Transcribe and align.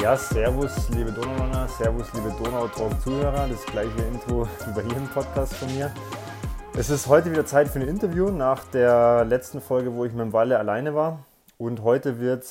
Ja, 0.00 0.16
servus, 0.16 0.88
liebe 0.88 1.12
Donaurunner, 1.12 1.68
servus, 1.68 2.10
liebe 2.14 2.32
Donau-Talk-Zuhörer. 2.42 3.46
Das 3.48 3.66
gleiche 3.66 4.00
Intro 4.10 4.48
wie 4.64 4.72
bei 4.74 4.80
jedem 4.80 5.06
Podcast 5.08 5.52
von 5.52 5.68
mir. 5.74 5.92
Es 6.74 6.88
ist 6.88 7.06
heute 7.06 7.30
wieder 7.30 7.44
Zeit 7.44 7.68
für 7.68 7.80
ein 7.80 7.86
Interview 7.86 8.30
nach 8.30 8.64
der 8.64 9.26
letzten 9.26 9.60
Folge, 9.60 9.92
wo 9.92 10.06
ich 10.06 10.12
mit 10.12 10.22
dem 10.22 10.32
Walle 10.32 10.58
alleine 10.58 10.94
war. 10.94 11.26
Und 11.58 11.82
heute 11.82 12.18
wird, 12.18 12.46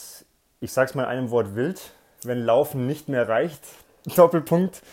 ich 0.59 0.71
sag's 0.71 0.93
mal 0.93 1.05
in 1.05 1.09
einem 1.09 1.31
Wort 1.31 1.55
wild, 1.55 1.81
wenn 2.23 2.37
Laufen 2.37 2.85
nicht 2.85 3.09
mehr 3.09 3.27
reicht. 3.27 3.63
Doppelpunkt. 4.15 4.83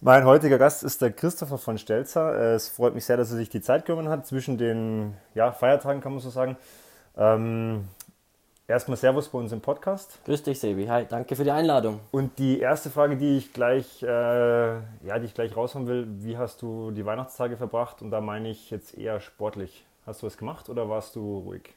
Mein 0.00 0.24
heutiger 0.24 0.56
Gast 0.56 0.84
ist 0.84 1.02
der 1.02 1.12
Christopher 1.12 1.58
von 1.58 1.76
Stelzer. 1.76 2.54
Es 2.54 2.70
freut 2.70 2.94
mich 2.94 3.04
sehr, 3.04 3.18
dass 3.18 3.30
er 3.32 3.36
sich 3.36 3.50
die 3.50 3.60
Zeit 3.60 3.84
genommen 3.84 4.08
hat 4.08 4.26
zwischen 4.26 4.56
den 4.56 5.14
ja, 5.34 5.52
Feiertagen, 5.52 6.00
kann 6.00 6.12
man 6.12 6.22
so 6.22 6.30
sagen. 6.30 6.56
Ähm, 7.18 7.86
Erstmal 8.70 8.98
Servus 8.98 9.30
bei 9.30 9.38
uns 9.38 9.50
im 9.50 9.62
Podcast. 9.62 10.18
Grüß 10.26 10.42
dich, 10.42 10.60
Sebi. 10.60 10.84
Hi, 10.88 11.06
danke 11.08 11.34
für 11.36 11.42
die 11.42 11.50
Einladung. 11.50 12.00
Und 12.10 12.38
die 12.38 12.60
erste 12.60 12.90
Frage, 12.90 13.16
die 13.16 13.38
ich 13.38 13.54
gleich, 13.54 14.02
äh, 14.02 14.06
ja, 14.06 15.18
die 15.18 15.24
ich 15.24 15.32
gleich 15.32 15.56
raushauen 15.56 15.86
will, 15.86 16.06
wie 16.18 16.36
hast 16.36 16.60
du 16.60 16.90
die 16.90 17.06
Weihnachtstage 17.06 17.56
verbracht? 17.56 18.02
Und 18.02 18.10
da 18.10 18.20
meine 18.20 18.50
ich 18.50 18.70
jetzt 18.70 18.94
eher 18.98 19.20
sportlich. 19.20 19.86
Hast 20.04 20.20
du 20.20 20.26
was 20.26 20.36
gemacht 20.36 20.68
oder 20.68 20.86
warst 20.90 21.16
du 21.16 21.38
ruhig? 21.38 21.70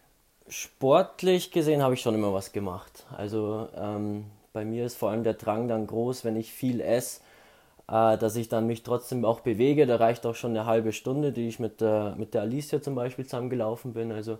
Sportlich 0.49 1.51
gesehen 1.51 1.81
habe 1.81 1.93
ich 1.93 2.01
schon 2.01 2.13
immer 2.13 2.33
was 2.33 2.51
gemacht. 2.51 3.05
Also 3.15 3.69
ähm, 3.73 4.25
bei 4.51 4.65
mir 4.65 4.85
ist 4.85 4.97
vor 4.97 5.11
allem 5.11 5.23
der 5.23 5.35
Drang 5.35 5.69
dann 5.69 5.87
groß, 5.87 6.25
wenn 6.25 6.35
ich 6.35 6.51
viel 6.51 6.81
esse, 6.81 7.21
äh, 7.87 8.17
dass 8.17 8.35
ich 8.35 8.49
dann 8.49 8.67
mich 8.67 8.83
trotzdem 8.83 9.23
auch 9.23 9.39
bewege. 9.39 9.87
Da 9.87 9.95
reicht 9.95 10.25
auch 10.25 10.35
schon 10.35 10.51
eine 10.51 10.65
halbe 10.65 10.91
Stunde, 10.91 11.31
die 11.31 11.47
ich 11.47 11.57
mit 11.57 11.79
der, 11.79 12.15
mit 12.17 12.33
der 12.33 12.41
Alicia 12.41 12.81
zum 12.81 12.95
Beispiel 12.95 13.23
zusammengelaufen 13.23 13.93
bin. 13.93 14.11
Also 14.11 14.39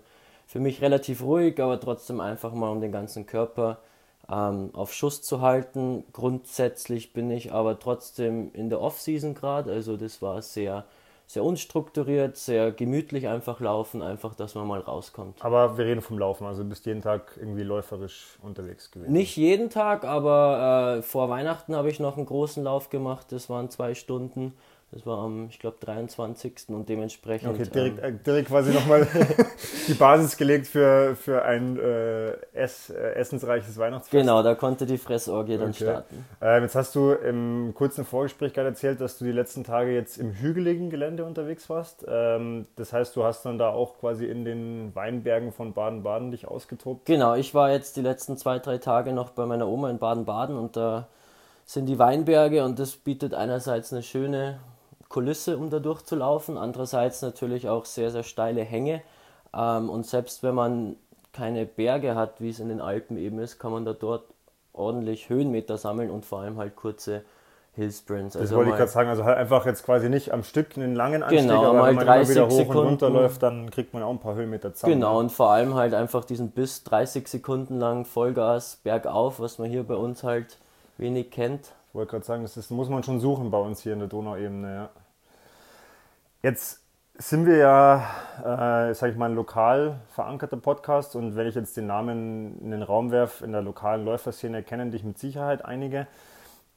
für 0.52 0.60
mich 0.60 0.82
relativ 0.82 1.22
ruhig, 1.22 1.58
aber 1.62 1.80
trotzdem 1.80 2.20
einfach 2.20 2.52
mal 2.52 2.68
um 2.68 2.82
den 2.82 2.92
ganzen 2.92 3.24
Körper 3.24 3.78
ähm, 4.30 4.68
auf 4.74 4.92
Schuss 4.92 5.22
zu 5.22 5.40
halten. 5.40 6.04
Grundsätzlich 6.12 7.14
bin 7.14 7.30
ich 7.30 7.52
aber 7.54 7.78
trotzdem 7.78 8.50
in 8.52 8.68
der 8.68 8.82
Off-Season 8.82 9.34
gerade, 9.34 9.72
also 9.72 9.96
das 9.96 10.20
war 10.20 10.42
sehr, 10.42 10.84
sehr 11.26 11.42
unstrukturiert, 11.42 12.36
sehr 12.36 12.70
gemütlich 12.70 13.28
einfach 13.28 13.60
laufen, 13.60 14.02
einfach, 14.02 14.34
dass 14.34 14.54
man 14.54 14.66
mal 14.66 14.80
rauskommt. 14.80 15.42
Aber 15.42 15.78
wir 15.78 15.86
reden 15.86 16.02
vom 16.02 16.18
Laufen, 16.18 16.46
also 16.46 16.62
du 16.62 16.68
bist 16.68 16.84
jeden 16.84 17.00
Tag 17.00 17.38
irgendwie 17.40 17.62
läuferisch 17.62 18.36
unterwegs 18.42 18.90
gewesen. 18.90 19.10
Nicht 19.10 19.34
jeden 19.38 19.70
Tag, 19.70 20.04
aber 20.04 20.98
äh, 20.98 21.02
vor 21.02 21.30
Weihnachten 21.30 21.74
habe 21.74 21.88
ich 21.88 21.98
noch 21.98 22.18
einen 22.18 22.26
großen 22.26 22.62
Lauf 22.62 22.90
gemacht, 22.90 23.32
das 23.32 23.48
waren 23.48 23.70
zwei 23.70 23.94
Stunden. 23.94 24.52
Das 24.92 25.06
war 25.06 25.20
am, 25.20 25.48
ich 25.48 25.58
glaube, 25.58 25.78
23. 25.80 26.68
und 26.68 26.86
dementsprechend. 26.86 27.48
Okay, 27.48 27.64
direkt, 27.64 27.98
ähm, 28.04 28.16
äh, 28.16 28.18
direkt 28.18 28.48
quasi 28.48 28.74
nochmal 28.74 29.08
die 29.88 29.94
Basis 29.94 30.36
gelegt 30.36 30.66
für, 30.66 31.16
für 31.16 31.42
ein 31.46 31.78
äh, 31.78 32.32
ess, 32.52 32.90
äh, 32.90 33.14
essensreiches 33.14 33.78
Weihnachtsfest. 33.78 34.12
Genau, 34.12 34.42
da 34.42 34.54
konnte 34.54 34.84
die 34.84 34.98
Fressorgie 34.98 35.56
dann 35.56 35.70
okay. 35.70 35.84
starten. 35.84 36.26
Ähm, 36.42 36.64
jetzt 36.64 36.74
hast 36.74 36.94
du 36.94 37.12
im 37.12 37.72
kurzen 37.74 38.04
Vorgespräch 38.04 38.52
gerade 38.52 38.68
erzählt, 38.68 39.00
dass 39.00 39.16
du 39.16 39.24
die 39.24 39.32
letzten 39.32 39.64
Tage 39.64 39.94
jetzt 39.94 40.18
im 40.18 40.34
hügeligen 40.34 40.90
Gelände 40.90 41.24
unterwegs 41.24 41.70
warst. 41.70 42.04
Ähm, 42.06 42.66
das 42.76 42.92
heißt, 42.92 43.16
du 43.16 43.24
hast 43.24 43.46
dann 43.46 43.56
da 43.56 43.70
auch 43.70 43.98
quasi 43.98 44.26
in 44.26 44.44
den 44.44 44.94
Weinbergen 44.94 45.52
von 45.52 45.72
Baden-Baden 45.72 46.32
dich 46.32 46.46
ausgetobt? 46.46 47.06
Genau, 47.06 47.34
ich 47.34 47.54
war 47.54 47.72
jetzt 47.72 47.96
die 47.96 48.02
letzten 48.02 48.36
zwei, 48.36 48.58
drei 48.58 48.76
Tage 48.76 49.14
noch 49.14 49.30
bei 49.30 49.46
meiner 49.46 49.68
Oma 49.68 49.88
in 49.88 49.96
Baden-Baden 49.96 50.58
und 50.58 50.76
da 50.76 51.08
sind 51.64 51.86
die 51.86 51.98
Weinberge 51.98 52.62
und 52.62 52.78
das 52.78 52.96
bietet 52.96 53.32
einerseits 53.32 53.90
eine 53.90 54.02
schöne 54.02 54.58
Kulisse, 55.12 55.56
um 55.56 55.70
da 55.70 55.78
durchzulaufen. 55.78 56.58
Andererseits 56.58 57.22
natürlich 57.22 57.68
auch 57.68 57.84
sehr, 57.84 58.10
sehr 58.10 58.22
steile 58.22 58.62
Hänge. 58.62 59.02
Ähm, 59.54 59.90
und 59.90 60.06
selbst 60.06 60.42
wenn 60.42 60.54
man 60.54 60.96
keine 61.32 61.66
Berge 61.66 62.14
hat, 62.14 62.40
wie 62.40 62.50
es 62.50 62.58
in 62.58 62.68
den 62.68 62.80
Alpen 62.80 63.16
eben 63.16 63.38
ist, 63.38 63.58
kann 63.58 63.72
man 63.72 63.84
da 63.84 63.92
dort 63.92 64.24
ordentlich 64.72 65.28
Höhenmeter 65.28 65.76
sammeln 65.78 66.10
und 66.10 66.24
vor 66.24 66.40
allem 66.40 66.56
halt 66.56 66.76
kurze 66.76 67.22
Hillsprints. 67.74 68.34
Das 68.34 68.42
also 68.42 68.56
wollte 68.56 68.70
ich 68.70 68.76
gerade 68.76 68.90
sagen, 68.90 69.08
also 69.08 69.24
halt 69.24 69.38
einfach 69.38 69.64
jetzt 69.64 69.84
quasi 69.84 70.08
nicht 70.08 70.32
am 70.32 70.42
Stück 70.42 70.76
einen 70.76 70.94
langen 70.94 71.22
Anstieg, 71.22 71.40
genau, 71.40 71.70
aber 71.70 71.86
wenn 71.88 71.94
man 71.94 72.06
immer 72.06 72.28
wieder 72.28 72.46
hoch 72.46 72.50
Sekunden, 72.50 72.78
und 72.78 72.86
runter 72.86 73.10
läuft, 73.10 73.42
dann 73.42 73.70
kriegt 73.70 73.94
man 73.94 74.02
auch 74.02 74.10
ein 74.10 74.18
paar 74.18 74.34
Höhenmeter 74.34 74.74
zusammen. 74.74 74.94
Genau, 74.94 75.18
und 75.18 75.32
vor 75.32 75.50
allem 75.50 75.74
halt 75.74 75.94
einfach 75.94 76.24
diesen 76.24 76.50
bis 76.50 76.84
30 76.84 77.28
Sekunden 77.28 77.78
lang 77.78 78.04
Vollgas 78.04 78.76
bergauf, 78.76 79.40
was 79.40 79.58
man 79.58 79.70
hier 79.70 79.84
bei 79.84 79.94
uns 79.94 80.22
halt 80.22 80.58
wenig 80.98 81.30
kennt. 81.30 81.72
Ich 81.88 81.94
wollte 81.94 82.10
gerade 82.10 82.24
sagen, 82.24 82.42
das 82.42 82.56
ist, 82.58 82.70
muss 82.70 82.90
man 82.90 83.02
schon 83.02 83.20
suchen 83.20 83.50
bei 83.50 83.58
uns 83.58 83.82
hier 83.82 83.94
in 83.94 84.00
der 84.00 84.08
Donauebene, 84.08 84.74
ja. 84.74 84.90
Jetzt 86.42 86.82
sind 87.14 87.46
wir 87.46 87.56
ja, 87.56 88.04
äh, 88.40 88.94
sage 88.94 89.12
ich 89.12 89.18
mal, 89.18 89.30
ein 89.30 89.36
lokal 89.36 90.00
verankerter 90.08 90.56
Podcast 90.56 91.14
und 91.14 91.36
wenn 91.36 91.46
ich 91.46 91.54
jetzt 91.54 91.76
den 91.76 91.86
Namen 91.86 92.60
in 92.60 92.72
den 92.72 92.82
Raum 92.82 93.12
werfe, 93.12 93.44
in 93.44 93.52
der 93.52 93.62
lokalen 93.62 94.04
Läuferszene 94.04 94.64
kennen 94.64 94.90
dich 94.90 95.04
mit 95.04 95.18
Sicherheit 95.18 95.64
einige. 95.64 96.08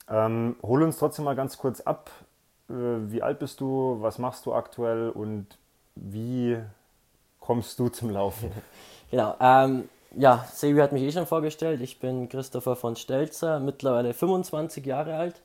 Ähm, 0.08 0.56
hol 0.62 0.84
uns 0.84 1.00
trotzdem 1.00 1.25
mal 1.25 1.36
ganz 1.36 1.58
kurz 1.58 1.81
ab. 1.81 2.12
Äh, 2.70 2.74
wie 2.74 3.24
alt 3.24 3.40
bist 3.40 3.59
du? 3.59 3.98
Was 4.02 4.20
machst 4.20 4.46
du 4.46 4.54
aktuell 4.54 5.09
und 5.09 5.48
wie 5.96 6.59
kommst 7.40 7.80
du 7.80 7.90
zum 7.90 8.12
Laufen? 8.12 8.52
Genau. 9.12 9.36
Ähm, 9.40 9.88
ja, 10.16 10.46
Sebi 10.52 10.80
hat 10.80 10.92
mich 10.92 11.04
eh 11.04 11.12
schon 11.12 11.28
vorgestellt. 11.28 11.80
Ich 11.80 12.00
bin 12.00 12.28
Christopher 12.28 12.75
von 12.75 12.96
Stelzer, 12.96 13.59
mittlerweile 13.59 14.14
25 14.14 14.84
Jahre 14.84 15.16
alt. 15.16 15.42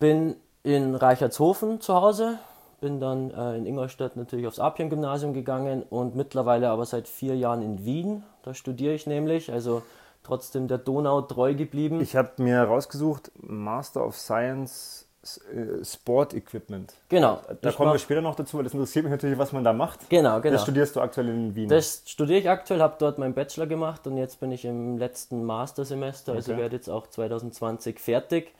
Bin 0.00 0.36
in 0.64 0.96
Reichertshofen 0.96 1.80
zu 1.80 1.94
Hause, 1.94 2.38
bin 2.82 3.00
dann 3.00 3.30
äh, 3.30 3.56
in 3.56 3.64
Ingolstadt 3.64 4.16
natürlich 4.16 4.46
aufs 4.46 4.58
Apien-Gymnasium 4.58 5.32
gegangen 5.32 5.84
und 5.88 6.14
mittlerweile 6.14 6.68
aber 6.68 6.84
seit 6.84 7.08
vier 7.08 7.34
Jahren 7.36 7.62
in 7.62 7.86
Wien. 7.86 8.24
Da 8.42 8.52
studiere 8.52 8.92
ich 8.92 9.06
nämlich, 9.06 9.50
also 9.50 9.82
trotzdem 10.22 10.68
der 10.68 10.76
Donau 10.76 11.22
treu 11.22 11.54
geblieben. 11.54 12.00
Ich 12.02 12.16
habe 12.16 12.30
mir 12.36 12.60
rausgesucht, 12.62 13.30
Master 13.40 14.04
of 14.04 14.16
Science 14.16 15.06
äh, 15.22 15.84
Sport 15.84 16.34
Equipment. 16.34 16.94
Genau. 17.08 17.40
Da 17.60 17.70
kommen 17.70 17.88
mach, 17.88 17.94
wir 17.94 17.98
später 18.00 18.20
noch 18.20 18.34
dazu, 18.34 18.56
weil 18.56 18.64
das 18.64 18.74
interessiert 18.74 19.04
mich 19.04 19.12
natürlich, 19.12 19.38
was 19.38 19.52
man 19.52 19.62
da 19.62 19.72
macht. 19.72 20.10
Genau, 20.10 20.40
genau. 20.40 20.54
Das 20.54 20.62
studierst 20.62 20.96
du 20.96 21.00
aktuell 21.00 21.28
in 21.28 21.54
Wien. 21.54 21.68
Das 21.68 22.02
studiere 22.06 22.40
ich 22.40 22.50
aktuell, 22.50 22.82
habe 22.82 22.96
dort 22.98 23.18
meinen 23.18 23.32
Bachelor 23.32 23.68
gemacht 23.68 24.06
und 24.08 24.16
jetzt 24.16 24.40
bin 24.40 24.50
ich 24.50 24.64
im 24.64 24.98
letzten 24.98 25.44
Mastersemester, 25.44 26.32
also 26.32 26.52
okay. 26.52 26.60
werde 26.60 26.74
jetzt 26.74 26.88
auch 26.88 27.06
2020 27.06 28.00
fertig. 28.00 28.52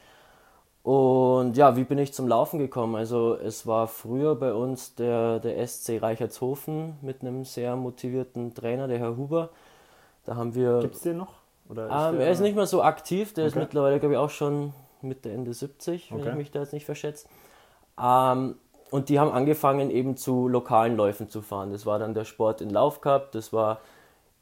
Und 0.82 1.56
ja, 1.56 1.76
wie 1.76 1.84
bin 1.84 1.98
ich 1.98 2.12
zum 2.12 2.26
Laufen 2.26 2.58
gekommen? 2.58 2.96
Also 2.96 3.36
es 3.36 3.66
war 3.66 3.86
früher 3.86 4.34
bei 4.34 4.52
uns 4.52 4.96
der, 4.96 5.38
der 5.38 5.64
SC 5.66 6.02
Reichertshofen 6.02 6.96
mit 7.02 7.20
einem 7.20 7.44
sehr 7.44 7.76
motivierten 7.76 8.52
Trainer, 8.52 8.88
der 8.88 8.98
Herr 8.98 9.16
Huber. 9.16 9.50
Da 10.24 10.34
haben 10.34 10.54
wir. 10.54 10.80
Gibt 10.80 10.96
es 10.96 11.02
den 11.02 11.18
noch? 11.18 11.34
Oder 11.68 11.86
ist 11.86 12.14
ähm, 12.14 12.20
er 12.20 12.30
ist 12.30 12.40
nicht 12.40 12.56
mehr 12.56 12.66
so 12.66 12.82
aktiv, 12.82 13.32
der 13.32 13.44
okay. 13.44 13.48
ist 13.48 13.56
mittlerweile, 13.56 14.00
glaube 14.00 14.14
ich, 14.14 14.18
auch 14.18 14.30
schon 14.30 14.72
Mitte, 15.00 15.30
Ende 15.30 15.54
70, 15.54 16.10
wenn 16.10 16.20
okay. 16.20 16.30
ich 16.30 16.34
mich 16.34 16.50
da 16.50 16.60
jetzt 16.60 16.72
nicht 16.72 16.84
verschätze. 16.84 17.28
Ähm, 18.00 18.56
und 18.90 19.08
die 19.08 19.20
haben 19.20 19.30
angefangen 19.30 19.90
eben 19.90 20.16
zu 20.16 20.48
lokalen 20.48 20.96
Läufen 20.96 21.28
zu 21.30 21.42
fahren. 21.42 21.70
Das 21.70 21.86
war 21.86 21.98
dann 21.98 22.12
der 22.12 22.24
Sport 22.24 22.60
in 22.60 22.70
Laufcup, 22.70 23.32
das 23.32 23.52
war 23.52 23.78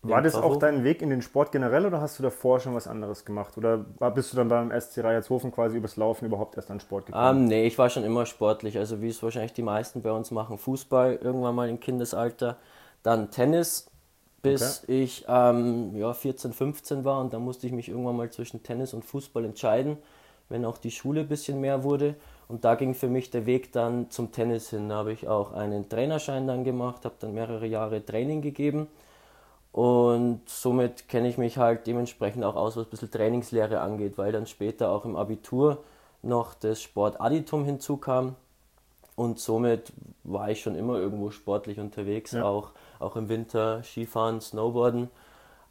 war 0.02 0.22
das 0.22 0.34
auch 0.34 0.56
dein 0.56 0.82
Weg 0.82 1.02
in 1.02 1.10
den 1.10 1.20
Sport 1.20 1.52
generell 1.52 1.84
oder 1.84 2.00
hast 2.00 2.18
du 2.18 2.22
davor 2.22 2.58
schon 2.58 2.74
was 2.74 2.86
anderes 2.86 3.26
gemacht? 3.26 3.58
Oder 3.58 3.76
bist 4.14 4.32
du 4.32 4.36
dann 4.36 4.48
beim 4.48 4.70
SC 4.70 5.04
Reiertshofen 5.04 5.52
quasi 5.52 5.76
übers 5.76 5.96
Laufen 5.96 6.24
überhaupt 6.24 6.56
erst 6.56 6.70
an 6.70 6.80
Sport 6.80 7.06
gekommen? 7.06 7.42
Ähm, 7.42 7.44
nee, 7.44 7.66
ich 7.66 7.76
war 7.76 7.90
schon 7.90 8.04
immer 8.04 8.24
sportlich. 8.24 8.78
Also 8.78 9.02
wie 9.02 9.08
es 9.08 9.22
wahrscheinlich 9.22 9.52
die 9.52 9.62
meisten 9.62 10.00
bei 10.00 10.10
uns 10.10 10.30
machen. 10.30 10.56
Fußball 10.56 11.18
irgendwann 11.22 11.54
mal 11.54 11.68
im 11.68 11.80
Kindesalter. 11.80 12.56
Dann 13.02 13.30
Tennis, 13.30 13.90
bis 14.40 14.84
okay. 14.84 15.02
ich 15.02 15.26
ähm, 15.28 15.94
ja, 15.94 16.14
14, 16.14 16.54
15 16.54 17.04
war. 17.04 17.20
Und 17.20 17.34
dann 17.34 17.42
musste 17.42 17.66
ich 17.66 17.72
mich 17.74 17.90
irgendwann 17.90 18.16
mal 18.16 18.30
zwischen 18.30 18.62
Tennis 18.62 18.94
und 18.94 19.04
Fußball 19.04 19.44
entscheiden, 19.44 19.98
wenn 20.48 20.64
auch 20.64 20.78
die 20.78 20.92
Schule 20.92 21.20
ein 21.20 21.28
bisschen 21.28 21.60
mehr 21.60 21.84
wurde. 21.84 22.14
Und 22.48 22.64
da 22.64 22.74
ging 22.74 22.94
für 22.94 23.08
mich 23.08 23.30
der 23.30 23.44
Weg 23.44 23.72
dann 23.72 24.10
zum 24.10 24.32
Tennis 24.32 24.70
hin. 24.70 24.88
Da 24.88 24.96
habe 24.96 25.12
ich 25.12 25.28
auch 25.28 25.52
einen 25.52 25.90
Trainerschein 25.90 26.46
dann 26.46 26.64
gemacht, 26.64 27.04
habe 27.04 27.16
dann 27.20 27.34
mehrere 27.34 27.66
Jahre 27.66 28.02
Training 28.02 28.40
gegeben 28.40 28.88
und 29.72 30.42
somit 30.46 31.08
kenne 31.08 31.28
ich 31.28 31.38
mich 31.38 31.58
halt 31.58 31.86
dementsprechend 31.86 32.44
auch 32.44 32.56
aus, 32.56 32.76
was 32.76 32.86
ein 32.86 32.90
bisschen 32.90 33.10
Trainingslehre 33.10 33.80
angeht, 33.80 34.18
weil 34.18 34.32
dann 34.32 34.46
später 34.46 34.90
auch 34.90 35.04
im 35.04 35.16
Abitur 35.16 35.78
noch 36.22 36.54
das 36.54 36.82
Sportadditum 36.82 37.64
hinzukam. 37.64 38.34
Und 39.14 39.38
somit 39.38 39.92
war 40.24 40.50
ich 40.50 40.62
schon 40.62 40.74
immer 40.74 40.96
irgendwo 40.96 41.30
sportlich 41.30 41.78
unterwegs, 41.78 42.32
ja. 42.32 42.44
auch, 42.44 42.70
auch 42.98 43.16
im 43.16 43.28
Winter 43.28 43.82
Skifahren, 43.84 44.40
Snowboarden. 44.40 45.10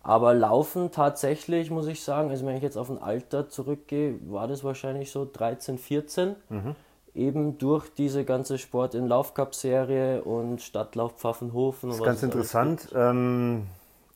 Aber 0.01 0.33
Laufen 0.33 0.91
tatsächlich, 0.91 1.71
muss 1.71 1.87
ich 1.87 2.03
sagen, 2.03 2.29
also 2.29 2.45
wenn 2.45 2.55
ich 2.55 2.63
jetzt 2.63 2.77
auf 2.77 2.89
ein 2.89 3.01
Alter 3.01 3.49
zurückgehe, 3.49 4.15
war 4.29 4.47
das 4.47 4.63
wahrscheinlich 4.63 5.11
so 5.11 5.27
13, 5.31 5.77
14. 5.77 6.35
Mhm. 6.49 6.75
Eben 7.15 7.57
durch 7.57 7.89
diese 7.93 8.23
ganze 8.23 8.59
Sport 8.59 8.95
in 8.95 9.07
Laufcup-Serie 9.07 10.23
und 10.23 10.61
Stadtlauf 10.61 11.13
Pfaffenhofen. 11.17 11.89
Das 11.89 11.99
ist 11.99 12.05
ganz 12.05 12.23
interessant. 12.23 12.89
Ähm, 12.95 13.67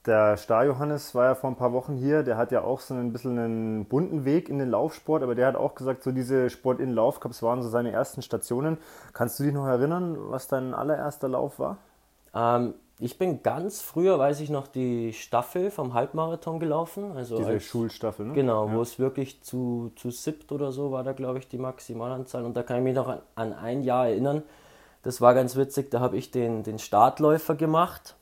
der 0.05 0.35
Star 0.37 0.65
Johannes 0.65 1.15
war 1.15 1.25
ja 1.25 1.35
vor 1.35 1.49
ein 1.49 1.55
paar 1.55 1.71
Wochen 1.71 1.95
hier, 1.95 2.23
der 2.23 2.37
hat 2.37 2.51
ja 2.51 2.63
auch 2.63 2.79
so 2.81 2.93
ein 2.93 3.13
bisschen 3.13 3.37
einen 3.39 3.85
bunten 3.85 4.25
Weg 4.25 4.49
in 4.49 4.59
den 4.59 4.69
Laufsport, 4.69 5.23
aber 5.23 5.35
der 5.35 5.47
hat 5.47 5.55
auch 5.55 5.75
gesagt, 5.75 6.03
so 6.03 6.11
diese 6.11 6.49
Sport 6.49 6.79
in 6.79 6.91
Laufcups 6.91 7.41
waren 7.41 7.61
so 7.61 7.69
seine 7.69 7.91
ersten 7.91 8.21
Stationen. 8.21 8.77
Kannst 9.13 9.39
du 9.39 9.43
dich 9.43 9.53
noch 9.53 9.65
erinnern, 9.65 10.17
was 10.19 10.47
dein 10.47 10.73
allererster 10.73 11.29
Lauf 11.29 11.57
war? 11.59 11.77
Ähm, 12.35 12.73
ich 12.99 13.17
bin 13.17 13.43
ganz 13.43 13.81
früher, 13.81 14.19
weiß 14.19 14.41
ich 14.41 14.49
noch, 14.49 14.67
die 14.67 15.13
Staffel 15.13 15.71
vom 15.71 15.93
Halbmarathon 15.93 16.59
gelaufen. 16.59 17.15
Also 17.15 17.37
Diese 17.37 17.51
als, 17.51 17.63
Schulstaffel, 17.63 18.27
ne? 18.27 18.33
Genau, 18.33 18.67
ja. 18.67 18.73
wo 18.73 18.81
es 18.81 18.99
wirklich 18.99 19.41
zu, 19.41 19.91
zu 19.95 20.11
siebt 20.11 20.51
oder 20.51 20.71
so 20.71 20.91
war 20.91 21.03
da, 21.03 21.13
glaube 21.13 21.39
ich, 21.39 21.47
die 21.47 21.57
Maximalanzahl. 21.57 22.45
Und 22.45 22.55
da 22.55 22.63
kann 22.63 22.77
ich 22.77 22.83
mich 22.83 22.95
noch 22.95 23.07
an, 23.07 23.19
an 23.35 23.53
ein 23.53 23.81
Jahr 23.83 24.07
erinnern. 24.07 24.43
Das 25.01 25.21
war 25.21 25.33
ganz 25.33 25.55
witzig, 25.55 25.91
da 25.91 25.99
habe 25.99 26.17
ich 26.17 26.31
den, 26.31 26.63
den 26.63 26.79
Startläufer 26.79 27.55
gemacht. 27.55 28.15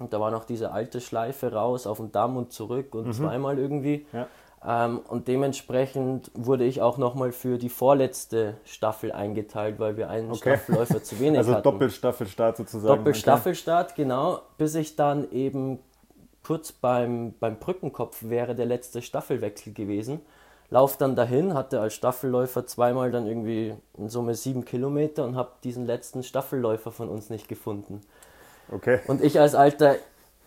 Und 0.00 0.12
da 0.12 0.20
war 0.20 0.30
noch 0.30 0.44
diese 0.44 0.72
alte 0.72 1.00
Schleife 1.00 1.52
raus 1.52 1.86
auf 1.86 1.98
den 1.98 2.10
Damm 2.10 2.36
und 2.36 2.52
zurück 2.52 2.94
und 2.94 3.08
mhm. 3.08 3.12
zweimal 3.12 3.58
irgendwie. 3.58 4.06
Ja. 4.12 4.26
Ähm, 4.66 5.00
und 5.08 5.28
dementsprechend 5.28 6.30
wurde 6.34 6.64
ich 6.64 6.82
auch 6.82 6.98
nochmal 6.98 7.32
für 7.32 7.58
die 7.58 7.68
vorletzte 7.68 8.56
Staffel 8.64 9.12
eingeteilt, 9.12 9.78
weil 9.78 9.96
wir 9.96 10.10
einen 10.10 10.30
okay. 10.30 10.56
Staffelläufer 10.56 11.02
zu 11.02 11.20
wenig 11.20 11.38
also 11.38 11.52
hatten. 11.52 11.66
Also 11.66 11.70
Doppelstaffelstart 11.70 12.56
sozusagen. 12.56 12.96
Doppelstaffelstart, 12.96 13.92
okay. 13.92 14.02
genau. 14.02 14.40
Bis 14.58 14.74
ich 14.74 14.96
dann 14.96 15.30
eben 15.32 15.78
kurz 16.42 16.72
beim, 16.72 17.34
beim 17.38 17.58
Brückenkopf 17.58 18.24
wäre 18.24 18.54
der 18.54 18.66
letzte 18.66 19.02
Staffelwechsel 19.02 19.72
gewesen. 19.72 20.20
Lauf 20.68 20.96
dann 20.96 21.16
dahin, 21.16 21.54
hatte 21.54 21.80
als 21.80 21.94
Staffelläufer 21.94 22.66
zweimal 22.66 23.10
dann 23.10 23.26
irgendwie 23.26 23.74
in 23.98 24.08
Summe 24.08 24.34
sieben 24.34 24.64
Kilometer 24.64 25.24
und 25.24 25.36
habe 25.36 25.50
diesen 25.64 25.84
letzten 25.84 26.22
Staffelläufer 26.22 26.92
von 26.92 27.08
uns 27.08 27.28
nicht 27.28 27.48
gefunden. 27.48 28.02
Okay. 28.70 29.00
Und 29.06 29.22
ich 29.22 29.40
als 29.40 29.54
alter 29.54 29.96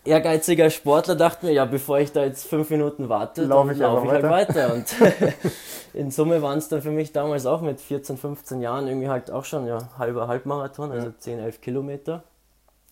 ehrgeiziger 0.04 0.70
Sportler 0.70 1.16
dachte 1.16 1.46
mir, 1.46 1.52
ja, 1.52 1.64
bevor 1.64 1.98
ich 1.98 2.12
da 2.12 2.24
jetzt 2.24 2.46
fünf 2.46 2.70
Minuten 2.70 3.08
warte, 3.08 3.44
laufe 3.44 3.72
ich, 3.72 3.78
lauf 3.78 4.04
ich 4.04 4.10
halt 4.10 4.24
weiter. 4.24 4.74
Und 4.74 4.94
in 5.94 6.10
Summe 6.10 6.42
waren 6.42 6.58
es 6.58 6.68
dann 6.68 6.82
für 6.82 6.90
mich 6.90 7.12
damals 7.12 7.46
auch 7.46 7.60
mit 7.62 7.80
14, 7.80 8.16
15 8.16 8.60
Jahren 8.60 8.86
irgendwie 8.86 9.08
halt 9.08 9.30
auch 9.30 9.44
schon 9.44 9.66
ja, 9.66 9.78
halber 9.98 10.28
Halbmarathon, 10.28 10.92
also 10.92 11.08
ja. 11.08 11.14
10, 11.18 11.38
11 11.38 11.60
Kilometer. 11.60 12.22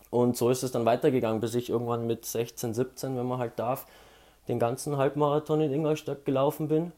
Und 0.09 0.37
so 0.37 0.49
ist 0.49 0.63
es 0.63 0.71
dann 0.71 0.85
weitergegangen, 0.85 1.41
bis 1.41 1.55
ich 1.55 1.69
irgendwann 1.69 2.05
mit 2.05 2.25
16, 2.25 2.73
17, 2.73 3.17
wenn 3.17 3.25
man 3.25 3.39
halt 3.39 3.57
darf, 3.57 3.87
den 4.47 4.59
ganzen 4.59 4.97
Halbmarathon 4.97 5.61
in 5.61 5.73
Ingolstadt 5.73 6.25
gelaufen 6.25 6.67
bin. 6.67 6.91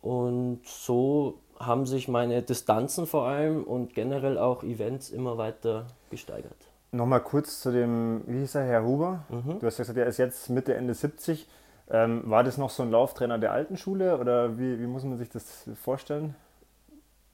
Und 0.00 0.60
so 0.64 1.38
haben 1.58 1.86
sich 1.86 2.08
meine 2.08 2.42
Distanzen 2.42 3.06
vor 3.06 3.26
allem 3.26 3.64
und 3.64 3.94
generell 3.94 4.38
auch 4.38 4.62
Events 4.62 5.10
immer 5.10 5.36
weiter 5.36 5.86
gesteigert. 6.10 6.65
Nochmal 6.96 7.20
kurz 7.20 7.60
zu 7.60 7.70
dem, 7.70 8.22
wie 8.26 8.38
hieß 8.38 8.54
er, 8.54 8.64
Herr 8.64 8.84
Huber? 8.84 9.24
Mhm. 9.28 9.58
Du 9.58 9.66
hast 9.66 9.76
gesagt, 9.76 9.98
er 9.98 10.06
ist 10.06 10.16
jetzt 10.16 10.48
Mitte, 10.48 10.74
Ende 10.74 10.94
70. 10.94 11.46
Ähm, 11.88 12.22
war 12.24 12.42
das 12.42 12.58
noch 12.58 12.70
so 12.70 12.82
ein 12.82 12.90
Lauftrainer 12.90 13.38
der 13.38 13.52
alten 13.52 13.76
Schule 13.76 14.18
oder 14.18 14.58
wie, 14.58 14.80
wie 14.80 14.86
muss 14.86 15.04
man 15.04 15.18
sich 15.18 15.28
das 15.28 15.68
vorstellen? 15.80 16.34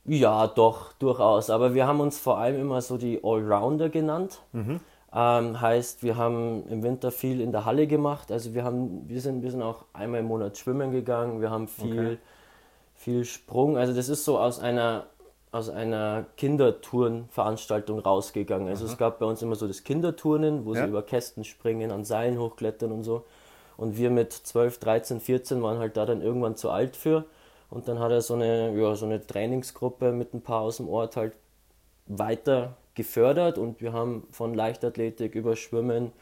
Ja, 0.04 0.48
doch, 0.48 0.92
durchaus. 0.94 1.48
Aber 1.48 1.74
wir 1.74 1.86
haben 1.86 2.00
uns 2.00 2.18
vor 2.18 2.38
allem 2.38 2.60
immer 2.60 2.82
so 2.82 2.98
die 2.98 3.20
Allrounder 3.22 3.88
genannt. 3.88 4.42
Mhm. 4.52 4.80
Ähm, 5.14 5.60
heißt, 5.60 6.02
wir 6.02 6.16
haben 6.16 6.66
im 6.68 6.82
Winter 6.82 7.12
viel 7.12 7.40
in 7.40 7.52
der 7.52 7.64
Halle 7.64 7.86
gemacht. 7.86 8.32
Also 8.32 8.54
wir 8.54 8.64
haben, 8.64 9.08
wir 9.08 9.20
sind, 9.20 9.42
wir 9.42 9.50
sind 9.50 9.62
auch 9.62 9.84
einmal 9.92 10.20
im 10.20 10.26
Monat 10.26 10.58
schwimmen 10.58 10.90
gegangen. 10.90 11.40
Wir 11.40 11.50
haben 11.50 11.68
viel, 11.68 12.00
okay. 12.00 12.18
viel 12.94 13.24
Sprung. 13.24 13.76
Also 13.76 13.94
das 13.94 14.08
ist 14.08 14.24
so 14.24 14.38
aus 14.38 14.58
einer 14.58 15.06
aus 15.52 15.68
einer 15.68 16.24
Kindertourenveranstaltung 16.38 18.00
rausgegangen. 18.00 18.68
Also 18.68 18.86
Aha. 18.86 18.92
es 18.92 18.98
gab 18.98 19.18
bei 19.18 19.26
uns 19.26 19.42
immer 19.42 19.54
so 19.54 19.68
das 19.68 19.84
Kinderturnen, 19.84 20.64
wo 20.64 20.74
ja. 20.74 20.82
sie 20.82 20.88
über 20.88 21.02
Kästen 21.02 21.44
springen, 21.44 21.90
an 21.90 22.04
Seilen 22.04 22.38
hochklettern 22.38 22.90
und 22.90 23.04
so. 23.04 23.24
Und 23.76 23.96
wir 23.96 24.10
mit 24.10 24.32
12, 24.32 24.78
13, 24.78 25.20
14 25.20 25.62
waren 25.62 25.78
halt 25.78 25.96
da 25.96 26.06
dann 26.06 26.22
irgendwann 26.22 26.56
zu 26.56 26.70
alt 26.70 26.96
für. 26.96 27.26
Und 27.68 27.86
dann 27.86 27.98
hat 27.98 28.10
er 28.10 28.22
so 28.22 28.34
eine, 28.34 28.74
ja, 28.74 28.94
so 28.94 29.06
eine 29.06 29.26
Trainingsgruppe 29.26 30.12
mit 30.12 30.34
ein 30.34 30.42
paar 30.42 30.62
aus 30.62 30.78
dem 30.78 30.88
Ort 30.88 31.16
halt 31.16 31.34
weiter 32.06 32.76
gefördert 32.94 33.58
und 33.58 33.80
wir 33.80 33.92
haben 33.92 34.26
von 34.30 34.54
Leichtathletik 34.54 35.34
über 35.34 35.56
Schwimmen, 35.56 36.12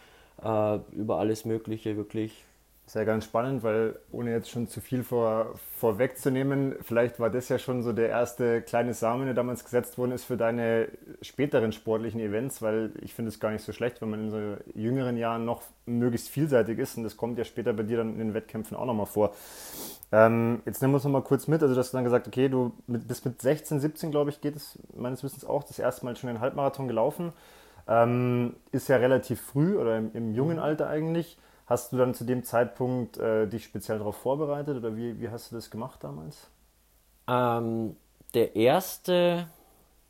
äh, 0.42 0.78
über 0.92 1.18
alles 1.18 1.44
Mögliche 1.44 1.96
wirklich 1.96 2.44
sehr 2.92 3.04
ganz 3.04 3.24
spannend, 3.24 3.62
weil 3.62 4.00
ohne 4.10 4.32
jetzt 4.32 4.50
schon 4.50 4.66
zu 4.66 4.80
viel 4.80 5.04
vor, 5.04 5.54
vorwegzunehmen, 5.78 6.74
vielleicht 6.82 7.20
war 7.20 7.30
das 7.30 7.48
ja 7.48 7.58
schon 7.60 7.84
so 7.84 7.92
der 7.92 8.08
erste 8.08 8.62
kleine 8.62 8.94
Samen, 8.94 9.26
der 9.26 9.34
damals 9.34 9.62
gesetzt 9.62 9.96
worden 9.96 10.10
ist 10.10 10.24
für 10.24 10.36
deine 10.36 10.88
späteren 11.22 11.70
sportlichen 11.70 12.18
Events, 12.18 12.62
weil 12.62 12.90
ich 13.00 13.14
finde 13.14 13.28
es 13.28 13.38
gar 13.38 13.52
nicht 13.52 13.64
so 13.64 13.72
schlecht, 13.72 14.02
wenn 14.02 14.10
man 14.10 14.24
in 14.24 14.30
so 14.30 14.56
jüngeren 14.74 15.16
Jahren 15.16 15.44
noch 15.44 15.62
möglichst 15.86 16.30
vielseitig 16.30 16.80
ist 16.80 16.96
und 16.96 17.04
das 17.04 17.16
kommt 17.16 17.38
ja 17.38 17.44
später 17.44 17.72
bei 17.72 17.84
dir 17.84 17.98
dann 17.98 18.14
in 18.14 18.18
den 18.18 18.34
Wettkämpfen 18.34 18.76
auch 18.76 18.86
nochmal 18.86 19.06
vor. 19.06 19.34
Ähm, 20.10 20.60
jetzt 20.66 20.82
nehmen 20.82 20.92
wir 20.92 20.96
uns 20.96 21.04
nochmal 21.04 21.22
kurz 21.22 21.46
mit, 21.46 21.62
also 21.62 21.74
du 21.74 21.78
hast 21.78 21.92
dann 21.92 22.02
gesagt, 22.02 22.26
okay, 22.26 22.48
du 22.48 22.72
bist 22.88 23.24
mit 23.24 23.40
16, 23.40 23.78
17, 23.78 24.10
glaube 24.10 24.30
ich, 24.30 24.40
geht 24.40 24.56
es 24.56 24.76
meines 24.96 25.22
Wissens 25.22 25.44
auch 25.44 25.62
das 25.62 25.78
erste 25.78 26.04
Mal 26.04 26.16
schon 26.16 26.26
den 26.26 26.40
Halbmarathon 26.40 26.88
gelaufen. 26.88 27.32
Ähm, 27.86 28.56
ist 28.72 28.88
ja 28.88 28.96
relativ 28.96 29.40
früh 29.40 29.76
oder 29.76 29.96
im, 29.96 30.10
im 30.12 30.34
jungen 30.34 30.56
mhm. 30.56 30.62
Alter 30.62 30.88
eigentlich. 30.88 31.38
Hast 31.70 31.92
du 31.92 31.96
dann 31.96 32.14
zu 32.14 32.24
dem 32.24 32.42
Zeitpunkt 32.42 33.16
äh, 33.18 33.46
dich 33.46 33.62
speziell 33.62 33.98
darauf 33.98 34.16
vorbereitet 34.16 34.76
oder 34.76 34.96
wie, 34.96 35.20
wie 35.20 35.28
hast 35.28 35.52
du 35.52 35.54
das 35.54 35.70
gemacht 35.70 36.02
damals? 36.02 36.48
Ähm, 37.28 37.94
der 38.34 38.56
erste, 38.56 39.46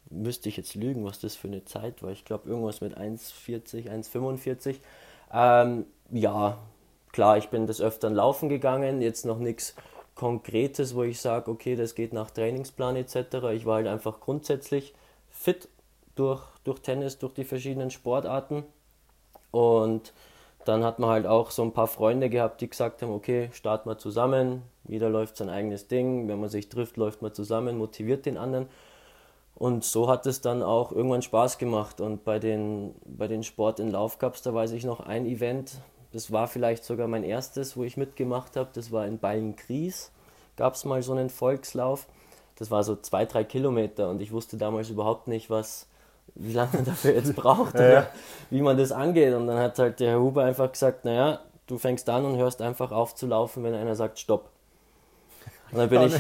müsste 0.09 0.49
ich 0.49 0.57
jetzt 0.57 0.75
lügen, 0.75 1.05
was 1.05 1.21
das 1.21 1.37
für 1.37 1.49
eine 1.49 1.63
Zeit 1.67 2.03
war. 2.03 2.13
Ich 2.13 2.25
glaube 2.25 2.49
irgendwas 2.49 2.81
mit 2.81 2.97
1,40, 2.97 3.91
1,45. 3.91 4.77
Ähm, 5.35 5.85
ja, 6.11 6.57
klar, 7.13 7.37
ich 7.37 7.51
bin 7.51 7.67
des 7.67 7.83
Öfteren 7.83 8.15
laufen 8.15 8.49
gegangen, 8.49 9.03
jetzt 9.03 9.27
noch 9.27 9.39
nichts 9.39 9.75
Konkretes, 10.15 10.95
wo 10.95 11.03
ich 11.03 11.21
sage, 11.21 11.51
okay, 11.51 11.77
das 11.77 11.95
geht 11.95 12.15
nach 12.15 12.31
Trainingsplan 12.31 12.97
etc. 12.97 13.53
Ich 13.53 13.67
war 13.67 13.75
halt 13.75 13.87
einfach 13.87 14.21
grundsätzlich 14.21 14.95
fit 15.29 15.69
durch, 16.15 16.43
durch 16.65 16.81
Tennis, 16.81 17.19
durch 17.19 17.35
die 17.35 17.45
verschiedenen 17.45 17.91
Sportarten 17.91 18.65
und 19.51 20.15
dann 20.71 20.85
hat 20.85 20.99
man 21.01 21.11
halt 21.11 21.27
auch 21.27 21.51
so 21.51 21.63
ein 21.63 21.73
paar 21.73 21.89
Freunde 21.89 22.31
gehabt, 22.31 22.61
die 22.61 22.71
gesagt 22.71 23.03
haben, 23.03 23.13
okay, 23.13 23.51
starten 23.53 23.89
wir 23.89 23.99
zusammen, 23.99 24.63
jeder 24.87 25.11
läuft 25.11 25.37
sein 25.37 25.49
eigenes 25.49 25.89
Ding, 25.89 26.29
wenn 26.29 26.41
man 26.41 26.49
sich 26.49 26.69
trifft, 26.69 26.97
läuft 26.97 27.23
man 27.23 27.35
zusammen, 27.35 27.77
motiviert 27.77 28.25
den 28.25 28.39
anderen. 28.39 28.69
Und 29.57 29.85
so 29.85 30.09
hat 30.09 30.27
es 30.27 30.41
dann 30.41 30.63
auch 30.63 30.93
irgendwann 30.93 31.23
Spaß 31.23 31.59
gemacht. 31.59 32.01
Und 32.01 32.25
bei 32.25 32.39
den, 32.39 32.95
bei 33.05 33.27
den 33.27 33.43
Sport 33.43 33.81
in 33.81 33.91
Laufcups, 33.91 34.43
da 34.43 34.55
weiß 34.55 34.73
ich 34.73 34.85
noch 34.85 35.01
ein 35.01 35.27
Event, 35.27 35.73
das 36.13 36.33
war 36.33 36.49
vielleicht 36.49 36.85
sogar 36.85 37.09
mein 37.09 37.25
erstes, 37.25 37.77
wo 37.77 37.85
ich 37.85 37.97
mitgemacht 37.97 38.57
habe, 38.57 38.71
das 38.73 38.91
war 38.91 39.07
in 39.07 39.19
Bayern-Gries, 39.19 40.13
gab 40.57 40.75
es 40.75 40.85
mal 40.85 41.03
so 41.03 41.13
einen 41.13 41.31
Volkslauf. 41.31 42.07
Das 42.57 42.71
war 42.71 42.85
so 42.85 42.95
zwei, 42.95 43.25
drei 43.25 43.43
Kilometer 43.43 44.09
und 44.09 44.21
ich 44.21 44.33
wusste 44.33 44.57
damals 44.57 44.91
überhaupt 44.91 45.29
nicht, 45.29 45.51
was, 45.51 45.89
wie 46.35 46.53
lange 46.53 46.71
man 46.75 46.85
dafür 46.85 47.15
jetzt 47.15 47.35
braucht 47.37 47.75
ja, 47.75 47.81
oder 47.81 48.07
wie 48.51 48.63
man 48.63 48.77
das 48.77 48.93
angeht. 48.93 49.35
Und 49.35 49.47
dann 49.47 49.59
hat 49.59 49.79
halt 49.79 50.01
der 50.01 50.11
Herr 50.11 50.21
Huber 50.21 50.45
einfach 50.45 50.71
gesagt, 50.71 51.05
naja, 51.05 51.41
du 51.67 51.79
fängst 51.79 52.09
an 52.09 52.25
und 52.25 52.37
hörst 52.37 52.63
einfach 52.63 52.93
auf 52.93 53.15
zu 53.15 53.27
laufen, 53.27 53.63
wenn 53.65 53.75
einer 53.75 53.95
sagt 53.95 54.19
Stopp. 54.19 54.51
Und 55.73 55.79
dann 55.79 55.89
bin 55.89 56.03
ich 56.03 56.15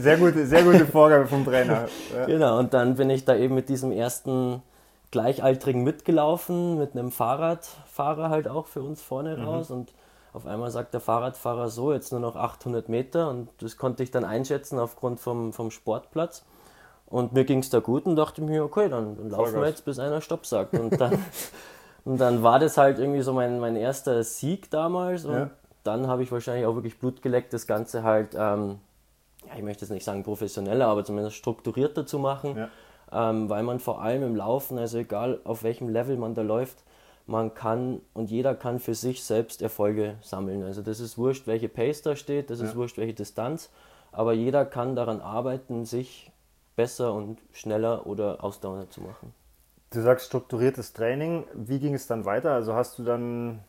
sehr, 0.00 0.16
gute, 0.16 0.46
sehr 0.46 0.62
gute 0.62 0.86
Vorgabe 0.86 1.26
vom 1.26 1.44
Trainer. 1.44 1.88
Ja. 2.14 2.26
Genau, 2.26 2.58
und 2.58 2.72
dann 2.72 2.94
bin 2.94 3.10
ich 3.10 3.24
da 3.24 3.34
eben 3.34 3.54
mit 3.54 3.68
diesem 3.68 3.90
ersten 3.90 4.62
Gleichaltrigen 5.10 5.82
mitgelaufen, 5.82 6.78
mit 6.78 6.92
einem 6.92 7.10
Fahrradfahrer 7.10 8.30
halt 8.30 8.48
auch 8.48 8.66
für 8.66 8.82
uns 8.82 9.02
vorne 9.02 9.36
mhm. 9.36 9.44
raus. 9.44 9.70
Und 9.70 9.92
auf 10.32 10.46
einmal 10.46 10.70
sagt 10.70 10.94
der 10.94 11.00
Fahrradfahrer 11.00 11.68
so, 11.68 11.92
jetzt 11.92 12.12
nur 12.12 12.20
noch 12.20 12.36
800 12.36 12.88
Meter. 12.88 13.28
Und 13.28 13.48
das 13.58 13.76
konnte 13.76 14.02
ich 14.02 14.12
dann 14.12 14.24
einschätzen 14.24 14.78
aufgrund 14.78 15.18
vom, 15.18 15.52
vom 15.52 15.70
Sportplatz. 15.70 16.44
Und 17.08 17.32
mir 17.32 17.44
ging 17.44 17.60
es 17.60 17.70
da 17.70 17.78
gut 17.78 18.04
und 18.06 18.16
dachte 18.16 18.42
mir, 18.42 18.64
okay, 18.64 18.88
dann, 18.88 19.16
dann 19.16 19.30
laufen 19.30 19.60
wir 19.60 19.68
jetzt, 19.68 19.84
bis 19.84 19.98
einer 19.98 20.20
Stopp 20.20 20.44
sagt. 20.44 20.74
Und 20.74 21.00
dann, 21.00 21.24
und 22.04 22.20
dann 22.20 22.42
war 22.42 22.58
das 22.58 22.76
halt 22.76 22.98
irgendwie 22.98 23.22
so 23.22 23.32
mein, 23.32 23.60
mein 23.60 23.76
erster 23.76 24.22
Sieg 24.24 24.70
damals. 24.70 25.24
Und 25.24 25.34
ja. 25.34 25.50
dann 25.84 26.08
habe 26.08 26.24
ich 26.24 26.32
wahrscheinlich 26.32 26.66
auch 26.66 26.74
wirklich 26.74 26.98
Blut 26.98 27.22
geleckt, 27.22 27.52
das 27.52 27.66
Ganze 27.66 28.02
halt, 28.02 28.34
ähm, 28.34 28.80
ja, 29.46 29.56
ich 29.56 29.62
möchte 29.62 29.84
jetzt 29.84 29.92
nicht 29.92 30.04
sagen 30.04 30.24
professioneller, 30.24 30.88
aber 30.88 31.04
zumindest 31.04 31.36
strukturierter 31.36 32.06
zu 32.06 32.18
machen. 32.18 32.56
Ja. 32.56 32.68
Ähm, 33.12 33.48
weil 33.48 33.62
man 33.62 33.78
vor 33.78 34.02
allem 34.02 34.24
im 34.24 34.34
Laufen, 34.34 34.78
also 34.78 34.98
egal 34.98 35.38
auf 35.44 35.62
welchem 35.62 35.88
Level 35.88 36.16
man 36.16 36.34
da 36.34 36.42
läuft, 36.42 36.78
man 37.26 37.54
kann 37.54 38.00
und 38.14 38.30
jeder 38.30 38.54
kann 38.56 38.80
für 38.80 38.94
sich 38.94 39.22
selbst 39.22 39.62
Erfolge 39.62 40.16
sammeln. 40.22 40.64
Also 40.64 40.82
das 40.82 40.98
ist 40.98 41.16
wurscht, 41.16 41.46
welche 41.46 41.68
Pace 41.68 42.02
da 42.02 42.16
steht, 42.16 42.50
das 42.50 42.60
ist 42.60 42.74
wurscht, 42.76 42.98
welche 42.98 43.14
Distanz, 43.14 43.70
aber 44.12 44.32
jeder 44.32 44.64
kann 44.64 44.96
daran 44.96 45.20
arbeiten, 45.20 45.84
sich 45.84 46.32
besser 46.76 47.12
und 47.12 47.40
schneller 47.52 48.06
oder 48.06 48.44
ausdauernder 48.44 48.88
zu 48.90 49.00
machen. 49.00 49.34
Du 49.90 50.02
sagst 50.02 50.26
strukturiertes 50.26 50.92
Training. 50.92 51.44
Wie 51.54 51.78
ging 51.78 51.94
es 51.94 52.06
dann 52.06 52.24
weiter? 52.24 52.52
Also 52.52 52.74
hast 52.74 52.98
du 52.98 53.04
dann 53.04 53.60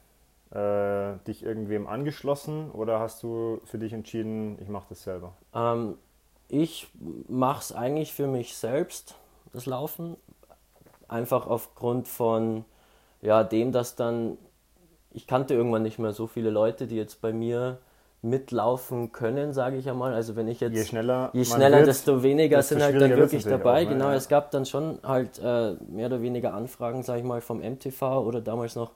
äh, 0.51 1.17
dich 1.25 1.43
irgendwem 1.43 1.87
angeschlossen 1.87 2.69
oder 2.71 2.99
hast 2.99 3.23
du 3.23 3.61
für 3.65 3.77
dich 3.77 3.93
entschieden, 3.93 4.57
ich 4.61 4.67
mache 4.67 4.87
das 4.89 5.03
selber? 5.03 5.33
Ähm, 5.53 5.95
ich 6.49 6.89
mache 7.27 7.61
es 7.61 7.71
eigentlich 7.71 8.13
für 8.13 8.27
mich 8.27 8.55
selbst, 8.55 9.15
das 9.53 9.65
Laufen. 9.65 10.17
Einfach 11.07 11.47
aufgrund 11.47 12.07
von 12.07 12.65
ja, 13.21 13.43
dem, 13.43 13.71
dass 13.71 13.95
dann, 13.95 14.37
ich 15.11 15.27
kannte 15.27 15.53
irgendwann 15.53 15.83
nicht 15.83 15.99
mehr 15.99 16.13
so 16.13 16.27
viele 16.27 16.49
Leute, 16.49 16.87
die 16.87 16.95
jetzt 16.95 17.21
bei 17.21 17.33
mir 17.33 17.79
mitlaufen 18.21 19.11
können, 19.11 19.53
sage 19.53 19.77
ich 19.77 19.89
einmal. 19.89 20.13
Also 20.13 20.35
wenn 20.35 20.47
ich 20.47 20.59
jetzt 20.59 20.75
je 20.75 20.83
schneller, 20.85 21.29
je 21.33 21.45
schneller 21.45 21.77
wird, 21.77 21.87
desto 21.87 22.23
weniger 22.23 22.57
desto 22.57 22.75
sind 22.75 22.83
halt 22.83 23.01
dann 23.01 23.15
wirklich 23.15 23.43
dabei. 23.43 23.83
Auch, 23.83 23.89
ne? 23.89 23.93
Genau, 23.95 24.11
es 24.11 24.27
gab 24.27 24.51
dann 24.51 24.65
schon 24.65 24.99
halt 25.03 25.39
äh, 25.39 25.75
mehr 25.87 26.07
oder 26.07 26.21
weniger 26.21 26.53
Anfragen, 26.53 27.03
sage 27.03 27.19
ich 27.19 27.25
mal, 27.25 27.41
vom 27.41 27.61
MTV 27.61 28.21
oder 28.21 28.41
damals 28.41 28.75
noch 28.75 28.91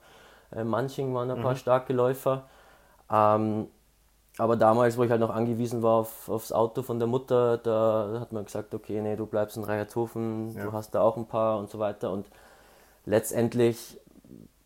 äh, 0.54 0.64
Manching 0.64 1.14
waren 1.14 1.30
ein 1.30 1.38
Mhm. 1.38 1.42
paar 1.42 1.56
starke 1.56 1.92
Läufer. 1.92 2.44
Ähm, 3.10 3.68
aber 4.38 4.56
damals, 4.56 4.96
wo 4.96 5.04
ich 5.04 5.10
halt 5.10 5.20
noch 5.20 5.30
angewiesen 5.30 5.82
war 5.82 6.00
auf, 6.00 6.28
aufs 6.28 6.52
Auto 6.52 6.82
von 6.82 6.98
der 6.98 7.06
Mutter, 7.06 7.58
da 7.58 8.18
hat 8.20 8.32
man 8.32 8.44
gesagt, 8.46 8.74
okay, 8.74 9.00
nee, 9.02 9.14
du 9.14 9.26
bleibst 9.26 9.56
in 9.58 9.64
Reichertshofen, 9.64 10.54
Ja. 10.56 10.64
du 10.64 10.72
hast 10.72 10.94
da 10.94 11.02
auch 11.02 11.16
ein 11.18 11.26
paar 11.26 11.58
und 11.58 11.70
so 11.70 11.78
weiter. 11.78 12.10
Und 12.10 12.26
letztendlich, 13.04 14.00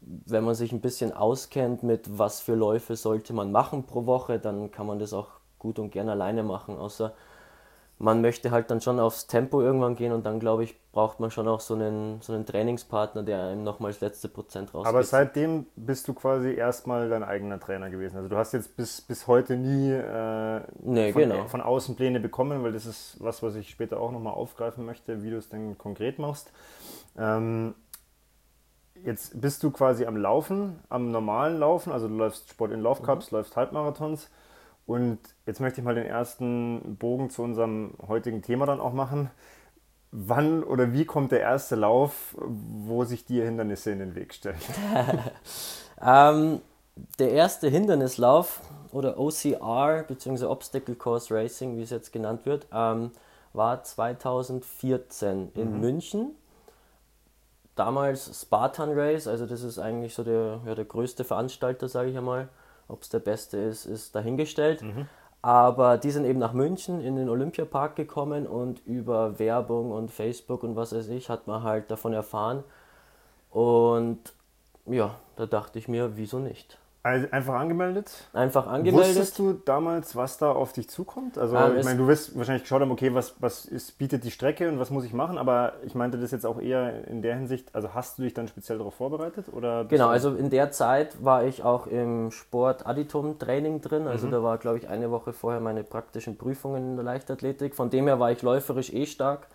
wenn 0.07 0.45
man 0.45 0.55
sich 0.55 0.73
ein 0.73 0.81
bisschen 0.81 1.13
auskennt 1.13 1.83
mit 1.83 2.19
was 2.19 2.41
für 2.41 2.55
Läufe 2.55 2.97
sollte 2.97 3.33
man 3.33 3.53
machen 3.53 3.85
pro 3.85 4.07
Woche, 4.07 4.39
dann 4.39 4.71
kann 4.71 4.87
man 4.87 4.99
das 4.99 5.13
auch 5.13 5.29
gut 5.59 5.79
und 5.79 5.91
gern 5.91 6.09
alleine 6.09 6.43
machen. 6.43 6.79
Außer 6.79 7.13
man 7.99 8.21
möchte 8.21 8.51
halt 8.51 8.71
dann 8.71 8.81
schon 8.81 9.01
aufs 9.01 9.27
Tempo 9.27 9.63
irgendwann 9.63 9.97
gehen 9.97 10.13
und 10.13 10.27
dann 10.27 10.39
glaube 10.39 10.65
ich, 10.65 10.77
braucht 10.93 11.19
man 11.19 11.31
schon 11.31 11.49
auch 11.49 11.61
so 11.61 11.75
einen, 11.75 12.21
so 12.21 12.35
einen 12.35 12.45
Trainingspartner, 12.45 13.23
der 13.23 13.43
einem 13.45 13.65
nochmal 13.65 13.91
das 13.91 14.01
letzte 14.01 14.29
Prozent 14.29 14.75
rausgeht. 14.75 14.89
Aber 14.89 15.03
seitdem 15.03 15.67
bist 15.77 16.07
du 16.07 16.15
quasi 16.15 16.55
erstmal 16.55 17.09
dein 17.09 17.25
eigener 17.25 17.59
Trainer 17.59 17.89
gewesen. 17.89 18.17
Also 18.17 18.29
du 18.29 18.37
hast 18.37 18.53
jetzt 18.53 18.77
bis, 18.77 19.01
bis 19.01 19.27
heute 19.27 19.57
nie 19.57 19.91
äh, 19.91 20.61
Nee, 20.83 21.13
von, 21.13 21.23
genau. 21.23 21.45
von 21.47 21.63
außen 21.63 21.97
Pläne 21.97 22.21
bekommen, 22.21 22.63
weil 22.63 22.73
das 22.73 22.85
ist 22.85 23.17
was, 23.19 23.43
was 23.43 23.55
ich 23.57 23.71
später 23.71 23.99
auch 23.99 24.13
nochmal 24.13 24.35
aufgreifen 24.35 24.85
möchte, 24.85 25.23
wie 25.23 25.31
du 25.31 25.37
es 25.39 25.49
denn 25.49 25.79
konkret 25.79 26.19
machst. 26.19 26.53
Ähm, 27.19 27.75
jetzt 29.05 29.41
bist 29.41 29.63
du 29.63 29.71
quasi 29.71 30.07
am 30.07 30.17
Laufen, 30.17 30.79
am 30.89 31.11
normalen 31.11 31.59
Laufen, 31.59 31.93
also 31.93 32.09
du 32.09 32.15
läufst 32.17 32.51
Sport 32.51 32.73
in 32.73 32.81
Laufcups, 32.81 33.31
Mhm. 33.31 33.39
läufst 33.39 33.57
Halbmarathons. 33.57 34.31
Und 34.87 35.19
jetzt 35.47 35.61
möchte 35.61 35.81
ich 35.81 35.85
mal 35.85 35.95
den 35.97 36.07
ersten 36.07 36.97
Bogen 36.99 37.31
zu 37.31 37.43
unserem 37.43 37.95
heutigen 38.07 38.43
Thema 38.43 38.67
dann 38.67 38.81
auch 38.81 38.93
machen. 38.93 39.31
Wann 40.13 40.63
oder 40.65 40.93
wie 40.93 41.05
kommt 41.05 41.33
der 41.33 41.41
erste 41.41 41.75
Lauf, 41.77 42.37
wo 42.39 43.05
sich 43.05 43.25
dir 43.25 43.45
Hindernisse 43.45 43.91
in 43.91 43.99
den 43.99 44.15
Weg 44.15 44.35
stellen? 44.35 44.59
Ähm, 46.01 46.61
der 47.19 47.31
erste 47.33 47.69
Hindernislauf 47.69 48.61
oder 48.93 49.19
OCR 49.19 50.05
bzw. 50.07 50.45
Obstacle 50.47 50.95
Course 50.95 51.35
Racing, 51.35 51.77
wie 51.77 51.83
es 51.83 51.91
jetzt 51.91 52.13
genannt 52.13 52.47
wird, 52.47 52.67
ähm, 52.73 53.11
war 53.53 53.83
2014 53.83 55.53
in 55.55 55.81
München. 55.81 56.33
Damals 57.77 58.41
Spartan 58.43 58.99
Race, 58.99 59.29
also 59.29 59.47
das 59.47 59.63
ist 59.63 59.79
eigentlich 59.79 60.15
so 60.15 60.25
der, 60.25 60.61
ja, 60.67 60.75
der 60.75 60.85
größte 60.87 61.23
Veranstalter, 61.25 61.89
sage 61.89 62.11
ich 62.11 62.17
einmal. 62.17 62.49
Ob 62.89 63.03
es 63.03 63.09
der 63.09 63.19
beste 63.21 63.59
ist, 63.59 63.85
ist 63.87 64.15
dahingestellt. 64.15 64.83
Aber 65.43 65.97
die 65.99 66.11
sind 66.11 66.25
eben 66.25 66.39
nach 66.41 66.53
München 66.55 67.01
in 67.01 67.17
den 67.17 67.29
Olympiapark 67.29 67.95
gekommen 67.95 68.47
und 68.49 68.85
über 68.87 69.39
Werbung 69.39 69.93
und 69.93 70.11
Facebook 70.11 70.63
und 70.65 70.75
was 70.75 70.93
weiß 70.93 71.09
ich 71.09 71.29
hat 71.31 71.47
man 71.47 71.63
halt 71.63 71.91
davon 71.91 72.13
erfahren. 72.13 72.65
Und 73.51 74.33
ja, 74.87 75.15
da 75.37 75.47
dachte 75.47 75.79
ich 75.79 75.87
mir, 75.87 76.17
wieso 76.17 76.39
nicht? 76.39 76.79
Also 77.07 77.29
einfach 77.31 77.55
angemeldet? 77.55 78.11
Einfach 78.33 78.67
angemeldet. 78.67 79.11
Wusstest 79.11 79.39
du 79.39 79.53
damals, 79.53 80.17
was 80.17 80.39
da 80.39 80.51
auf 80.51 80.73
dich 80.73 80.89
zukommt? 80.91 81.39
Also 81.39 81.57
Ähm, 81.57 81.77
ich 81.79 81.85
meine, 81.85 81.99
du 81.99 82.09
wirst 82.09 82.37
wahrscheinlich 82.37 82.65
geschaut 82.65 82.81
haben, 82.81 82.91
okay, 82.91 83.15
was, 83.15 83.37
was 83.39 83.65
ist, 83.65 83.97
bietet 83.97 84.25
die 84.25 84.33
Strecke 84.33 84.69
und 84.69 84.81
was 84.81 84.91
muss 84.91 85.05
ich 85.05 85.13
machen, 85.13 85.39
aber 85.39 85.75
ich 85.85 85.95
meinte 85.95 86.19
das 86.19 86.33
jetzt 86.33 86.45
auch 86.45 86.61
eher 86.61 87.07
in 87.07 87.23
der 87.23 87.37
Hinsicht, 87.37 87.73
also 87.75 87.95
hast 87.95 88.19
du 88.19 88.23
dich 88.23 88.35
dann 88.35 88.49
speziell 88.49 88.79
darauf 88.79 88.95
vorbereitet? 88.95 89.47
Oder 89.53 89.85
Genau, 89.85 90.09
also 90.09 90.35
in 90.35 90.51
der 90.51 90.73
Zeit 90.73 91.25
war 91.25 91.45
ich 91.45 91.63
auch 91.63 91.87
im 91.87 92.33
Sport 92.33 92.87
Additum 92.87 93.39
Training 93.39 93.81
drin. 93.81 94.09
Also 94.09 94.29
da 94.29 94.43
war, 94.43 94.59
glaube 94.59 94.79
ich, 94.79 94.89
eine 94.89 95.13
Woche 95.13 95.33
vorher 95.33 95.61
meine 95.61 95.85
praktischen 95.85 96.37
Prüfungen 96.37 96.91
in 96.91 96.97
der 96.97 97.05
Leichtathletik. 97.05 97.77
Von 97.77 97.89
dem 97.89 98.09
her 98.09 98.19
war 98.19 98.33
ich 98.33 98.43
läuferisch 98.43 98.93
eh 98.93 99.07
stark, 99.07 99.47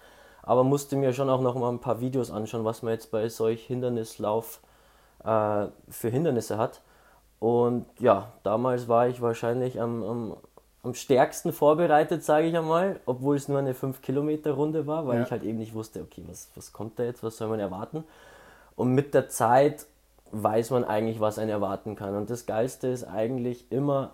aber 0.41 0.63
musste 0.63 0.95
mir 0.95 1.11
schon 1.11 1.29
auch 1.29 1.41
noch 1.41 1.55
mal 1.55 1.69
ein 1.69 1.79
paar 1.79 1.99
Videos 1.99 2.31
anschauen, 2.31 2.63
was 2.63 2.81
man 2.81 2.93
jetzt 2.93 3.11
bei 3.11 3.27
solch 3.27 3.65
Hindernislauf 3.65 4.61
äh, 5.25 5.65
für 5.89 6.09
Hindernisse 6.09 6.57
hat. 6.57 6.79
Und 7.41 7.87
ja, 7.97 8.31
damals 8.43 8.87
war 8.87 9.07
ich 9.07 9.19
wahrscheinlich 9.19 9.81
am, 9.81 10.03
am, 10.03 10.37
am 10.83 10.93
stärksten 10.93 11.51
vorbereitet, 11.51 12.23
sage 12.23 12.45
ich 12.45 12.55
einmal, 12.55 12.99
obwohl 13.07 13.35
es 13.35 13.47
nur 13.47 13.57
eine 13.57 13.73
5-Kilometer-Runde 13.73 14.85
war, 14.85 15.07
weil 15.07 15.17
Ja. 15.17 15.23
ich 15.23 15.31
halt 15.31 15.41
eben 15.41 15.57
nicht 15.57 15.73
wusste, 15.73 16.01
okay, 16.01 16.23
was, 16.27 16.49
was 16.53 16.71
kommt 16.71 16.99
da 16.99 17.03
jetzt, 17.03 17.23
was 17.23 17.37
soll 17.37 17.47
man 17.47 17.59
erwarten. 17.59 18.03
Und 18.75 18.93
mit 18.93 19.15
der 19.15 19.27
Zeit 19.27 19.87
weiß 20.31 20.69
man 20.69 20.83
eigentlich, 20.83 21.19
was 21.19 21.39
einen 21.39 21.49
erwarten 21.49 21.95
kann. 21.95 22.15
Und 22.15 22.29
das 22.29 22.45
Geilste 22.45 22.87
ist 22.89 23.05
eigentlich 23.05 23.65
immer, 23.71 24.11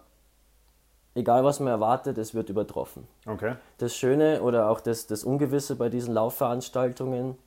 egal 1.14 1.44
was 1.44 1.60
man 1.60 1.68
erwartet, 1.68 2.18
es 2.18 2.34
wird 2.34 2.48
übertroffen. 2.50 3.10
Okay. 3.26 3.56
Das 3.78 3.94
Schöne 3.94 4.42
oder 4.42 4.70
auch 4.70 4.80
das, 4.80 5.06
das 5.06 5.26
Ungewisse 5.26 5.76
bei 5.76 5.90
diesen 5.90 6.14
Laufveranstaltungen 6.14 7.38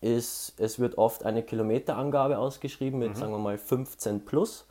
ist, 0.00 0.54
es 0.58 0.78
wird 0.78 0.98
oft 0.98 1.26
eine 1.26 1.42
Kilometerangabe 1.42 2.38
ausgeschrieben 2.38 2.98
mit, 2.98 3.16
sagen 3.16 3.32
wir 3.32 3.38
mal, 3.38 3.58
15 3.58 4.24
plus. 4.24 4.66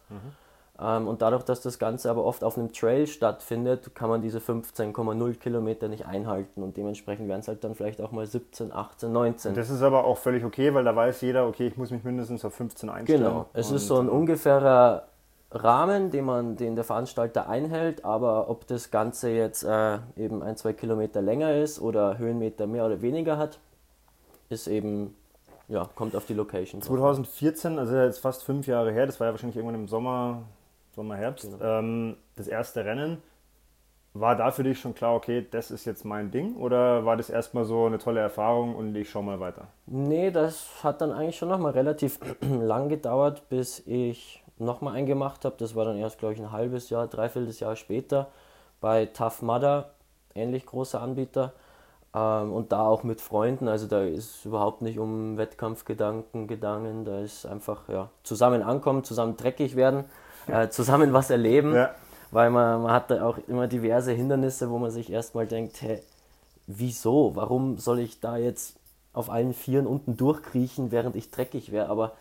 Ähm, 0.81 1.07
und 1.07 1.21
dadurch, 1.21 1.43
dass 1.43 1.62
das 1.62 1.77
Ganze 1.77 2.09
aber 2.09 2.24
oft 2.24 2.43
auf 2.43 2.57
einem 2.57 2.71
Trail 2.71 3.05
stattfindet, 3.05 3.93
kann 3.95 4.09
man 4.09 4.21
diese 4.21 4.39
15,0 4.39 5.36
Kilometer 5.36 5.88
nicht 5.88 6.05
einhalten. 6.05 6.63
Und 6.63 6.77
dementsprechend 6.77 7.27
werden 7.27 7.41
es 7.41 7.48
halt 7.48 7.63
dann 7.63 7.75
vielleicht 7.75 8.01
auch 8.01 8.12
mal 8.12 8.25
17, 8.25 8.71
18, 8.71 9.12
19. 9.12 9.53
Das 9.55 9.69
ist 9.69 9.81
aber 9.81 10.05
auch 10.05 10.17
völlig 10.17 10.45
okay, 10.45 10.74
weil 10.74 10.83
da 10.83 10.95
weiß 10.95 11.21
jeder, 11.21 11.48
okay, 11.48 11.67
ich 11.67 11.77
muss 11.77 11.91
mich 11.91 12.03
mindestens 12.03 12.45
auf 12.45 12.53
15 12.53 12.89
einstellen. 12.89 13.24
Genau, 13.24 13.45
es 13.53 13.69
Und, 13.69 13.75
ist 13.75 13.88
so 13.88 14.00
ein 14.00 14.07
äh, 14.07 14.12
ungefährer 14.12 15.07
Rahmen, 15.51 16.12
den 16.12 16.25
man, 16.25 16.55
den 16.55 16.75
der 16.75 16.83
Veranstalter 16.83 17.50
einhält, 17.50 18.05
aber 18.05 18.50
ob 18.50 18.67
das 18.67 18.91
Ganze 18.91 19.31
jetzt 19.31 19.63
äh, 19.63 19.98
eben 20.15 20.43
ein, 20.43 20.55
zwei 20.57 20.74
Kilometer 20.74 21.21
länger 21.21 21.55
ist 21.55 21.81
oder 21.81 22.19
Höhenmeter 22.19 22.67
mehr 22.67 22.86
oder 22.86 23.01
weniger 23.01 23.38
hat, 23.38 23.59
ist 24.50 24.68
eben, 24.68 25.15
ja, 25.68 25.88
kommt 25.96 26.15
auf 26.15 26.25
die 26.25 26.34
Location. 26.34 26.82
drauf 26.82 26.89
an. 26.89 26.98
2014, 26.98 27.79
also 27.79 27.96
jetzt 27.96 28.20
fast 28.20 28.44
fünf 28.44 28.68
Jahre 28.68 28.91
her, 28.91 29.06
das 29.06 29.20
war 29.20 29.27
ja 29.27 29.34
wahrscheinlich 29.34 29.56
irgendwann 29.58 29.79
im 29.79 29.88
Sommer, 29.88 30.44
Sommer, 30.96 31.15
Herbst, 31.15 31.50
Genau. 31.51 31.63
ähm, 31.79 32.18
das 32.36 32.48
erste 32.48 32.84
Rennen. 32.86 33.22
War 34.15 34.36
da 34.36 34.50
für 34.50 34.63
dich 34.63 34.79
schon 34.79 34.96
klar, 34.96 35.13
okay, 35.15 35.46
das 35.51 35.70
ist 35.70 35.86
jetzt 35.86 36.03
mein 36.03 36.32
Ding? 36.32 36.56
Oder 36.56 37.06
war 37.06 37.15
das 37.15 37.29
erstmal 37.29 37.63
so 37.63 37.86
eine 37.86 38.00
tolle 38.00 38.20
Erfahrung 38.20 38.75
und 38.75 38.96
ich 38.96 39.08
schau 39.12 39.22
mal 39.22 39.39
weiter? 39.39 39.68
Nee, 39.86 40.32
das 40.32 40.84
hat 40.84 41.01
dann 41.01 41.12
eigentlich 41.12 41.38
schon 41.38 41.48
nochmal 41.50 41.74
relativ 41.74 42.20
lang 42.41 42.89
gedauert, 42.89 43.48
bis 43.50 43.84
ich 43.86 44.44
nochmal 44.58 44.96
einen 44.96 45.06
gemacht 45.06 45.46
habe. 45.46 45.56
Das 45.60 45.75
war 45.75 45.86
dann 45.86 45.96
erst, 45.98 46.18
glaube 46.18 46.34
ich, 46.34 46.39
ein 46.39 46.51
halbes 46.51 46.89
Jahr, 46.89 47.06
dreiviertel 47.08 47.51
Jahr 47.53 47.75
später 47.75 48.27
bei 48.82 49.06
Tough 49.06 49.44
Mudder, 49.44 49.91
ähnlich 50.34 50.65
großer 50.65 51.00
Anbieter. 51.01 51.53
Ähm, 52.13 52.51
und 52.51 52.72
da 52.72 52.86
auch 52.88 53.04
mit 53.04 53.22
Freunden, 53.22 53.68
also 53.68 53.86
da 53.88 54.01
ist 54.04 54.46
überhaupt 54.46 54.82
nicht 54.82 54.98
um 54.98 55.38
Wettkampfgedanken 55.38 56.48
gegangen, 56.48 57.06
da 57.06 57.20
ist 57.20 57.46
einfach 57.46 57.88
ja, 57.88 58.10
zusammen 58.24 58.63
ankommen, 58.63 59.04
zusammen 59.04 59.38
dreckig 59.38 59.75
werden, 59.75 60.06
äh, 60.48 60.70
zusammen 60.70 61.13
was 61.13 61.30
erleben, 61.30 61.75
Ja. 61.75 61.94
weil 62.32 62.50
man, 62.50 62.82
man 62.82 62.92
hat 62.92 63.12
da 63.12 63.24
auch 63.25 63.38
immer 63.48 63.68
diverse 63.68 64.12
Hindernisse, 64.12 64.70
wo 64.72 64.80
man 64.80 64.89
sich 64.89 65.12
erstmal 65.12 65.46
denkt, 65.46 65.82
hä, 65.84 66.01
wieso, 66.66 67.36
warum 67.36 67.78
soll 67.78 68.00
ich 68.00 68.20
da 68.20 68.38
jetzt 68.38 68.78
auf 69.13 69.30
allen 69.30 69.54
Vieren 69.54 69.86
unten 69.86 70.18
durchkriechen, 70.18 70.92
während 70.92 71.16
ich 71.16 71.30
dreckig 71.30 71.72
wäre, 71.72 71.89
aber 71.89 72.13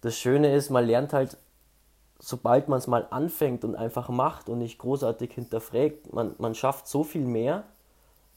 das 0.00 0.16
Schöne 0.16 0.54
ist, 0.54 0.70
man 0.70 0.86
lernt 0.86 1.12
halt, 1.12 1.36
sobald 2.18 2.68
man 2.68 2.78
es 2.78 2.86
mal 2.86 3.06
anfängt 3.10 3.64
und 3.64 3.76
einfach 3.76 4.08
macht 4.08 4.48
und 4.48 4.58
nicht 4.58 4.78
großartig 4.78 5.32
hinterfragt, 5.32 6.12
man, 6.12 6.34
man 6.38 6.54
schafft 6.54 6.88
so 6.88 7.04
viel 7.04 7.24
mehr, 7.26 7.64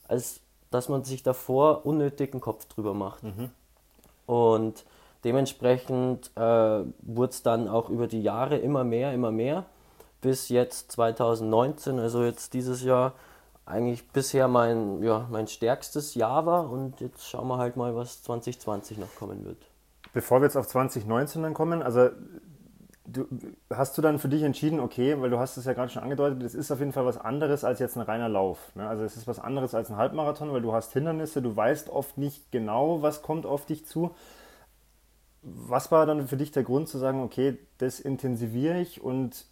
als 0.07 0.41
dass 0.71 0.89
man 0.89 1.03
sich 1.03 1.21
davor 1.21 1.85
unnötigen 1.85 2.39
Kopf 2.39 2.65
drüber 2.65 2.93
macht. 2.93 3.23
Und 4.25 4.85
dementsprechend 5.23 6.31
äh, 6.35 6.39
wurde 6.39 7.31
es 7.31 7.43
dann 7.43 7.67
auch 7.67 7.89
über 7.89 8.07
die 8.07 8.23
Jahre 8.23 8.57
immer 8.57 8.83
mehr, 8.83 9.13
immer 9.13 9.31
mehr, 9.31 9.65
bis 10.21 10.49
jetzt 10.49 10.91
2019, 10.93 11.99
also 11.99 12.23
jetzt 12.23 12.53
dieses 12.53 12.83
Jahr, 12.83 13.13
eigentlich 13.65 14.07
bisher 14.09 14.47
mein, 14.47 15.03
ja, 15.03 15.27
mein 15.29 15.47
stärkstes 15.47 16.15
Jahr 16.15 16.45
war 16.45 16.69
und 16.69 16.99
jetzt 16.99 17.27
schauen 17.27 17.47
wir 17.47 17.57
halt 17.57 17.77
mal, 17.77 17.95
was 17.95 18.23
2020 18.23 18.97
noch 18.97 19.15
kommen 19.15 19.45
wird. 19.45 19.57
Bevor 20.13 20.41
wir 20.41 20.45
jetzt 20.45 20.57
auf 20.57 20.67
2019 20.67 21.43
dann 21.43 21.53
kommen, 21.53 21.81
also 21.81 22.09
du, 23.11 23.27
hast 23.69 23.97
du 23.97 24.01
dann 24.01 24.19
für 24.19 24.29
dich 24.29 24.43
entschieden, 24.43 24.79
okay, 24.79 25.19
weil 25.19 25.29
du 25.29 25.39
hast 25.39 25.57
es 25.57 25.65
ja 25.65 25.73
gerade 25.73 25.91
schon 25.91 26.03
angedeutet, 26.03 26.43
das 26.43 26.55
ist 26.55 26.71
auf 26.71 26.79
jeden 26.79 26.93
Fall 26.93 27.05
was 27.05 27.17
anderes 27.17 27.63
als 27.63 27.79
jetzt 27.79 27.95
ein 27.95 28.01
reiner 28.01 28.29
Lauf. 28.29 28.71
Ne? 28.75 28.87
Also 28.87 29.03
es 29.03 29.17
ist 29.17 29.27
was 29.27 29.39
anderes 29.39 29.73
als 29.73 29.89
ein 29.89 29.97
Halbmarathon, 29.97 30.51
weil 30.51 30.61
du 30.61 30.73
hast 30.73 30.93
Hindernisse, 30.93 31.41
du 31.41 31.55
weißt 31.55 31.89
oft 31.89 32.17
nicht 32.17 32.51
genau, 32.51 33.01
was 33.01 33.21
kommt 33.21 33.45
auf 33.45 33.65
dich 33.65 33.85
zu. 33.85 34.11
Was 35.43 35.91
war 35.91 36.05
dann 36.05 36.27
für 36.27 36.37
dich 36.37 36.51
der 36.51 36.63
Grund 36.63 36.87
zu 36.87 36.97
sagen, 36.97 37.23
okay, 37.23 37.57
das 37.79 37.99
intensiviere 37.99 38.79
ich 38.79 39.01
und 39.01 39.45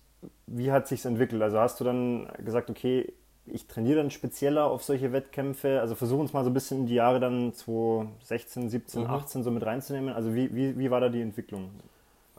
wie 0.45 0.71
hat 0.71 0.87
sich 0.87 1.05
entwickelt? 1.05 1.41
Also 1.41 1.59
hast 1.59 1.79
du 1.79 1.83
dann 1.83 2.27
gesagt, 2.43 2.69
okay, 2.69 3.13
ich 3.51 3.67
trainiere 3.67 3.97
dann 3.97 4.11
spezieller 4.11 4.65
auf 4.65 4.83
solche 4.83 5.11
Wettkämpfe. 5.11 5.81
Also 5.81 5.95
versuch 5.95 6.19
uns 6.19 6.33
mal 6.33 6.43
so 6.43 6.51
ein 6.51 6.53
bisschen 6.53 6.81
in 6.81 6.85
die 6.85 6.95
Jahre 6.95 7.19
dann 7.19 7.53
2016, 7.53 8.69
17, 8.69 9.07
18 9.07 9.43
so 9.43 9.49
mit 9.49 9.65
reinzunehmen. 9.65 10.13
Also 10.13 10.35
wie, 10.35 10.53
wie, 10.53 10.77
wie 10.77 10.91
war 10.91 11.01
da 11.01 11.09
die 11.09 11.21
Entwicklung? 11.21 11.71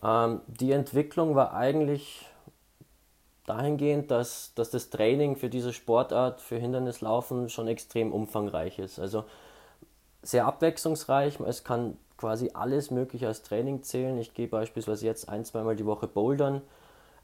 Ähm, 0.02 0.40
die 0.46 0.72
Entwicklung 0.72 1.34
war 1.34 1.54
eigentlich 1.54 2.26
dahingehend, 3.46 4.10
dass, 4.10 4.52
dass 4.54 4.70
das 4.70 4.90
Training 4.90 5.36
für 5.36 5.48
diese 5.48 5.72
Sportart, 5.72 6.40
für 6.40 6.56
Hindernislaufen 6.56 7.48
schon 7.48 7.68
extrem 7.68 8.12
umfangreich 8.12 8.78
ist. 8.78 8.98
Also 8.98 9.24
sehr 10.22 10.46
abwechslungsreich. 10.46 11.40
Es 11.40 11.64
kann 11.64 11.96
quasi 12.16 12.50
alles 12.54 12.90
Mögliche 12.90 13.26
als 13.26 13.42
Training 13.42 13.82
zählen. 13.82 14.18
Ich 14.18 14.34
gehe 14.34 14.46
beispielsweise 14.46 15.06
jetzt 15.06 15.28
ein, 15.28 15.44
zweimal 15.44 15.74
die 15.74 15.86
Woche 15.86 16.06
bouldern, 16.06 16.60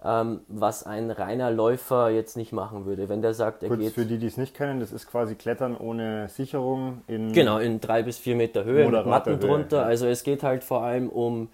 ähm, 0.03 0.41
was 0.49 0.85
ein 0.85 1.11
reiner 1.11 1.51
Läufer 1.51 2.11
jetzt 2.11 2.37
nicht 2.37 2.53
machen 2.53 2.87
würde. 2.87 3.09
Wenn 3.09 3.23
der 3.23 3.35
sagt, 3.35 3.63
er 3.63 3.69
Kurz 3.69 3.81
geht. 3.81 3.93
für 3.93 4.07
die, 4.07 4.19
die 4.19 4.27
es 4.27 4.39
nicht 4.39 4.55
kennen, 4.55 4.81
das 4.81 4.93
ist 4.93 5.07
quasi 5.07 5.35
Klettern 5.35 5.77
ohne 5.77 6.29
Sicherung 6.29 7.03
in. 7.07 7.33
Genau, 7.33 7.59
in 7.59 7.81
drei 7.81 8.03
bis 8.03 8.19
vier 8.19 8.37
Meter 8.37 8.65
Höhe, 8.65 8.89
mit 8.89 9.07
Matten 9.07 9.33
Höhe, 9.33 9.39
drunter. 9.39 9.85
Also 9.85 10.07
es 10.07 10.25
geht 10.25 10.43
halt 10.43 10.65
vor 10.65 10.83
allem 10.83 11.11
um, 11.11 11.51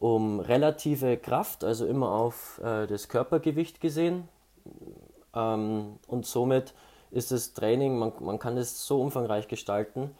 um 0.00 0.40
relative 0.40 1.18
Kraft, 1.18 1.62
also 1.62 1.86
immer 1.86 2.10
auf 2.10 2.58
äh, 2.64 2.86
das 2.86 3.08
Körpergewicht 3.08 3.80
gesehen. 3.80 4.28
Ähm, 5.34 5.98
und 6.08 6.26
somit 6.26 6.74
ist 7.10 7.30
das 7.30 7.52
Training, 7.52 7.98
man, 7.98 8.12
man 8.20 8.38
kann 8.38 8.56
es 8.56 8.86
so 8.86 9.00
umfangreich 9.00 9.46
gestalten. 9.46 10.10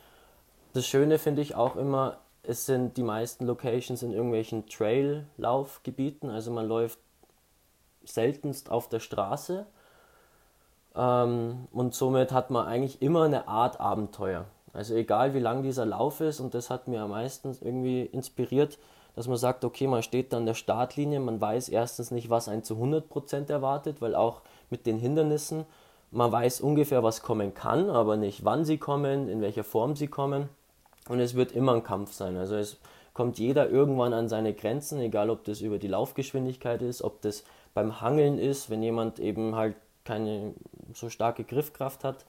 Das 0.75 0.87
Schöne 0.87 1.19
finde 1.19 1.41
ich 1.43 1.55
auch 1.55 1.77
immer, 1.77 2.19
es 2.43 2.67
sind 2.67 2.97
die 2.99 3.03
meisten 3.03 3.47
Locations 3.47 4.03
in 4.03 4.13
irgendwelchen 4.13 4.67
Trail-Laufgebieten, 4.69 6.31
also 6.31 6.51
man 6.51 6.69
läuft 6.69 6.99
seltenst 8.05 8.71
auf 8.71 8.89
der 8.89 9.01
Straße. 9.01 9.67
Ähm, 10.95 11.69
und 11.73 11.95
somit 11.95 12.33
hat 12.33 12.51
man 12.51 12.67
eigentlich 12.67 13.01
immer 13.01 13.23
eine 13.23 13.49
Art 13.49 13.81
Abenteuer. 13.81 14.45
Also 14.75 14.95
egal 14.95 15.33
wie 15.33 15.41
lang 15.41 15.63
dieser 15.63 15.87
Lauf 15.87 16.21
ist, 16.21 16.39
und 16.39 16.53
das 16.53 16.69
hat 16.69 16.87
mir 16.87 17.01
am 17.01 17.11
meisten 17.11 17.57
irgendwie 17.63 18.03
inspiriert, 18.03 18.79
dass 19.17 19.29
man 19.29 19.37
sagt, 19.37 19.65
okay, 19.65 19.87
man 19.87 20.03
steht 20.03 20.33
an 20.35 20.47
der 20.47 20.55
Startlinie, 20.55 21.21
man 21.21 21.41
weiß 21.41 21.69
erstens 21.69 22.11
nicht, 22.11 22.31
was 22.31 22.49
einen 22.49 22.63
zu 22.63 22.75
100% 22.75 23.51
erwartet, 23.51 24.01
weil 24.01 24.15
auch 24.15 24.43
mit 24.71 24.87
den 24.87 24.99
Hindernissen, 24.99 25.65
man 26.11 26.33
weiß 26.33 26.61
ungefähr, 26.61 27.03
was 27.03 27.23
kommen 27.23 27.55
kann, 27.55 27.91
aber 27.91 28.17
nicht, 28.17 28.45
wann 28.45 28.65
sie 28.65 28.79
kommen, 28.79 29.29
in 29.29 29.41
welcher 29.41 29.65
Form 29.65 29.97
sie 29.97 30.09
kommen. 30.09 30.49
Und 31.09 31.21
es 31.21 31.35
wird 31.35 31.53
immer 31.53 31.75
ein 31.75 31.83
Kampf 31.83 32.13
sein. 32.13 32.37
Also 32.37 32.57
es 32.57 32.79
kommt 33.15 33.39
jeder 33.39 33.69
irgendwann 33.69 34.13
an 34.13 34.29
seine 34.29 34.55
Grenzen, 34.55 35.01
egal 35.01 35.31
ob 35.31 35.45
das 35.45 35.61
über 35.61 35.79
die 35.79 35.89
Laufgeschwindigkeit 35.89 36.83
ist, 36.83 37.03
ob 37.03 37.21
das 37.23 37.45
beim 37.75 38.01
Hangeln 38.01 38.39
ist, 38.39 38.71
wenn 38.71 38.83
jemand 38.83 39.19
eben 39.19 39.55
halt 39.55 39.77
keine 40.05 40.55
so 40.95 41.09
starke 41.09 41.45
Griffkraft 41.45 42.05
hat. 42.05 42.25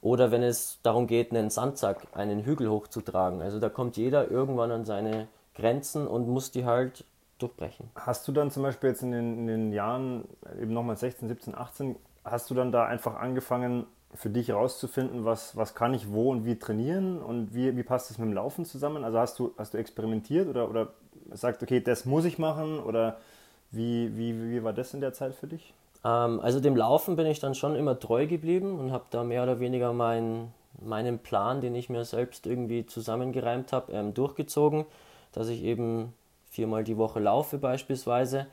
Oder 0.00 0.30
wenn 0.30 0.42
es 0.42 0.78
darum 0.82 1.06
geht, 1.06 1.30
einen 1.30 1.48
Sandsack, 1.48 2.06
einen 2.12 2.44
Hügel 2.44 2.68
hochzutragen. 2.68 3.40
Also 3.40 3.58
da 3.58 3.70
kommt 3.70 3.96
jeder 3.96 4.30
irgendwann 4.30 4.70
an 4.70 4.84
seine 4.84 5.28
Grenzen 5.54 6.06
und 6.06 6.28
muss 6.28 6.50
die 6.50 6.64
halt 6.64 7.04
durchbrechen. 7.38 7.90
Hast 7.94 8.26
du 8.28 8.32
dann 8.32 8.50
zum 8.50 8.62
Beispiel 8.62 8.90
jetzt 8.90 9.02
in 9.02 9.12
den, 9.12 9.38
in 9.38 9.46
den 9.46 9.72
Jahren, 9.72 10.24
eben 10.60 10.72
nochmal 10.72 10.96
16, 10.96 11.28
17, 11.28 11.54
18, 11.54 11.96
hast 12.24 12.50
du 12.50 12.54
dann 12.54 12.72
da 12.72 12.84
einfach 12.86 13.16
angefangen, 13.16 13.86
für 14.14 14.30
dich 14.30 14.48
herauszufinden, 14.48 15.24
was, 15.24 15.56
was 15.56 15.74
kann 15.74 15.92
ich 15.92 16.12
wo 16.12 16.30
und 16.30 16.44
wie 16.44 16.56
trainieren 16.56 17.20
und 17.20 17.54
wie, 17.54 17.76
wie 17.76 17.82
passt 17.82 18.10
das 18.10 18.18
mit 18.18 18.28
dem 18.28 18.32
Laufen 18.32 18.64
zusammen? 18.64 19.04
Also 19.04 19.18
hast 19.18 19.38
du, 19.38 19.52
hast 19.58 19.74
du 19.74 19.78
experimentiert 19.78 20.48
oder, 20.48 20.70
oder 20.70 20.88
sagt, 21.32 21.62
okay, 21.62 21.80
das 21.80 22.04
muss 22.04 22.24
ich 22.24 22.38
machen 22.38 22.78
oder 22.78 23.18
wie, 23.72 24.16
wie, 24.16 24.50
wie 24.50 24.62
war 24.62 24.72
das 24.72 24.94
in 24.94 25.00
der 25.00 25.12
Zeit 25.12 25.34
für 25.34 25.48
dich? 25.48 25.74
Ähm, 26.04 26.38
also 26.40 26.60
dem 26.60 26.76
Laufen 26.76 27.16
bin 27.16 27.26
ich 27.26 27.40
dann 27.40 27.56
schon 27.56 27.74
immer 27.74 27.98
treu 27.98 28.26
geblieben 28.26 28.78
und 28.78 28.92
habe 28.92 29.04
da 29.10 29.24
mehr 29.24 29.42
oder 29.42 29.58
weniger 29.58 29.92
mein, 29.92 30.52
meinen 30.80 31.18
Plan, 31.18 31.60
den 31.60 31.74
ich 31.74 31.90
mir 31.90 32.04
selbst 32.04 32.46
irgendwie 32.46 32.86
zusammengereimt 32.86 33.72
habe, 33.72 33.92
ähm, 33.92 34.14
durchgezogen, 34.14 34.86
dass 35.34 35.48
ich 35.48 35.62
eben 35.62 36.14
viermal 36.48 36.84
die 36.84 36.96
Woche 36.96 37.20
laufe 37.20 37.58
beispielsweise 37.58 38.46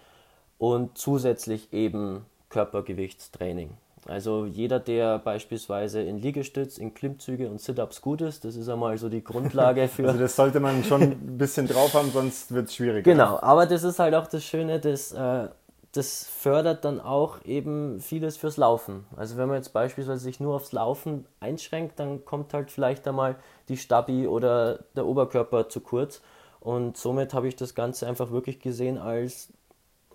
und 0.58 0.98
zusätzlich 0.98 1.72
eben 1.72 2.26
Körpergewichtstraining. 2.50 3.78
Also 4.08 4.46
jeder, 4.46 4.80
der 4.80 5.20
beispielsweise 5.20 6.02
in 6.02 6.18
Liegestütz, 6.18 6.80
in 6.80 6.96
Klimmzüge 6.96 7.50
und 7.50 7.62
Sit-Ups 7.62 8.02
gut 8.02 8.22
ist, 8.22 8.44
das 8.44 8.56
ist 8.56 8.68
einmal 8.68 8.98
so 8.98 9.10
die 9.10 9.24
Grundlage 9.24 9.88
für... 9.88 10.08
Also 10.08 10.20
das 10.20 10.36
sollte 10.36 10.60
man 10.60 10.84
schon 10.84 11.02
ein 11.02 11.38
bisschen 11.38 11.68
drauf 11.68 11.94
haben, 11.94 12.10
sonst 12.12 12.52
wird 12.52 12.68
es 12.68 12.76
schwierig. 12.76 13.04
Genau, 13.04 13.40
aber 13.42 13.68
das 13.68 13.84
ist 13.84 14.00
halt 14.00 14.16
auch 14.16 14.26
das 14.26 14.44
Schöne, 14.44 14.80
das, 14.80 15.12
äh, 15.12 15.50
das 15.92 16.26
fördert 16.26 16.84
dann 16.84 17.00
auch 17.00 17.46
eben 17.46 18.00
vieles 18.00 18.38
fürs 18.38 18.58
Laufen. 18.58 19.06
Also 19.16 19.38
wenn 19.38 19.48
man 19.48 19.58
jetzt 19.58 19.72
beispielsweise 19.74 20.24
sich 20.24 20.40
nur 20.40 20.56
aufs 20.56 20.72
Laufen 20.72 21.26
einschränkt, 21.40 22.00
dann 22.00 22.26
kommt 22.26 22.56
halt 22.56 22.72
vielleicht 22.72 23.08
einmal 23.08 23.36
die 23.70 23.78
Stabi 23.78 24.26
oder 24.26 24.80
der 24.96 25.06
Oberkörper 25.06 25.70
zu 25.70 25.80
kurz. 25.80 26.22
Und 26.62 26.96
somit 26.96 27.34
habe 27.34 27.48
ich 27.48 27.56
das 27.56 27.76
Ganze 27.76 28.08
einfach 28.08 28.32
wirklich 28.32 28.60
gesehen 28.60 28.98
als 28.98 29.50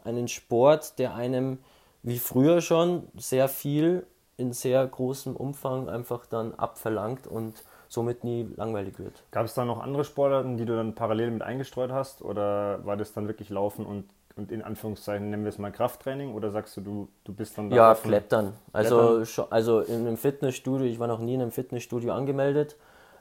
einen 0.04 0.28
Sport, 0.28 0.98
der 0.98 1.14
einem 1.14 1.58
wie 2.02 2.18
früher 2.18 2.60
schon 2.60 3.08
sehr 3.16 3.48
viel 3.48 4.06
in 4.36 4.52
sehr 4.52 4.86
großem 4.86 5.34
Umfang 5.34 5.88
einfach 5.88 6.24
dann 6.24 6.54
abverlangt 6.54 7.26
und 7.26 7.64
somit 7.88 8.22
nie 8.22 8.48
langweilig 8.56 8.98
wird. 8.98 9.24
Gab 9.32 9.46
es 9.46 9.54
da 9.54 9.64
noch 9.64 9.82
andere 9.82 10.04
Sportarten, 10.04 10.56
die 10.56 10.64
du 10.64 10.76
dann 10.76 10.94
parallel 10.94 11.32
mit 11.32 11.42
eingestreut 11.42 11.90
hast 11.90 12.22
oder 12.22 12.84
war 12.86 12.96
das 12.96 13.12
dann 13.12 13.26
wirklich 13.26 13.50
Laufen 13.50 13.84
und, 13.84 14.04
und 14.36 14.52
in 14.52 14.62
Anführungszeichen 14.62 15.30
nennen 15.30 15.44
wir 15.44 15.48
es 15.48 15.58
mal 15.58 15.72
Krafttraining 15.72 16.34
oder 16.34 16.50
sagst 16.50 16.76
du, 16.76 16.80
du, 16.80 17.08
du 17.24 17.32
bist 17.32 17.58
dann 17.58 17.70
da 17.70 17.76
Ja? 17.76 17.94
Klettern. 17.94 18.52
Also, 18.72 19.24
Klettern? 19.24 19.46
also 19.50 19.80
in 19.80 20.06
einem 20.06 20.16
Fitnessstudio, 20.16 20.86
ich 20.86 21.00
war 21.00 21.08
noch 21.08 21.20
nie 21.20 21.34
in 21.34 21.42
einem 21.42 21.52
Fitnessstudio 21.52 22.12
angemeldet. 22.12 22.76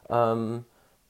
Ähm, 0.10 0.66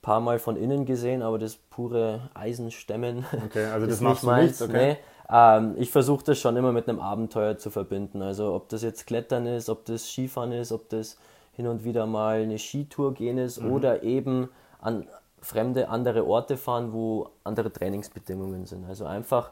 paar 0.06 0.22
Mal 0.22 0.38
von 0.38 0.56
innen 0.56 0.86
gesehen, 0.86 1.24
aber 1.24 1.40
das 1.40 1.56
pure 1.56 2.30
Eisenstemmen. 2.36 3.26
Okay, 3.46 3.66
also 3.66 3.88
das 3.88 4.02
machst 4.02 4.22
du 4.24 4.28
meins. 4.28 4.60
nicht, 4.60 4.70
okay. 4.70 4.94
Nee. 4.94 4.98
Ähm, 5.28 5.74
ich 5.78 5.90
versuche 5.90 6.24
das 6.24 6.38
schon 6.40 6.56
immer 6.56 6.72
mit 6.72 6.88
einem 6.88 7.00
Abenteuer 7.00 7.58
zu 7.58 7.72
verbinden. 7.72 8.22
Also 8.22 8.54
ob 8.54 8.70
das 8.70 8.84
jetzt 8.84 9.08
Klettern 9.08 9.48
ist, 9.48 9.68
ob 9.68 9.84
das 9.86 10.08
Skifahren 10.08 10.52
ist, 10.52 10.72
ob 10.72 10.90
das 10.90 11.18
hin 11.54 11.66
und 11.68 11.84
wieder 11.84 12.06
mal 12.06 12.42
eine 12.44 12.60
Skitour 12.60 13.14
gehen 13.16 13.40
ist 13.40 13.60
Mhm. 13.62 13.72
oder 13.72 14.04
eben 14.04 14.50
an 14.80 15.08
fremde, 15.42 15.90
andere 15.90 16.28
Orte 16.28 16.58
fahren, 16.58 16.94
wo 16.94 17.30
andere 17.44 17.72
Trainingsbedingungen 17.72 18.66
sind. 18.66 18.86
Also 18.88 19.06
einfach 19.06 19.52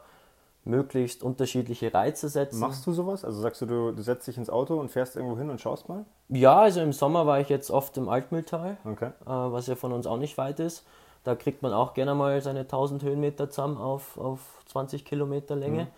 möglichst 0.64 1.22
unterschiedliche 1.22 1.92
Reize 1.92 2.28
setzen. 2.28 2.58
Machst 2.60 2.86
du 2.86 2.92
sowas? 2.92 3.24
Also 3.24 3.40
sagst 3.40 3.60
du, 3.62 3.66
du, 3.66 3.92
du 3.92 4.02
setzt 4.02 4.26
dich 4.26 4.38
ins 4.38 4.48
Auto 4.50 4.78
und 4.80 4.90
fährst 4.90 5.16
irgendwo 5.16 5.36
hin 5.36 5.50
und 5.50 5.60
schaust 5.60 5.88
mal? 5.88 6.04
Ja, 6.28 6.60
also 6.60 6.80
im 6.80 6.92
Sommer 6.92 7.26
war 7.26 7.40
ich 7.40 7.48
jetzt 7.48 7.70
oft 7.70 7.96
im 7.98 8.08
Altmühltal, 8.08 8.76
Okay. 8.84 9.06
äh, 9.06 9.12
was 9.26 9.66
ja 9.66 9.74
von 9.74 9.92
uns 9.92 10.06
auch 10.06 10.16
nicht 10.18 10.38
weit 10.38 10.60
ist. 10.60 10.84
Da 11.22 11.34
kriegt 11.34 11.62
man 11.62 11.72
auch 11.72 11.94
gerne 11.94 12.14
mal 12.14 12.40
seine 12.42 12.60
1000 12.60 13.02
Höhenmeter 13.02 13.48
zusammen 13.50 13.78
auf, 13.78 14.18
auf 14.18 14.40
20 14.66 15.04
Kilometer 15.04 15.56
Länge. 15.56 15.88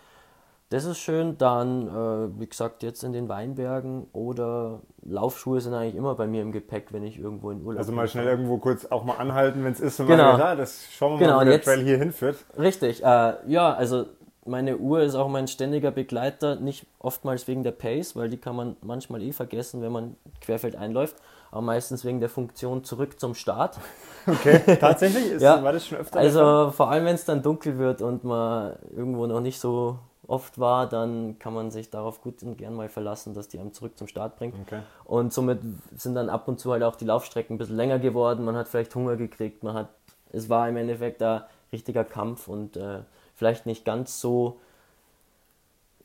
Das 0.69 0.83
ist 0.83 0.97
schön. 0.99 1.37
Dann, 1.37 1.87
äh, 1.87 2.39
wie 2.41 2.47
gesagt, 2.47 2.83
jetzt 2.83 3.01
in 3.03 3.13
den 3.13 3.29
Weinbergen 3.29 4.07
oder 4.11 4.81
Laufschuhe 5.05 5.61
sind 5.61 5.73
eigentlich 5.73 5.95
immer 5.95 6.15
bei 6.15 6.27
mir 6.27 6.41
im 6.41 6.51
Gepäck, 6.51 6.91
wenn 6.91 7.03
ich 7.03 7.17
irgendwo 7.17 7.51
in 7.51 7.61
Urlaub 7.65 7.79
Also 7.79 7.93
mal 7.93 8.07
schnell 8.09 8.25
irgendwo 8.27 8.57
kurz 8.57 8.85
auch 8.85 9.05
mal 9.05 9.15
anhalten, 9.15 9.63
wenn 9.63 9.71
es 9.71 9.79
ist 9.79 9.97
und 10.01 10.09
mal 10.09 10.17
Genau. 10.17 10.31
sagt, 10.31 10.43
ah, 10.43 10.55
das 10.55 10.87
schauen 10.91 11.13
wir 11.13 11.25
Genau, 11.27 11.37
mal, 11.37 11.41
wo 11.41 11.45
der 11.45 11.53
jetzt- 11.55 11.65
Trail 11.65 11.83
hier 11.85 11.97
hinführt. 11.97 12.37
Richtig, 12.57 13.01
äh, 13.01 13.33
ja, 13.47 13.73
also 13.73 14.07
meine 14.47 14.77
Uhr 14.77 15.01
ist 15.01 15.15
auch 15.15 15.27
mein 15.27 15.47
ständiger 15.47 15.91
Begleiter, 15.91 16.55
nicht 16.55 16.85
oftmals 16.99 17.47
wegen 17.47 17.63
der 17.63 17.71
Pace, 17.71 18.15
weil 18.15 18.29
die 18.29 18.37
kann 18.37 18.55
man 18.55 18.77
manchmal 18.81 19.21
eh 19.21 19.31
vergessen, 19.31 19.81
wenn 19.81 19.91
man 19.91 20.15
querfeld 20.41 20.75
einläuft, 20.75 21.15
aber 21.51 21.61
meistens 21.61 22.05
wegen 22.05 22.19
der 22.19 22.29
Funktion 22.29 22.83
zurück 22.83 23.19
zum 23.19 23.35
Start. 23.35 23.79
Okay, 24.29 24.75
tatsächlich? 24.77 25.31
Ist, 25.31 25.41
Ja. 25.41 25.63
War 25.63 25.71
das 25.71 25.87
schon 25.87 25.99
öfter? 25.99 26.19
Also 26.19 26.71
vor 26.71 26.91
allem, 26.91 27.05
wenn 27.05 27.15
es 27.15 27.23
dann 27.23 27.41
dunkel 27.41 27.77
wird 27.77 28.01
und 28.01 28.25
man 28.25 28.75
irgendwo 28.93 29.25
noch 29.25 29.39
nicht 29.39 29.57
so 29.57 29.99
oft 30.27 30.59
war, 30.59 30.87
dann 30.87 31.39
kann 31.39 31.53
man 31.53 31.71
sich 31.71 31.89
darauf 31.89 32.21
gut 32.21 32.43
und 32.43 32.57
gern 32.57 32.73
mal 32.73 32.89
verlassen, 32.89 33.33
dass 33.33 33.47
die 33.47 33.57
einem 33.57 33.71
zurück 33.71 33.97
zum 33.97 34.07
Start 34.07 34.35
bringt. 34.35 34.55
Okay. 34.67 34.81
Und 35.05 35.31
somit 35.31 35.59
sind 35.95 36.15
dann 36.15 36.29
ab 36.29 36.47
und 36.49 36.59
zu 36.59 36.73
halt 36.73 36.83
auch 36.83 36.97
die 36.97 37.05
Laufstrecken 37.05 37.55
ein 37.55 37.57
bisschen 37.57 37.77
länger 37.77 37.99
geworden. 37.99 38.43
Man 38.43 38.57
hat 38.57 38.67
vielleicht 38.67 38.93
Hunger 38.93 39.15
gekriegt, 39.15 39.63
man 39.63 39.75
hat, 39.75 39.87
es 40.33 40.49
war 40.49 40.67
im 40.67 40.75
Endeffekt 40.75 41.23
ein 41.23 41.43
richtiger 41.71 42.03
Kampf 42.03 42.49
und 42.49 42.75
äh, 42.75 42.99
vielleicht 43.37 43.65
nicht 43.67 43.85
ganz 43.85 44.19
so, 44.19 44.59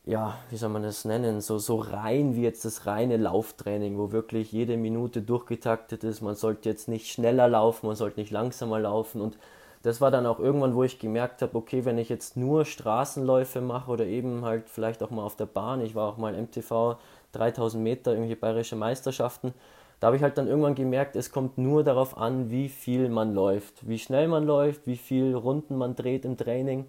ja, 0.04 0.36
wie 0.50 0.56
soll 0.56 0.68
man 0.68 0.82
das 0.82 1.04
nennen, 1.04 1.40
so, 1.40 1.58
so 1.58 1.76
rein 1.76 2.36
wie 2.36 2.42
jetzt 2.42 2.64
das 2.64 2.86
reine 2.86 3.16
Lauftraining, 3.16 3.98
wo 3.98 4.12
wirklich 4.12 4.52
jede 4.52 4.76
Minute 4.76 5.22
durchgetaktet 5.22 6.04
ist. 6.04 6.20
Man 6.20 6.34
sollte 6.34 6.68
jetzt 6.68 6.88
nicht 6.88 7.10
schneller 7.10 7.48
laufen, 7.48 7.86
man 7.86 7.96
sollte 7.96 8.20
nicht 8.20 8.30
langsamer 8.30 8.80
laufen 8.80 9.20
und 9.20 9.38
das 9.82 10.00
war 10.00 10.10
dann 10.12 10.26
auch 10.26 10.38
irgendwann, 10.38 10.74
wo 10.76 10.84
ich 10.84 10.98
gemerkt 11.00 11.42
habe, 11.42 11.56
okay, 11.56 11.84
wenn 11.84 11.98
ich 11.98 12.08
jetzt 12.08 12.36
nur 12.36 12.64
Straßenläufe 12.64 13.60
mache 13.60 13.90
oder 13.90 14.04
eben 14.06 14.44
halt 14.44 14.68
vielleicht 14.68 15.02
auch 15.02 15.10
mal 15.10 15.24
auf 15.24 15.34
der 15.34 15.46
Bahn, 15.46 15.80
ich 15.80 15.94
war 15.94 16.08
auch 16.08 16.18
mal 16.18 16.34
MTV 16.34 16.96
3000 17.32 17.82
Meter, 17.82 18.12
irgendwelche 18.12 18.36
bayerische 18.36 18.76
Meisterschaften, 18.76 19.54
da 20.00 20.08
habe 20.08 20.16
ich 20.16 20.22
halt 20.22 20.36
dann 20.36 20.48
irgendwann 20.48 20.74
gemerkt, 20.74 21.16
es 21.16 21.32
kommt 21.32 21.58
nur 21.58 21.82
darauf 21.82 22.16
an, 22.18 22.50
wie 22.50 22.68
viel 22.68 23.08
man 23.08 23.34
läuft, 23.34 23.88
wie 23.88 23.98
schnell 23.98 24.28
man 24.28 24.44
läuft, 24.44 24.86
wie 24.86 24.96
viel 24.96 25.34
Runden 25.34 25.78
man 25.78 25.94
dreht 25.96 26.24
im 26.24 26.36
Training. 26.36 26.86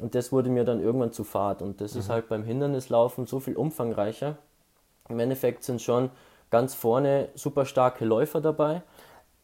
Und 0.00 0.14
das 0.14 0.32
wurde 0.32 0.50
mir 0.50 0.64
dann 0.64 0.80
irgendwann 0.80 1.12
zu 1.12 1.24
fad. 1.24 1.62
Und 1.62 1.80
das 1.80 1.94
ist 1.94 2.08
halt 2.08 2.28
beim 2.28 2.42
Hindernislaufen 2.42 3.26
so 3.26 3.38
viel 3.40 3.56
umfangreicher. 3.56 4.36
Im 5.08 5.20
Endeffekt 5.20 5.62
sind 5.62 5.80
schon 5.80 6.10
ganz 6.50 6.74
vorne 6.74 7.28
super 7.34 7.64
starke 7.64 8.04
Läufer 8.04 8.40
dabei. 8.40 8.82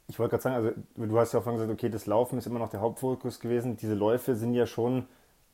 Ich 0.09 0.19
wollte 0.19 0.31
gerade 0.31 0.43
sagen, 0.43 0.57
also 0.57 0.71
du 0.97 1.19
hast 1.19 1.33
ja 1.33 1.39
auch 1.39 1.45
vorhin 1.45 1.61
gesagt, 1.61 1.73
okay, 1.73 1.89
das 1.89 2.07
Laufen 2.07 2.39
ist 2.39 2.47
immer 2.47 2.59
noch 2.59 2.69
der 2.69 2.81
Hauptfokus 2.81 3.39
gewesen. 3.39 3.77
Diese 3.77 3.95
Läufe 3.95 4.35
sind 4.35 4.55
ja 4.55 4.67
schon 4.67 5.07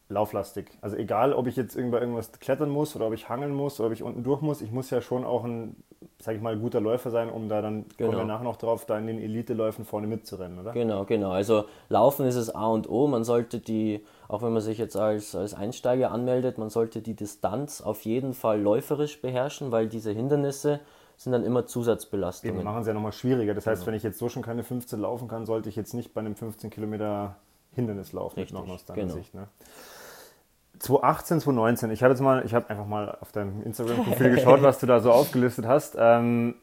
lauflastig. 0.09 0.71
Also 0.81 0.97
egal, 0.97 1.33
ob 1.33 1.47
ich 1.47 1.57
jetzt 1.57 1.77
irgendwo 1.77 1.99
irgendwas 1.99 2.33
klettern 2.33 2.71
muss 2.71 2.95
oder 2.95 3.09
ob 3.09 3.13
ich 3.13 3.29
hangeln 3.29 3.53
muss 3.53 3.81
oder 3.81 3.89
ob 3.89 3.93
ich 3.93 4.03
unten 4.03 4.23
durch 4.23 4.41
muss, 4.41 4.63
ich 4.63 4.71
muss 4.71 4.91
ja 4.91 5.01
schon 5.01 5.25
auch 5.25 5.45
ein, 5.45 5.77
sag 6.21 6.37
ich 6.37 6.41
mal, 6.41 6.57
guter 6.57 6.81
Läufer 6.81 7.11
sein, 7.11 7.29
um 7.29 7.49
da 7.49 7.61
dann, 7.61 7.87
genau. 7.97 8.11
kommen 8.11 8.23
wir 8.23 8.33
nachher 8.33 8.45
noch 8.45 8.57
drauf, 8.57 8.87
da 8.87 8.99
in 8.99 9.09
den 9.09 9.21
Elite-Läufen 9.21 9.85
vorne 9.85 10.07
mitzurennen, 10.07 10.61
oder? 10.61 10.73
Genau, 10.73 11.05
genau. 11.05 11.31
Also 11.31 11.65
Laufen 11.89 12.27
ist 12.27 12.37
es 12.37 12.55
A 12.55 12.67
und 12.69 12.89
O. 12.89 13.09
Man 13.09 13.25
sollte 13.25 13.59
die, 13.59 14.05
auch 14.29 14.43
wenn 14.43 14.53
man 14.53 14.62
sich 14.62 14.79
jetzt 14.79 14.97
als, 14.97 15.35
als 15.35 15.55
Einsteiger 15.55 16.11
anmeldet, 16.11 16.59
man 16.59 16.71
sollte 16.71 17.03
die 17.03 17.15
Distanz 17.15 17.81
auf 17.81 18.03
jeden 18.03 18.35
Fall 18.35 18.61
läuferisch 18.61 19.21
beherrschen, 19.21 19.73
weil 19.73 19.89
diese 19.89 20.11
Hindernisse 20.11 20.81
sind 21.17 21.33
dann 21.33 21.45
immer 21.45 21.67
Zusatzbelastungen. 21.67 22.59
Die 22.59 22.65
machen 22.65 22.81
es 22.83 22.87
ja 22.87 22.95
nochmal 22.95 23.12
schwieriger. 23.12 23.55
Das 23.55 23.67
heißt, 23.67 23.83
genau. 23.83 23.87
wenn 23.89 23.95
ich 23.95 24.03
jetzt 24.03 24.19
so 24.19 24.29
schon 24.29 24.43
keine 24.43 24.65
15 24.65 25.01
laufen 25.01 25.29
kann, 25.29 25.47
sollte 25.47 25.69
ich 25.69 25.77
jetzt 25.77 25.95
nicht 25.95 26.12
bei 26.12 26.21
einem 26.21 26.37
15 26.37 26.71
Kilometer 26.71 27.37
Hindernislauf 27.73 28.37
Richtig, 28.37 28.53
mitmachen 28.53 28.75
aus 28.75 28.85
deiner 28.85 29.03
genau. 29.03 29.15
Sicht. 29.15 29.35
Ne? 29.35 29.49
2018, 30.79 31.41
2019, 31.41 31.91
ich 31.91 32.03
habe 32.03 32.12
jetzt 32.12 32.21
mal, 32.21 32.45
ich 32.45 32.55
habe 32.55 32.69
einfach 32.69 32.87
mal 32.87 33.17
auf 33.21 33.33
deinem 33.33 33.62
Instagram-Profil 33.62 34.31
geschaut, 34.35 34.62
was 34.62 34.79
du 34.79 34.87
da 34.87 35.01
so 35.01 35.11
aufgelistet 35.11 35.67
hast. 35.67 35.97
Ähm, 35.99 36.57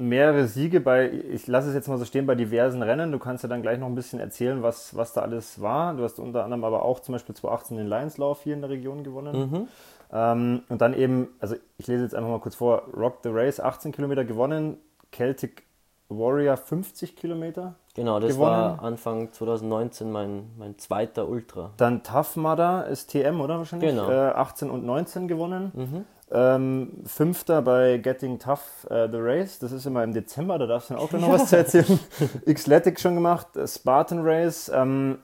mehrere 0.00 0.46
Siege 0.46 0.80
bei, 0.80 1.10
ich 1.10 1.46
lasse 1.46 1.68
es 1.68 1.74
jetzt 1.74 1.88
mal 1.88 1.98
so 1.98 2.04
stehen, 2.04 2.26
bei 2.26 2.34
diversen 2.34 2.82
Rennen. 2.82 3.12
Du 3.12 3.18
kannst 3.18 3.44
ja 3.44 3.48
dann 3.48 3.62
gleich 3.62 3.78
noch 3.78 3.86
ein 3.86 3.94
bisschen 3.94 4.18
erzählen, 4.18 4.62
was, 4.62 4.96
was 4.96 5.12
da 5.12 5.20
alles 5.20 5.60
war. 5.60 5.94
Du 5.94 6.02
hast 6.02 6.18
unter 6.18 6.44
anderem 6.44 6.64
aber 6.64 6.82
auch 6.82 7.00
zum 7.00 7.12
Beispiel 7.12 7.34
2018 7.34 7.76
den 7.76 7.86
Lionslauf 7.86 8.42
hier 8.42 8.54
in 8.54 8.62
der 8.62 8.70
Region 8.70 9.04
gewonnen. 9.04 9.50
Mhm. 9.50 9.68
Ähm, 10.12 10.62
und 10.68 10.80
dann 10.80 10.94
eben, 10.94 11.28
also 11.38 11.54
ich 11.78 11.86
lese 11.86 12.02
jetzt 12.02 12.14
einfach 12.14 12.30
mal 12.30 12.40
kurz 12.40 12.56
vor, 12.56 12.84
Rock 12.96 13.18
the 13.22 13.30
Race 13.30 13.60
18 13.60 13.92
Kilometer 13.92 14.24
gewonnen, 14.24 14.78
Celtic 15.14 15.64
Warrior 16.08 16.56
50 16.56 17.14
Kilometer. 17.14 17.74
Genau, 17.94 18.18
das 18.18 18.32
gewonnen. 18.32 18.50
war 18.50 18.82
Anfang 18.82 19.32
2019 19.32 20.10
mein, 20.10 20.50
mein 20.58 20.78
zweiter 20.78 21.28
Ultra. 21.28 21.70
Dann 21.76 22.02
Tough 22.02 22.36
Mudder 22.36 22.86
ist 22.86 23.10
TM, 23.10 23.40
oder 23.40 23.58
wahrscheinlich? 23.58 23.90
Genau. 23.90 24.10
Äh, 24.10 24.30
18 24.30 24.70
und 24.70 24.84
19 24.84 25.28
gewonnen. 25.28 25.72
Mhm. 25.74 26.04
Ähm, 26.32 27.02
Fünfter 27.06 27.60
bei 27.60 27.98
Getting 27.98 28.38
Tough 28.38 28.86
uh, 28.88 29.08
The 29.10 29.18
Race, 29.18 29.58
das 29.58 29.72
ist 29.72 29.84
immer 29.86 30.04
im 30.04 30.12
Dezember, 30.12 30.58
da 30.58 30.66
darfst 30.66 30.90
du 30.90 30.94
dann 30.94 31.02
auch 31.02 31.10
noch 31.12 31.28
was 31.28 31.48
zu 31.48 31.56
erzählen. 31.56 31.98
Xletic 32.46 33.00
schon 33.00 33.16
gemacht, 33.16 33.56
äh, 33.56 33.66
Spartan 33.66 34.20
Race. 34.22 34.70
Ähm, 34.72 35.18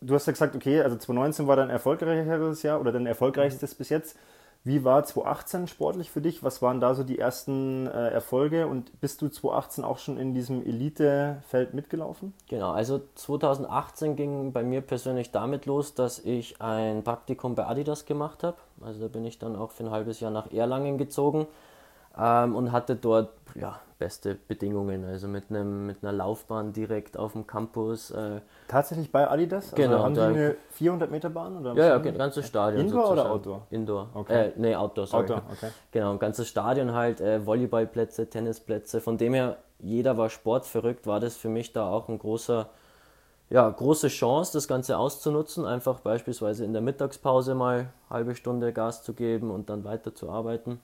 du 0.00 0.14
hast 0.14 0.26
ja 0.26 0.32
gesagt, 0.32 0.54
okay, 0.54 0.80
also 0.80 0.96
2019 0.96 1.46
war 1.48 1.56
dein 1.56 1.70
erfolgreicheres 1.70 2.62
Jahr 2.62 2.80
oder 2.80 2.92
dein 2.92 3.06
erfolgreichstes 3.06 3.74
mhm. 3.74 3.78
bis 3.78 3.88
jetzt. 3.88 4.16
Wie 4.66 4.82
war 4.82 5.04
2018 5.04 5.68
sportlich 5.68 6.10
für 6.10 6.22
dich? 6.22 6.42
Was 6.42 6.62
waren 6.62 6.80
da 6.80 6.94
so 6.94 7.04
die 7.04 7.18
ersten 7.18 7.86
äh, 7.86 8.08
Erfolge 8.08 8.66
und 8.66 8.98
bist 8.98 9.20
du 9.20 9.28
2018 9.28 9.84
auch 9.84 9.98
schon 9.98 10.16
in 10.16 10.32
diesem 10.32 10.64
Elite-Feld 10.64 11.74
mitgelaufen? 11.74 12.32
Genau, 12.48 12.70
also 12.70 13.02
2018 13.14 14.16
ging 14.16 14.52
bei 14.52 14.62
mir 14.62 14.80
persönlich 14.80 15.30
damit 15.32 15.66
los, 15.66 15.94
dass 15.94 16.18
ich 16.18 16.62
ein 16.62 17.04
Praktikum 17.04 17.54
bei 17.54 17.66
Adidas 17.66 18.06
gemacht 18.06 18.42
habe. 18.42 18.56
Also 18.80 19.00
da 19.00 19.08
bin 19.08 19.26
ich 19.26 19.38
dann 19.38 19.54
auch 19.54 19.70
für 19.70 19.84
ein 19.84 19.90
halbes 19.90 20.20
Jahr 20.20 20.30
nach 20.30 20.50
Erlangen 20.50 20.96
gezogen 20.96 21.46
ähm, 22.18 22.54
und 22.54 22.72
hatte 22.72 22.96
dort 22.96 23.30
ja, 23.54 23.78
beste 23.98 24.34
Bedingungen, 24.34 25.04
also 25.04 25.28
mit, 25.28 25.50
einem, 25.50 25.86
mit 25.86 26.02
einer 26.02 26.12
Laufbahn 26.12 26.72
direkt 26.72 27.16
auf 27.16 27.32
dem 27.32 27.46
Campus. 27.46 28.10
Äh, 28.10 28.40
Tatsächlich 28.68 29.10
bei 29.10 29.28
Adidas? 29.28 29.72
Also 29.72 29.76
genau. 29.76 30.02
Haben 30.02 30.14
die 30.14 30.20
eine 30.20 30.56
400 30.72 31.10
Meter 31.10 31.30
Bahn? 31.30 31.56
Oder 31.56 31.74
ja, 31.74 31.86
ja, 31.86 31.96
ein 31.96 32.18
ganzes 32.18 32.46
Stadion. 32.46 32.82
Indoor 32.82 33.06
sozusagen. 33.06 33.20
oder 33.20 33.34
Outdoor? 33.34 33.66
Indoor. 33.70 34.08
Okay. 34.14 34.48
Äh, 34.48 34.52
nee, 34.56 34.74
Outdoor, 34.74 35.06
sorry. 35.06 35.22
Outdoor, 35.22 35.42
okay. 35.52 35.68
Genau, 35.92 36.12
ein 36.12 36.18
ganzes 36.18 36.48
Stadion 36.48 36.92
halt, 36.92 37.20
äh, 37.20 37.44
Volleyballplätze, 37.46 38.28
Tennisplätze. 38.28 39.00
Von 39.00 39.16
dem 39.16 39.34
her, 39.34 39.58
jeder 39.78 40.16
war 40.16 40.28
sportverrückt, 40.28 41.06
war 41.06 41.20
das 41.20 41.36
für 41.36 41.48
mich 41.48 41.72
da 41.72 41.88
auch 41.88 42.08
ein 42.08 42.18
großer, 42.18 42.68
ja, 43.50 43.68
große 43.68 44.08
Chance, 44.08 44.52
das 44.54 44.66
Ganze 44.66 44.98
auszunutzen. 44.98 45.64
Einfach 45.64 46.00
beispielsweise 46.00 46.64
in 46.64 46.72
der 46.72 46.82
Mittagspause 46.82 47.54
mal 47.54 47.74
eine 47.74 47.88
halbe 48.10 48.34
Stunde 48.34 48.72
Gas 48.72 49.04
zu 49.04 49.14
geben 49.14 49.50
und 49.50 49.70
dann 49.70 49.84
weiter 49.84 50.14
zu 50.14 50.28
arbeiten. 50.28 50.80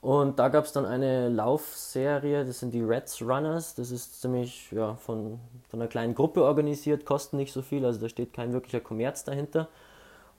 Und 0.00 0.38
da 0.38 0.48
gab 0.48 0.64
es 0.64 0.72
dann 0.72 0.86
eine 0.86 1.28
Laufserie, 1.28 2.44
das 2.44 2.60
sind 2.60 2.72
die 2.72 2.82
Reds 2.82 3.20
Runners. 3.20 3.74
Das 3.74 3.90
ist 3.90 4.20
ziemlich 4.20 4.70
ja, 4.70 4.94
von, 4.94 5.40
von 5.68 5.80
einer 5.80 5.88
kleinen 5.88 6.14
Gruppe 6.14 6.44
organisiert, 6.44 7.04
kosten 7.04 7.36
nicht 7.36 7.52
so 7.52 7.62
viel, 7.62 7.84
also 7.84 8.00
da 8.00 8.08
steht 8.08 8.32
kein 8.32 8.52
wirklicher 8.52 8.80
Kommerz 8.80 9.24
dahinter. 9.24 9.68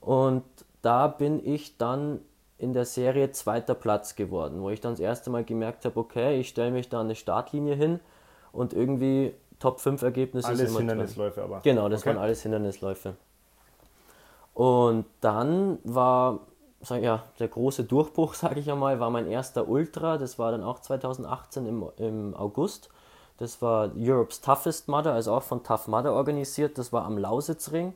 Und 0.00 0.44
da 0.80 1.08
bin 1.08 1.44
ich 1.46 1.76
dann 1.76 2.20
in 2.56 2.72
der 2.72 2.86
Serie 2.86 3.32
zweiter 3.32 3.74
Platz 3.74 4.16
geworden, 4.16 4.62
wo 4.62 4.70
ich 4.70 4.80
dann 4.80 4.92
das 4.92 5.00
erste 5.00 5.30
Mal 5.30 5.44
gemerkt 5.44 5.84
habe, 5.84 5.98
okay, 5.98 6.40
ich 6.40 6.48
stelle 6.48 6.70
mich 6.70 6.88
da 6.88 7.00
an 7.00 7.06
eine 7.06 7.14
Startlinie 7.14 7.74
hin 7.74 8.00
und 8.52 8.72
irgendwie 8.72 9.34
Top 9.58 9.80
5 9.80 10.00
Ergebnisse 10.02 10.48
alles 10.48 10.70
sind 10.70 10.78
Hindernisläufe 10.78 11.40
drin. 11.40 11.50
aber. 11.50 11.60
Genau, 11.62 11.88
das 11.88 12.00
okay. 12.00 12.10
waren 12.10 12.18
alles 12.18 12.42
Hindernisläufe. 12.42 13.14
Und 14.54 15.04
dann 15.20 15.78
war 15.84 16.40
sag, 16.80 17.02
ja, 17.02 17.24
der 17.38 17.48
große 17.48 17.84
Durchbruch, 17.84 18.34
sage 18.34 18.60
ich 18.60 18.70
einmal, 18.70 19.00
war 19.00 19.10
mein 19.10 19.26
erster 19.26 19.68
Ultra. 19.68 20.18
Das 20.18 20.38
war 20.38 20.52
dann 20.52 20.62
auch 20.62 20.80
2018 20.80 21.66
im, 21.66 21.84
im 21.96 22.34
August. 22.34 22.90
Das 23.38 23.62
war 23.62 23.90
Europe's 23.96 24.42
Toughest 24.42 24.88
Mudder, 24.88 25.14
also 25.14 25.32
auch 25.32 25.42
von 25.42 25.62
Tough 25.62 25.88
Mudder 25.88 26.12
organisiert. 26.12 26.76
Das 26.76 26.92
war 26.92 27.04
am 27.06 27.16
Lausitzring. 27.16 27.94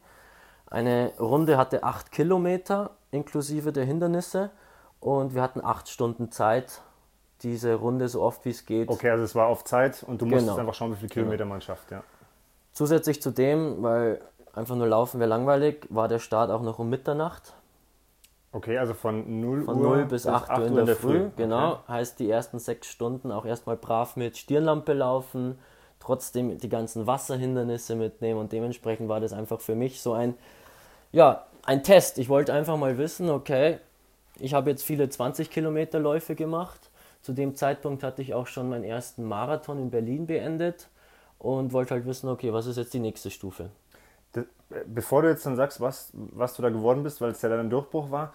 Eine 0.67 1.13
Runde 1.21 1.59
hatte 1.59 1.85
8 1.85 2.11
Kilometer 2.11 2.91
inklusive 3.11 3.71
der 3.73 3.85
Hindernisse 3.85 4.51
und 5.01 5.35
wir 5.35 5.43
hatten 5.43 5.63
8 5.63 5.89
Stunden 5.89 6.33
Zeit, 6.33 6.81
diese 7.43 7.75
Runde 7.75 8.09
so 8.09 8.23
oft 8.23 8.45
wie 8.47 8.51
es 8.51 8.65
geht. 8.65 8.89
Okay, 8.89 9.11
also 9.11 9.23
es 9.23 9.35
war 9.35 9.49
auf 9.49 9.65
Zeit 9.65 10.03
und 10.03 10.23
du 10.23 10.25
musstest 10.25 10.47
genau. 10.47 10.61
einfach 10.61 10.75
schauen, 10.75 10.93
wie 10.93 10.97
viele 10.97 11.11
Kilometer 11.11 11.45
genau. 11.45 11.51
man 11.51 11.61
schafft. 11.61 11.91
Ja. 11.91 12.03
Zusätzlich 12.73 13.21
zu 13.21 13.31
dem, 13.31 13.83
weil 13.83 14.21
einfach 14.55 14.77
nur 14.77 14.87
laufen 14.87 15.21
wäre 15.21 15.29
langweilig, 15.29 15.87
war 15.91 16.09
der 16.09 16.19
Start 16.19 16.51
auch 16.51 16.63
noch 16.63 16.79
um 16.79 16.89
Mitternacht. 16.89 17.55
Okay, 18.55 18.79
also 18.79 18.95
von 18.95 19.41
0 19.41 19.65
von 19.65 19.77
Uhr 19.77 19.97
0 19.97 20.05
bis 20.05 20.29
8, 20.29 20.49
8 20.49 20.61
Uhr 20.61 20.67
in 20.69 20.75
der, 20.77 20.85
der 20.85 20.97
Früh. 20.97 21.23
Früh. 21.23 21.31
Genau, 21.37 21.73
okay. 21.73 21.81
heißt 21.89 22.21
die 22.21 22.31
ersten 22.31 22.61
sechs 22.61 22.87
Stunden 22.87 23.33
auch 23.33 23.45
erstmal 23.45 23.77
brav 23.77 24.15
mit 24.15 24.37
Stirnlampe 24.37 24.93
laufen, 24.93 25.59
trotzdem 25.99 26.57
die 26.57 26.69
ganzen 26.69 27.09
Wasserhindernisse 27.09 27.97
mitnehmen 27.97 28.39
und 28.39 28.53
dementsprechend 28.53 29.09
war 29.09 29.19
das 29.19 29.33
einfach 29.33 29.61
für 29.61 29.75
mich 29.75 30.01
so 30.01 30.13
ein, 30.13 30.35
ja, 31.11 31.47
ein 31.65 31.83
Test. 31.83 32.17
Ich 32.19 32.29
wollte 32.29 32.53
einfach 32.53 32.77
mal 32.77 32.97
wissen, 32.97 33.29
okay, 33.29 33.81
ich 34.39 34.55
habe 34.55 34.71
jetzt 34.71 34.85
viele 34.85 35.09
20 35.09 35.51
Kilometer 35.51 35.99
Läufe 35.99 36.37
gemacht. 36.37 36.91
Zu 37.23 37.33
dem 37.33 37.57
Zeitpunkt 37.57 38.05
hatte 38.05 38.23
ich 38.23 38.35
auch 38.35 38.47
schon 38.47 38.69
meinen 38.69 38.85
ersten 38.85 39.25
Marathon 39.25 39.81
in 39.81 39.91
Berlin 39.91 40.27
beendet 40.27 40.89
und 41.41 41.73
wollte 41.73 41.95
halt 41.95 42.07
wissen, 42.07 42.29
okay, 42.29 42.53
was 42.53 42.67
ist 42.67 42.77
jetzt 42.77 42.95
die 42.95 43.01
nächste 43.01 43.31
Stufe? 43.33 43.71
Bevor 44.87 45.23
du 45.23 45.29
jetzt 45.29 45.45
dann 45.45 45.57
sagst, 45.57 45.81
was, 45.81 46.11
was 46.13 46.55
du 46.55 46.63
da 46.63 46.71
geworden 46.71 47.03
bist, 47.03 47.21
weil 47.21 47.31
es 47.31 47.43
ja 47.43 47.49
dann 47.49 47.61
ein 47.61 47.71
Durchbruch 47.71 48.11
war, 48.11 48.33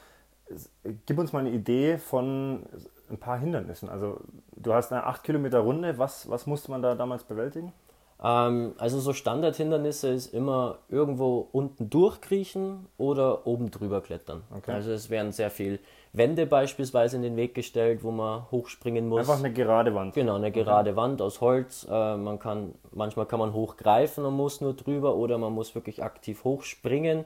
gib 1.06 1.18
uns 1.18 1.34
mal 1.34 1.40
eine 1.40 1.52
Idee 1.52 1.98
von 1.98 2.66
ein 3.10 3.18
paar 3.18 3.40
Hindernissen. 3.40 3.90
Also 3.90 4.20
du 4.56 4.74
hast 4.74 4.92
eine 4.92 5.06
8 5.06 5.24
Kilometer 5.24 5.60
Runde, 5.60 5.98
was, 5.98 6.30
was 6.30 6.48
musste 6.48 6.72
man 6.72 6.82
da 6.82 6.96
damals 6.96 7.24
bewältigen? 7.24 7.74
Ähm, 8.22 8.74
also 8.78 9.00
so 9.00 9.14
Standardhindernisse 9.14 10.10
ist 10.10 10.34
immer 10.34 10.80
irgendwo 10.90 11.48
unten 11.52 11.90
durchkriechen 11.90 12.88
oder 12.98 13.48
oben 13.48 13.72
drüber 13.72 14.02
klettern. 14.02 14.44
Okay. 14.56 14.72
Also 14.72 14.92
es 14.92 15.10
werden 15.10 15.32
sehr 15.32 15.50
viel 15.50 15.80
Wände 16.12 16.46
beispielsweise 16.46 17.16
in 17.16 17.22
den 17.22 17.38
Weg 17.38 17.56
gestellt, 17.56 18.04
wo 18.04 18.12
man 18.12 18.50
hochspringen 18.52 19.08
muss. 19.08 19.22
Einfach 19.22 19.40
eine 19.40 19.54
gerade 19.54 19.94
Wand. 19.96 20.16
Genau, 20.16 20.36
eine 20.36 20.52
gerade 20.52 20.92
okay. 20.92 20.98
Wand 20.98 21.22
aus 21.22 21.40
Holz. 21.40 21.88
Äh, 21.90 22.18
man 22.18 22.40
kann, 22.40 22.74
manchmal 22.92 23.26
kann 23.26 23.40
man 23.40 23.54
hochgreifen 23.54 24.26
und 24.26 24.36
muss 24.36 24.60
nur 24.60 24.74
drüber 24.74 25.16
oder 25.16 25.38
man 25.38 25.54
muss 25.54 25.74
wirklich 25.76 26.04
aktiv 26.04 26.44
hochspringen 26.44 27.26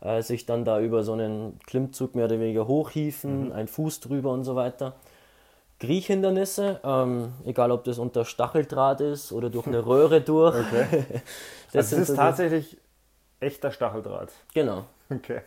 äh, 0.00 0.22
sich 0.22 0.46
dann 0.46 0.64
da 0.64 0.80
über 0.80 1.02
so 1.02 1.12
einen 1.12 1.58
Klimmzug 1.66 2.14
mehr 2.14 2.26
oder 2.26 2.40
weniger 2.40 2.66
hochhieven, 2.66 3.46
mhm. 3.46 3.52
ein 3.52 3.68
Fuß 3.68 4.00
drüber 4.00 4.32
und 4.32 4.44
so 4.44 4.56
weiter. 4.56 4.94
Kriechhindernisse, 5.78 6.80
ähm, 6.84 7.32
egal 7.46 7.70
ob 7.70 7.84
das 7.84 7.98
unter 7.98 8.24
Stacheldraht 8.24 9.00
ist 9.00 9.32
oder 9.32 9.48
durch 9.48 9.66
eine 9.66 9.84
Röhre 9.86 10.20
durch. 10.20 10.54
Okay. 10.54 11.04
das, 11.72 11.92
also 11.92 11.96
ist 12.02 12.08
so 12.08 12.16
tatsächlich 12.16 12.76
echter 13.40 13.70
Stacheldraht. 13.70 14.30
Genau. 14.54 14.84
Okay. 15.12 15.40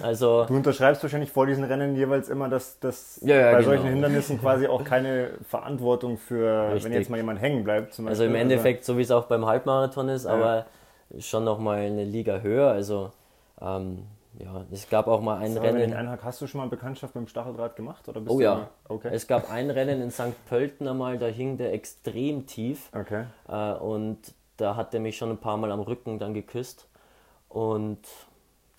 Also, 0.00 0.44
du 0.44 0.54
unterschreibst 0.54 1.02
wahrscheinlich 1.02 1.32
vor 1.32 1.46
diesen 1.46 1.64
Rennen 1.64 1.96
jeweils 1.96 2.28
immer, 2.28 2.48
dass, 2.48 2.78
dass 2.78 3.20
ja, 3.24 3.34
ja, 3.34 3.52
bei 3.52 3.58
genau. 3.58 3.70
solchen 3.70 3.88
Hindernissen 3.88 4.40
quasi 4.40 4.68
auch 4.68 4.84
keine 4.84 5.30
Verantwortung 5.48 6.18
für, 6.18 6.68
Richtig. 6.68 6.84
wenn 6.84 6.92
jetzt 6.92 7.10
mal 7.10 7.16
jemand 7.16 7.40
hängen 7.40 7.64
bleibt. 7.64 7.94
Zum 7.94 8.06
also 8.06 8.24
im 8.24 8.36
Endeffekt, 8.36 8.84
so 8.84 8.96
wie 8.96 9.02
es 9.02 9.10
auch 9.10 9.24
beim 9.24 9.44
Halbmarathon 9.44 10.08
ist, 10.08 10.24
ja. 10.24 10.30
aber 10.30 10.66
schon 11.18 11.42
nochmal 11.42 11.78
eine 11.78 12.04
Liga 12.04 12.40
höher. 12.40 12.70
Also 12.70 13.10
ähm, 13.60 14.06
ja, 14.38 14.64
es 14.70 14.88
gab 14.88 15.08
auch 15.08 15.20
mal 15.20 15.38
ein 15.38 15.54
so, 15.54 15.60
Rennen. 15.60 15.92
Einhag, 15.92 16.22
hast 16.22 16.40
du 16.40 16.46
schon 16.46 16.60
mal 16.60 16.68
Bekanntschaft 16.68 17.14
beim 17.14 17.26
Stacheldraht 17.26 17.74
gemacht? 17.74 18.08
Oder 18.08 18.20
bist 18.20 18.34
oh 18.34 18.40
ja. 18.40 18.68
Okay. 18.88 19.10
Es 19.12 19.26
gab 19.26 19.50
ein 19.50 19.70
Rennen 19.70 20.00
in 20.00 20.10
St. 20.10 20.46
Pölten 20.48 20.86
einmal, 20.86 21.18
da 21.18 21.26
hing 21.26 21.56
der 21.56 21.72
extrem 21.72 22.46
tief. 22.46 22.90
Okay. 22.94 23.24
Äh, 23.48 23.72
und 23.72 24.18
da 24.56 24.76
hat 24.76 24.94
er 24.94 25.00
mich 25.00 25.16
schon 25.16 25.30
ein 25.30 25.38
paar 25.38 25.56
Mal 25.56 25.72
am 25.72 25.80
Rücken 25.80 26.18
dann 26.18 26.34
geküsst. 26.34 26.88
Und 27.48 28.06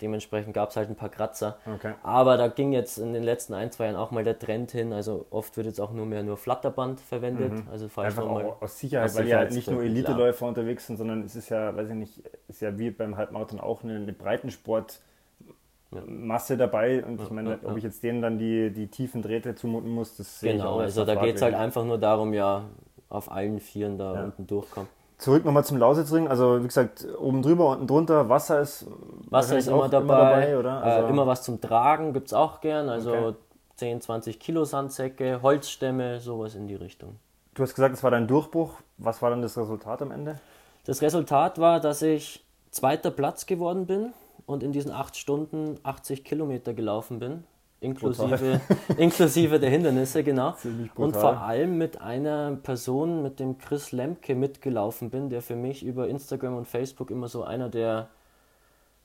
Dementsprechend 0.00 0.54
gab 0.54 0.70
es 0.70 0.76
halt 0.76 0.88
ein 0.88 0.96
paar 0.96 1.10
Kratzer. 1.10 1.58
Okay. 1.66 1.94
Aber 2.02 2.36
da 2.36 2.48
ging 2.48 2.72
jetzt 2.72 2.98
in 2.98 3.12
den 3.12 3.22
letzten 3.22 3.54
ein, 3.54 3.70
zwei 3.70 3.86
Jahren 3.86 3.96
auch 3.96 4.10
mal 4.10 4.24
der 4.24 4.38
Trend 4.38 4.70
hin. 4.70 4.92
Also 4.92 5.26
oft 5.30 5.56
wird 5.56 5.66
jetzt 5.66 5.80
auch 5.80 5.92
nur 5.92 6.06
mehr 6.06 6.22
nur 6.22 6.36
Flatterband 6.36 7.00
verwendet. 7.00 7.52
Mhm. 7.52 7.66
Also 7.70 7.88
falls 7.88 8.18
Einfach 8.18 8.30
mal 8.30 8.52
aus 8.60 8.78
Sicherheit, 8.78 9.10
aus 9.10 9.16
weil 9.16 9.28
ja 9.28 9.44
nicht 9.44 9.70
nur 9.70 9.82
Eliteläufer 9.82 10.46
unterwegs 10.46 10.86
sind, 10.86 10.96
sondern 10.96 11.22
es 11.22 11.36
ist 11.36 11.48
ja, 11.48 11.74
weiß 11.76 11.90
ich 11.90 11.94
nicht, 11.94 12.22
ist 12.48 12.62
ja 12.62 12.76
wie 12.78 12.90
beim 12.90 13.16
Halbmarathon 13.16 13.60
auch 13.60 13.82
eine, 13.82 13.96
eine 13.96 14.12
Breitensportmasse 14.12 16.56
dabei. 16.56 17.04
Und 17.04 17.20
ich 17.20 17.30
meine, 17.30 17.50
ja, 17.50 17.56
ob 17.62 17.72
ja. 17.72 17.76
ich 17.76 17.84
jetzt 17.84 18.02
denen 18.02 18.22
dann 18.22 18.38
die, 18.38 18.70
die 18.70 18.88
tiefen 18.88 19.22
Drähte 19.22 19.54
zumuten 19.54 19.90
muss, 19.90 20.16
das 20.16 20.40
sehe 20.40 20.52
ich 20.52 20.58
Genau, 20.58 20.74
auch 20.74 20.80
als 20.80 20.98
also 20.98 21.04
da 21.04 21.20
geht 21.20 21.36
es 21.36 21.42
halt 21.42 21.54
einfach 21.54 21.84
nur 21.84 21.98
darum, 21.98 22.32
ja, 22.32 22.64
auf 23.08 23.30
allen 23.30 23.60
Vieren 23.60 23.98
da 23.98 24.14
Ja. 24.14 24.24
unten 24.24 24.46
durchkommen. 24.46 24.88
Zurück 25.20 25.44
nochmal 25.44 25.64
zum 25.64 25.76
Lausitzring. 25.76 26.28
Also 26.28 26.62
wie 26.62 26.66
gesagt, 26.66 27.06
oben 27.18 27.42
drüber, 27.42 27.68
unten 27.68 27.86
drunter, 27.86 28.28
Wasser 28.30 28.60
ist 28.60 28.86
Wasser 29.28 29.58
ist 29.58 29.68
immer 29.68 29.84
auch 29.84 29.88
dabei, 29.88 30.58
oder? 30.58 30.80
äh, 30.80 30.88
Also, 30.88 31.08
immer 31.08 31.26
was 31.26 31.42
zum 31.42 31.60
Tragen 31.60 32.14
gibt 32.14 32.28
es 32.28 32.32
auch 32.32 32.60
gern, 32.60 32.88
also 32.88 33.10
Okay. 33.12 33.34
10, 33.76 34.00
20 34.00 34.40
Kilo 34.40 34.64
Sandsäcke, 34.64 35.40
Holzstämme, 35.42 36.20
sowas 36.20 36.54
in 36.54 36.66
die 36.68 36.74
Richtung. 36.74 37.16
Du 37.54 37.62
hast 37.62 37.74
gesagt, 37.74 37.94
es 37.94 38.02
war 38.02 38.10
dein 38.10 38.26
Durchbruch. 38.26 38.74
Was 38.98 39.20
war 39.22 39.30
dann 39.30 39.42
das 39.42 39.56
Resultat 39.58 40.02
am 40.02 40.10
Ende? 40.10 40.38
Das 40.86 41.02
Resultat 41.02 41.58
war, 41.58 41.80
dass 41.80 42.00
ich 42.02 42.44
zweiter 42.70 43.10
Platz 43.10 43.46
geworden 43.46 43.86
bin 43.86 44.12
und 44.46 44.62
in 44.62 44.72
diesen 44.72 44.90
acht 44.90 45.16
Stunden 45.16 45.78
80 45.82 46.24
Kilometer 46.24 46.72
gelaufen 46.74 47.18
bin, 47.18 47.44
inklusive, 47.80 48.60
inklusive 48.96 49.58
der 49.58 49.70
Hindernisse, 49.70 50.22
genau. 50.22 50.54
Und 50.94 51.16
vor 51.16 51.38
allem 51.38 51.78
mit 51.78 52.00
einer 52.00 52.56
Person, 52.62 53.22
mit 53.22 53.40
dem 53.40 53.58
Chris 53.58 53.92
Lemke 53.92 54.34
mitgelaufen 54.34 55.10
bin, 55.10 55.30
der 55.30 55.42
für 55.42 55.56
mich 55.56 55.84
über 55.84 56.08
Instagram 56.08 56.56
und 56.56 56.68
Facebook 56.68 57.10
immer 57.10 57.28
so 57.28 57.42
einer 57.42 57.68
der 57.68 58.08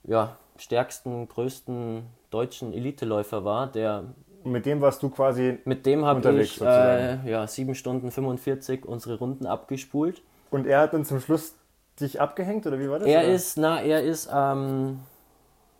ja, 0.03 0.38
stärksten, 0.57 1.27
größten 1.27 2.03
deutschen 2.29 2.73
Eliteläufer 2.73 3.43
war, 3.43 3.67
der 3.67 4.03
Und 4.43 4.51
mit 4.51 4.65
dem 4.65 4.81
warst 4.81 5.01
du 5.01 5.09
quasi. 5.09 5.57
mit 5.65 5.85
dem 5.85 6.05
habe 6.05 6.41
ich 6.41 6.61
äh, 6.61 7.29
ja, 7.29 7.47
7 7.47 7.75
Stunden 7.75 8.11
45 8.11 8.85
unsere 8.85 9.17
Runden 9.17 9.45
abgespult. 9.45 10.21
Und 10.51 10.67
er 10.67 10.81
hat 10.81 10.93
dann 10.93 11.05
zum 11.05 11.19
Schluss 11.19 11.55
dich 11.99 12.21
abgehängt 12.21 12.67
oder 12.67 12.79
wie 12.79 12.89
war 12.89 12.99
das? 12.99 13.07
Er 13.07 13.21
oder? 13.21 13.33
ist, 13.33 13.57
na, 13.57 13.81
er 13.81 14.03
ist, 14.03 14.29
ähm, 14.33 14.99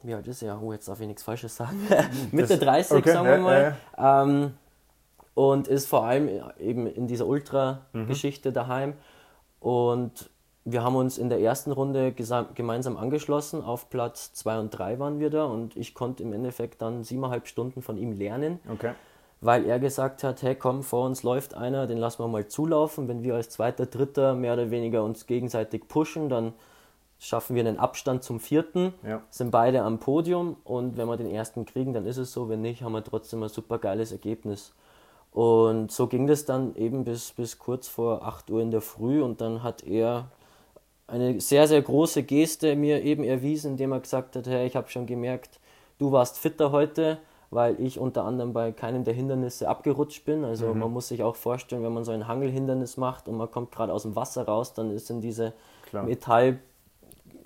wie 0.06 0.14
alt 0.14 0.28
ist 0.28 0.42
er? 0.42 0.62
Oh, 0.62 0.72
jetzt 0.72 0.88
darf 0.88 1.00
ich 1.02 1.08
nichts 1.08 1.24
Falsches 1.24 1.56
sagen. 1.56 1.80
Mitte 2.32 2.58
30, 2.58 2.98
okay, 2.98 3.12
sagen 3.12 3.26
wir 3.26 3.36
ja, 3.36 3.42
mal. 3.98 4.24
Ähm, 4.28 4.54
und 5.34 5.68
ist 5.68 5.88
vor 5.88 6.06
allem 6.06 6.30
eben 6.60 6.88
in 6.88 7.08
dieser 7.08 7.28
Ultra-Geschichte 7.28 8.52
daheim. 8.54 8.94
Und 9.60 10.30
wir 10.64 10.84
haben 10.84 10.96
uns 10.96 11.18
in 11.18 11.30
der 11.30 11.42
ersten 11.42 11.72
Runde 11.72 12.14
gemeinsam 12.56 12.98
angeschlossen. 12.98 13.62
Auf 13.62 13.90
Platz 13.90 14.34
2 14.34 14.60
und 14.60 14.70
3 14.72 14.98
waren 15.00 15.20
wir 15.20 15.30
da. 15.30 15.46
Und 15.46 15.76
ich 15.76 15.94
konnte 15.94 16.24
im 16.24 16.34
Endeffekt 16.34 16.82
dann 16.82 17.04
siebeneinhalb 17.04 17.48
Stunden 17.48 17.82
von 17.82 17.98
ihm 17.98 18.14
lernen 18.14 18.60
Okay. 18.72 18.94
weil 19.42 19.66
er 19.66 19.80
gesagt 19.80 20.24
hat, 20.24 20.42
hey 20.42 20.56
komm, 20.56 20.84
vor 20.84 21.06
uns 21.06 21.24
läuft 21.24 21.54
einer, 21.54 21.86
den 21.86 21.98
lassen 21.98 22.24
wir 22.24 22.28
mal 22.28 22.48
zulaufen. 22.48 23.08
Wenn 23.08 23.22
wir 23.22 23.36
als 23.36 23.50
zweiter, 23.50 23.86
dritter 23.86 24.34
mehr 24.34 24.54
oder 24.54 24.72
weniger 24.72 25.04
uns 25.04 25.28
gegenseitig 25.28 25.88
pushen, 25.88 26.30
dann 26.30 26.54
schaffen 27.20 27.56
wir 27.56 27.66
einen 27.66 27.80
Abstand 27.80 28.24
zum 28.24 28.40
vierten, 28.40 28.94
Ja. 29.08 29.22
sind 29.30 29.52
beide 29.52 29.82
am 29.84 30.00
Podium 30.00 30.58
und 30.64 30.98
wenn 30.98 31.08
wir 31.08 31.18
den 31.18 31.30
ersten 31.32 31.66
kriegen, 31.66 31.94
dann 31.94 32.06
ist 32.06 32.18
es 32.18 32.32
so, 32.34 32.50
wenn 32.50 32.62
nicht, 32.62 32.82
haben 32.84 32.92
wir 32.94 33.04
trotzdem 33.04 33.42
ein 33.44 33.50
super 33.50 33.78
geiles 33.80 34.12
Ergebnis. 34.12 34.74
Und 35.32 35.92
so 35.92 36.08
ging 36.08 36.28
das 36.28 36.46
dann 36.46 36.76
eben 36.76 37.04
bis, 37.04 37.32
bis 37.32 37.60
kurz 37.60 37.88
vor 37.88 38.24
8 38.24 38.50
Uhr 38.52 38.62
in 38.62 38.72
der 38.72 38.82
Früh 38.82 39.22
und 39.22 39.42
dann 39.42 39.64
hat 39.64 39.84
er 39.84 40.28
eine 41.08 41.40
sehr, 41.42 41.68
sehr 41.68 41.82
große 41.82 42.24
Geste 42.24 42.76
mir 42.76 43.04
eben 43.04 43.24
erwiesen, 43.24 43.72
indem 43.72 43.92
er 43.92 44.00
gesagt 44.00 44.36
hat, 44.36 44.48
hey, 44.48 44.66
ich 44.66 44.76
habe 44.76 44.90
schon 44.90 45.06
gemerkt, 45.06 45.60
du 46.00 46.12
warst 46.12 46.40
fitter 46.40 46.72
heute, 46.72 47.18
weil 47.52 47.80
ich 47.80 48.00
unter 48.00 48.24
anderem 48.24 48.54
bei 48.54 48.72
keinem 48.72 49.04
der 49.04 49.14
Hindernisse 49.14 49.68
abgerutscht 49.70 50.26
bin. 50.26 50.44
Also 50.44 50.74
Mhm. 50.74 50.80
man 50.80 50.92
muss 50.92 51.10
sich 51.10 51.22
auch 51.22 51.36
vorstellen, 51.36 51.84
wenn 51.84 51.94
man 51.94 52.04
so 52.06 52.12
ein 52.12 52.28
Hangelhindernis 52.28 52.98
macht 52.98 53.28
und 53.28 53.36
man 53.38 53.52
kommt 53.52 53.72
gerade 53.72 53.94
aus 53.94 54.02
dem 54.04 54.16
Wasser 54.16 54.46
raus, 54.46 54.74
dann 54.74 54.90
ist 54.92 55.10
in 55.10 55.22
diese 55.22 55.54
Klar. 55.90 56.04
Metall 56.04 56.60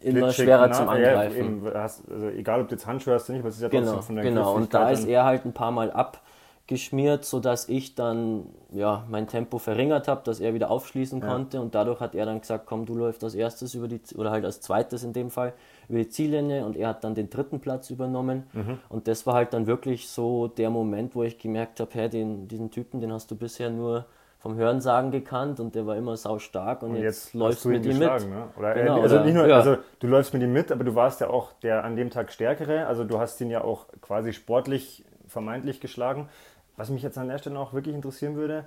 immer 0.04 0.20
Glitschig, 0.20 0.46
schwerer 0.46 0.68
na, 0.68 0.74
zum 0.74 0.86
ja, 0.86 0.92
Angreifen. 0.92 1.38
eben, 1.38 1.74
hast, 1.74 2.10
also 2.10 2.30
egal, 2.30 2.62
ob 2.62 2.70
du 2.70 2.76
jetzt 2.76 2.86
Handschuhe 2.88 3.14
hast 3.14 3.30
oder 3.30 3.34
nicht, 3.34 3.42
aber 3.42 3.50
es 3.50 3.56
ist 3.56 3.62
ja 3.62 3.70
trotzdem 3.70 3.86
Genau, 3.86 4.02
von 4.02 4.16
der 4.16 4.24
genau. 4.24 4.54
Und 4.56 4.74
da 4.74 4.90
ist 4.90 5.06
er 5.06 5.26
halt 5.26 5.46
ein 5.46 5.54
paar 5.54 5.72
Mal 5.72 5.92
abgeschmiert, 5.92 7.26
sodass 7.26 7.70
ich 7.70 7.96
dann 7.96 8.46
ja, 8.72 9.04
mein 9.10 9.28
Tempo 9.28 9.58
verringert 9.58 10.08
habe, 10.08 10.22
dass 10.24 10.40
er 10.40 10.54
wieder 10.54 10.70
aufschließen 10.70 11.22
konnte. 11.22 11.60
Und 11.60 11.74
dadurch 11.76 12.00
hat 12.00 12.14
er 12.16 12.26
dann 12.26 12.40
gesagt, 12.42 12.66
komm, 12.68 12.86
du 12.86 12.96
läufst 12.96 13.24
als 13.24 13.34
erstes 13.36 13.74
über 13.74 13.88
die, 13.88 14.00
oder 14.16 14.32
halt 14.32 14.46
als 14.46 14.62
zweites 14.62 15.04
in 15.04 15.14
dem 15.14 15.32
Fall, 15.32 15.54
über 15.88 16.00
die 16.00 16.10
Ziellinie 16.10 16.66
und 16.66 16.78
er 16.78 16.90
hat 16.90 17.04
dann 17.04 17.16
den 17.16 17.30
dritten 17.30 17.60
Platz 17.60 17.90
übernommen. 17.90 18.44
Mhm. 18.54 18.80
Und 18.90 19.08
das 19.08 19.26
war 19.26 19.34
halt 19.34 19.54
dann 19.54 19.66
wirklich 19.66 20.08
so 20.10 20.48
der 20.48 20.70
Moment, 20.70 21.16
wo 21.16 21.24
ich 21.24 21.40
gemerkt 21.40 21.80
habe, 21.80 21.90
hey, 21.94 22.10
den, 22.10 22.48
diesen 22.48 22.70
Typen, 22.70 23.02
den 23.02 23.12
hast 23.12 23.32
du 23.32 23.36
bisher 23.36 23.70
nur 23.70 24.06
vom 24.40 24.56
Hörensagen 24.56 25.12
gekannt 25.12 25.60
und 25.60 25.76
der 25.76 25.86
war 25.86 25.98
immer 25.98 26.16
sau 26.16 26.40
stark 26.40 26.82
und, 26.82 26.92
Und 26.92 26.96
jetzt, 26.98 27.26
jetzt 27.26 27.34
läufst 27.34 27.66
du 27.66 27.70
mit 27.70 27.86
ihm 27.86 28.00
mit. 28.00 28.08
ne? 28.10 28.48
Oder 28.58 28.74
Genau, 28.74 28.98
er, 28.98 29.04
also 29.04 29.16
oder- 29.18 29.26
nicht 29.26 29.34
nur, 29.36 29.48
ja. 29.48 29.58
also 29.58 29.78
du 30.00 30.08
läufst 30.08 30.34
mit 30.34 30.42
ihm 30.42 30.54
mit, 30.54 30.72
aber 30.72 30.84
du 30.86 30.96
warst 30.96 31.20
ja 31.20 31.30
auch 31.30 31.52
der 31.62 31.84
an 31.84 31.96
dem 31.98 32.10
Tag 32.10 32.32
Stärkere. 32.32 32.88
Also 32.88 33.04
du 33.04 33.20
hast 33.20 33.40
ihn 33.42 33.50
ja 33.50 33.62
auch 33.66 33.88
quasi 34.02 34.32
sportlich 34.32 35.04
vermeintlich 35.28 35.82
geschlagen. 35.82 36.30
Was 36.78 36.90
mich 36.90 37.04
jetzt 37.04 37.18
an 37.18 37.28
der 37.28 37.38
Stelle 37.38 37.60
auch 37.60 37.74
wirklich 37.74 37.94
interessieren 37.94 38.36
würde, 38.38 38.64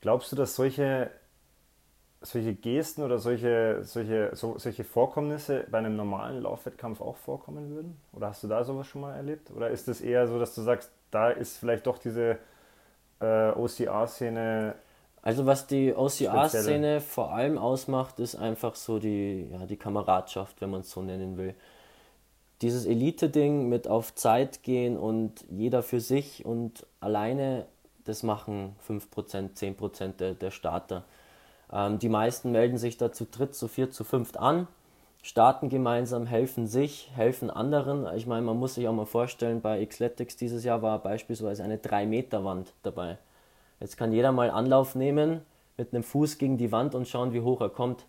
glaubst 0.00 0.30
du, 0.30 0.36
dass 0.36 0.54
solche, 0.54 1.10
solche 2.20 2.54
Gesten 2.54 3.02
oder 3.02 3.18
solche, 3.18 3.80
solche, 3.82 4.30
so, 4.34 4.56
solche 4.58 4.84
Vorkommnisse 4.84 5.64
bei 5.68 5.78
einem 5.78 5.96
normalen 5.96 6.40
Laufwettkampf 6.42 7.00
auch 7.00 7.16
vorkommen 7.16 7.70
würden? 7.70 8.00
Oder 8.12 8.28
hast 8.28 8.44
du 8.44 8.48
da 8.48 8.62
sowas 8.62 8.86
schon 8.86 9.00
mal 9.00 9.16
erlebt? 9.16 9.50
Oder 9.50 9.70
ist 9.70 9.88
es 9.88 10.00
eher 10.00 10.28
so, 10.28 10.38
dass 10.38 10.54
du 10.54 10.62
sagst, 10.62 10.92
da 11.10 11.30
ist 11.30 11.58
vielleicht 11.58 11.86
doch 11.88 11.98
diese 11.98 12.38
äh, 13.20 13.50
OCR-Szene 13.50 14.74
Also 15.26 15.44
was 15.44 15.66
die 15.66 15.92
OCR-Szene 15.92 17.00
vor 17.00 17.32
allem 17.32 17.58
ausmacht, 17.58 18.20
ist 18.20 18.36
einfach 18.36 18.76
so 18.76 19.00
die, 19.00 19.48
ja, 19.50 19.66
die 19.66 19.76
Kameradschaft, 19.76 20.60
wenn 20.60 20.70
man 20.70 20.82
es 20.82 20.90
so 20.92 21.02
nennen 21.02 21.36
will. 21.36 21.56
Dieses 22.62 22.86
Elite-Ding 22.86 23.68
mit 23.68 23.88
auf 23.88 24.14
Zeit 24.14 24.62
gehen 24.62 24.96
und 24.96 25.44
jeder 25.50 25.82
für 25.82 25.98
sich 25.98 26.46
und 26.46 26.86
alleine, 27.00 27.66
das 28.04 28.22
machen 28.22 28.76
5%, 28.88 29.56
10% 29.56 30.12
der, 30.12 30.34
der 30.34 30.52
Starter. 30.52 31.02
Ähm, 31.72 31.98
die 31.98 32.08
meisten 32.08 32.52
melden 32.52 32.78
sich 32.78 32.96
da 32.96 33.10
zu 33.10 33.24
dritt, 33.24 33.56
zu 33.56 33.66
viert, 33.66 33.94
zu 33.94 34.04
fünft 34.04 34.38
an, 34.38 34.68
starten 35.22 35.70
gemeinsam, 35.70 36.26
helfen 36.26 36.68
sich, 36.68 37.10
helfen 37.16 37.50
anderen. 37.50 38.06
Ich 38.16 38.28
meine, 38.28 38.42
man 38.42 38.58
muss 38.58 38.76
sich 38.76 38.86
auch 38.86 38.94
mal 38.94 39.06
vorstellen, 39.06 39.60
bei 39.60 39.84
Xletics 39.84 40.36
dieses 40.36 40.62
Jahr 40.62 40.82
war 40.82 41.02
beispielsweise 41.02 41.64
eine 41.64 41.78
3-Meter-Wand 41.78 42.74
dabei. 42.84 43.18
Jetzt 43.80 43.96
kann 43.96 44.12
jeder 44.12 44.32
mal 44.32 44.50
Anlauf 44.50 44.94
nehmen, 44.94 45.42
mit 45.76 45.92
einem 45.92 46.02
Fuß 46.02 46.38
gegen 46.38 46.56
die 46.56 46.72
Wand 46.72 46.94
und 46.94 47.06
schauen, 47.06 47.32
wie 47.32 47.40
hoch 47.42 47.60
er 47.60 47.68
kommt. 47.68 48.06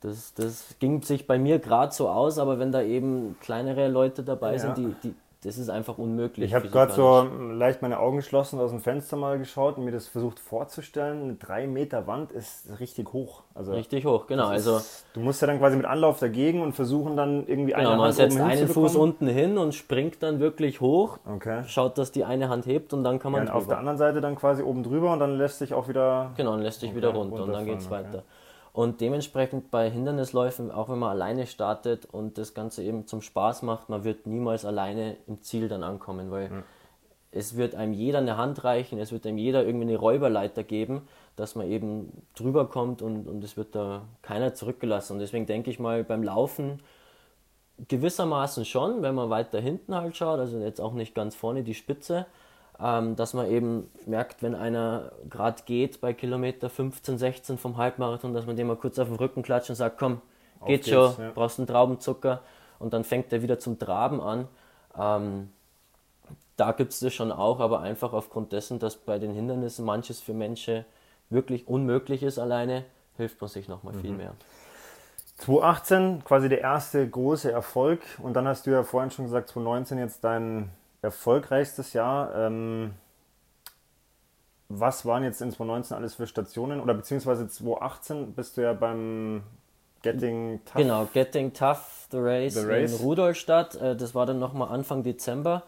Das, 0.00 0.32
das 0.34 0.76
ging 0.78 1.02
sich 1.02 1.26
bei 1.26 1.38
mir 1.38 1.58
gerade 1.58 1.92
so 1.92 2.08
aus, 2.08 2.38
aber 2.38 2.60
wenn 2.60 2.70
da 2.70 2.82
eben 2.82 3.36
kleinere 3.40 3.88
Leute 3.88 4.22
dabei 4.22 4.52
Ja. 4.52 4.58
sind, 4.60 4.78
die, 4.78 4.94
die, 5.02 5.14
das 5.44 5.56
ist 5.56 5.70
einfach 5.70 5.98
unmöglich. 5.98 6.48
Ich 6.48 6.54
habe 6.54 6.68
gerade 6.68 6.92
so 6.92 7.22
leicht 7.52 7.80
meine 7.80 8.00
Augen 8.00 8.16
geschlossen 8.16 8.58
aus 8.58 8.70
dem 8.70 8.80
Fenster 8.80 9.16
mal 9.16 9.38
geschaut 9.38 9.78
und 9.78 9.84
mir 9.84 9.92
das 9.92 10.08
versucht 10.08 10.40
vorzustellen. 10.40 11.22
Eine 11.22 11.34
3 11.34 11.66
Meter 11.68 12.08
Wand 12.08 12.32
ist 12.32 12.80
richtig 12.80 13.12
hoch. 13.12 13.42
Also 13.54 13.72
Richtig 13.72 14.04
hoch, 14.04 14.26
genau. 14.26 14.48
Also 14.48 14.78
ist, 14.78 15.06
du 15.14 15.20
musst 15.20 15.40
ja 15.40 15.46
dann 15.46 15.58
quasi 15.58 15.76
mit 15.76 15.86
Anlauf 15.86 16.18
dagegen 16.18 16.60
und 16.60 16.72
versuchen 16.72 17.16
dann 17.16 17.46
irgendwie 17.46 17.72
genau, 17.72 17.90
eine 17.90 17.96
man 17.96 18.06
Hand 18.06 18.14
setzt 18.14 18.36
oben 18.36 18.46
einen 18.48 18.68
Fuß 18.68 18.96
unten 18.96 19.28
hin 19.28 19.58
und 19.58 19.74
springt 19.74 20.22
dann 20.24 20.40
wirklich 20.40 20.80
hoch, 20.80 21.18
Okay. 21.24 21.62
schaut, 21.66 21.98
dass 21.98 22.10
die 22.10 22.24
eine 22.24 22.48
Hand 22.48 22.66
hebt 22.66 22.92
und 22.92 23.04
dann 23.04 23.20
kann 23.20 23.32
Ja, 23.32 23.38
man 23.38 23.48
und 23.48 23.54
auf 23.54 23.68
der 23.68 23.78
anderen 23.78 23.98
Seite 23.98 24.20
dann 24.20 24.34
quasi 24.34 24.64
oben 24.64 24.82
drüber 24.82 25.12
und 25.12 25.20
dann 25.20 25.36
lässt 25.38 25.58
sich 25.60 25.72
auch 25.72 25.86
wieder. 25.86 26.32
Genau, 26.36 26.54
und 26.54 26.62
lässt 26.62 26.82
dich 26.82 26.96
wieder 26.96 27.10
runter 27.10 27.44
und 27.44 27.52
dann 27.52 27.64
runterfallen, 27.64 27.66
geht 27.66 27.78
es 27.78 27.86
okay. 27.86 27.94
weiter. 27.94 28.22
Und 28.78 29.00
dementsprechend 29.00 29.72
bei 29.72 29.90
Hindernisläufen, 29.90 30.70
auch 30.70 30.88
wenn 30.88 31.00
man 31.00 31.10
alleine 31.10 31.48
startet 31.48 32.06
und 32.06 32.38
das 32.38 32.54
Ganze 32.54 32.84
eben 32.84 33.08
zum 33.08 33.22
Spaß 33.22 33.62
macht, 33.62 33.88
man 33.88 34.04
wird 34.04 34.28
niemals 34.28 34.64
alleine 34.64 35.16
im 35.26 35.42
Ziel 35.42 35.66
dann 35.66 35.82
ankommen, 35.82 36.30
weil 36.30 36.62
es 37.32 37.56
wird 37.56 37.74
einem 37.74 37.92
jeder 37.92 38.18
eine 38.18 38.36
Hand 38.36 38.62
reichen, 38.62 39.00
es 39.00 39.10
wird 39.10 39.26
einem 39.26 39.36
jeder 39.36 39.66
irgendwie 39.66 39.88
eine 39.88 39.96
Räuberleiter 39.96 40.62
geben, 40.62 41.08
dass 41.34 41.56
man 41.56 41.68
eben 41.68 42.22
drüber 42.36 42.68
kommt 42.68 43.02
und, 43.02 43.26
und 43.26 43.42
es 43.42 43.56
wird 43.56 43.74
da 43.74 44.02
keiner 44.22 44.54
zurückgelassen. 44.54 45.14
Und 45.14 45.18
deswegen 45.18 45.46
denke 45.46 45.70
ich 45.72 45.80
mal, 45.80 46.04
beim 46.04 46.22
Laufen 46.22 46.78
gewissermaßen 47.88 48.64
schon, 48.64 49.02
wenn 49.02 49.16
man 49.16 49.28
weiter 49.28 49.58
hinten 49.58 49.96
halt 49.96 50.16
schaut, 50.16 50.38
also 50.38 50.56
jetzt 50.60 50.80
auch 50.80 50.92
nicht 50.92 51.16
ganz 51.16 51.34
vorne 51.34 51.64
die 51.64 51.74
Spitze, 51.74 52.26
ähm, 52.80 53.16
dass 53.16 53.34
man 53.34 53.50
eben 53.50 53.90
merkt, 54.06 54.42
wenn 54.42 54.54
einer 54.54 55.12
gerade 55.28 55.62
geht 55.64 56.00
bei 56.00 56.12
Kilometer 56.12 56.70
15, 56.70 57.18
16 57.18 57.58
vom 57.58 57.76
Halbmarathon, 57.76 58.34
dass 58.34 58.46
man 58.46 58.56
dem 58.56 58.68
mal 58.68 58.76
kurz 58.76 58.98
auf 58.98 59.08
den 59.08 59.16
Rücken 59.16 59.42
klatscht 59.42 59.70
und 59.70 59.76
sagt, 59.76 59.98
komm, 59.98 60.20
geht 60.66 60.86
schon, 60.86 61.12
ja. 61.18 61.30
brauchst 61.34 61.58
einen 61.58 61.66
Traubenzucker 61.66 62.42
und 62.78 62.92
dann 62.92 63.04
fängt 63.04 63.32
er 63.32 63.42
wieder 63.42 63.58
zum 63.58 63.78
Traben 63.78 64.20
an. 64.20 64.48
Ähm, 64.96 65.50
da 66.56 66.72
gibt 66.72 66.92
es 66.92 67.00
das 67.00 67.14
schon 67.14 67.30
auch, 67.32 67.60
aber 67.60 67.80
einfach 67.80 68.12
aufgrund 68.12 68.52
dessen, 68.52 68.78
dass 68.78 68.96
bei 68.96 69.18
den 69.18 69.32
Hindernissen 69.32 69.84
manches 69.84 70.20
Mhm. 70.20 70.24
für 70.24 70.34
Menschen 70.34 70.84
wirklich 71.30 71.68
unmöglich 71.68 72.22
ist 72.22 72.38
alleine, 72.38 72.84
hilft 73.16 73.40
man 73.40 73.48
sich 73.48 73.68
nochmal 73.68 73.94
viel 73.94 74.12
mehr. 74.12 74.32
2018 75.38 76.24
quasi 76.24 76.48
der 76.48 76.60
erste 76.60 77.08
große 77.08 77.50
Erfolg 77.50 78.00
und 78.22 78.34
dann 78.34 78.48
hast 78.48 78.66
du 78.66 78.70
ja 78.70 78.82
vorhin 78.82 79.10
schon 79.10 79.26
gesagt, 79.26 79.50
2019 79.50 79.98
jetzt 79.98 80.24
dein 80.24 80.70
erfolgreichstes 81.02 81.92
Jahr. 81.92 82.34
Ähm, 82.34 82.94
was 84.68 85.06
waren 85.06 85.24
jetzt 85.24 85.40
in 85.40 85.50
2019 85.50 85.96
alles 85.96 86.14
für 86.14 86.26
Stationen? 86.26 86.80
Oder 86.80 86.94
beziehungsweise 86.94 87.48
2018 87.48 88.32
bist 88.34 88.56
du 88.56 88.62
ja 88.62 88.74
beim 88.74 89.42
Getting 90.02 90.60
Tough. 90.64 90.74
Genau, 90.74 91.08
Getting 91.12 91.52
Tough, 91.52 92.06
The 92.10 92.18
Race, 92.18 92.54
the 92.54 92.66
race. 92.66 92.92
in 92.92 93.06
Rudolstadt. 93.06 93.74
Äh, 93.76 93.96
das 93.96 94.14
war 94.14 94.26
dann 94.26 94.38
nochmal 94.38 94.68
Anfang 94.68 95.02
Dezember. 95.02 95.62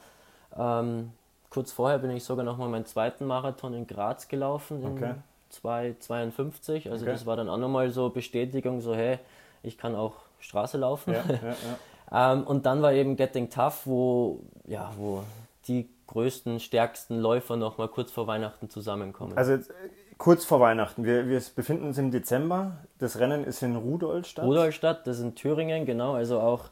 Ähm, 0.56 1.12
kurz 1.48 1.72
vorher 1.72 1.98
bin 1.98 2.10
ich 2.10 2.24
sogar 2.24 2.44
nochmal 2.44 2.68
meinen 2.68 2.86
zweiten 2.86 3.24
Marathon 3.24 3.74
in 3.74 3.86
Graz 3.86 4.28
gelaufen, 4.28 4.82
in 4.82 4.92
okay. 4.92 5.14
2,52. 5.52 6.90
Also 6.90 7.04
okay. 7.04 7.12
das 7.12 7.26
war 7.26 7.36
dann 7.36 7.48
auch 7.48 7.58
nochmal 7.58 7.90
so 7.90 8.10
Bestätigung, 8.10 8.80
so 8.80 8.94
hey, 8.94 9.18
ich 9.62 9.78
kann 9.78 9.94
auch 9.94 10.14
Straße 10.40 10.78
laufen. 10.78 11.12
Ja, 11.12 11.24
ja, 11.28 11.34
ja. 11.42 11.56
ähm, 12.12 12.44
und 12.44 12.66
dann 12.66 12.82
war 12.82 12.92
eben 12.92 13.16
Getting 13.16 13.50
Tough, 13.50 13.86
wo, 13.86 14.40
ja, 14.66 14.90
wo 14.96 15.22
die 15.68 15.88
größten, 16.06 16.60
stärksten 16.60 17.18
Läufer 17.18 17.56
noch 17.56 17.78
mal 17.78 17.88
kurz 17.88 18.10
vor 18.10 18.26
Weihnachten 18.26 18.68
zusammenkommen. 18.68 19.36
Also 19.36 19.52
jetzt, 19.52 19.70
kurz 20.18 20.44
vor 20.44 20.60
Weihnachten. 20.60 21.04
Wir, 21.04 21.28
wir 21.28 21.40
befinden 21.54 21.86
uns 21.86 21.98
im 21.98 22.10
Dezember. 22.10 22.78
Das 22.98 23.18
Rennen 23.18 23.44
ist 23.44 23.62
in 23.62 23.76
Rudolstadt. 23.76 24.44
Rudolstadt, 24.44 25.06
das 25.06 25.18
ist 25.18 25.24
in 25.24 25.34
Thüringen, 25.34 25.86
genau. 25.86 26.14
Also 26.14 26.40
auch, 26.40 26.66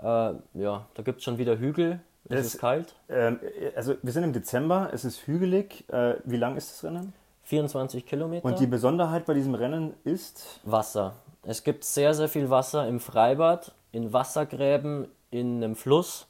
äh, 0.00 0.34
ja, 0.54 0.86
da 0.94 1.02
gibt 1.02 1.18
es 1.18 1.24
schon 1.24 1.38
wieder 1.38 1.58
Hügel. 1.58 2.00
Es 2.28 2.36
das, 2.36 2.46
ist 2.54 2.60
kalt. 2.60 2.94
Ähm, 3.08 3.38
also 3.76 3.94
wir 4.02 4.12
sind 4.12 4.24
im 4.24 4.32
Dezember, 4.32 4.90
es 4.92 5.04
ist 5.04 5.26
hügelig. 5.26 5.84
Äh, 5.92 6.14
wie 6.24 6.36
lang 6.36 6.56
ist 6.56 6.72
das 6.72 6.84
Rennen? 6.84 7.12
24 7.44 8.04
Kilometer. 8.04 8.44
Und 8.44 8.58
die 8.58 8.66
Besonderheit 8.66 9.26
bei 9.26 9.34
diesem 9.34 9.54
Rennen 9.54 9.94
ist? 10.02 10.60
Wasser. 10.64 11.14
Es 11.44 11.62
gibt 11.62 11.84
sehr, 11.84 12.12
sehr 12.14 12.28
viel 12.28 12.50
Wasser 12.50 12.88
im 12.88 12.98
Freibad, 12.98 13.72
in 13.96 14.12
Wassergräben, 14.12 15.08
in 15.30 15.56
einem 15.56 15.74
Fluss. 15.74 16.28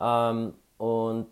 Ähm, 0.00 0.54
und 0.78 1.28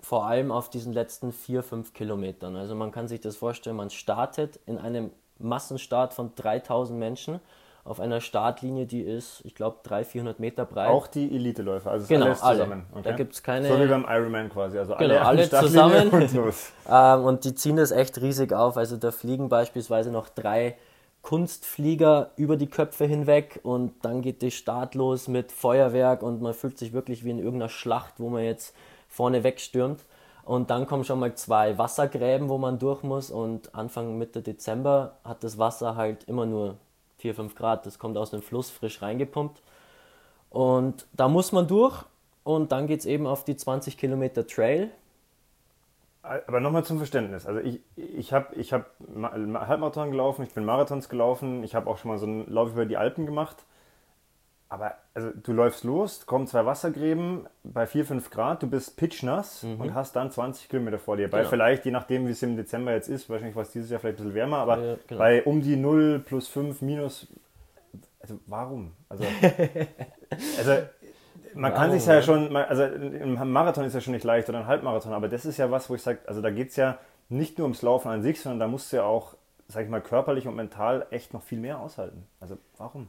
vor 0.00 0.26
allem 0.26 0.50
auf 0.50 0.68
diesen 0.68 0.92
letzten 0.92 1.32
vier, 1.32 1.62
fünf 1.62 1.94
Kilometern. 1.94 2.56
Also 2.56 2.74
man 2.74 2.90
kann 2.90 3.06
sich 3.06 3.20
das 3.20 3.36
vorstellen, 3.36 3.76
man 3.76 3.90
startet 3.90 4.58
in 4.66 4.78
einem 4.78 5.10
Massenstart 5.38 6.12
von 6.12 6.32
3000 6.34 6.98
Menschen 6.98 7.40
auf 7.84 7.98
einer 7.98 8.20
Startlinie, 8.20 8.86
die 8.86 9.00
ist, 9.00 9.40
ich 9.44 9.54
glaube, 9.54 9.78
300, 9.82 10.06
400 10.06 10.40
Meter 10.40 10.64
breit. 10.64 10.90
Auch 10.90 11.06
die 11.08 11.34
Elite-Läufer, 11.34 11.90
also 11.90 12.06
genau, 12.06 12.26
alles 12.26 12.40
zusammen. 12.40 12.72
Alle. 12.72 13.00
Okay. 13.00 13.02
Da 13.02 13.12
gibt 13.12 13.32
es 13.32 13.42
keine. 13.42 13.68
So 13.68 13.80
wie 13.80 13.86
beim 13.86 14.06
Ironman 14.08 14.50
quasi, 14.50 14.78
also 14.78 14.94
genau, 14.94 15.14
alle, 15.18 15.24
alle 15.24 15.50
zusammen. 15.50 16.08
Und, 16.10 16.32
los. 16.32 16.72
ähm, 16.88 17.24
und 17.24 17.44
die 17.44 17.54
ziehen 17.56 17.76
das 17.76 17.90
echt 17.90 18.20
riesig 18.20 18.52
auf. 18.52 18.76
Also 18.76 18.96
da 18.96 19.10
fliegen 19.10 19.48
beispielsweise 19.48 20.12
noch 20.12 20.28
drei 20.28 20.76
Kunstflieger 21.22 22.32
über 22.36 22.56
die 22.56 22.66
Köpfe 22.66 23.04
hinweg 23.06 23.60
und 23.62 23.92
dann 24.04 24.22
geht 24.22 24.42
die 24.42 24.50
Start 24.50 24.94
los 24.94 25.28
mit 25.28 25.52
Feuerwerk 25.52 26.22
und 26.22 26.42
man 26.42 26.52
fühlt 26.52 26.78
sich 26.78 26.92
wirklich 26.92 27.24
wie 27.24 27.30
in 27.30 27.38
irgendeiner 27.38 27.68
Schlacht, 27.68 28.14
wo 28.18 28.28
man 28.28 28.42
jetzt 28.42 28.74
vorne 29.08 29.44
wegstürmt. 29.44 30.04
Und 30.44 30.70
dann 30.70 30.86
kommen 30.86 31.04
schon 31.04 31.20
mal 31.20 31.34
zwei 31.34 31.78
Wassergräben, 31.78 32.48
wo 32.48 32.58
man 32.58 32.78
durch 32.78 33.04
muss. 33.04 33.30
Und 33.30 33.74
Anfang 33.74 34.18
Mitte 34.18 34.42
Dezember 34.42 35.18
hat 35.24 35.44
das 35.44 35.56
Wasser 35.58 35.94
halt 35.94 36.24
immer 36.24 36.46
nur 36.46 36.76
4, 37.18 37.36
5 37.36 37.54
Grad. 37.54 37.86
Das 37.86 37.98
kommt 38.00 38.18
aus 38.18 38.30
dem 38.30 38.42
Fluss 38.42 38.68
frisch 38.70 39.02
reingepumpt. 39.02 39.62
Und 40.50 41.06
da 41.12 41.28
muss 41.28 41.52
man 41.52 41.68
durch. 41.68 42.04
Und 42.42 42.72
dann 42.72 42.88
geht 42.88 43.00
es 43.00 43.06
eben 43.06 43.26
auf 43.28 43.44
die 43.44 43.56
20 43.56 43.96
Kilometer 43.96 44.44
Trail. 44.44 44.90
Aber 46.22 46.60
nochmal 46.60 46.84
zum 46.84 46.98
Verständnis. 46.98 47.46
Also 47.46 47.60
ich, 47.60 47.80
ich 47.96 48.32
habe 48.32 48.54
ich 48.54 48.72
hab 48.72 48.92
Halbmarathon 49.16 50.12
gelaufen, 50.12 50.44
ich 50.44 50.54
bin 50.54 50.64
Marathons 50.64 51.08
gelaufen, 51.08 51.64
ich 51.64 51.74
habe 51.74 51.90
auch 51.90 51.98
schon 51.98 52.12
mal 52.12 52.18
so 52.18 52.26
einen 52.26 52.48
Lauf 52.48 52.70
über 52.70 52.86
die 52.86 52.96
Alpen 52.96 53.26
gemacht. 53.26 53.64
Aber 54.68 54.94
also 55.12 55.30
du 55.34 55.52
läufst 55.52 55.84
los, 55.84 56.24
kommen 56.24 56.46
zwei 56.46 56.64
Wassergräben 56.64 57.46
bei 57.62 57.86
4, 57.86 58.06
5 58.06 58.30
Grad, 58.30 58.62
du 58.62 58.68
bist 58.68 58.96
pitchnass 58.96 59.64
mhm. 59.64 59.80
und 59.80 59.94
hast 59.94 60.16
dann 60.16 60.30
20 60.30 60.70
Kilometer 60.70 60.98
vor 60.98 61.18
dir. 61.18 61.28
Bei 61.28 61.40
genau. 61.40 61.50
vielleicht, 61.50 61.84
je 61.84 61.90
nachdem, 61.90 62.26
wie 62.26 62.30
es 62.30 62.42
im 62.42 62.56
Dezember 62.56 62.92
jetzt 62.92 63.08
ist, 63.08 63.28
wahrscheinlich 63.28 63.54
war 63.54 63.64
es 63.64 63.70
dieses 63.72 63.90
Jahr 63.90 64.00
vielleicht 64.00 64.18
ein 64.18 64.24
bisschen 64.24 64.34
wärmer, 64.34 64.58
aber 64.58 64.78
ja, 64.78 64.96
genau. 65.06 65.18
bei 65.18 65.42
um 65.42 65.60
die 65.60 65.76
0 65.76 66.20
plus 66.20 66.48
5 66.48 66.80
minus. 66.80 67.26
Also 68.20 68.38
warum? 68.46 68.92
Also, 69.10 69.24
also 70.58 70.72
man 71.54 71.74
kann 71.74 71.90
sich 71.90 72.06
ja 72.06 72.22
schon, 72.22 72.54
also 72.56 72.82
ein 72.82 73.50
Marathon 73.50 73.84
ist 73.84 73.94
ja 73.94 74.00
schon 74.00 74.14
nicht 74.14 74.24
leicht 74.24 74.48
oder 74.48 74.58
ein 74.58 74.66
Halbmarathon, 74.66 75.12
aber 75.12 75.28
das 75.28 75.44
ist 75.44 75.56
ja 75.58 75.70
was, 75.70 75.90
wo 75.90 75.94
ich 75.94 76.02
sage, 76.02 76.20
also 76.26 76.40
da 76.40 76.50
geht 76.50 76.70
es 76.70 76.76
ja 76.76 76.98
nicht 77.28 77.58
nur 77.58 77.66
ums 77.66 77.82
Laufen 77.82 78.08
an 78.08 78.22
sich, 78.22 78.40
sondern 78.40 78.60
da 78.60 78.68
musst 78.68 78.92
du 78.92 78.96
ja 78.96 79.04
auch, 79.04 79.34
sag 79.68 79.84
ich 79.84 79.90
mal, 79.90 80.00
körperlich 80.00 80.46
und 80.46 80.54
mental 80.54 81.06
echt 81.10 81.32
noch 81.32 81.42
viel 81.42 81.58
mehr 81.58 81.80
aushalten. 81.80 82.26
Also 82.40 82.58
warum? 82.76 83.08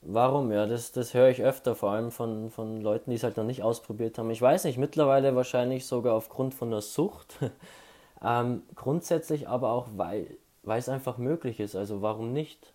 Warum? 0.00 0.50
Ja, 0.50 0.66
das, 0.66 0.92
das 0.92 1.14
höre 1.14 1.28
ich 1.28 1.42
öfter, 1.42 1.76
vor 1.76 1.90
allem 1.92 2.10
von, 2.10 2.50
von 2.50 2.80
Leuten, 2.80 3.10
die 3.10 3.16
es 3.16 3.22
halt 3.22 3.36
noch 3.36 3.44
nicht 3.44 3.62
ausprobiert 3.62 4.18
haben. 4.18 4.30
Ich 4.30 4.42
weiß 4.42 4.64
nicht, 4.64 4.78
mittlerweile 4.78 5.36
wahrscheinlich 5.36 5.86
sogar 5.86 6.14
aufgrund 6.14 6.54
von 6.54 6.70
der 6.70 6.80
Sucht. 6.80 7.38
ähm, 8.24 8.62
grundsätzlich 8.74 9.48
aber 9.48 9.70
auch, 9.70 9.86
weil, 9.96 10.38
weil 10.64 10.78
es 10.78 10.88
einfach 10.88 11.18
möglich 11.18 11.60
ist. 11.60 11.76
Also 11.76 12.02
warum 12.02 12.32
nicht? 12.32 12.72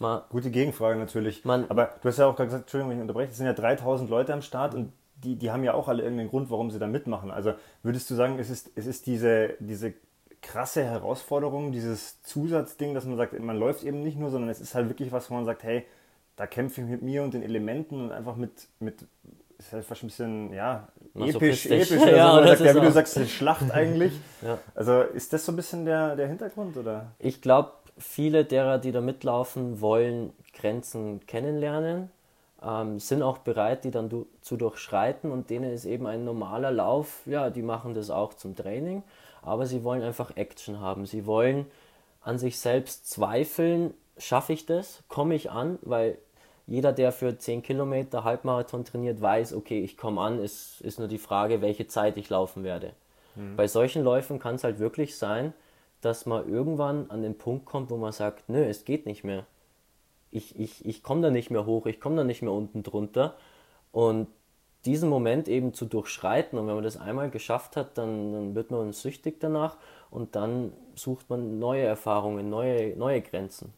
Man, 0.00 0.22
Gute 0.28 0.50
Gegenfrage 0.50 0.98
natürlich. 0.98 1.44
Man, 1.44 1.70
aber 1.70 1.94
du 2.02 2.08
hast 2.08 2.18
ja 2.18 2.26
auch 2.26 2.36
gerade 2.36 2.46
gesagt, 2.46 2.62
Entschuldigung, 2.64 2.90
wenn 2.90 2.98
ich 2.98 3.02
unterbreche, 3.02 3.30
es 3.30 3.36
sind 3.36 3.46
ja 3.46 3.52
3000 3.52 4.10
Leute 4.10 4.32
am 4.32 4.42
Start 4.42 4.74
und 4.74 4.92
die, 5.22 5.36
die 5.36 5.50
haben 5.50 5.64
ja 5.64 5.74
auch 5.74 5.88
alle 5.88 6.02
irgendeinen 6.02 6.30
Grund, 6.30 6.50
warum 6.50 6.70
sie 6.70 6.78
da 6.78 6.86
mitmachen. 6.86 7.30
Also 7.30 7.54
würdest 7.82 8.10
du 8.10 8.14
sagen, 8.14 8.38
es 8.38 8.50
ist, 8.50 8.70
es 8.74 8.86
ist 8.86 9.06
diese, 9.06 9.54
diese 9.60 9.94
krasse 10.42 10.84
Herausforderung, 10.84 11.72
dieses 11.72 12.22
Zusatzding, 12.22 12.94
dass 12.94 13.04
man 13.04 13.16
sagt, 13.16 13.38
man 13.38 13.56
läuft 13.56 13.84
eben 13.84 14.02
nicht 14.02 14.18
nur, 14.18 14.30
sondern 14.30 14.50
es 14.50 14.60
ist 14.60 14.74
halt 14.74 14.88
wirklich 14.88 15.12
was, 15.12 15.30
wo 15.30 15.34
man 15.34 15.44
sagt, 15.44 15.62
hey, 15.62 15.84
da 16.36 16.46
kämpfe 16.46 16.80
ich 16.80 16.86
mit 16.86 17.02
mir 17.02 17.22
und 17.22 17.32
den 17.32 17.42
Elementen 17.42 18.00
und 18.00 18.12
einfach 18.12 18.36
mit, 18.36 18.68
mit 18.80 19.06
ist 19.58 19.72
halt 19.72 19.84
fast 19.84 20.02
ein 20.02 20.08
bisschen, 20.08 20.52
ja, 20.52 20.88
episch, 21.14 21.66
episch. 21.66 21.92
Also 22.00 22.06
ja, 22.08 22.34
man 22.34 22.46
sagt, 22.48 22.60
ja, 22.60 22.74
wie 22.74 22.80
du 22.80 22.90
sagst, 22.90 23.16
eine 23.16 23.26
Schlacht 23.26 23.70
eigentlich. 23.70 24.12
ja. 24.42 24.58
Also 24.74 25.02
ist 25.02 25.32
das 25.32 25.46
so 25.46 25.52
ein 25.52 25.56
bisschen 25.56 25.84
der, 25.84 26.16
der 26.16 26.28
Hintergrund, 26.28 26.76
oder? 26.76 27.12
Ich 27.18 27.40
glaube, 27.40 27.72
viele 27.98 28.44
derer, 28.44 28.78
die 28.78 28.92
da 28.92 29.00
mitlaufen, 29.00 29.80
wollen 29.80 30.32
Grenzen 30.52 31.24
kennenlernen, 31.26 32.10
ähm, 32.62 32.98
sind 32.98 33.22
auch 33.22 33.38
bereit, 33.38 33.84
die 33.84 33.90
dann 33.90 34.08
du, 34.08 34.26
zu 34.40 34.56
durchschreiten 34.56 35.30
und 35.30 35.50
denen 35.50 35.72
ist 35.72 35.84
eben 35.84 36.06
ein 36.06 36.24
normaler 36.24 36.70
Lauf, 36.70 37.22
ja, 37.26 37.50
die 37.50 37.62
machen 37.62 37.94
das 37.94 38.10
auch 38.10 38.34
zum 38.34 38.56
Training, 38.56 39.02
aber 39.42 39.66
sie 39.66 39.84
wollen 39.84 40.02
einfach 40.02 40.36
Action 40.36 40.80
haben. 40.80 41.06
Sie 41.06 41.26
wollen 41.26 41.66
an 42.22 42.38
sich 42.38 42.58
selbst 42.58 43.10
zweifeln, 43.10 43.92
schaffe 44.16 44.54
ich 44.54 44.66
das, 44.66 45.02
komme 45.08 45.34
ich 45.34 45.50
an, 45.50 45.78
weil 45.82 46.18
jeder, 46.66 46.92
der 46.92 47.12
für 47.12 47.36
10 47.36 47.62
Kilometer 47.62 48.24
Halbmarathon 48.24 48.86
trainiert, 48.86 49.20
weiß, 49.20 49.52
okay, 49.52 49.80
ich 49.80 49.98
komme 49.98 50.22
an, 50.22 50.38
es 50.38 50.80
ist 50.80 50.98
nur 50.98 51.08
die 51.08 51.18
Frage, 51.18 51.60
welche 51.60 51.86
Zeit 51.86 52.16
ich 52.16 52.30
laufen 52.30 52.64
werde. 52.64 52.92
Mhm. 53.34 53.56
Bei 53.56 53.66
solchen 53.66 54.02
Läufen 54.02 54.38
kann 54.38 54.54
es 54.54 54.64
halt 54.64 54.78
wirklich 54.78 55.18
sein, 55.18 55.52
dass 56.04 56.26
man 56.26 56.48
irgendwann 56.48 57.10
an 57.10 57.22
den 57.22 57.38
Punkt 57.38 57.64
kommt, 57.66 57.90
wo 57.90 57.96
man 57.96 58.12
sagt, 58.12 58.48
nö, 58.48 58.64
es 58.64 58.84
geht 58.84 59.06
nicht 59.06 59.24
mehr. 59.24 59.46
Ich, 60.30 60.58
ich, 60.58 60.84
ich 60.84 61.02
komme 61.02 61.22
da 61.22 61.30
nicht 61.30 61.50
mehr 61.50 61.66
hoch, 61.66 61.86
ich 61.86 62.00
komme 62.00 62.16
da 62.16 62.24
nicht 62.24 62.42
mehr 62.42 62.52
unten 62.52 62.82
drunter. 62.82 63.36
Und 63.92 64.26
diesen 64.84 65.08
Moment 65.08 65.48
eben 65.48 65.72
zu 65.72 65.86
durchschreiten 65.86 66.58
und 66.58 66.66
wenn 66.66 66.74
man 66.74 66.84
das 66.84 66.96
einmal 66.96 67.30
geschafft 67.30 67.76
hat, 67.76 67.96
dann, 67.96 68.32
dann 68.32 68.54
wird 68.54 68.70
man 68.70 68.92
süchtig 68.92 69.40
danach 69.40 69.76
und 70.10 70.36
dann 70.36 70.72
sucht 70.94 71.30
man 71.30 71.58
neue 71.58 71.84
Erfahrungen, 71.84 72.50
neue, 72.50 72.96
neue 72.96 73.22
Grenzen. 73.22 73.72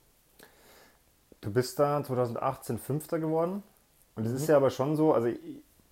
Du 1.41 1.53
bist 1.53 1.79
da 1.79 2.03
2018 2.03 2.79
Fünfter 2.79 3.19
geworden. 3.21 3.63
Und 4.17 4.25
es 4.25 4.33
mhm. 4.33 4.37
ist 4.39 4.49
ja 4.49 4.57
aber 4.57 4.71
schon 4.71 4.97
so, 4.97 5.13
also 5.13 5.29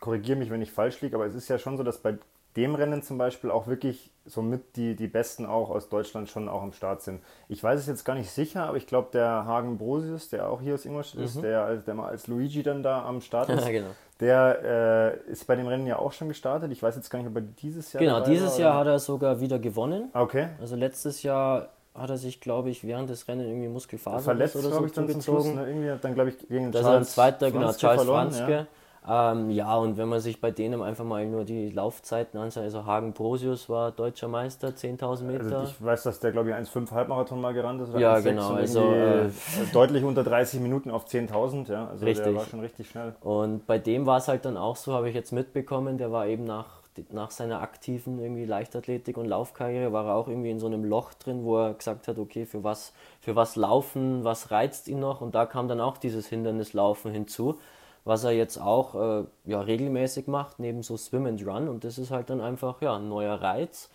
korrigiere 0.00 0.38
mich, 0.38 0.50
wenn 0.50 0.62
ich 0.62 0.72
falsch 0.72 1.00
liege, 1.00 1.14
aber 1.14 1.26
es 1.26 1.34
ist 1.34 1.48
ja 1.48 1.58
schon 1.58 1.76
so, 1.76 1.82
dass 1.82 1.98
bei 1.98 2.18
dem 2.56 2.74
Rennen 2.74 3.02
zum 3.02 3.18
Beispiel 3.18 3.50
auch 3.50 3.66
wirklich 3.66 4.10
somit 4.26 4.76
die, 4.76 4.96
die 4.96 5.08
Besten 5.08 5.44
auch 5.44 5.70
aus 5.70 5.88
Deutschland 5.88 6.28
schon 6.28 6.48
auch 6.48 6.62
am 6.62 6.72
Start 6.72 7.02
sind. 7.02 7.20
Ich 7.48 7.62
weiß 7.62 7.78
es 7.78 7.86
jetzt 7.86 8.04
gar 8.04 8.14
nicht 8.14 8.30
sicher, 8.30 8.66
aber 8.66 8.76
ich 8.76 8.86
glaube, 8.86 9.08
der 9.12 9.26
Hagen 9.26 9.76
Brosius, 9.76 10.30
der 10.30 10.48
auch 10.48 10.60
hier 10.60 10.74
aus 10.74 10.84
Ingolstadt 10.84 11.20
mhm. 11.20 11.26
ist, 11.26 11.42
der, 11.42 11.76
der 11.76 11.94
mal 11.94 12.08
als 12.08 12.26
Luigi 12.26 12.62
dann 12.62 12.82
da 12.82 13.04
am 13.04 13.20
Start 13.20 13.48
ist, 13.50 13.66
genau. 13.66 13.88
der 14.20 15.18
äh, 15.26 15.30
ist 15.30 15.46
bei 15.46 15.56
dem 15.56 15.66
Rennen 15.66 15.86
ja 15.86 15.98
auch 15.98 16.12
schon 16.12 16.28
gestartet. 16.28 16.70
Ich 16.72 16.82
weiß 16.82 16.96
jetzt 16.96 17.10
gar 17.10 17.18
nicht, 17.18 17.28
ob 17.28 17.36
er 17.36 17.42
dieses 17.42 17.92
Jahr. 17.92 18.02
Genau, 18.02 18.20
dieses 18.20 18.52
war, 18.52 18.60
Jahr 18.60 18.78
hat 18.78 18.86
er 18.86 18.98
sogar 18.98 19.40
wieder 19.40 19.58
gewonnen. 19.58 20.10
Okay. 20.14 20.48
Also 20.60 20.76
letztes 20.76 21.22
Jahr 21.22 21.70
hat 21.94 22.10
er 22.10 22.18
sich, 22.18 22.40
glaube 22.40 22.70
ich, 22.70 22.84
während 22.84 23.08
des 23.10 23.28
Rennens 23.28 23.48
irgendwie 23.48 23.68
Muskelfaser 23.68 24.20
verletzt 24.20 24.56
oder 24.56 24.70
so 24.70 24.84
ich, 24.84 24.92
dann 24.92 25.08
zugezogen. 25.08 25.54
ne? 25.54 25.66
Irgendwie 25.68 26.00
dann, 26.00 26.14
glaube 26.14 26.30
ich, 26.30 26.48
gegen 26.48 26.72
das 26.72 26.82
Charles 26.82 27.08
ist 27.08 27.12
ein 27.12 27.14
zweiter, 27.14 27.50
genau, 27.50 27.72
Charles 27.72 28.02
verloren, 28.02 28.32
Franzke. 28.32 28.52
Ja. 28.52 28.66
Ähm, 29.06 29.50
ja, 29.50 29.76
und 29.76 29.98
wenn 29.98 30.08
man 30.08 30.20
sich 30.20 30.40
bei 30.40 30.50
denen 30.50 30.80
einfach 30.80 31.04
mal 31.04 31.26
nur 31.26 31.44
die 31.44 31.68
Laufzeiten 31.68 32.40
anschaut, 32.40 32.62
also 32.62 32.86
Hagen 32.86 33.12
Brosius 33.12 33.68
war 33.68 33.92
deutscher 33.92 34.28
Meister, 34.28 34.68
10.000 34.68 35.24
Meter. 35.24 35.58
Also 35.58 35.72
ich 35.72 35.84
weiß, 35.84 36.04
dass 36.04 36.20
der, 36.20 36.32
glaube 36.32 36.50
ich, 36.50 36.56
1,5 36.56 36.90
Halbmarathon 36.90 37.40
mal 37.40 37.52
gerannt 37.52 37.82
ist. 37.82 37.94
Ja, 37.98 38.20
genau. 38.20 38.54
Also, 38.54 38.92
äh, 38.92 39.28
deutlich 39.72 40.04
unter 40.04 40.24
30 40.24 40.60
Minuten 40.60 40.90
auf 40.90 41.04
10.000, 41.06 41.70
ja. 41.70 41.88
Also 41.88 42.04
richtig. 42.06 42.24
der 42.24 42.34
war 42.34 42.44
schon 42.46 42.60
richtig 42.60 42.88
schnell. 42.88 43.14
Und 43.20 43.66
bei 43.66 43.78
dem 43.78 44.06
war 44.06 44.18
es 44.18 44.28
halt 44.28 44.46
dann 44.46 44.56
auch 44.56 44.76
so, 44.76 44.94
habe 44.94 45.10
ich 45.10 45.14
jetzt 45.14 45.32
mitbekommen, 45.32 45.98
der 45.98 46.10
war 46.10 46.26
eben 46.26 46.44
nach 46.44 46.84
nach 47.10 47.30
seiner 47.30 47.60
aktiven 47.60 48.20
irgendwie 48.20 48.44
Leichtathletik- 48.44 49.16
und 49.16 49.26
Laufkarriere 49.26 49.92
war 49.92 50.06
er 50.06 50.14
auch 50.14 50.28
irgendwie 50.28 50.50
in 50.50 50.60
so 50.60 50.66
einem 50.66 50.84
Loch 50.84 51.12
drin, 51.14 51.44
wo 51.44 51.58
er 51.58 51.74
gesagt 51.74 52.06
hat, 52.06 52.18
okay, 52.18 52.46
für 52.46 52.62
was, 52.62 52.92
für 53.20 53.34
was 53.34 53.56
laufen, 53.56 54.22
was 54.22 54.50
reizt 54.50 54.86
ihn 54.88 55.00
noch? 55.00 55.20
Und 55.20 55.34
da 55.34 55.46
kam 55.46 55.66
dann 55.66 55.80
auch 55.80 55.96
dieses 55.96 56.28
Hindernislaufen 56.28 57.10
hinzu, 57.10 57.58
was 58.04 58.24
er 58.24 58.32
jetzt 58.32 58.58
auch 58.58 58.94
äh, 58.94 59.24
ja, 59.44 59.60
regelmäßig 59.60 60.26
macht, 60.26 60.58
neben 60.58 60.82
so 60.82 60.96
Swim 60.96 61.26
and 61.26 61.46
Run. 61.46 61.68
Und 61.68 61.84
das 61.84 61.98
ist 61.98 62.10
halt 62.10 62.30
dann 62.30 62.40
einfach 62.40 62.80
ja, 62.82 62.96
ein 62.96 63.08
neuer 63.08 63.40
Reiz. 63.40 63.90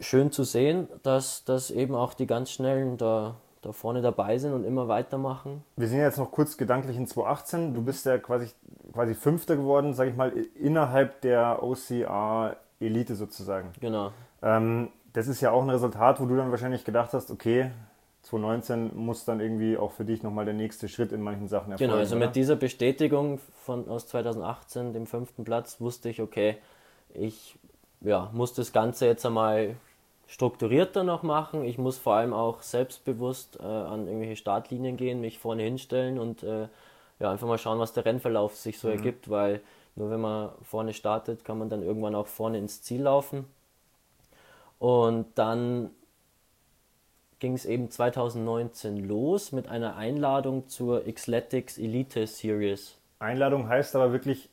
Schön 0.00 0.30
zu 0.30 0.44
sehen, 0.44 0.88
dass, 1.02 1.44
dass 1.44 1.70
eben 1.70 1.94
auch 1.94 2.14
die 2.14 2.26
ganz 2.26 2.50
Schnellen 2.50 2.96
da 2.98 3.36
da 3.66 3.72
vorne 3.72 4.00
dabei 4.00 4.38
sind 4.38 4.52
und 4.52 4.64
immer 4.64 4.88
weitermachen. 4.88 5.64
Wir 5.76 5.88
sind 5.88 5.98
jetzt 5.98 6.18
noch 6.18 6.30
kurz 6.30 6.56
gedanklich 6.56 6.96
in 6.96 7.06
2018. 7.06 7.74
Du 7.74 7.82
bist 7.82 8.06
ja 8.06 8.18
quasi, 8.18 8.50
quasi 8.92 9.14
Fünfter 9.14 9.56
geworden, 9.56 9.92
sage 9.92 10.10
ich 10.10 10.16
mal, 10.16 10.32
innerhalb 10.54 11.20
der 11.22 11.62
OCR-Elite 11.62 13.16
sozusagen. 13.16 13.72
Genau. 13.80 14.12
Ähm, 14.42 14.90
das 15.12 15.28
ist 15.28 15.40
ja 15.40 15.50
auch 15.50 15.62
ein 15.62 15.70
Resultat, 15.70 16.20
wo 16.20 16.26
du 16.26 16.36
dann 16.36 16.50
wahrscheinlich 16.50 16.84
gedacht 16.84 17.12
hast, 17.12 17.30
okay, 17.30 17.70
2019 18.26 18.96
muss 18.96 19.24
dann 19.24 19.38
irgendwie 19.38 19.76
auch 19.76 19.92
für 19.92 20.04
dich 20.04 20.24
nochmal 20.24 20.44
der 20.44 20.54
nächste 20.54 20.88
Schritt 20.88 21.12
in 21.12 21.22
manchen 21.22 21.46
Sachen 21.46 21.70
erfolgen. 21.70 21.92
Genau, 21.92 22.00
also 22.00 22.16
oder? 22.16 22.26
mit 22.26 22.34
dieser 22.34 22.56
Bestätigung 22.56 23.38
von, 23.62 23.88
aus 23.88 24.08
2018, 24.08 24.92
dem 24.92 25.06
fünften 25.06 25.44
Platz, 25.44 25.80
wusste 25.80 26.08
ich, 26.08 26.20
okay, 26.20 26.56
ich 27.14 27.56
ja, 28.00 28.28
muss 28.32 28.52
das 28.52 28.72
Ganze 28.72 29.06
jetzt 29.06 29.24
einmal 29.24 29.76
strukturierter 30.26 31.04
noch 31.04 31.22
machen. 31.22 31.64
Ich 31.64 31.78
muss 31.78 31.98
vor 31.98 32.14
allem 32.14 32.32
auch 32.32 32.62
selbstbewusst 32.62 33.60
äh, 33.60 33.62
an 33.62 34.08
irgendwelche 34.08 34.36
Startlinien 34.36 34.96
gehen, 34.96 35.20
mich 35.20 35.38
vorne 35.38 35.62
hinstellen 35.62 36.18
und 36.18 36.42
äh, 36.42 36.66
ja, 37.20 37.30
einfach 37.30 37.46
mal 37.46 37.58
schauen, 37.58 37.78
was 37.78 37.92
der 37.92 38.04
Rennverlauf 38.04 38.56
sich 38.56 38.80
so 38.80 38.88
mhm. 38.88 38.94
ergibt, 38.94 39.30
weil 39.30 39.60
nur 39.94 40.10
wenn 40.10 40.20
man 40.20 40.50
vorne 40.62 40.94
startet, 40.94 41.44
kann 41.44 41.58
man 41.58 41.68
dann 41.68 41.84
irgendwann 41.84 42.16
auch 42.16 42.26
vorne 42.26 42.58
ins 42.58 42.82
Ziel 42.82 43.02
laufen. 43.02 43.46
Und 44.80 45.26
dann 45.36 45.90
ging 47.38 47.54
es 47.54 47.64
eben 47.64 47.90
2019 47.90 49.06
los 49.06 49.52
mit 49.52 49.68
einer 49.68 49.96
Einladung 49.96 50.68
zur 50.68 51.04
Xletics 51.04 51.78
Elite 51.78 52.26
Series. 52.26 52.98
Einladung 53.18 53.68
heißt 53.68 53.96
aber 53.96 54.12
wirklich 54.12 54.48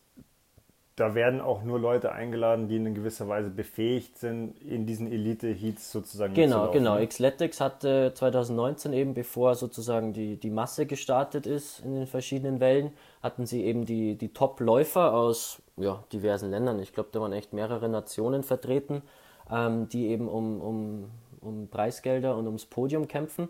da 0.95 1.15
werden 1.15 1.41
auch 1.41 1.63
nur 1.63 1.79
Leute 1.79 2.11
eingeladen, 2.11 2.67
die 2.67 2.75
in 2.75 2.93
gewisser 2.93 3.27
Weise 3.27 3.49
befähigt 3.49 4.19
sind, 4.19 4.59
in 4.61 4.85
diesen 4.85 5.11
Elite-Heats 5.11 5.91
sozusagen 5.91 6.35
Genau, 6.35 6.69
genau. 6.71 7.03
Xletics 7.03 7.59
hatte 7.59 8.11
2019 8.13 8.93
eben, 8.93 9.13
bevor 9.15 9.55
sozusagen 9.55 10.13
die, 10.13 10.37
die 10.37 10.51
Masse 10.51 10.85
gestartet 10.85 11.47
ist 11.47 11.79
in 11.79 11.95
den 11.95 12.05
verschiedenen 12.05 12.59
Wellen, 12.59 12.91
hatten 13.23 13.47
sie 13.47 13.63
eben 13.63 13.85
die, 13.85 14.15
die 14.15 14.33
Top-Läufer 14.33 15.13
aus 15.13 15.61
ja, 15.77 16.03
diversen 16.13 16.51
Ländern. 16.51 16.79
Ich 16.79 16.93
glaube, 16.93 17.09
da 17.11 17.21
waren 17.21 17.33
echt 17.33 17.53
mehrere 17.53 17.89
Nationen 17.89 18.43
vertreten, 18.43 19.01
ähm, 19.49 19.89
die 19.89 20.09
eben 20.09 20.27
um, 20.27 20.61
um, 20.61 21.09
um 21.43 21.67
Preisgelder 21.67 22.35
und 22.37 22.45
ums 22.45 22.65
Podium 22.65 23.07
kämpfen. 23.07 23.49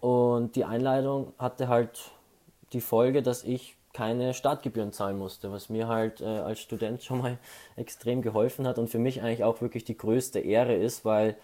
Und 0.00 0.56
die 0.56 0.64
Einladung 0.64 1.32
hatte 1.38 1.68
halt 1.68 2.10
die 2.72 2.80
Folge, 2.80 3.22
dass 3.22 3.44
ich 3.44 3.76
keine 3.94 4.34
Startgebühren 4.34 4.92
zahlen 4.92 5.16
musste, 5.16 5.52
was 5.52 5.70
mir 5.70 5.88
halt 5.88 6.20
äh, 6.20 6.24
als 6.24 6.60
Student 6.60 7.02
schon 7.02 7.18
mal 7.18 7.38
extrem 7.76 8.20
geholfen 8.20 8.66
hat 8.66 8.78
und 8.78 8.90
für 8.90 8.98
mich 8.98 9.22
eigentlich 9.22 9.44
auch 9.44 9.60
wirklich 9.60 9.84
die 9.84 9.96
größte 9.96 10.40
Ehre 10.40 10.74
ist, 10.74 11.04
weil 11.04 11.36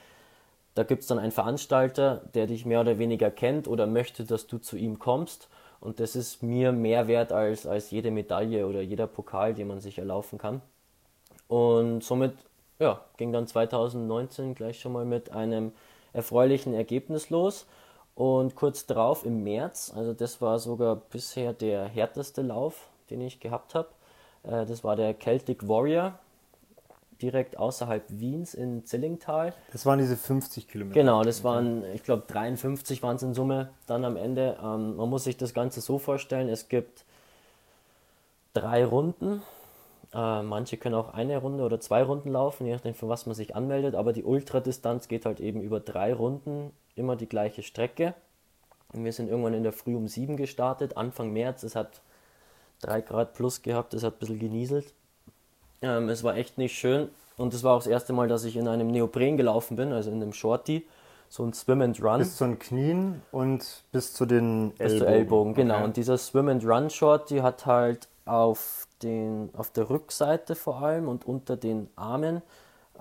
da 0.75 0.83
gibt 0.83 1.03
es 1.03 1.09
dann 1.09 1.19
einen 1.19 1.33
Veranstalter, 1.33 2.23
der 2.35 2.47
dich 2.47 2.67
mehr 2.67 2.81
oder 2.81 2.99
weniger 2.99 3.31
kennt 3.31 3.67
oder 3.67 3.87
möchte, 3.87 4.25
dass 4.25 4.47
du 4.47 4.59
zu 4.59 4.77
ihm 4.77 4.99
kommst. 4.99 5.49
Und 5.81 5.99
das 5.99 6.15
ist 6.15 6.43
mir 6.43 6.73
mehr 6.73 7.09
wert 7.09 7.33
als, 7.33 7.67
als 7.67 7.91
jede 7.91 8.11
Medaille 8.11 8.67
oder 8.67 8.83
jeder 8.83 9.07
Pokal, 9.07 9.55
den 9.55 9.69
man 9.69 9.81
sich 9.81 9.99
erlaufen 9.99 10.39
kann. 10.39 10.61
Und 11.49 12.05
somit 12.05 12.35
ja, 12.81 13.01
ging 13.17 13.33
dann 13.33 13.47
2019 13.47 14.55
gleich 14.57 14.81
schon 14.81 14.93
mal 14.93 15.05
mit 15.05 15.31
einem 15.31 15.73
erfreulichen 16.13 16.75
Ergebnis 16.75 17.31
los. 17.31 17.67
Und 18.17 18.55
kurz 18.55 18.87
darauf 18.87 19.25
im 19.25 19.45
März, 19.45 19.93
also 19.95 20.13
das 20.13 20.43
war 20.43 20.59
sogar 20.59 20.97
bisher 20.97 21.53
der 21.53 21.85
härteste 21.85 22.43
Lauf, 22.43 22.89
den 23.09 23.21
ich 23.21 23.41
gehabt 23.41 23.75
habe. 23.75 23.89
Äh, 24.43 24.67
das 24.67 24.83
war 24.83 24.97
der 24.97 25.19
Celtic 25.19 25.69
Warrior, 25.69 26.19
direkt 27.23 27.57
außerhalb 27.59 28.05
Wiens 28.09 28.55
in 28.55 28.85
Zillingtal. 28.85 29.55
Das 29.73 29.87
waren 29.87 29.99
diese 29.99 30.17
50 30.17 30.69
Kilometer. 30.69 30.99
Genau, 30.99 31.23
das 31.23 31.45
waren, 31.45 31.85
ich 31.95 32.03
glaube, 32.03 32.25
53 32.27 33.03
waren 33.03 33.17
es 33.17 33.23
in 33.23 33.35
Summe 33.35 33.71
dann 33.87 34.05
am 34.05 34.17
Ende. 34.17 34.59
Ähm, 34.63 34.97
man 34.97 35.09
muss 35.09 35.25
sich 35.25 35.37
das 35.37 35.55
Ganze 35.55 35.81
so 35.81 35.99
vorstellen, 35.99 36.49
es 36.49 36.69
gibt 36.69 37.05
drei 38.55 38.85
Runden. 38.85 39.43
Äh, 40.13 40.43
manche 40.43 40.77
können 40.77 40.95
auch 40.95 41.15
eine 41.15 41.39
Runde 41.39 41.65
oder 41.65 41.81
zwei 41.81 42.03
Runden 42.03 42.31
laufen, 42.31 42.67
je 42.67 42.73
nachdem, 42.73 42.95
für 42.95 43.09
was 43.09 43.27
man 43.27 43.35
sich 43.35 43.55
anmeldet. 43.55 43.95
Aber 43.95 44.13
die 44.13 44.25
Ultradistanz 44.25 45.09
geht 45.09 45.27
halt 45.27 45.41
eben 45.41 45.61
über 45.61 45.81
drei 45.81 46.13
Runden 46.13 46.73
immer 46.97 47.17
die 47.17 47.29
gleiche 47.29 47.63
Strecke. 47.63 48.15
Und 48.93 49.05
wir 49.05 49.13
sind 49.13 49.29
irgendwann 49.29 49.55
in 49.55 49.63
der 49.63 49.73
Früh 49.73 49.95
um 49.95 50.09
7 50.09 50.37
gestartet, 50.37 50.97
Anfang 50.97 51.33
März. 51.33 51.63
Es 51.63 51.77
hat 51.77 52.01
3 52.83 53.03
Grad 53.03 53.35
plus 53.35 53.63
gehabt, 53.63 53.95
es 53.95 54.03
hat 54.03 54.15
ein 54.15 54.19
bisschen 54.19 54.39
genieselt. 54.39 54.93
Ähm, 55.83 56.09
es 56.09 56.25
war 56.25 56.37
echt 56.37 56.59
nicht 56.59 56.77
schön. 56.77 57.09
Und 57.37 57.55
es 57.55 57.63
war 57.63 57.75
auch 57.75 57.79
das 57.79 57.87
erste 57.87 58.13
Mal, 58.13 58.29
dass 58.29 58.45
ich 58.45 58.57
in 58.57 58.69
einem 58.69 58.89
Neopren 58.89 59.37
gelaufen 59.37 59.77
bin, 59.77 59.93
also 59.93 60.11
in 60.11 60.17
einem 60.17 60.33
Shorty. 60.33 60.87
So 61.29 61.45
ein 61.45 61.53
Swim 61.53 61.81
and 61.81 62.03
Run. 62.03 62.19
Bis 62.19 62.37
zu 62.37 62.45
den 62.45 62.59
Knien 62.59 63.23
und 63.31 63.85
bis 63.93 64.13
zu 64.13 64.27
den 64.27 64.73
Ellbogen. 64.73 64.79
Bis 64.79 64.99
zu 64.99 65.07
Ellbogen, 65.07 65.55
genau. 65.55 65.75
Okay. 65.77 65.85
Und 65.85 65.97
dieser 65.97 66.19
Swim 66.19 66.49
and 66.49 66.65
Run 66.65 66.91
Shorty 66.91 67.39
hat 67.39 67.67
halt 67.67 68.09
auf, 68.25 68.89
den, 69.03 69.51
auf 69.57 69.71
der 69.71 69.91
Rückseite 69.91 70.55
vor 70.55 70.83
allem 70.83 71.09
und 71.09 71.27
unter 71.27 71.57
den 71.57 71.89
Armen 71.97 72.43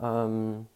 ähm, 0.01 0.67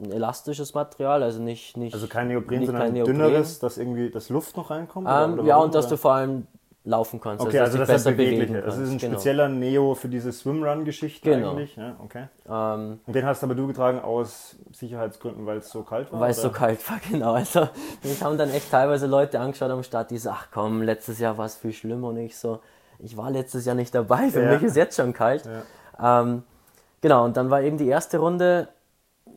ein 0.00 0.12
elastisches 0.12 0.74
Material, 0.74 1.22
also 1.22 1.40
nicht. 1.40 1.76
nicht 1.76 1.94
also 1.94 2.08
kein 2.08 2.28
Neopren, 2.28 2.58
nicht 2.58 2.66
sondern 2.66 2.86
kein 2.86 2.94
Neopren. 2.94 3.16
dünneres, 3.16 3.58
dass 3.60 3.78
irgendwie 3.78 4.10
das 4.10 4.28
Luft 4.28 4.56
noch 4.56 4.70
reinkommt? 4.70 5.08
Ähm, 5.10 5.34
oder 5.34 5.44
ja, 5.44 5.56
und 5.58 5.74
dass 5.74 5.88
du 5.88 5.96
vor 5.96 6.14
allem 6.14 6.46
laufen 6.84 7.18
kannst. 7.20 7.44
Okay, 7.44 7.60
also, 7.60 7.78
also 7.78 7.92
das 7.92 8.00
ist 8.00 8.04
beweglicher. 8.04 8.60
Das 8.60 8.76
ist 8.76 8.90
ein 8.90 8.98
genau. 8.98 9.12
spezieller 9.14 9.48
Neo 9.48 9.94
für 9.94 10.08
diese 10.08 10.32
Swimrun-Geschichte 10.32 11.30
genau. 11.30 11.52
eigentlich. 11.52 11.76
Ja, 11.76 11.96
okay. 12.02 12.26
Ähm, 12.46 13.00
und 13.06 13.16
den 13.16 13.24
hast 13.24 13.42
aber 13.42 13.54
du 13.54 13.66
getragen 13.66 14.00
aus 14.00 14.56
Sicherheitsgründen, 14.70 15.46
weil 15.46 15.58
es 15.58 15.70
so 15.70 15.82
kalt 15.82 16.12
war? 16.12 16.20
Weil 16.20 16.32
es 16.32 16.42
so 16.42 16.50
kalt 16.50 16.86
war, 16.90 16.98
genau. 17.10 17.32
Also 17.32 17.68
mich 18.02 18.22
haben 18.22 18.36
dann 18.36 18.50
echt 18.50 18.70
teilweise 18.70 19.06
Leute 19.06 19.40
angeschaut 19.40 19.70
am 19.70 19.82
Start, 19.82 20.10
die 20.10 20.18
so, 20.18 20.30
ach 20.30 20.48
komm, 20.52 20.82
letztes 20.82 21.18
Jahr 21.18 21.38
war 21.38 21.46
es 21.46 21.56
viel 21.56 21.72
schlimmer 21.72 22.08
und 22.08 22.18
ich 22.18 22.36
so, 22.36 22.60
ich 22.98 23.16
war 23.16 23.30
letztes 23.30 23.64
Jahr 23.64 23.74
nicht 23.74 23.94
dabei, 23.94 24.30
für 24.30 24.42
ja. 24.42 24.52
mich 24.52 24.62
ist 24.62 24.76
jetzt 24.76 24.96
schon 24.96 25.12
kalt. 25.12 25.48
Ja. 25.98 26.22
Ähm, 26.22 26.42
genau, 27.00 27.24
und 27.24 27.36
dann 27.36 27.50
war 27.50 27.62
eben 27.62 27.78
die 27.78 27.88
erste 27.88 28.18
Runde 28.18 28.68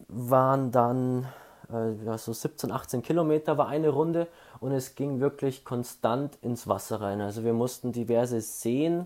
waren 0.10 0.72
dann 0.72 1.28
äh, 1.72 1.94
ja, 2.06 2.18
so 2.18 2.34
17, 2.34 2.72
18 2.72 3.02
Kilometer 3.02 3.58
war 3.58 3.68
eine 3.68 3.90
Runde 3.90 4.28
und 4.60 4.72
es 4.72 4.96
ging 4.96 5.20
wirklich 5.20 5.66
konstant 5.66 6.38
ins 6.42 6.68
Wasser 6.68 7.02
rein. 7.02 7.22
Also 7.22 7.44
wir 7.44 7.54
mussten 7.54 7.92
diverse 7.92 8.42
Seen 8.42 9.06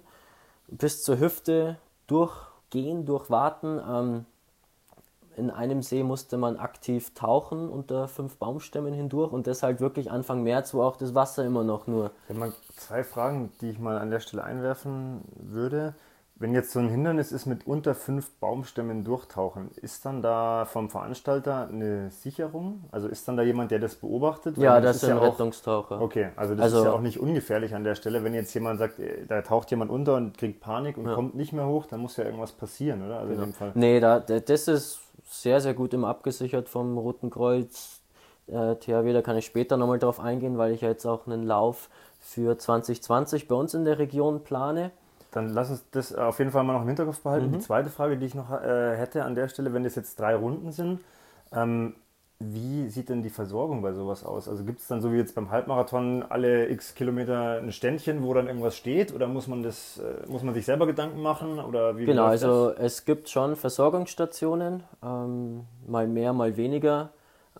bis 0.67 1.03
zur 1.03 1.19
Hüfte 1.19 1.77
durchgehen, 2.07 3.05
durchwarten. 3.05 3.79
Ähm, 3.87 4.25
in 5.35 5.49
einem 5.49 5.81
See 5.81 6.03
musste 6.03 6.37
man 6.37 6.57
aktiv 6.57 7.13
tauchen 7.13 7.69
unter 7.69 8.07
fünf 8.07 8.37
Baumstämmen 8.37 8.93
hindurch 8.93 9.31
und 9.31 9.47
das 9.47 9.63
halt 9.63 9.79
wirklich 9.79 10.11
Anfang 10.11 10.43
März, 10.43 10.73
wo 10.73 10.81
auch 10.81 10.97
das 10.97 11.15
Wasser 11.15 11.45
immer 11.45 11.63
noch 11.63 11.87
nur. 11.87 12.11
Ich 12.23 12.29
habe 12.29 12.39
mal 12.39 12.53
zwei 12.77 13.03
Fragen, 13.03 13.51
die 13.61 13.69
ich 13.69 13.79
mal 13.79 13.97
an 13.97 14.11
der 14.11 14.19
Stelle 14.19 14.43
einwerfen 14.43 15.21
würde. 15.35 15.93
Wenn 16.41 16.55
jetzt 16.55 16.71
so 16.71 16.79
ein 16.79 16.89
Hindernis 16.89 17.31
ist 17.31 17.45
mit 17.45 17.67
unter 17.67 17.93
fünf 17.93 18.31
Baumstämmen 18.39 19.03
durchtauchen, 19.03 19.69
ist 19.75 20.05
dann 20.05 20.23
da 20.23 20.65
vom 20.65 20.89
Veranstalter 20.89 21.67
eine 21.67 22.09
Sicherung? 22.09 22.83
Also 22.91 23.07
ist 23.07 23.27
dann 23.27 23.37
da 23.37 23.43
jemand, 23.43 23.69
der 23.69 23.77
das 23.77 23.93
beobachtet? 23.93 24.57
ja, 24.57 24.81
das, 24.81 25.01
das 25.01 25.03
ist 25.03 25.09
ein 25.09 25.17
ja 25.17 25.23
Rettungstaucher. 25.23 25.97
Auch, 25.97 26.01
okay, 26.01 26.29
also 26.35 26.55
das 26.55 26.63
also, 26.63 26.77
ist 26.79 26.85
ja 26.85 26.91
auch 26.93 27.01
nicht 27.01 27.19
ungefährlich 27.19 27.75
an 27.75 27.83
der 27.83 27.93
Stelle. 27.93 28.23
Wenn 28.23 28.33
jetzt 28.33 28.51
jemand 28.55 28.79
sagt, 28.79 28.97
äh, 28.97 29.27
da 29.27 29.43
taucht 29.43 29.69
jemand 29.69 29.91
unter 29.91 30.15
und 30.15 30.35
kriegt 30.35 30.61
Panik 30.61 30.97
und 30.97 31.05
ja. 31.05 31.13
kommt 31.13 31.35
nicht 31.35 31.53
mehr 31.53 31.67
hoch, 31.67 31.85
dann 31.85 31.99
muss 31.99 32.17
ja 32.17 32.23
irgendwas 32.23 32.53
passieren, 32.53 33.05
oder? 33.05 33.19
Also 33.19 33.33
genau. 33.33 33.43
in 33.43 33.49
dem 33.51 33.53
Fall. 33.53 33.71
Nee, 33.75 33.99
da, 33.99 34.19
das 34.19 34.67
ist 34.67 34.99
sehr, 35.31 35.61
sehr 35.61 35.73
gut 35.73 35.93
immer 35.93 36.09
abgesichert 36.09 36.67
vom 36.67 36.97
Roten 36.97 37.29
Kreuz. 37.29 38.01
Äh, 38.47 38.75
THW, 38.75 39.13
da 39.13 39.21
kann 39.21 39.37
ich 39.37 39.45
später 39.45 39.77
nochmal 39.77 39.97
drauf 39.97 40.19
eingehen, 40.19 40.57
weil 40.57 40.73
ich 40.73 40.81
ja 40.81 40.89
jetzt 40.89 41.05
auch 41.05 41.25
einen 41.25 41.43
Lauf 41.43 41.89
für 42.19 42.57
2020 42.57 43.47
bei 43.47 43.55
uns 43.55 43.73
in 43.73 43.85
der 43.85 43.97
Region 43.97 44.43
plane. 44.43 44.91
Dann 45.31 45.49
lass 45.49 45.69
uns 45.69 45.85
das 45.91 46.13
auf 46.13 46.39
jeden 46.39 46.51
Fall 46.51 46.63
mal 46.65 46.73
noch 46.73 46.81
im 46.81 46.87
Hinterkopf 46.87 47.21
behalten. 47.21 47.47
Mhm. 47.47 47.53
Die 47.53 47.59
zweite 47.59 47.89
Frage, 47.89 48.17
die 48.17 48.25
ich 48.25 48.35
noch 48.35 48.51
äh, 48.51 48.97
hätte 48.97 49.23
an 49.23 49.35
der 49.35 49.47
Stelle, 49.47 49.73
wenn 49.73 49.83
das 49.83 49.95
jetzt 49.95 50.19
drei 50.19 50.35
Runden 50.35 50.73
sind, 50.73 50.99
ähm, 51.53 51.95
wie 52.53 52.89
sieht 52.89 53.09
denn 53.09 53.21
die 53.21 53.29
Versorgung 53.29 53.81
bei 53.81 53.93
sowas 53.93 54.23
aus? 54.23 54.47
Also 54.47 54.63
gibt 54.63 54.79
es 54.79 54.87
dann 54.87 55.01
so 55.01 55.11
wie 55.11 55.17
jetzt 55.17 55.35
beim 55.35 55.51
Halbmarathon 55.51 56.23
alle 56.23 56.69
x 56.69 56.95
Kilometer 56.95 57.59
ein 57.59 57.71
Ständchen, 57.71 58.23
wo 58.23 58.33
dann 58.33 58.47
irgendwas 58.47 58.75
steht? 58.75 59.13
Oder 59.13 59.27
muss 59.27 59.47
man 59.47 59.63
das, 59.63 59.99
äh, 59.99 60.29
muss 60.29 60.43
man 60.43 60.53
sich 60.53 60.65
selber 60.65 60.87
Gedanken 60.87 61.21
machen? 61.21 61.59
Oder 61.59 61.97
wie 61.97 62.05
genau, 62.05 62.25
also 62.25 62.71
es 62.71 63.05
gibt 63.05 63.29
schon 63.29 63.55
Versorgungsstationen, 63.55 64.83
ähm, 65.03 65.65
mal 65.87 66.07
mehr, 66.07 66.33
mal 66.33 66.57
weniger, 66.57 67.09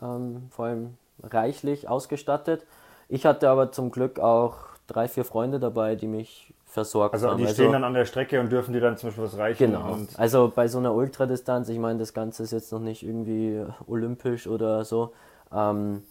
ähm, 0.02 0.48
vor 0.50 0.66
allem 0.66 0.98
reichlich 1.24 1.88
ausgestattet. 1.88 2.66
Ich 3.10 3.26
hatte 3.26 3.50
aber 3.50 3.72
zum 3.72 3.92
Glück 3.92 4.20
auch 4.20 4.58
drei, 4.88 5.08
vier 5.08 5.26
Freunde 5.26 5.60
dabei, 5.60 5.96
die 5.96 6.08
mich 6.08 6.54
versorgt 6.72 7.14
also 7.14 7.30
haben. 7.30 7.38
die 7.38 7.48
stehen 7.48 7.74
dann 7.74 7.84
an 7.84 7.94
der 7.94 8.06
Strecke 8.06 8.40
und 8.40 8.50
dürfen 8.50 8.74
dir 8.74 8.80
dann 8.80 8.96
zum 8.96 9.10
Beispiel 9.10 9.26
was 9.26 9.38
reichen. 9.38 9.72
Genau. 9.72 9.98
also 10.16 10.52
bei 10.56 10.70
so 10.70 10.78
einer 10.78 10.94
Ultradistanz, 10.94 11.68
ich 11.68 11.80
meine, 11.80 12.00
das 12.00 12.14
Ganze 12.14 12.44
ist 12.44 12.52
jetzt 12.52 12.72
noch 12.72 12.80
nicht 12.80 13.04
irgendwie 13.04 13.66
olympisch 13.88 14.48
oder 14.48 14.86
so. 14.86 15.12
Ähm, 15.54 16.04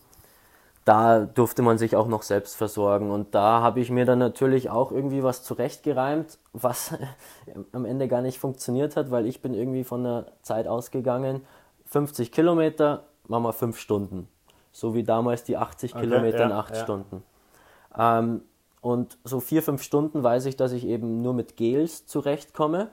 da 0.85 1.21
durfte 1.21 1.63
man 1.63 1.79
sich 1.79 1.97
auch 1.97 2.09
noch 2.09 2.23
selbst 2.23 2.57
versorgen. 2.57 3.11
Und 3.11 3.35
da 3.35 3.63
habe 3.63 3.81
ich 3.81 3.91
mir 3.91 4.05
dann 4.05 4.19
natürlich 4.19 4.69
auch 4.69 4.93
irgendwie 4.93 5.23
was 5.23 5.43
zurechtgereimt, 5.45 6.39
was 6.53 6.95
am 7.73 7.87
Ende 7.87 8.07
gar 8.07 8.21
nicht 8.21 8.39
funktioniert 8.39 8.97
hat, 8.97 9.11
weil 9.11 9.25
ich 9.25 9.41
bin 9.41 9.55
irgendwie 9.55 9.85
von 9.85 10.05
der 10.05 10.27
Zeit 10.43 10.67
ausgegangen, 10.67 11.41
50 11.87 12.33
Kilometer, 12.33 13.05
machen 13.29 13.45
wir 13.45 13.55
5 13.55 13.79
Stunden. 13.79 14.29
So 14.73 14.95
wie 14.95 15.05
damals 15.05 15.43
die 15.43 15.57
80 15.57 15.95
okay, 15.95 16.03
Kilometer 16.03 16.41
ja, 16.41 16.47
in 16.47 16.53
8 16.53 16.77
ja. 16.77 16.83
Stunden. 16.83 17.23
Ähm, 17.99 18.43
und 18.81 19.19
so 19.25 19.41
4, 19.41 19.63
5 19.63 19.83
Stunden 19.83 20.23
weiß 20.23 20.47
ich, 20.47 20.57
dass 20.57 20.73
ich 20.73 20.87
eben 20.87 21.23
nur 21.23 21.35
mit 21.35 21.57
Gels 21.57 22.07
zurechtkomme. 22.07 22.91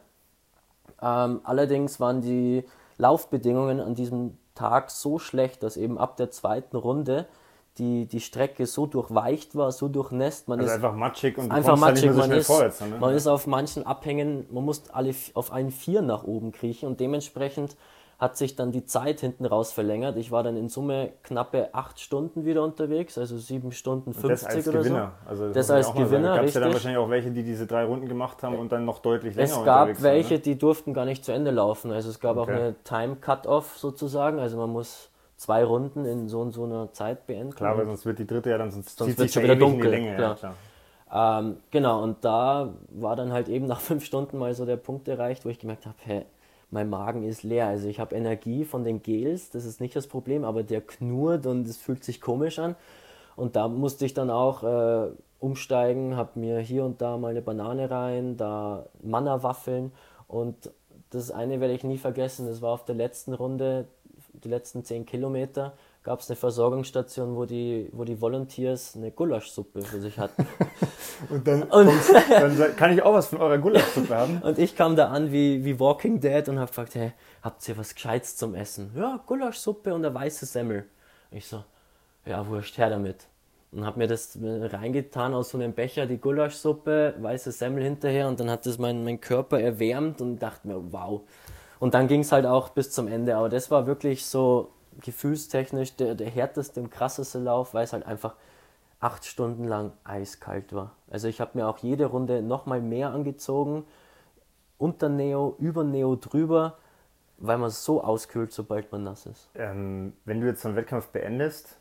Ähm, 1.02 1.42
allerdings 1.44 2.00
waren 2.00 2.22
die 2.22 2.66
Laufbedingungen 2.98 3.80
an 3.80 3.96
diesem 3.96 4.38
Tag 4.56 4.90
so 4.90 5.20
schlecht, 5.20 5.64
dass 5.64 5.78
eben 5.78 5.98
ab 5.98 6.18
der 6.18 6.32
zweiten 6.32 6.76
Runde 6.76 7.28
die, 7.78 8.08
die 8.08 8.20
Strecke 8.20 8.66
so 8.66 8.88
durchweicht 8.88 9.56
war, 9.56 9.72
so 9.72 9.88
durchnässt. 9.88 10.48
Man 10.48 10.60
also 10.60 10.72
ist 10.72 10.76
einfach 10.76 10.96
matschig 10.96 11.38
und 11.38 11.52
einfach 11.52 11.78
matschig. 11.78 12.12
So 12.12 12.18
man, 12.18 12.32
ist, 12.32 12.48
vorwärts, 12.48 12.82
ne? 12.82 12.98
man 13.00 13.14
ist 13.14 13.28
auf 13.28 13.46
manchen 13.46 13.86
Abhängen, 13.86 14.48
man 14.52 14.66
muss 14.66 14.90
alle 14.90 15.14
auf 15.36 15.54
allen 15.54 15.72
vier 15.72 16.02
nach 16.02 16.24
oben 16.24 16.52
kriechen 16.52 16.88
und 16.88 17.00
dementsprechend 17.00 17.78
hat 18.20 18.36
sich 18.36 18.56
dann 18.56 18.72
die 18.72 18.84
Zeit 18.84 19.20
hinten 19.20 19.46
raus 19.46 19.72
verlängert. 19.72 20.18
Ich 20.18 20.32
war 20.32 20.42
dann 20.42 20.58
in 20.58 20.70
Summe 20.70 21.12
knappe 21.22 21.70
acht 21.74 22.00
Stunden 22.00 22.46
wieder 22.46 22.64
unterwegs, 22.64 23.18
also 23.18 23.38
sieben 23.38 23.72
Stunden 23.72 24.14
50 24.14 24.30
das 24.30 24.56
als 24.56 24.68
oder 24.68 24.80
Gewinner. 24.80 25.12
so. 25.24 25.30
Also 25.30 25.48
das, 25.48 25.68
das 25.68 25.72
als 25.72 25.94
Gewinner, 25.94 26.36
Gab 26.36 26.46
es 26.46 26.54
ja 26.56 26.62
dann 26.62 26.74
wahrscheinlich 26.74 26.98
auch 26.98 27.10
welche, 27.10 27.30
die 27.30 27.44
diese 27.44 27.68
drei 27.68 27.86
Runden 27.86 28.08
gemacht 28.08 28.42
haben 28.42 28.58
und 28.58 28.72
dann 28.72 28.86
noch 28.86 29.00
deutlich 29.00 29.36
länger 29.36 29.48
Es 29.48 29.64
gab 29.64 29.82
unterwegs 29.82 30.02
welche, 30.02 30.30
waren, 30.30 30.38
ne? 30.38 30.42
die 30.42 30.58
durften 30.58 30.94
gar 30.96 31.06
nicht 31.06 31.26
zu 31.26 31.32
Ende 31.32 31.52
laufen. 31.52 31.92
Also 31.92 32.10
es 32.10 32.20
gab 32.20 32.38
okay. 32.38 32.52
auch 32.52 32.56
eine 32.56 32.76
Time-Cut-Off 32.84 33.78
sozusagen. 33.78 34.40
Also 34.40 34.58
man 34.58 34.72
muss 34.72 35.10
zwei 35.36 35.64
Runden 35.64 36.06
in 36.06 36.28
so 36.28 36.42
und 36.42 36.54
so 36.54 36.64
einer 36.64 36.92
Zeit 36.94 37.28
beenden. 37.28 37.54
Klar, 37.54 37.78
weil 37.78 37.86
sonst 37.86 38.06
wird 38.08 38.18
die 38.18 38.26
dritte 38.26 38.50
ja 38.50 38.58
dann 38.58 38.72
sonst, 38.72 38.98
sonst 38.98 39.16
zieht 39.16 39.30
sich 39.30 39.44
wieder 39.44 39.56
dunkel. 39.56 39.92
Länge, 39.92 40.20
ja, 40.20 40.36
ähm, 41.14 41.58
genau, 41.72 42.04
und 42.04 42.26
da 42.26 42.74
war 42.90 43.16
dann 43.16 43.32
halt 43.32 43.48
eben 43.48 43.66
nach 43.66 43.80
fünf 43.82 44.04
Stunden 44.04 44.38
mal 44.38 44.54
so 44.54 44.66
der 44.66 44.78
Punkt 44.78 45.08
erreicht, 45.08 45.46
wo 45.46 45.50
ich 45.50 45.60
gemerkt 45.60 45.86
habe, 45.86 45.96
hä, 46.04 46.26
mein 46.72 46.90
Magen 46.90 47.24
ist 47.24 47.44
leer. 47.44 47.68
Also 47.68 47.88
ich 47.88 48.00
habe 48.00 48.16
Energie 48.16 48.66
von 48.66 48.84
den 48.84 49.02
Gels, 49.02 49.50
das 49.50 49.66
ist 49.66 49.82
nicht 49.82 49.96
das 49.96 50.08
Problem, 50.08 50.44
aber 50.44 50.64
der 50.64 50.82
knurrt 50.82 51.46
und 51.46 51.68
es 51.68 51.78
fühlt 51.78 52.04
sich 52.04 52.22
komisch 52.22 52.60
an. 52.60 52.76
Und 53.36 53.56
da 53.56 53.68
musste 53.68 54.06
ich 54.06 54.14
dann 54.14 54.30
auch 54.30 54.64
äh, 54.64 55.12
umsteigen, 55.40 56.16
habe 56.16 56.40
mir 56.40 56.60
hier 56.60 56.84
und 56.84 57.02
da 57.02 57.18
mal 57.18 57.30
eine 57.30 57.42
Banane 57.42 57.90
rein, 57.90 58.38
da 58.38 58.88
Manna-Waffeln 59.04 59.92
und 60.28 60.72
das 61.10 61.32
eine 61.32 61.62
werde 61.62 61.74
ich 61.74 61.84
nie 61.84 61.98
vergessen, 61.98 62.48
das 62.48 62.62
war 62.62 62.74
auf 62.74 62.86
der 62.86 62.96
letzten 62.96 63.34
Runde, 63.34 63.88
die 64.44 64.50
letzten 64.50 64.84
10 64.84 65.06
Kilometer 65.06 65.74
gab 66.08 66.22
es 66.22 66.30
eine 66.30 66.38
Versorgungsstation, 66.38 67.36
wo 67.36 67.44
die, 67.44 67.90
wo 67.92 68.06
die 68.06 68.22
Volunteers 68.22 68.96
eine 68.96 69.12
Gulaschsuppe 69.12 69.82
für 69.82 70.00
sich 70.00 70.18
hatten. 70.18 70.48
und 71.30 71.46
dann, 71.46 71.64
und 71.64 71.90
dann, 72.30 72.76
kann 72.78 72.94
ich 72.94 73.02
auch 73.02 73.14
was 73.14 73.28
von 73.28 73.40
eurer 73.40 73.58
Gulaschsuppe 73.58 74.16
haben. 74.16 74.38
und 74.42 74.58
ich 74.58 74.78
kam 74.78 74.96
da 74.96 75.10
an 75.10 75.34
wie, 75.34 75.66
wie 75.66 75.78
Walking 75.78 76.22
Dead 76.22 76.48
und 76.48 76.60
habe 76.60 76.70
gefragt, 76.70 76.96
hey, 76.96 77.12
habt 77.42 77.68
ihr 77.68 77.78
was 77.78 77.94
Gescheites 77.94 78.38
zum 78.38 78.56
Essen? 78.56 78.92
Ja, 78.96 79.20
Gulaschsuppe 79.26 79.94
und 79.94 80.06
eine 80.06 80.16
weiße 80.16 80.46
Semmel. 80.46 80.86
Ich 81.30 81.46
so, 81.46 81.66
ja, 82.26 82.48
wurscht, 82.48 82.78
her 82.78 82.90
damit. 82.90 83.28
Und 83.74 83.86
habe 83.86 84.00
mir 84.00 84.08
das 84.08 84.40
reingetan 84.42 85.34
aus 85.34 85.50
so 85.50 85.58
einem 85.58 85.74
Becher, 85.74 86.06
die 86.06 86.20
Gulaschsuppe, 86.20 87.16
weiße 87.20 87.52
Semmel 87.52 87.84
hinterher 87.84 88.30
und 88.30 88.40
dann 88.40 88.50
hat 88.50 88.66
das 88.66 88.78
mein, 88.78 89.04
mein 89.04 89.20
Körper 89.20 89.60
erwärmt 89.60 90.22
und 90.22 90.40
dachte 90.40 90.70
mir, 90.70 90.82
wow. 90.94 91.24
Und 91.80 91.96
dann 91.96 92.08
ging 92.08 92.22
es 92.22 92.32
halt 92.32 92.46
auch 92.46 92.70
bis 92.70 92.92
zum 92.92 93.10
Ende. 93.10 93.36
Aber 93.36 93.50
das 93.50 93.70
war 93.70 93.86
wirklich 93.88 94.26
so 94.26 94.72
gefühlstechnisch 95.02 95.96
der, 95.96 96.16
der 96.16 96.30
härteste 96.30 96.82
und 96.82 96.90
krasseste 96.90 97.40
Lauf, 97.40 97.74
weil 97.74 97.84
es 97.84 97.94
halt 97.94 98.06
einfach 98.06 98.36
acht 99.00 99.26
Stunden 99.26 99.66
lang 99.66 99.92
eiskalt 100.04 100.74
war. 100.74 100.92
Also 101.10 101.28
ich 101.28 101.40
habe 101.40 101.52
mir 101.54 101.68
auch 101.68 101.78
jede 101.80 102.06
Runde 102.06 102.42
nochmal 102.42 102.82
mehr 102.82 103.12
angezogen, 103.12 103.86
unter 104.78 105.10
Neo, 105.10 105.56
über 105.60 105.84
Neo 105.84 106.16
drüber, 106.16 106.78
weil 107.38 107.58
man 107.58 107.70
so 107.70 108.04
auskühlt, 108.04 108.52
sobald 108.52 108.92
man 108.92 109.04
nass 109.04 109.26
ist. 109.26 109.50
Ähm, 109.56 110.14
wenn 110.26 110.42
du 110.42 110.48
jetzt 110.48 110.62
so 110.62 110.70
einen 110.70 110.78
Wettkampf 110.78 111.08
beendest, 111.08 111.78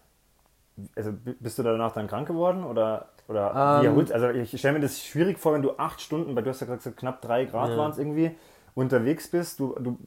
also 0.95 1.13
bist 1.13 1.59
du 1.59 1.63
danach 1.63 1.93
dann 1.93 2.07
krank 2.07 2.29
geworden 2.29 2.65
oder, 2.65 3.09
oder 3.29 3.83
ähm, 3.83 3.97
wie 3.97 4.13
Also 4.13 4.29
ich 4.29 4.59
stelle 4.59 4.75
mir 4.75 4.81
das 4.81 5.03
schwierig 5.03 5.39
vor, 5.39 5.55
wenn 5.55 5.63
du 5.63 5.79
acht 5.79 6.01
Stunden, 6.03 6.37
weil 6.37 6.43
du 6.43 6.51
hast 6.51 6.61
ja 6.61 6.67
gesagt, 6.67 6.97
knapp 6.99 7.23
drei 7.23 7.47
Grad 7.47 7.71
ja. 7.71 7.77
waren 7.79 7.91
es 7.91 7.99
irgendwie, 7.99 8.37
unterwegs 8.75 9.29
bist, 9.29 9.59
du, 9.59 9.75
du, 9.79 9.99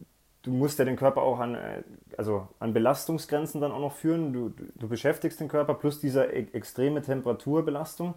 du 0.50 0.56
musst 0.58 0.80
ja 0.80 0.86
den 0.86 0.96
Körper 0.96 1.22
auch 1.22 1.40
an, 1.40 1.56
äh, 1.56 1.84
also 2.18 2.48
an 2.60 2.74
Belastungsgrenzen 2.74 3.62
dann 3.62 3.72
auch 3.72 3.80
noch 3.80 3.94
führen. 3.94 4.34
Du, 4.34 4.52
du 4.76 4.88
beschäftigst 4.88 5.40
den 5.40 5.48
Körper 5.48 5.74
plus 5.76 6.00
diese 6.00 6.26
e 6.26 6.48
extreme 6.54 7.02
Temperaturbelastung. 7.02 8.16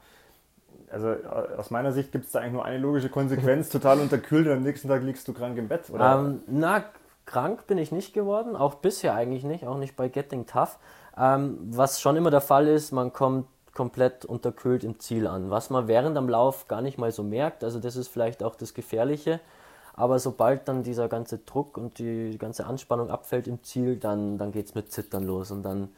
Also 0.90 1.08
äh, 1.08 1.18
aus 1.56 1.70
meiner 1.70 1.92
Sicht 1.92 2.12
gibt 2.12 2.26
es 2.26 2.32
da 2.32 2.40
eigentlich 2.40 2.52
nur 2.52 2.64
eine 2.64 2.78
logische 2.78 3.08
Konsequenz, 3.08 3.68
total 3.70 4.00
unterkühlt 4.00 4.46
und 4.46 4.52
am 4.54 4.62
nächsten 4.62 4.88
Tag 4.88 5.02
liegst 5.02 5.26
du 5.28 5.32
krank 5.32 5.56
im 5.58 5.68
Bett, 5.68 5.90
oder? 5.90 6.18
Ähm, 6.18 6.42
na, 6.46 6.84
krank 7.26 7.66
bin 7.66 7.78
ich 7.78 7.92
nicht 7.92 8.14
geworden, 8.14 8.56
auch 8.56 8.74
bisher 8.76 9.14
eigentlich 9.14 9.44
nicht, 9.44 9.66
auch 9.66 9.78
nicht 9.78 9.96
bei 9.96 10.08
Getting 10.08 10.46
Tough. 10.46 10.78
Ähm, 11.16 11.58
was 11.70 12.00
schon 12.00 12.16
immer 12.16 12.30
der 12.30 12.40
Fall 12.40 12.66
ist, 12.66 12.92
man 12.92 13.12
kommt 13.12 13.46
komplett 13.74 14.26
unterkühlt 14.26 14.84
im 14.84 14.98
Ziel 15.00 15.26
an, 15.26 15.50
was 15.50 15.70
man 15.70 15.88
während 15.88 16.16
am 16.18 16.28
Lauf 16.28 16.68
gar 16.68 16.82
nicht 16.82 16.98
mal 16.98 17.10
so 17.10 17.22
merkt. 17.22 17.64
Also 17.64 17.78
das 17.78 17.96
ist 17.96 18.08
vielleicht 18.08 18.42
auch 18.42 18.54
das 18.54 18.74
Gefährliche. 18.74 19.40
Aber 19.94 20.18
sobald 20.18 20.68
dann 20.68 20.82
dieser 20.82 21.08
ganze 21.08 21.38
Druck 21.38 21.76
und 21.76 21.98
die 21.98 22.38
ganze 22.38 22.66
Anspannung 22.66 23.10
abfällt 23.10 23.46
im 23.46 23.62
Ziel, 23.62 23.96
dann, 23.96 24.38
dann 24.38 24.52
geht 24.52 24.66
es 24.66 24.74
mit 24.74 24.90
Zittern 24.90 25.24
los 25.24 25.50
und 25.50 25.62
dann, 25.62 25.90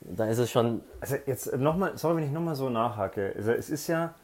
dann 0.00 0.28
ist 0.28 0.38
es 0.38 0.50
schon. 0.50 0.80
Also 1.00 1.16
jetzt 1.26 1.54
nochmal, 1.56 1.96
sorry, 1.98 2.16
wenn 2.16 2.24
ich 2.24 2.32
nochmal 2.32 2.54
so 2.54 2.70
nachhake. 2.70 3.34
Also 3.36 3.52
es 3.52 3.68
ist 3.68 3.86
ja, 3.86 4.14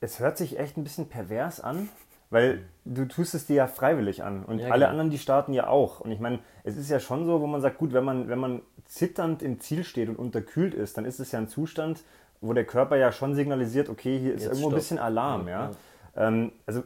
es 0.00 0.20
hört 0.20 0.36
sich 0.36 0.58
echt 0.58 0.76
ein 0.76 0.84
bisschen 0.84 1.08
pervers 1.08 1.60
an, 1.60 1.88
weil 2.28 2.64
du 2.84 3.06
tust 3.06 3.34
es 3.34 3.46
dir 3.46 3.56
ja 3.56 3.66
freiwillig 3.66 4.22
an 4.22 4.44
und 4.44 4.58
ja, 4.58 4.68
alle 4.68 4.80
genau. 4.80 4.90
anderen, 4.90 5.10
die 5.10 5.18
starten 5.18 5.52
ja 5.54 5.68
auch. 5.68 6.00
Und 6.00 6.12
ich 6.12 6.20
meine, 6.20 6.40
es 6.64 6.76
ist 6.76 6.90
ja 6.90 7.00
schon 7.00 7.24
so, 7.24 7.40
wo 7.40 7.46
man 7.46 7.60
sagt, 7.60 7.78
gut, 7.78 7.92
wenn 7.92 8.04
man, 8.04 8.28
wenn 8.28 8.38
man 8.38 8.62
zitternd 8.84 9.42
im 9.42 9.60
Ziel 9.60 9.84
steht 9.84 10.08
und 10.08 10.16
unterkühlt 10.16 10.74
ist, 10.74 10.98
dann 10.98 11.06
ist 11.06 11.18
es 11.18 11.32
ja 11.32 11.38
ein 11.38 11.48
Zustand, 11.48 12.02
wo 12.42 12.52
der 12.52 12.64
Körper 12.64 12.96
ja 12.96 13.12
schon 13.12 13.34
signalisiert, 13.34 13.88
okay, 13.88 14.18
hier 14.18 14.34
ist 14.34 14.42
Jetzt 14.42 14.50
irgendwo 14.50 14.68
stopp. 14.68 14.72
ein 14.72 14.76
bisschen 14.76 14.98
Alarm, 14.98 15.48
ja. 15.48 15.70
ja. 16.16 16.28
Ähm, 16.28 16.52
also 16.66 16.82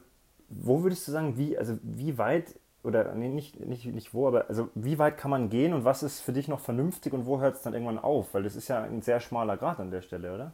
wo 0.48 0.82
würdest 0.82 1.06
du 1.08 1.12
sagen, 1.12 1.36
wie, 1.36 1.56
also 1.58 1.78
wie 1.82 2.18
weit, 2.18 2.54
oder 2.82 3.14
nee, 3.14 3.28
nicht, 3.28 3.58
nicht, 3.60 3.86
nicht 3.86 4.14
wo, 4.14 4.28
aber 4.28 4.48
also 4.48 4.68
wie 4.74 4.98
weit 4.98 5.18
kann 5.18 5.30
man 5.30 5.48
gehen 5.48 5.72
und 5.72 5.84
was 5.84 6.02
ist 6.02 6.20
für 6.20 6.32
dich 6.32 6.48
noch 6.48 6.60
vernünftig 6.60 7.12
und 7.12 7.26
wo 7.26 7.40
hört 7.40 7.56
es 7.56 7.62
dann 7.62 7.72
irgendwann 7.72 7.98
auf? 7.98 8.32
Weil 8.32 8.44
das 8.44 8.56
ist 8.56 8.68
ja 8.68 8.82
ein 8.82 9.02
sehr 9.02 9.20
schmaler 9.20 9.56
Grad 9.56 9.80
an 9.80 9.90
der 9.90 10.02
Stelle, 10.02 10.34
oder? 10.34 10.52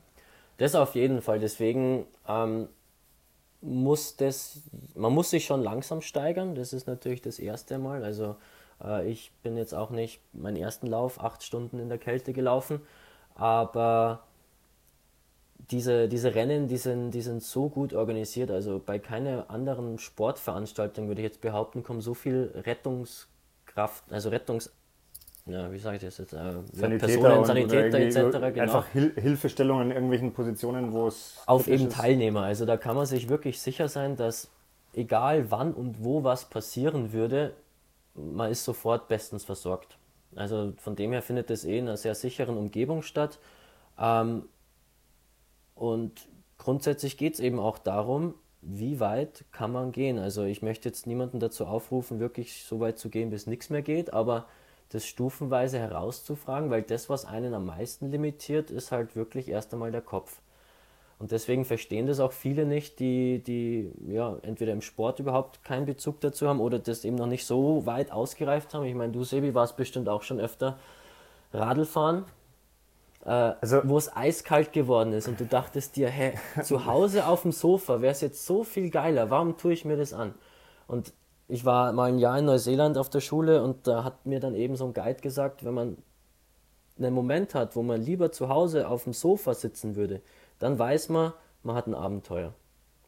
Das 0.58 0.74
auf 0.74 0.94
jeden 0.94 1.22
Fall. 1.22 1.40
Deswegen 1.40 2.06
ähm, 2.28 2.68
muss 3.60 4.16
das, 4.16 4.60
man 4.94 5.12
muss 5.12 5.30
sich 5.30 5.44
schon 5.44 5.62
langsam 5.62 6.02
steigern. 6.02 6.54
Das 6.54 6.72
ist 6.72 6.86
natürlich 6.86 7.22
das 7.22 7.38
erste 7.38 7.78
Mal. 7.78 8.04
Also 8.04 8.36
äh, 8.82 9.08
ich 9.08 9.32
bin 9.42 9.56
jetzt 9.56 9.74
auch 9.74 9.90
nicht 9.90 10.20
meinen 10.32 10.56
ersten 10.56 10.86
Lauf 10.86 11.22
acht 11.22 11.42
Stunden 11.42 11.78
in 11.78 11.88
der 11.88 11.98
Kälte 11.98 12.32
gelaufen, 12.32 12.80
aber 13.34 14.24
diese, 15.70 16.08
diese 16.08 16.34
Rennen, 16.34 16.68
die 16.68 16.76
sind, 16.76 17.12
die 17.12 17.22
sind 17.22 17.42
so 17.42 17.68
gut 17.68 17.94
organisiert. 17.94 18.50
Also 18.50 18.80
bei 18.84 18.98
keiner 18.98 19.50
anderen 19.50 19.98
Sportveranstaltung 19.98 21.08
würde 21.08 21.20
ich 21.20 21.26
jetzt 21.26 21.40
behaupten, 21.40 21.82
kommen 21.82 22.00
so 22.00 22.14
viel 22.14 22.52
Rettungskraft, 22.54 24.04
also 24.10 24.28
Rettungs 24.28 24.70
ja, 25.46 25.72
wie 25.72 25.78
sage 25.78 25.96
ich 25.96 26.02
das 26.02 26.18
jetzt? 26.18 26.32
Äh, 26.34 26.52
Sanitäter 26.72 27.20
Personen, 27.20 27.44
Sanitäter 27.44 27.98
etc. 27.98 28.16
Genau. 28.16 28.62
Einfach 28.62 28.86
Hil 28.88 29.12
Hilfestellungen 29.16 29.90
in 29.90 29.92
irgendwelchen 29.92 30.32
Positionen, 30.32 30.92
wo 30.92 31.08
es. 31.08 31.42
Auf 31.46 31.66
eben 31.66 31.88
ist. 31.88 31.96
Teilnehmer. 31.96 32.42
Also 32.42 32.64
da 32.64 32.76
kann 32.76 32.94
man 32.94 33.06
sich 33.06 33.28
wirklich 33.28 33.60
sicher 33.60 33.88
sein, 33.88 34.14
dass 34.14 34.50
egal 34.94 35.50
wann 35.50 35.74
und 35.74 36.04
wo 36.04 36.22
was 36.22 36.44
passieren 36.44 37.12
würde, 37.12 37.54
man 38.14 38.52
ist 38.52 38.64
sofort 38.64 39.08
bestens 39.08 39.44
versorgt. 39.44 39.98
Also 40.36 40.74
von 40.76 40.94
dem 40.94 41.12
her 41.12 41.22
findet 41.22 41.50
es 41.50 41.64
eh 41.64 41.78
in 41.78 41.88
einer 41.88 41.96
sehr 41.96 42.14
sicheren 42.14 42.56
Umgebung 42.56 43.02
statt. 43.02 43.40
Ähm, 43.98 44.44
und 45.82 46.28
grundsätzlich 46.58 47.16
geht 47.16 47.34
es 47.34 47.40
eben 47.40 47.58
auch 47.58 47.76
darum, 47.76 48.34
wie 48.60 49.00
weit 49.00 49.44
kann 49.50 49.72
man 49.72 49.90
gehen. 49.90 50.16
Also 50.16 50.44
ich 50.44 50.62
möchte 50.62 50.88
jetzt 50.88 51.08
niemanden 51.08 51.40
dazu 51.40 51.66
aufrufen, 51.66 52.20
wirklich 52.20 52.62
so 52.62 52.78
weit 52.78 53.00
zu 53.00 53.08
gehen, 53.08 53.30
bis 53.30 53.48
nichts 53.48 53.68
mehr 53.68 53.82
geht, 53.82 54.12
aber 54.12 54.46
das 54.90 55.04
stufenweise 55.04 55.80
herauszufragen, 55.80 56.70
weil 56.70 56.82
das, 56.82 57.10
was 57.10 57.24
einen 57.24 57.52
am 57.52 57.66
meisten 57.66 58.12
limitiert, 58.12 58.70
ist 58.70 58.92
halt 58.92 59.16
wirklich 59.16 59.48
erst 59.48 59.72
einmal 59.72 59.90
der 59.90 60.02
Kopf. 60.02 60.40
Und 61.18 61.32
deswegen 61.32 61.64
verstehen 61.64 62.06
das 62.06 62.20
auch 62.20 62.30
viele 62.30 62.64
nicht, 62.64 63.00
die, 63.00 63.42
die 63.42 63.90
ja, 64.06 64.36
entweder 64.42 64.72
im 64.72 64.82
Sport 64.82 65.18
überhaupt 65.18 65.64
keinen 65.64 65.86
Bezug 65.86 66.20
dazu 66.20 66.46
haben 66.46 66.60
oder 66.60 66.78
das 66.78 67.04
eben 67.04 67.16
noch 67.16 67.26
nicht 67.26 67.44
so 67.44 67.86
weit 67.86 68.12
ausgereift 68.12 68.72
haben. 68.72 68.84
Ich 68.84 68.94
meine, 68.94 69.12
du, 69.12 69.24
Sebi, 69.24 69.52
warst 69.52 69.76
bestimmt 69.76 70.08
auch 70.08 70.22
schon 70.22 70.38
öfter 70.38 70.78
Radl 71.52 71.86
fahren. 71.86 72.24
Äh, 73.24 73.28
also, 73.28 73.80
wo 73.84 73.98
es 73.98 74.14
eiskalt 74.14 74.72
geworden 74.72 75.12
ist 75.12 75.28
und 75.28 75.40
du 75.40 75.46
dachtest 75.46 75.96
dir, 75.96 76.08
hä, 76.08 76.34
zu 76.62 76.86
Hause 76.86 77.26
auf 77.26 77.42
dem 77.42 77.52
Sofa 77.52 78.00
wäre 78.00 78.12
es 78.12 78.20
jetzt 78.20 78.46
so 78.46 78.64
viel 78.64 78.90
geiler, 78.90 79.30
warum 79.30 79.56
tue 79.56 79.72
ich 79.72 79.84
mir 79.84 79.96
das 79.96 80.12
an? 80.12 80.34
Und 80.86 81.12
ich 81.48 81.64
war 81.64 81.92
mal 81.92 82.08
ein 82.08 82.18
Jahr 82.18 82.38
in 82.38 82.46
Neuseeland 82.46 82.96
auf 82.98 83.10
der 83.10 83.20
Schule 83.20 83.62
und 83.62 83.86
da 83.86 84.04
hat 84.04 84.26
mir 84.26 84.40
dann 84.40 84.54
eben 84.54 84.76
so 84.76 84.86
ein 84.86 84.94
Guide 84.94 85.20
gesagt, 85.20 85.64
wenn 85.64 85.74
man 85.74 85.96
einen 86.98 87.14
Moment 87.14 87.54
hat, 87.54 87.76
wo 87.76 87.82
man 87.82 88.00
lieber 88.00 88.32
zu 88.32 88.48
Hause 88.48 88.88
auf 88.88 89.04
dem 89.04 89.12
Sofa 89.12 89.54
sitzen 89.54 89.96
würde, 89.96 90.22
dann 90.58 90.78
weiß 90.78 91.08
man, 91.08 91.32
man 91.62 91.76
hat 91.76 91.86
ein 91.86 91.94
Abenteuer. 91.94 92.54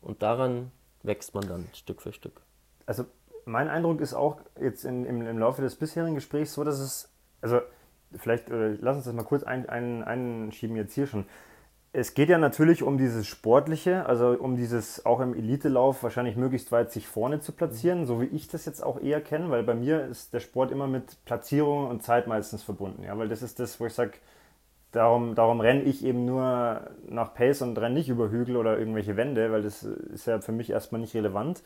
Und 0.00 0.22
daran 0.22 0.70
wächst 1.02 1.34
man 1.34 1.46
dann 1.48 1.68
Stück 1.72 2.02
für 2.02 2.12
Stück. 2.12 2.42
Also 2.86 3.04
mein 3.44 3.68
Eindruck 3.68 4.00
ist 4.00 4.14
auch 4.14 4.38
jetzt 4.60 4.84
in, 4.84 5.04
im, 5.04 5.26
im 5.26 5.38
Laufe 5.38 5.62
des 5.62 5.76
bisherigen 5.76 6.14
Gesprächs 6.14 6.54
so, 6.54 6.64
dass 6.64 6.78
es, 6.78 7.08
also 7.40 7.60
vielleicht, 8.16 8.50
äh, 8.50 8.76
lass 8.80 8.96
uns 8.96 9.04
das 9.04 9.14
mal 9.14 9.24
kurz 9.24 9.42
ein, 9.42 9.68
ein, 9.68 10.02
einschieben 10.02 10.76
jetzt 10.76 10.94
hier 10.94 11.06
schon. 11.06 11.26
Es 11.92 12.14
geht 12.14 12.28
ja 12.28 12.38
natürlich 12.38 12.82
um 12.82 12.98
dieses 12.98 13.26
Sportliche, 13.26 14.06
also 14.06 14.30
um 14.30 14.56
dieses 14.56 15.06
auch 15.06 15.20
im 15.20 15.32
Elitelauf 15.32 16.02
wahrscheinlich 16.02 16.34
möglichst 16.34 16.72
weit 16.72 16.90
sich 16.90 17.06
vorne 17.06 17.38
zu 17.38 17.52
platzieren, 17.52 18.04
so 18.04 18.20
wie 18.20 18.26
ich 18.26 18.48
das 18.48 18.64
jetzt 18.64 18.82
auch 18.82 19.00
eher 19.00 19.20
kenne, 19.20 19.50
weil 19.50 19.62
bei 19.62 19.74
mir 19.74 20.04
ist 20.06 20.34
der 20.34 20.40
Sport 20.40 20.72
immer 20.72 20.88
mit 20.88 21.24
Platzierung 21.24 21.86
und 21.86 22.02
Zeit 22.02 22.26
meistens 22.26 22.64
verbunden. 22.64 23.04
Ja, 23.04 23.16
weil 23.16 23.28
das 23.28 23.42
ist 23.42 23.60
das, 23.60 23.78
wo 23.78 23.86
ich 23.86 23.94
sage, 23.94 24.14
darum, 24.90 25.34
darum 25.36 25.60
renne 25.60 25.82
ich 25.82 26.04
eben 26.04 26.24
nur 26.24 26.80
nach 27.08 27.32
Pace 27.34 27.62
und 27.62 27.78
renne 27.78 27.94
nicht 27.94 28.08
über 28.08 28.30
Hügel 28.30 28.56
oder 28.56 28.78
irgendwelche 28.78 29.16
Wände, 29.16 29.52
weil 29.52 29.62
das 29.62 29.84
ist 29.84 30.26
ja 30.26 30.40
für 30.40 30.52
mich 30.52 30.70
erstmal 30.70 31.00
nicht 31.00 31.14
relevant. 31.14 31.62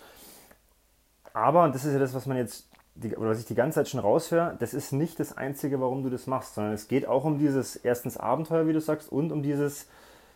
Aber, 1.32 1.64
und 1.64 1.74
das 1.74 1.84
ist 1.84 1.92
ja 1.92 1.98
das, 1.98 2.14
was 2.14 2.26
man 2.26 2.36
jetzt 2.36 2.68
die, 3.02 3.16
oder 3.16 3.30
was 3.30 3.40
ich 3.40 3.46
die 3.46 3.54
ganze 3.54 3.76
Zeit 3.76 3.88
schon 3.88 4.00
raushöre, 4.00 4.56
das 4.58 4.74
ist 4.74 4.92
nicht 4.92 5.20
das 5.20 5.36
Einzige, 5.36 5.80
warum 5.80 6.02
du 6.02 6.10
das 6.10 6.26
machst, 6.26 6.54
sondern 6.54 6.74
es 6.74 6.88
geht 6.88 7.06
auch 7.06 7.24
um 7.24 7.38
dieses 7.38 7.76
erstens 7.76 8.16
Abenteuer, 8.16 8.66
wie 8.66 8.72
du 8.72 8.80
sagst, 8.80 9.10
und 9.10 9.30
um 9.30 9.42
dieses, 9.42 9.88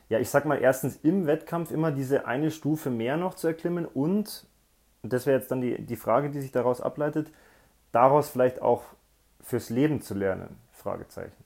ja, 0.08 0.18
ich 0.18 0.30
sag 0.30 0.44
mal, 0.44 0.60
erstens 0.60 0.96
im 1.02 1.26
Wettkampf 1.26 1.70
immer 1.70 1.90
diese 1.90 2.26
eine 2.26 2.50
Stufe 2.50 2.90
mehr 2.90 3.16
noch 3.16 3.34
zu 3.34 3.48
erklimmen 3.48 3.86
und, 3.86 4.46
und 5.02 5.12
das 5.12 5.26
wäre 5.26 5.38
jetzt 5.38 5.50
dann 5.50 5.60
die, 5.60 5.82
die 5.82 5.96
Frage, 5.96 6.30
die 6.30 6.40
sich 6.40 6.52
daraus 6.52 6.80
ableitet, 6.80 7.30
daraus 7.90 8.28
vielleicht 8.28 8.62
auch 8.62 8.84
fürs 9.40 9.68
Leben 9.70 10.00
zu 10.00 10.14
lernen? 10.14 10.56
Fragezeichen. 10.72 11.44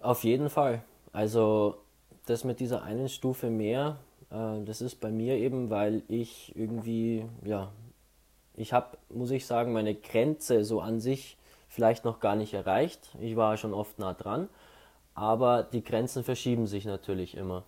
Auf 0.00 0.24
jeden 0.24 0.50
Fall. 0.50 0.82
Also 1.12 1.76
das 2.26 2.42
mit 2.42 2.58
dieser 2.58 2.82
einen 2.82 3.08
Stufe 3.08 3.50
mehr, 3.50 3.96
äh, 4.30 4.64
das 4.64 4.80
ist 4.80 4.96
bei 5.00 5.10
mir 5.10 5.36
eben, 5.36 5.70
weil 5.70 6.02
ich 6.08 6.52
irgendwie, 6.56 7.24
ja, 7.44 7.70
ich 8.56 8.72
habe, 8.72 8.98
muss 9.08 9.30
ich 9.30 9.46
sagen, 9.46 9.72
meine 9.72 9.94
Grenze 9.94 10.64
so 10.64 10.80
an 10.80 11.00
sich 11.00 11.36
vielleicht 11.68 12.04
noch 12.04 12.20
gar 12.20 12.36
nicht 12.36 12.54
erreicht. 12.54 13.16
Ich 13.20 13.36
war 13.36 13.56
schon 13.56 13.72
oft 13.72 13.98
nah 13.98 14.12
dran, 14.14 14.48
aber 15.14 15.62
die 15.62 15.82
Grenzen 15.82 16.22
verschieben 16.22 16.66
sich 16.66 16.84
natürlich 16.84 17.36
immer. 17.36 17.64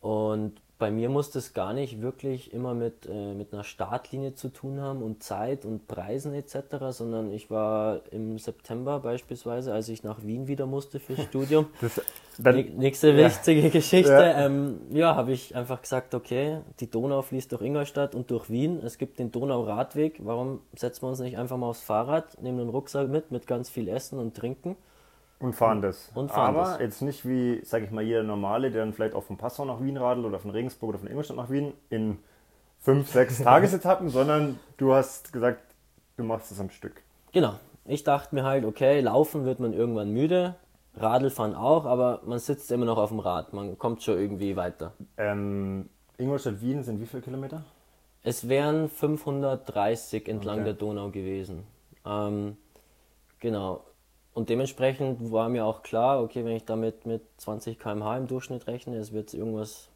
Und 0.00 0.60
bei 0.78 0.90
mir 0.90 1.08
muss 1.08 1.30
das 1.30 1.54
gar 1.54 1.72
nicht 1.72 2.02
wirklich 2.02 2.52
immer 2.52 2.74
mit, 2.74 3.06
äh, 3.06 3.32
mit 3.32 3.52
einer 3.52 3.64
Startlinie 3.64 4.34
zu 4.34 4.48
tun 4.48 4.80
haben 4.80 5.02
und 5.02 5.22
Zeit 5.22 5.64
und 5.64 5.86
Preisen 5.86 6.34
etc., 6.34 6.90
sondern 6.90 7.32
ich 7.32 7.50
war 7.50 8.00
im 8.10 8.38
September 8.38 9.00
beispielsweise, 9.00 9.72
als 9.72 9.88
ich 9.88 10.02
nach 10.02 10.22
Wien 10.22 10.48
wieder 10.48 10.66
musste 10.66 11.00
fürs 11.00 11.22
Studium. 11.28 11.66
Das, 11.80 12.00
dann, 12.38 12.56
nächste 12.76 13.10
ja. 13.12 13.26
wichtige 13.26 13.70
Geschichte. 13.70 14.12
Ja, 14.12 14.46
ähm, 14.46 14.80
ja 14.90 15.16
habe 15.16 15.32
ich 15.32 15.56
einfach 15.56 15.80
gesagt, 15.80 16.14
okay, 16.14 16.58
die 16.80 16.90
Donau 16.90 17.22
fließt 17.22 17.52
durch 17.52 17.62
Ingolstadt 17.62 18.14
und 18.14 18.30
durch 18.30 18.50
Wien. 18.50 18.80
Es 18.84 18.98
gibt 18.98 19.18
den 19.18 19.32
Donau-Radweg. 19.32 20.20
Warum 20.24 20.60
setzen 20.74 21.04
wir 21.04 21.08
uns 21.08 21.20
nicht 21.20 21.38
einfach 21.38 21.56
mal 21.56 21.68
aufs 21.68 21.80
Fahrrad, 21.80 22.42
nehmen 22.42 22.60
einen 22.60 22.68
Rucksack 22.68 23.08
mit, 23.08 23.30
mit 23.30 23.46
ganz 23.46 23.70
viel 23.70 23.88
Essen 23.88 24.18
und 24.18 24.36
Trinken? 24.36 24.76
Und 25.38 25.54
fahren 25.54 25.82
das. 25.82 26.10
Und 26.14 26.30
fahren 26.30 26.56
Aber 26.56 26.70
das. 26.70 26.80
jetzt 26.80 27.02
nicht 27.02 27.28
wie, 27.28 27.60
sag 27.62 27.82
ich 27.82 27.90
mal, 27.90 28.02
jeder 28.02 28.22
Normale, 28.22 28.70
der 28.70 28.84
dann 28.84 28.94
vielleicht 28.94 29.14
auch 29.14 29.24
von 29.24 29.36
Passau 29.36 29.64
nach 29.64 29.82
Wien 29.82 29.96
radelt 29.96 30.26
oder 30.26 30.38
von 30.38 30.50
Regensburg 30.50 30.90
oder 30.90 30.98
von 30.98 31.08
Ingolstadt 31.08 31.36
nach 31.36 31.50
Wien 31.50 31.74
in 31.90 32.18
fünf, 32.80 33.10
sechs 33.10 33.38
Tagesetappen, 33.42 34.08
sondern 34.08 34.58
du 34.78 34.94
hast 34.94 35.32
gesagt, 35.32 35.60
du 36.16 36.24
machst 36.24 36.50
es 36.52 36.60
am 36.60 36.70
Stück. 36.70 37.02
Genau. 37.32 37.54
Ich 37.84 38.02
dachte 38.02 38.34
mir 38.34 38.44
halt, 38.44 38.64
okay, 38.64 39.00
laufen 39.00 39.44
wird 39.44 39.60
man 39.60 39.72
irgendwann 39.72 40.10
müde, 40.10 40.56
Radlfahren 40.96 41.54
auch, 41.54 41.84
aber 41.84 42.22
man 42.24 42.38
sitzt 42.38 42.72
immer 42.72 42.86
noch 42.86 42.96
auf 42.96 43.10
dem 43.10 43.20
Rad. 43.20 43.52
Man 43.52 43.78
kommt 43.78 44.02
schon 44.02 44.18
irgendwie 44.18 44.56
weiter. 44.56 44.94
Ähm, 45.18 45.88
Ingolstadt-Wien 46.16 46.82
sind 46.82 47.00
wie 47.00 47.06
viele 47.06 47.22
Kilometer? 47.22 47.62
Es 48.22 48.48
wären 48.48 48.88
530 48.88 50.28
entlang 50.28 50.56
okay. 50.56 50.64
der 50.64 50.72
Donau 50.72 51.10
gewesen. 51.10 51.64
Ähm, 52.04 52.56
genau. 53.38 53.84
Und 54.36 54.50
dementsprechend 54.50 55.32
war 55.32 55.48
mir 55.48 55.64
auch 55.64 55.82
klar, 55.82 56.22
okay, 56.22 56.44
wenn 56.44 56.54
ich 56.54 56.66
damit 56.66 57.06
mit 57.06 57.22
20 57.38 57.78
km/h 57.78 58.18
im 58.18 58.26
Durchschnitt 58.26 58.66
rechne, 58.66 58.98
es 58.98 59.14
wird 59.14 59.32
irgendwas 59.32 59.88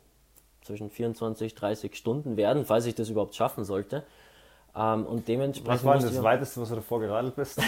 zwischen 0.63 0.89
24 0.89 1.55
30 1.55 1.95
Stunden 1.95 2.39
werden, 2.39 2.65
falls 2.65 2.87
ich 2.87 2.95
das 2.95 3.11
überhaupt 3.11 3.35
schaffen 3.35 3.65
sollte. 3.65 4.03
Ähm, 4.75 5.05
und 5.05 5.29
dementsprechend 5.29 5.69
was 5.69 5.85
war 5.85 5.99
denn 5.99 6.07
das 6.07 6.23
Weiteste, 6.23 6.59
was 6.59 6.71
du 6.71 6.77
davor 6.77 7.01
geradelt 7.01 7.37
bist? 7.37 7.61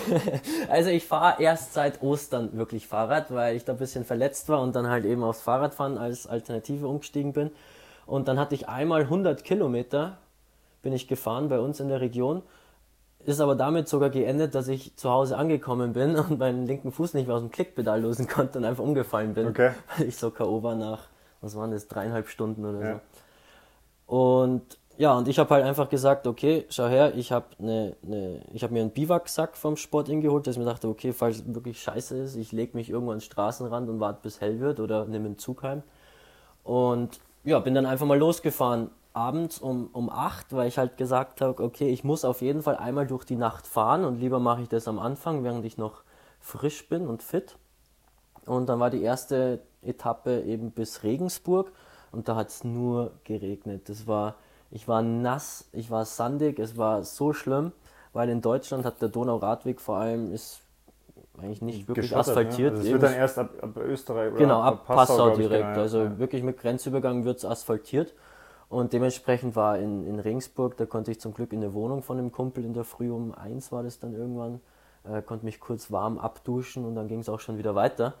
also 0.68 0.90
ich 0.90 1.04
fahre 1.04 1.40
erst 1.40 1.72
seit 1.72 2.02
Ostern 2.02 2.52
wirklich 2.58 2.88
Fahrrad, 2.88 3.32
weil 3.32 3.54
ich 3.54 3.64
da 3.64 3.70
ein 3.70 3.78
bisschen 3.78 4.04
verletzt 4.04 4.48
war 4.48 4.60
und 4.60 4.74
dann 4.74 4.88
halt 4.88 5.04
eben 5.04 5.22
aufs 5.22 5.42
Fahrradfahren 5.42 5.98
als 5.98 6.26
Alternative 6.26 6.88
umgestiegen 6.88 7.32
bin. 7.32 7.52
Und 8.06 8.26
dann 8.26 8.40
hatte 8.40 8.56
ich 8.56 8.68
einmal 8.68 9.02
100 9.02 9.44
Kilometer, 9.44 10.18
bin 10.82 10.94
ich 10.94 11.06
gefahren 11.06 11.48
bei 11.48 11.60
uns 11.60 11.78
in 11.78 11.86
der 11.86 12.00
Region 12.00 12.42
ist 13.24 13.40
aber 13.40 13.54
damit 13.54 13.88
sogar 13.88 14.10
geendet, 14.10 14.54
dass 14.54 14.68
ich 14.68 14.96
zu 14.96 15.10
Hause 15.10 15.36
angekommen 15.36 15.92
bin 15.92 16.16
und 16.16 16.38
meinen 16.38 16.66
linken 16.66 16.92
Fuß 16.92 17.14
nicht 17.14 17.26
mehr 17.26 17.36
aus 17.36 17.42
dem 17.42 17.50
Klickpedal 17.50 18.00
lösen 18.00 18.28
konnte 18.28 18.58
und 18.58 18.64
einfach 18.64 18.84
umgefallen 18.84 19.34
bin, 19.34 19.48
okay. 19.48 19.72
weil 19.96 20.08
ich 20.08 20.16
so 20.16 20.30
K.O. 20.30 20.62
war 20.62 20.74
nach, 20.74 21.08
was 21.40 21.56
waren 21.56 21.70
das, 21.70 21.88
dreieinhalb 21.88 22.28
Stunden 22.28 22.64
oder 22.64 22.80
ja. 22.80 23.00
so. 24.06 24.14
Und 24.14 24.78
ja, 24.98 25.16
und 25.16 25.26
ich 25.26 25.38
habe 25.38 25.54
halt 25.54 25.64
einfach 25.64 25.88
gesagt, 25.88 26.26
okay, 26.26 26.66
schau 26.68 26.86
her, 26.86 27.14
ich 27.16 27.32
habe 27.32 27.46
ne, 27.58 27.96
ne, 28.02 28.42
hab 28.60 28.70
mir 28.70 28.82
einen 28.82 28.90
Biwaksack 28.90 29.56
vom 29.56 29.76
Sport 29.76 30.08
geholt, 30.08 30.46
dass 30.46 30.54
ich 30.54 30.58
mir 30.58 30.66
dachte, 30.66 30.86
okay, 30.86 31.12
falls 31.12 31.38
es 31.38 31.54
wirklich 31.54 31.80
scheiße 31.80 32.16
ist, 32.18 32.36
ich 32.36 32.52
lege 32.52 32.76
mich 32.76 32.90
irgendwo 32.90 33.12
an 33.12 33.18
den 33.18 33.22
Straßenrand 33.22 33.88
und 33.88 34.00
warte 34.00 34.20
bis 34.22 34.40
hell 34.40 34.60
wird 34.60 34.80
oder 34.80 35.06
nehme 35.06 35.26
einen 35.26 35.38
Zug 35.38 35.62
heim. 35.62 35.82
Und 36.62 37.20
ja, 37.44 37.58
bin 37.58 37.74
dann 37.74 37.86
einfach 37.86 38.06
mal 38.06 38.18
losgefahren 38.18 38.90
abends 39.14 39.58
um, 39.58 39.88
um 39.92 40.10
8, 40.10 40.54
weil 40.54 40.68
ich 40.68 40.78
halt 40.78 40.96
gesagt 40.96 41.40
habe, 41.40 41.62
okay, 41.62 41.88
ich 41.90 42.04
muss 42.04 42.24
auf 42.24 42.40
jeden 42.40 42.62
Fall 42.62 42.76
einmal 42.76 43.06
durch 43.06 43.24
die 43.24 43.36
Nacht 43.36 43.66
fahren 43.66 44.04
und 44.04 44.18
lieber 44.18 44.38
mache 44.38 44.62
ich 44.62 44.68
das 44.68 44.88
am 44.88 44.98
Anfang, 44.98 45.44
während 45.44 45.64
ich 45.64 45.78
noch 45.78 46.02
frisch 46.40 46.88
bin 46.88 47.06
und 47.06 47.22
fit. 47.22 47.56
Und 48.46 48.68
dann 48.68 48.80
war 48.80 48.90
die 48.90 49.02
erste 49.02 49.60
Etappe 49.82 50.42
eben 50.42 50.70
bis 50.70 51.02
Regensburg 51.02 51.72
und 52.10 52.28
da 52.28 52.36
hat 52.36 52.48
es 52.48 52.64
nur 52.64 53.12
geregnet. 53.24 53.88
Das 53.88 54.06
war, 54.06 54.36
ich 54.70 54.88
war 54.88 55.02
nass, 55.02 55.68
ich 55.72 55.90
war 55.90 56.04
sandig, 56.04 56.58
es 56.58 56.76
war 56.76 57.04
so 57.04 57.32
schlimm, 57.32 57.72
weil 58.12 58.28
in 58.28 58.40
Deutschland 58.40 58.84
hat 58.84 59.00
der 59.00 59.08
Donauradweg 59.08 59.80
vor 59.80 59.96
allem 59.96 60.32
ist 60.32 60.62
eigentlich 61.38 61.62
nicht 61.62 61.88
wirklich 61.88 62.14
asphaltiert. 62.14 62.74
Ne? 62.74 62.78
Also 62.78 62.86
es 62.86 62.92
wird 62.92 63.02
dann 63.02 63.14
erst 63.14 63.38
ab, 63.38 63.50
ab 63.60 63.76
Österreich 63.78 64.30
oder 64.30 64.38
genau, 64.38 64.60
ab, 64.60 64.72
ab 64.72 64.86
Passau, 64.86 65.28
Passau 65.30 65.36
direkt. 65.36 65.68
Genau, 65.68 65.80
also 65.80 66.02
ja. 66.02 66.18
wirklich 66.18 66.42
mit 66.42 66.58
Grenzübergang 66.58 67.24
wird 67.24 67.38
es 67.38 67.44
asphaltiert. 67.44 68.14
Und 68.72 68.94
dementsprechend 68.94 69.54
war 69.54 69.78
in, 69.78 70.06
in 70.06 70.18
Regensburg, 70.18 70.78
da 70.78 70.86
konnte 70.86 71.10
ich 71.10 71.20
zum 71.20 71.34
Glück 71.34 71.52
in 71.52 71.60
der 71.60 71.74
Wohnung 71.74 72.02
von 72.02 72.16
einem 72.16 72.32
Kumpel 72.32 72.64
in 72.64 72.72
der 72.72 72.84
Früh 72.84 73.10
um 73.10 73.34
eins 73.34 73.70
war 73.70 73.82
das 73.82 73.98
dann 73.98 74.14
irgendwann, 74.14 74.62
äh, 75.04 75.20
konnte 75.20 75.44
mich 75.44 75.60
kurz 75.60 75.92
warm 75.92 76.16
abduschen 76.16 76.86
und 76.86 76.94
dann 76.94 77.06
ging 77.06 77.20
es 77.20 77.28
auch 77.28 77.38
schon 77.38 77.58
wieder 77.58 77.74
weiter. 77.74 78.14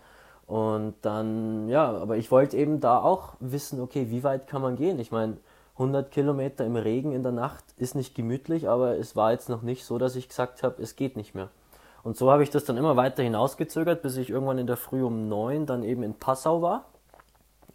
Und 0.46 0.92
dann, 1.00 1.70
ja, 1.70 1.90
aber 1.90 2.18
ich 2.18 2.30
wollte 2.30 2.58
eben 2.58 2.80
da 2.80 2.98
auch 2.98 3.32
wissen, 3.40 3.80
okay, 3.80 4.10
wie 4.10 4.24
weit 4.24 4.46
kann 4.46 4.60
man 4.60 4.76
gehen? 4.76 4.98
Ich 4.98 5.10
meine, 5.10 5.38
100 5.76 6.10
Kilometer 6.10 6.66
im 6.66 6.76
Regen 6.76 7.12
in 7.12 7.22
der 7.22 7.32
Nacht 7.32 7.64
ist 7.78 7.94
nicht 7.94 8.14
gemütlich, 8.14 8.68
aber 8.68 8.98
es 8.98 9.16
war 9.16 9.32
jetzt 9.32 9.48
noch 9.48 9.62
nicht 9.62 9.86
so, 9.86 9.96
dass 9.96 10.16
ich 10.16 10.28
gesagt 10.28 10.62
habe, 10.62 10.82
es 10.82 10.96
geht 10.96 11.16
nicht 11.16 11.34
mehr. 11.34 11.48
Und 12.02 12.18
so 12.18 12.30
habe 12.30 12.42
ich 12.42 12.50
das 12.50 12.66
dann 12.66 12.76
immer 12.76 12.94
weiter 12.96 13.22
hinausgezögert, 13.22 14.02
bis 14.02 14.18
ich 14.18 14.28
irgendwann 14.28 14.58
in 14.58 14.66
der 14.66 14.76
Früh 14.76 15.02
um 15.02 15.30
neun 15.30 15.64
dann 15.64 15.82
eben 15.82 16.02
in 16.02 16.12
Passau 16.12 16.60
war. 16.60 16.84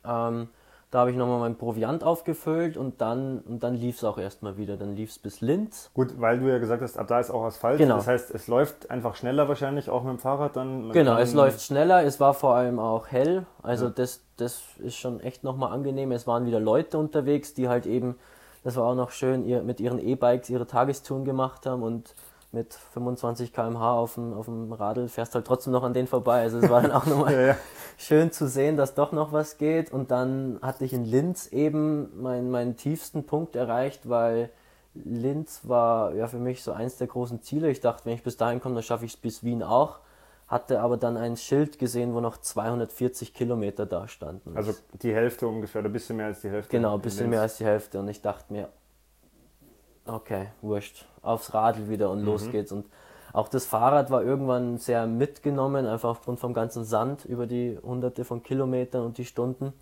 Ähm, 0.05 0.49
da 0.89 0.99
habe 0.99 1.11
ich 1.11 1.17
nochmal 1.17 1.39
mein 1.39 1.57
Proviant 1.57 2.03
aufgefüllt 2.03 2.77
und 2.77 3.01
dann, 3.01 3.39
und 3.39 3.61
dann 3.61 3.75
lief 3.75 3.97
es 3.97 4.03
auch 4.05 4.17
erstmal 4.17 4.55
wieder. 4.55 4.77
Dann 4.77 4.95
lief 4.95 5.09
es 5.09 5.19
bis 5.19 5.41
Linz. 5.41 5.91
Gut, 5.93 6.19
weil 6.21 6.39
du 6.39 6.47
ja 6.47 6.59
gesagt 6.59 6.81
hast, 6.81 6.97
ab 6.97 7.07
da 7.07 7.19
ist 7.19 7.29
auch 7.29 7.43
Asphalt. 7.43 7.77
Genau. 7.77 7.97
Das 7.97 8.07
heißt, 8.07 8.33
es 8.33 8.47
läuft 8.47 8.89
einfach 8.89 9.15
schneller 9.15 9.49
wahrscheinlich, 9.49 9.89
auch 9.89 10.03
mit 10.03 10.13
dem 10.13 10.19
Fahrrad 10.19 10.55
dann. 10.55 10.91
Genau, 10.93 11.17
es 11.17 11.33
läuft 11.33 11.61
schneller. 11.61 12.03
Es 12.03 12.21
war 12.21 12.33
vor 12.33 12.55
allem 12.55 12.79
auch 12.79 13.07
hell. 13.07 13.45
Also 13.61 13.87
ja. 13.87 13.91
das, 13.91 14.21
das 14.37 14.61
ist 14.79 14.95
schon 14.95 15.19
echt 15.19 15.43
nochmal 15.43 15.73
angenehm. 15.73 16.13
Es 16.13 16.25
waren 16.25 16.45
wieder 16.45 16.61
Leute 16.61 16.97
unterwegs, 16.97 17.53
die 17.53 17.67
halt 17.67 17.85
eben, 17.85 18.15
das 18.63 18.77
war 18.77 18.85
auch 18.85 18.95
noch 18.95 19.11
schön, 19.11 19.45
ihr, 19.45 19.63
mit 19.63 19.81
ihren 19.81 19.99
E-Bikes 19.99 20.49
ihre 20.49 20.67
Tagestouren 20.67 21.25
gemacht 21.25 21.65
haben 21.65 21.83
und 21.83 22.15
mit 22.51 22.73
25 22.73 23.53
km/h 23.53 23.93
auf 23.93 24.15
dem, 24.15 24.33
auf 24.33 24.45
dem 24.45 24.71
Radl 24.71 25.09
fährst 25.09 25.35
halt 25.35 25.45
trotzdem 25.45 25.73
noch 25.73 25.83
an 25.83 25.93
denen 25.93 26.07
vorbei. 26.07 26.41
Also 26.41 26.59
es 26.59 26.69
war 26.69 26.81
dann 26.81 26.91
auch 26.91 27.05
nochmal 27.07 27.33
ja, 27.33 27.41
ja. 27.41 27.57
schön 27.97 28.31
zu 28.31 28.47
sehen, 28.47 28.77
dass 28.77 28.95
doch 28.95 29.11
noch 29.11 29.33
was 29.33 29.57
geht. 29.57 29.91
Und 29.91 30.11
dann 30.11 30.59
hatte 30.61 30.85
ich 30.85 30.93
in 30.93 31.03
Linz 31.03 31.47
eben 31.47 32.21
meinen, 32.21 32.49
meinen 32.49 32.77
tiefsten 32.77 33.25
Punkt 33.25 33.55
erreicht, 33.55 34.09
weil 34.09 34.49
Linz 34.93 35.61
war 35.63 36.13
ja 36.15 36.27
für 36.27 36.39
mich 36.39 36.63
so 36.63 36.71
eins 36.71 36.97
der 36.97 37.07
großen 37.07 37.41
Ziele. 37.41 37.69
Ich 37.69 37.81
dachte, 37.81 38.05
wenn 38.05 38.13
ich 38.13 38.23
bis 38.23 38.37
dahin 38.37 38.61
komme, 38.61 38.75
dann 38.75 38.83
schaffe 38.83 39.05
ich 39.05 39.13
es 39.13 39.17
bis 39.17 39.43
Wien 39.43 39.61
auch. 39.61 39.99
hatte 40.47 40.79
aber 40.79 40.95
dann 40.95 41.17
ein 41.17 41.35
Schild 41.35 41.77
gesehen, 41.77 42.13
wo 42.13 42.21
noch 42.21 42.37
240 42.37 43.33
Kilometer 43.33 43.85
da 43.85 44.07
standen. 44.07 44.55
Also 44.55 44.73
die 45.01 45.13
Hälfte 45.13 45.47
ungefähr, 45.47 45.81
oder 45.81 45.89
ein 45.89 45.93
bisschen 45.93 46.15
mehr 46.15 46.27
als 46.27 46.41
die 46.41 46.49
Hälfte. 46.49 46.71
Genau, 46.71 46.95
ein 46.95 47.01
bisschen 47.01 47.29
mehr 47.29 47.41
als 47.41 47.57
die 47.57 47.65
Hälfte. 47.65 47.99
Und 47.99 48.07
ich 48.07 48.21
dachte 48.21 48.53
mir, 48.53 48.69
okay, 50.09 50.47
wurscht, 50.61 51.05
aufs 51.21 51.53
Radl 51.53 51.89
wieder 51.89 52.09
und 52.09 52.21
mhm. 52.21 52.25
los 52.25 52.49
geht's. 52.49 52.71
Und 52.71 52.85
auch 53.33 53.47
das 53.47 53.65
Fahrrad 53.65 54.09
war 54.09 54.23
irgendwann 54.23 54.77
sehr 54.77 55.05
mitgenommen, 55.05 55.85
einfach 55.85 56.09
aufgrund 56.09 56.39
vom 56.39 56.53
ganzen 56.53 56.85
Sand 56.85 57.25
über 57.25 57.45
die 57.45 57.77
hunderte 57.81 58.25
von 58.25 58.43
Kilometern 58.43 59.05
und 59.05 59.17
die 59.17 59.25
Stunden, 59.25 59.73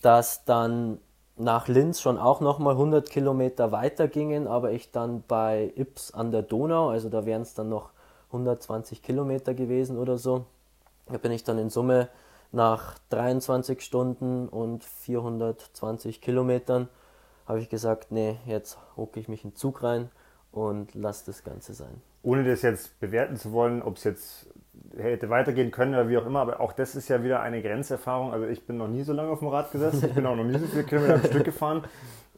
dass 0.00 0.44
dann 0.44 0.98
nach 1.36 1.68
Linz 1.68 2.00
schon 2.00 2.18
auch 2.18 2.40
nochmal 2.40 2.74
100 2.74 3.10
Kilometer 3.10 3.70
weiter 3.72 4.08
gingen, 4.08 4.46
aber 4.46 4.72
ich 4.72 4.90
dann 4.90 5.22
bei 5.26 5.72
Ips 5.76 6.12
an 6.12 6.32
der 6.32 6.42
Donau, 6.42 6.88
also 6.88 7.08
da 7.08 7.26
wären 7.26 7.42
es 7.42 7.54
dann 7.54 7.68
noch 7.68 7.90
120 8.28 9.02
Kilometer 9.02 9.54
gewesen 9.54 9.98
oder 9.98 10.18
so, 10.18 10.46
da 11.06 11.18
bin 11.18 11.32
ich 11.32 11.44
dann 11.44 11.58
in 11.58 11.70
Summe 11.70 12.08
nach 12.50 12.98
23 13.10 13.82
Stunden 13.82 14.48
und 14.48 14.84
420 14.84 16.20
Kilometern, 16.20 16.88
habe 17.48 17.60
ich 17.60 17.70
gesagt, 17.70 18.12
nee, 18.12 18.36
jetzt 18.46 18.78
hocke 18.96 19.18
ich 19.18 19.28
mich 19.28 19.42
in 19.42 19.50
den 19.50 19.56
Zug 19.56 19.82
rein 19.82 20.10
und 20.52 20.94
lasse 20.94 21.26
das 21.26 21.42
Ganze 21.42 21.72
sein. 21.72 22.02
Ohne 22.22 22.44
das 22.44 22.62
jetzt 22.62 23.00
bewerten 23.00 23.36
zu 23.36 23.52
wollen, 23.52 23.82
ob 23.82 23.96
es 23.96 24.04
jetzt 24.04 24.46
hätte 24.96 25.30
weitergehen 25.30 25.70
können 25.70 25.94
oder 25.94 26.08
wie 26.08 26.18
auch 26.18 26.26
immer, 26.26 26.40
aber 26.40 26.60
auch 26.60 26.72
das 26.72 26.94
ist 26.94 27.08
ja 27.08 27.24
wieder 27.24 27.40
eine 27.40 27.62
Grenzerfahrung. 27.62 28.32
Also 28.32 28.46
ich 28.46 28.66
bin 28.66 28.76
noch 28.76 28.88
nie 28.88 29.02
so 29.02 29.12
lange 29.12 29.30
auf 29.30 29.38
dem 29.38 29.48
Rad 29.48 29.72
gesessen, 29.72 30.04
ich 30.06 30.14
bin 30.14 30.26
auch 30.26 30.36
noch 30.36 30.44
nie 30.44 30.58
so 30.58 30.66
viele 30.66 30.84
Kilometer 30.84 31.14
am 31.14 31.24
Stück 31.24 31.44
gefahren, 31.44 31.84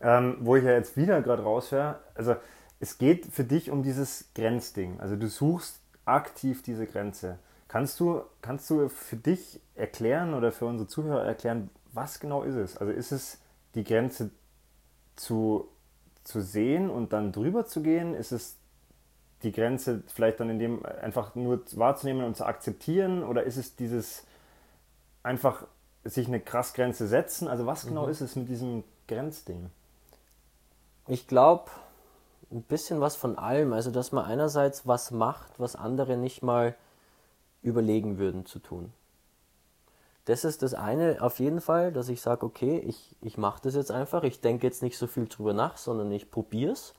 ähm, 0.00 0.36
wo 0.40 0.56
ich 0.56 0.64
ja 0.64 0.72
jetzt 0.72 0.96
wieder 0.96 1.20
gerade 1.22 1.42
raushöre. 1.42 1.98
Also 2.14 2.36
es 2.78 2.98
geht 2.98 3.26
für 3.26 3.44
dich 3.44 3.70
um 3.70 3.82
dieses 3.82 4.30
Grenzding. 4.34 5.00
Also 5.00 5.16
du 5.16 5.28
suchst 5.28 5.80
aktiv 6.04 6.62
diese 6.62 6.86
Grenze. 6.86 7.38
Kannst 7.68 8.00
du, 8.00 8.22
kannst 8.42 8.68
du 8.70 8.88
für 8.88 9.16
dich 9.16 9.61
erklären 9.74 10.34
oder 10.34 10.50
für 10.50 10.66
unsere 10.66 10.88
Zuhörer 10.88 11.24
erklären, 11.24 11.70
was 11.92 12.20
genau 12.20 12.42
ist 12.42 12.56
es? 12.56 12.76
Also 12.76 12.92
ist 12.92 13.12
es 13.12 13.40
die 13.74 13.84
Grenze 13.84 14.30
zu, 15.20 15.68
zu 16.24 16.40
sehen 16.40 16.88
und 16.88 17.12
dann 17.12 17.32
drüber 17.32 17.66
zu 17.66 17.82
gehen? 17.82 18.14
Ist 18.14 18.32
es 18.32 18.56
die 19.42 19.52
Grenze 19.52 20.02
vielleicht 20.06 20.40
dann 20.40 20.50
in 20.50 20.58
dem 20.58 20.84
einfach 20.84 21.34
nur 21.34 21.62
wahrzunehmen 21.74 22.24
und 22.24 22.36
zu 22.36 22.44
akzeptieren? 22.46 23.22
Oder 23.22 23.44
ist 23.44 23.56
es 23.56 23.76
dieses 23.76 24.24
einfach 25.22 25.66
sich 26.04 26.26
eine 26.26 26.40
krass 26.40 26.72
Grenze 26.72 27.06
setzen? 27.06 27.48
Also 27.48 27.66
was 27.66 27.86
genau 27.86 28.06
mhm. 28.06 28.12
ist 28.12 28.22
es 28.22 28.34
mit 28.34 28.48
diesem 28.48 28.82
Grenzding? 29.08 29.70
Ich 31.06 31.26
glaube, 31.26 31.70
ein 32.50 32.62
bisschen 32.62 33.00
was 33.00 33.16
von 33.16 33.38
allem. 33.38 33.72
Also, 33.72 33.90
dass 33.90 34.12
man 34.12 34.24
einerseits 34.24 34.86
was 34.86 35.10
macht, 35.10 35.58
was 35.58 35.76
andere 35.76 36.16
nicht 36.16 36.42
mal 36.42 36.74
überlegen 37.62 38.18
würden 38.18 38.46
zu 38.46 38.58
tun. 38.58 38.92
Das 40.26 40.44
ist 40.44 40.62
das 40.62 40.74
eine 40.74 41.18
auf 41.20 41.38
jeden 41.38 41.60
Fall, 41.60 41.92
dass 41.92 42.08
ich 42.08 42.20
sage, 42.20 42.44
okay, 42.44 42.78
ich, 42.78 43.16
ich 43.20 43.38
mache 43.38 43.62
das 43.62 43.74
jetzt 43.74 43.90
einfach. 43.90 44.22
Ich 44.22 44.40
denke 44.40 44.66
jetzt 44.66 44.82
nicht 44.82 44.98
so 44.98 45.06
viel 45.06 45.26
drüber 45.26 45.54
nach, 45.54 45.76
sondern 45.76 46.12
ich 46.12 46.30
probiere 46.30 46.72
es 46.72 46.94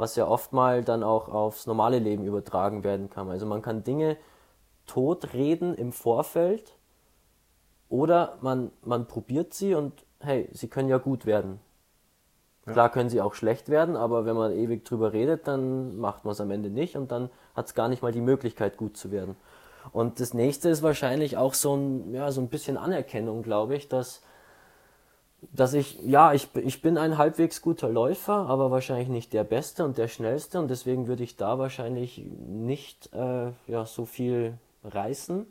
was 0.00 0.16
ja 0.16 0.26
oft 0.26 0.54
mal 0.54 0.82
dann 0.82 1.02
auch 1.02 1.28
aufs 1.28 1.66
normale 1.66 1.98
Leben 1.98 2.24
übertragen 2.24 2.84
werden 2.84 3.10
kann. 3.10 3.28
Also 3.28 3.44
man 3.44 3.60
kann 3.60 3.84
Dinge 3.84 4.16
totreden 4.86 5.74
im 5.74 5.92
Vorfeld 5.92 6.74
oder 7.90 8.38
man, 8.40 8.70
man 8.82 9.06
probiert 9.06 9.52
sie 9.52 9.74
und 9.74 9.92
hey, 10.20 10.48
sie 10.52 10.68
können 10.68 10.88
ja 10.88 10.96
gut 10.96 11.26
werden. 11.26 11.60
Ja. 12.64 12.72
Klar 12.72 12.90
können 12.90 13.10
sie 13.10 13.20
auch 13.20 13.34
schlecht 13.34 13.68
werden, 13.68 13.94
aber 13.94 14.24
wenn 14.24 14.36
man 14.36 14.52
ewig 14.52 14.86
drüber 14.86 15.12
redet, 15.12 15.46
dann 15.46 15.98
macht 15.98 16.24
man 16.24 16.32
es 16.32 16.40
am 16.40 16.50
Ende 16.50 16.70
nicht 16.70 16.96
und 16.96 17.12
dann 17.12 17.28
hat 17.54 17.66
es 17.66 17.74
gar 17.74 17.88
nicht 17.88 18.02
mal 18.02 18.12
die 18.12 18.22
Möglichkeit, 18.22 18.78
gut 18.78 18.96
zu 18.96 19.10
werden. 19.10 19.36
Und 19.92 20.20
das 20.20 20.34
nächste 20.34 20.68
ist 20.68 20.82
wahrscheinlich 20.82 21.36
auch 21.36 21.54
so 21.54 21.74
ein, 21.76 22.14
ja, 22.14 22.30
so 22.32 22.40
ein 22.40 22.48
bisschen 22.48 22.76
Anerkennung, 22.76 23.42
glaube 23.42 23.76
ich, 23.76 23.88
dass 23.88 24.22
dass 25.52 25.74
ich, 25.74 26.00
ja, 26.02 26.32
ich, 26.32 26.54
ich 26.54 26.82
bin 26.82 26.98
ein 26.98 27.16
halbwegs 27.16 27.62
guter 27.62 27.88
Läufer, 27.88 28.46
aber 28.46 28.70
wahrscheinlich 28.70 29.08
nicht 29.08 29.32
der 29.32 29.44
Beste 29.44 29.84
und 29.84 29.96
der 29.98 30.08
Schnellste 30.08 30.58
und 30.58 30.68
deswegen 30.68 31.06
würde 31.06 31.22
ich 31.22 31.36
da 31.36 31.58
wahrscheinlich 31.58 32.24
nicht 32.46 33.12
äh, 33.14 33.52
ja, 33.66 33.86
so 33.86 34.04
viel 34.04 34.58
reißen. 34.84 35.46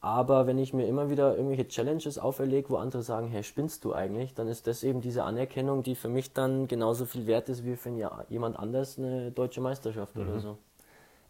Aber 0.00 0.46
wenn 0.46 0.58
ich 0.58 0.72
mir 0.72 0.86
immer 0.86 1.10
wieder 1.10 1.36
irgendwelche 1.36 1.66
Challenges 1.66 2.18
auferlege, 2.18 2.70
wo 2.70 2.76
andere 2.76 3.02
sagen, 3.02 3.28
hey, 3.28 3.42
spinnst 3.42 3.84
du 3.84 3.92
eigentlich, 3.92 4.34
dann 4.34 4.46
ist 4.46 4.66
das 4.66 4.84
eben 4.84 5.00
diese 5.00 5.24
Anerkennung, 5.24 5.82
die 5.82 5.94
für 5.94 6.08
mich 6.08 6.32
dann 6.32 6.68
genauso 6.68 7.06
viel 7.06 7.26
wert 7.26 7.48
ist 7.48 7.64
wie 7.64 7.76
für 7.76 7.90
jemand 8.28 8.58
anders 8.58 8.98
eine 8.98 9.32
deutsche 9.32 9.60
Meisterschaft 9.60 10.14
mhm. 10.14 10.22
oder 10.22 10.40
so. 10.40 10.58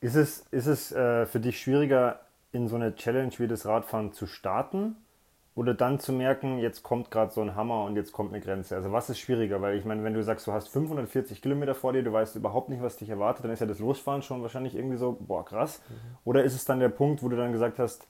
Ist 0.06 0.14
es, 0.14 0.44
ist 0.52 0.66
es 0.66 0.92
äh, 0.92 1.26
für 1.26 1.40
dich 1.40 1.58
schwieriger, 1.58 2.20
in 2.52 2.68
so 2.68 2.76
eine 2.76 2.94
Challenge 2.94 3.32
wie 3.38 3.48
das 3.48 3.66
Radfahren 3.66 4.12
zu 4.12 4.28
starten 4.28 4.94
oder 5.56 5.74
dann 5.74 5.98
zu 5.98 6.12
merken, 6.12 6.58
jetzt 6.58 6.84
kommt 6.84 7.10
gerade 7.10 7.32
so 7.32 7.40
ein 7.40 7.56
Hammer 7.56 7.82
und 7.82 7.96
jetzt 7.96 8.12
kommt 8.12 8.32
eine 8.32 8.40
Grenze? 8.40 8.76
Also 8.76 8.92
was 8.92 9.10
ist 9.10 9.18
schwieriger? 9.18 9.60
Weil 9.60 9.76
ich 9.76 9.84
meine, 9.84 10.04
wenn 10.04 10.14
du 10.14 10.22
sagst, 10.22 10.46
du 10.46 10.52
hast 10.52 10.68
540 10.68 11.42
Kilometer 11.42 11.74
vor 11.74 11.92
dir, 11.92 12.04
du 12.04 12.12
weißt 12.12 12.36
überhaupt 12.36 12.68
nicht, 12.68 12.80
was 12.82 12.96
dich 12.96 13.08
erwartet, 13.08 13.46
dann 13.46 13.50
ist 13.50 13.58
ja 13.58 13.66
das 13.66 13.80
Losfahren 13.80 14.22
schon 14.22 14.42
wahrscheinlich 14.42 14.76
irgendwie 14.76 14.96
so, 14.96 15.16
boah, 15.18 15.44
krass. 15.44 15.82
Mhm. 15.88 15.94
Oder 16.22 16.44
ist 16.44 16.54
es 16.54 16.64
dann 16.64 16.78
der 16.78 16.88
Punkt, 16.88 17.24
wo 17.24 17.28
du 17.28 17.36
dann 17.36 17.50
gesagt 17.50 17.80
hast, 17.80 18.04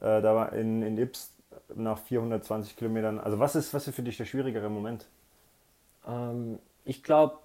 äh, 0.00 0.20
da 0.20 0.34
war 0.34 0.52
in, 0.52 0.82
in 0.82 0.98
Ips 0.98 1.32
nach 1.76 1.98
420 1.98 2.74
Kilometern, 2.74 3.20
also 3.20 3.38
was 3.38 3.54
ist, 3.54 3.72
was 3.72 3.86
ist 3.86 3.94
für 3.94 4.02
dich 4.02 4.16
der 4.16 4.24
schwierigere 4.24 4.68
Moment? 4.68 5.06
Ähm, 6.08 6.58
ich 6.84 7.04
glaube, 7.04 7.38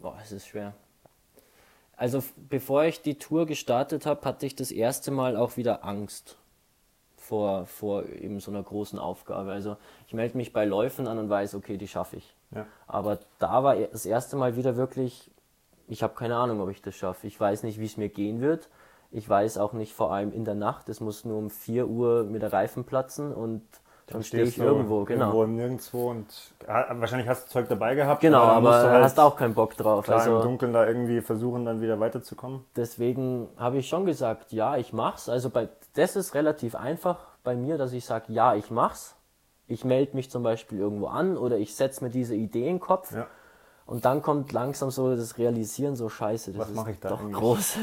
boah, 0.00 0.16
es 0.22 0.30
ist 0.30 0.46
schwer. 0.46 0.74
Also 1.96 2.22
bevor 2.48 2.84
ich 2.84 3.00
die 3.00 3.18
Tour 3.18 3.46
gestartet 3.46 4.06
habe, 4.06 4.24
hatte 4.26 4.46
ich 4.46 4.54
das 4.54 4.70
erste 4.70 5.10
Mal 5.10 5.36
auch 5.36 5.56
wieder 5.56 5.84
Angst 5.84 6.36
vor, 7.16 7.66
vor 7.66 8.04
eben 8.06 8.38
so 8.38 8.50
einer 8.50 8.62
großen 8.62 8.98
Aufgabe. 8.98 9.50
Also 9.50 9.76
ich 10.06 10.14
melde 10.14 10.36
mich 10.36 10.52
bei 10.52 10.64
Läufen 10.64 11.08
an 11.08 11.18
und 11.18 11.30
weiß, 11.30 11.54
okay, 11.54 11.78
die 11.78 11.88
schaffe 11.88 12.16
ich. 12.16 12.34
Ja. 12.54 12.66
Aber 12.86 13.18
da 13.38 13.64
war 13.64 13.76
das 13.76 14.06
erste 14.06 14.36
Mal 14.36 14.56
wieder 14.56 14.76
wirklich, 14.76 15.30
ich 15.88 16.02
habe 16.02 16.14
keine 16.14 16.36
Ahnung, 16.36 16.60
ob 16.60 16.70
ich 16.70 16.82
das 16.82 16.94
schaffe. 16.94 17.26
Ich 17.26 17.40
weiß 17.40 17.62
nicht, 17.62 17.80
wie 17.80 17.86
es 17.86 17.96
mir 17.96 18.10
gehen 18.10 18.40
wird. 18.40 18.68
Ich 19.10 19.28
weiß 19.28 19.56
auch 19.58 19.72
nicht, 19.72 19.94
vor 19.94 20.12
allem 20.12 20.32
in 20.32 20.44
der 20.44 20.54
Nacht, 20.54 20.88
es 20.88 21.00
muss 21.00 21.24
nur 21.24 21.38
um 21.38 21.48
4 21.48 21.88
Uhr 21.88 22.24
mit 22.24 22.42
der 22.42 22.52
Reifen 22.52 22.84
platzen 22.84 23.32
und 23.32 23.62
dann 24.06 24.22
stehe 24.22 24.44
ich 24.44 24.56
irgendwo, 24.56 25.04
genau. 25.04 25.32
Irgendwo 25.32 25.46
nirgendwo 25.46 26.10
und 26.10 26.26
wahrscheinlich 26.64 27.28
hast 27.28 27.46
du 27.46 27.50
Zeug 27.50 27.68
dabei 27.68 27.96
gehabt. 27.96 28.20
Genau, 28.20 28.42
aber 28.42 28.74
halt 28.74 29.02
hast 29.02 29.18
auch 29.18 29.36
keinen 29.36 29.54
Bock 29.54 29.76
drauf. 29.76 30.04
Klar, 30.04 30.20
also, 30.20 30.36
im 30.36 30.42
Dunkeln 30.42 30.72
da 30.72 30.86
irgendwie 30.86 31.20
versuchen, 31.20 31.64
dann 31.64 31.80
wieder 31.80 31.98
weiterzukommen. 31.98 32.64
Deswegen 32.76 33.48
habe 33.56 33.78
ich 33.78 33.88
schon 33.88 34.06
gesagt, 34.06 34.52
ja, 34.52 34.76
ich 34.76 34.92
mach's. 34.92 35.28
Also 35.28 35.50
bei, 35.50 35.68
das 35.94 36.14
ist 36.14 36.34
relativ 36.34 36.76
einfach 36.76 37.18
bei 37.42 37.56
mir, 37.56 37.78
dass 37.78 37.92
ich 37.92 38.04
sage, 38.04 38.32
ja, 38.32 38.54
ich 38.54 38.70
mach's. 38.70 39.16
Ich 39.66 39.84
melde 39.84 40.14
mich 40.14 40.30
zum 40.30 40.44
Beispiel 40.44 40.78
irgendwo 40.78 41.08
an 41.08 41.36
oder 41.36 41.58
ich 41.58 41.74
setze 41.74 42.04
mir 42.04 42.10
diese 42.10 42.36
Idee 42.36 42.68
in 42.68 42.76
den 42.76 42.80
Kopf. 42.80 43.12
Ja. 43.12 43.26
Und 43.86 44.04
dann 44.04 44.22
kommt 44.22 44.52
langsam 44.52 44.90
so 44.92 45.16
das 45.16 45.38
Realisieren, 45.38 45.96
so 45.96 46.08
scheiße, 46.08 46.52
das 46.52 46.60
Was 46.60 46.70
ist 46.70 46.88
ich 46.88 47.00
da 47.00 47.08
doch 47.08 47.20
eigentlich? 47.20 47.36
groß. 47.36 47.78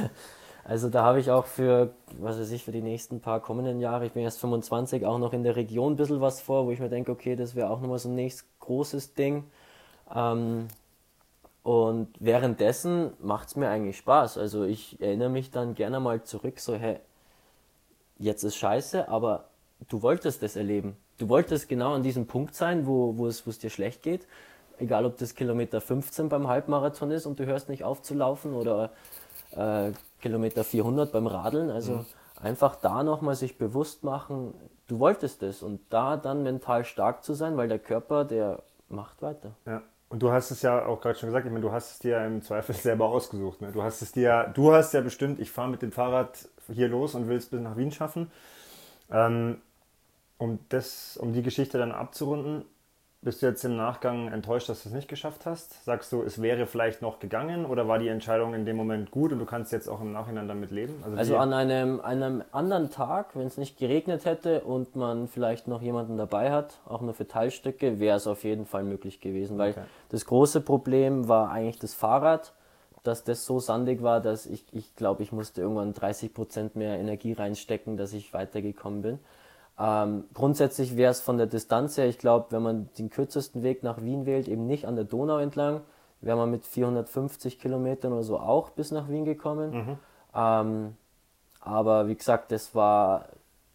Also 0.66 0.90
da 0.90 1.04
habe 1.04 1.20
ich 1.20 1.30
auch 1.30 1.46
für, 1.46 1.94
was 2.20 2.40
weiß 2.40 2.52
ich, 2.52 2.64
für 2.64 2.72
die 2.72 2.82
nächsten 2.82 3.20
paar 3.20 3.42
kommenden 3.42 3.82
Jahre, 3.82 4.06
ich 4.06 4.14
bin 4.14 4.24
erst 4.24 4.40
25, 4.40 5.06
auch 5.06 5.20
noch 5.20 5.34
in 5.34 5.44
der 5.44 5.58
Region 5.58 5.94
ein 5.94 5.96
bisschen 5.98 6.22
was 6.22 6.40
vor, 6.42 6.66
wo 6.66 6.72
ich 6.72 6.80
mir 6.80 6.90
denke, 6.90 7.12
okay, 7.12 7.36
das 7.36 7.56
wäre 7.56 7.70
auch 7.70 7.82
nochmal 7.82 8.00
so 8.00 8.10
ein 8.10 8.16
nächstes 8.16 8.48
großes 8.62 9.14
Ding. 9.14 9.44
Ähm, 10.14 10.68
und 11.64 12.10
währenddessen 12.20 13.12
macht 13.20 13.50
es 13.50 13.56
mir 13.56 13.70
eigentlich 13.70 13.98
Spaß. 13.98 14.38
Also 14.38 14.64
ich 14.64 15.02
erinnere 15.02 15.30
mich 15.30 15.52
dann 15.52 15.76
gerne 15.76 16.00
mal 16.00 16.24
zurück, 16.24 16.60
so, 16.60 16.76
hey, 16.76 17.00
jetzt 18.18 18.44
ist 18.44 18.56
scheiße, 18.56 19.10
aber 19.10 19.46
du 19.90 20.02
wolltest 20.02 20.44
das 20.44 20.56
erleben. 20.56 20.96
Du 21.18 21.30
wolltest 21.30 21.70
genau 21.70 21.94
an 21.94 22.04
diesem 22.04 22.26
Punkt 22.26 22.56
sein, 22.56 22.88
wo, 22.88 23.18
wo, 23.18 23.28
es, 23.28 23.46
wo 23.46 23.50
es 23.50 23.60
dir 23.60 23.70
schlecht 23.70 24.02
geht. 24.02 24.28
Egal, 24.80 25.06
ob 25.06 25.18
das 25.18 25.36
Kilometer 25.36 25.82
15 25.82 26.30
beim 26.30 26.48
Halbmarathon 26.48 27.12
ist 27.12 27.26
und 27.26 27.40
du 27.40 27.46
hörst 27.46 27.70
nicht 27.70 27.84
auf 27.84 28.02
zu 28.02 28.14
laufen 28.14 28.54
oder 28.54 28.92
äh, 29.52 29.92
Kilometer 30.24 30.64
400 30.64 31.12
beim 31.12 31.28
Radeln. 31.28 31.70
Also 31.70 31.98
mhm. 31.98 32.06
einfach 32.42 32.78
da 32.78 33.04
nochmal 33.04 33.36
sich 33.36 33.58
bewusst 33.58 34.04
machen, 34.04 34.54
du 34.88 35.00
wolltest 35.00 35.44
es 35.44 35.62
und 35.62 35.82
da 35.90 36.18
dann 36.18 36.42
mental 36.44 36.86
stark 36.86 37.24
zu 37.24 37.34
sein, 37.34 37.58
weil 37.58 37.68
der 37.68 37.80
Körper, 37.80 38.26
der 38.26 38.64
macht 38.90 39.22
weiter. 39.22 39.52
Ja. 39.66 39.82
Und 40.10 40.22
du 40.22 40.32
hast 40.32 40.52
es 40.52 40.62
ja 40.62 40.86
auch 40.86 41.02
gerade 41.02 41.18
schon 41.18 41.28
gesagt, 41.28 41.46
ich 41.46 41.52
meine, 41.52 41.66
du 41.66 41.72
hast 41.72 41.92
es 41.92 42.00
dir 42.00 42.24
im 42.26 42.42
Zweifel 42.42 42.74
selber 42.88 43.06
ausgesucht. 43.06 43.62
Ne? 43.62 43.72
Du 43.72 43.84
hast 43.84 44.02
es 44.02 44.12
dir, 44.12 44.52
du 44.54 44.72
hast 44.72 44.94
ja 44.94 45.02
bestimmt, 45.02 45.40
ich 45.40 45.52
fahre 45.52 45.70
mit 45.70 45.82
dem 45.82 45.92
Fahrrad 45.92 46.48
hier 46.72 46.88
los 46.88 47.16
und 47.16 47.28
will 47.28 47.38
es 47.38 47.48
bis 47.48 47.60
nach 47.60 47.76
Wien 47.76 47.92
schaffen. 47.92 48.32
Ähm, 49.12 49.58
um, 50.38 50.60
das, 50.70 51.18
um 51.18 51.34
die 51.34 51.42
Geschichte 51.42 51.78
dann 51.78 51.92
abzurunden, 51.92 52.66
bist 53.24 53.42
du 53.42 53.46
jetzt 53.46 53.64
im 53.64 53.76
Nachgang 53.76 54.28
enttäuscht, 54.28 54.70
dass 54.70 54.84
du 54.84 54.90
es 54.90 54.96
nicht 54.96 55.08
geschafft 55.08 55.46
hast? 55.46 55.84
Sagst 55.86 56.12
du, 56.12 56.22
es 56.24 56.42
wäre 56.42 56.66
vielleicht 56.66 57.02
noch 57.02 57.20
gegangen 57.20 57.66
oder 57.66 57.88
war 57.88 58.00
die 58.00 58.08
Entscheidung 58.08 58.54
in 58.54 58.66
dem 58.66 58.76
Moment 58.76 59.12
gut 59.12 59.32
und 59.32 59.40
du 59.40 59.46
kannst 59.46 59.72
jetzt 59.72 59.88
auch 59.88 60.02
im 60.02 60.12
Nachhinein 60.12 60.48
damit 60.48 60.72
leben? 60.72 60.96
Also, 61.04 61.18
also 61.18 61.38
an 61.38 61.54
einem, 61.54 62.02
einem 62.02 62.44
anderen 62.52 62.90
Tag, 62.92 63.36
wenn 63.36 63.48
es 63.48 63.58
nicht 63.58 63.78
geregnet 63.78 64.26
hätte 64.26 64.62
und 64.62 64.96
man 64.96 65.28
vielleicht 65.28 65.68
noch 65.68 65.82
jemanden 65.82 66.18
dabei 66.18 66.52
hat, 66.52 66.80
auch 66.86 67.02
nur 67.02 67.14
für 67.14 67.28
Teilstücke, 67.28 68.00
wäre 68.00 68.18
es 68.18 68.28
auf 68.28 68.44
jeden 68.44 68.66
Fall 68.66 68.84
möglich 68.84 69.22
gewesen, 69.22 69.58
weil 69.58 69.72
okay. 69.72 69.84
das 70.10 70.26
große 70.26 70.62
Problem 70.62 71.28
war 71.28 71.50
eigentlich 71.52 71.80
das 71.80 71.94
Fahrrad. 71.94 72.54
dass 73.04 73.26
das 73.26 73.46
so 73.46 73.60
sandig 73.60 74.02
war, 74.02 74.22
dass 74.22 74.46
ich, 74.46 74.64
ich 74.72 74.96
glaube, 74.96 75.24
ich 75.24 75.34
musste 75.34 75.62
irgendwann 75.62 75.94
30 75.94 76.34
Prozent 76.34 76.76
mehr 76.78 76.98
Energie 76.98 77.34
reinstecken, 77.34 77.98
dass 77.98 78.14
ich 78.14 78.34
weitergekommen 78.34 79.02
bin. 79.02 79.20
Ähm, 79.80 80.26
grundsätzlich 80.34 80.98
wäre 80.98 81.12
es 81.12 81.22
von 81.22 81.38
der 81.38 81.48
Distanz 81.48 81.98
her, 81.98 82.08
ich 82.08 82.20
glaube, 82.20 82.48
wenn 82.52 82.62
man 82.62 82.90
den 82.98 83.10
kürzesten 83.10 83.64
Weg 83.64 83.82
nach 83.84 84.02
Wien 84.02 84.26
wählt, 84.26 84.48
eben 84.48 84.68
nicht 84.68 84.86
an 84.86 84.96
der 84.96 85.06
Donau 85.06 85.40
entlang, 85.40 85.82
wäre 86.22 86.38
man 86.38 86.52
mit 86.52 86.66
450 86.66 87.60
Kilometern 87.60 88.14
oder 88.14 88.24
so 88.24 88.40
auch 88.40 88.70
bis 88.70 88.92
nach 88.92 89.10
Wien 89.10 89.26
gekommen. 89.26 89.72
Mhm. 89.72 89.98
Ähm, 90.36 90.96
aber 91.60 92.08
wie 92.08 92.16
gesagt, 92.16 92.52
das 92.52 92.76
war, 92.76 93.30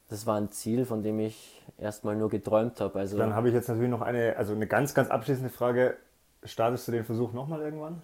das 0.08 0.26
war 0.26 0.36
ein 0.36 0.50
Ziel, 0.50 0.84
von 0.84 1.02
dem 1.02 1.18
ich 1.18 1.62
erstmal 1.78 2.16
nur 2.16 2.28
geträumt 2.28 2.80
habe. 2.80 2.98
Also, 2.98 3.18
Dann 3.18 3.34
habe 3.34 3.48
ich 3.48 3.54
jetzt 3.54 3.68
natürlich 3.68 3.90
noch 3.90 4.02
eine, 4.02 4.36
also 4.36 4.54
eine 4.54 4.66
ganz, 4.66 4.94
ganz 4.94 5.10
abschließende 5.10 5.50
Frage. 5.50 5.96
Startest 6.44 6.86
du 6.86 6.92
den 6.92 7.04
Versuch 7.04 7.32
nochmal 7.32 7.60
irgendwann? 7.60 8.02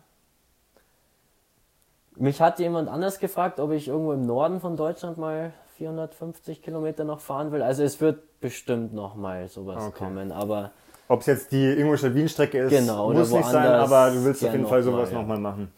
Mich 2.17 2.41
hat 2.41 2.59
jemand 2.59 2.89
anders 2.89 3.19
gefragt, 3.19 3.61
ob 3.61 3.73
ich 3.73 3.89
irgendwo 3.89 4.13
im 4.13 4.27
Norden 4.27 4.61
von 4.61 4.77
Deutschland 4.77 5.19
mal 5.19 5.53
450 5.77 6.63
Kilometer 6.63 7.05
noch 7.05 7.21
fahren 7.21 7.53
will. 7.53 7.63
Also 7.63 7.83
es 7.83 8.01
wird 8.01 8.41
bestimmt 8.41 8.95
noch 8.95 9.15
mal 9.15 9.49
sowas 9.49 9.83
okay. 9.85 10.05
kommen, 10.05 10.33
aber... 10.33 10.73
Ob 11.09 11.21
es 11.21 11.27
jetzt 11.27 11.53
die 11.53 11.67
Ingolstadt-Wien-Strecke 11.67 12.59
ist, 12.61 12.71
genau, 12.71 13.13
muss 13.13 13.31
nicht 13.31 13.45
sein, 13.45 13.67
aber 13.67 14.11
du 14.11 14.25
willst 14.25 14.43
auf 14.45 14.53
jeden 14.53 14.67
Fall 14.67 14.83
sowas 14.83 15.11
noch 15.13 15.27
mal, 15.27 15.35
ja. 15.35 15.41
machen. 15.41 15.73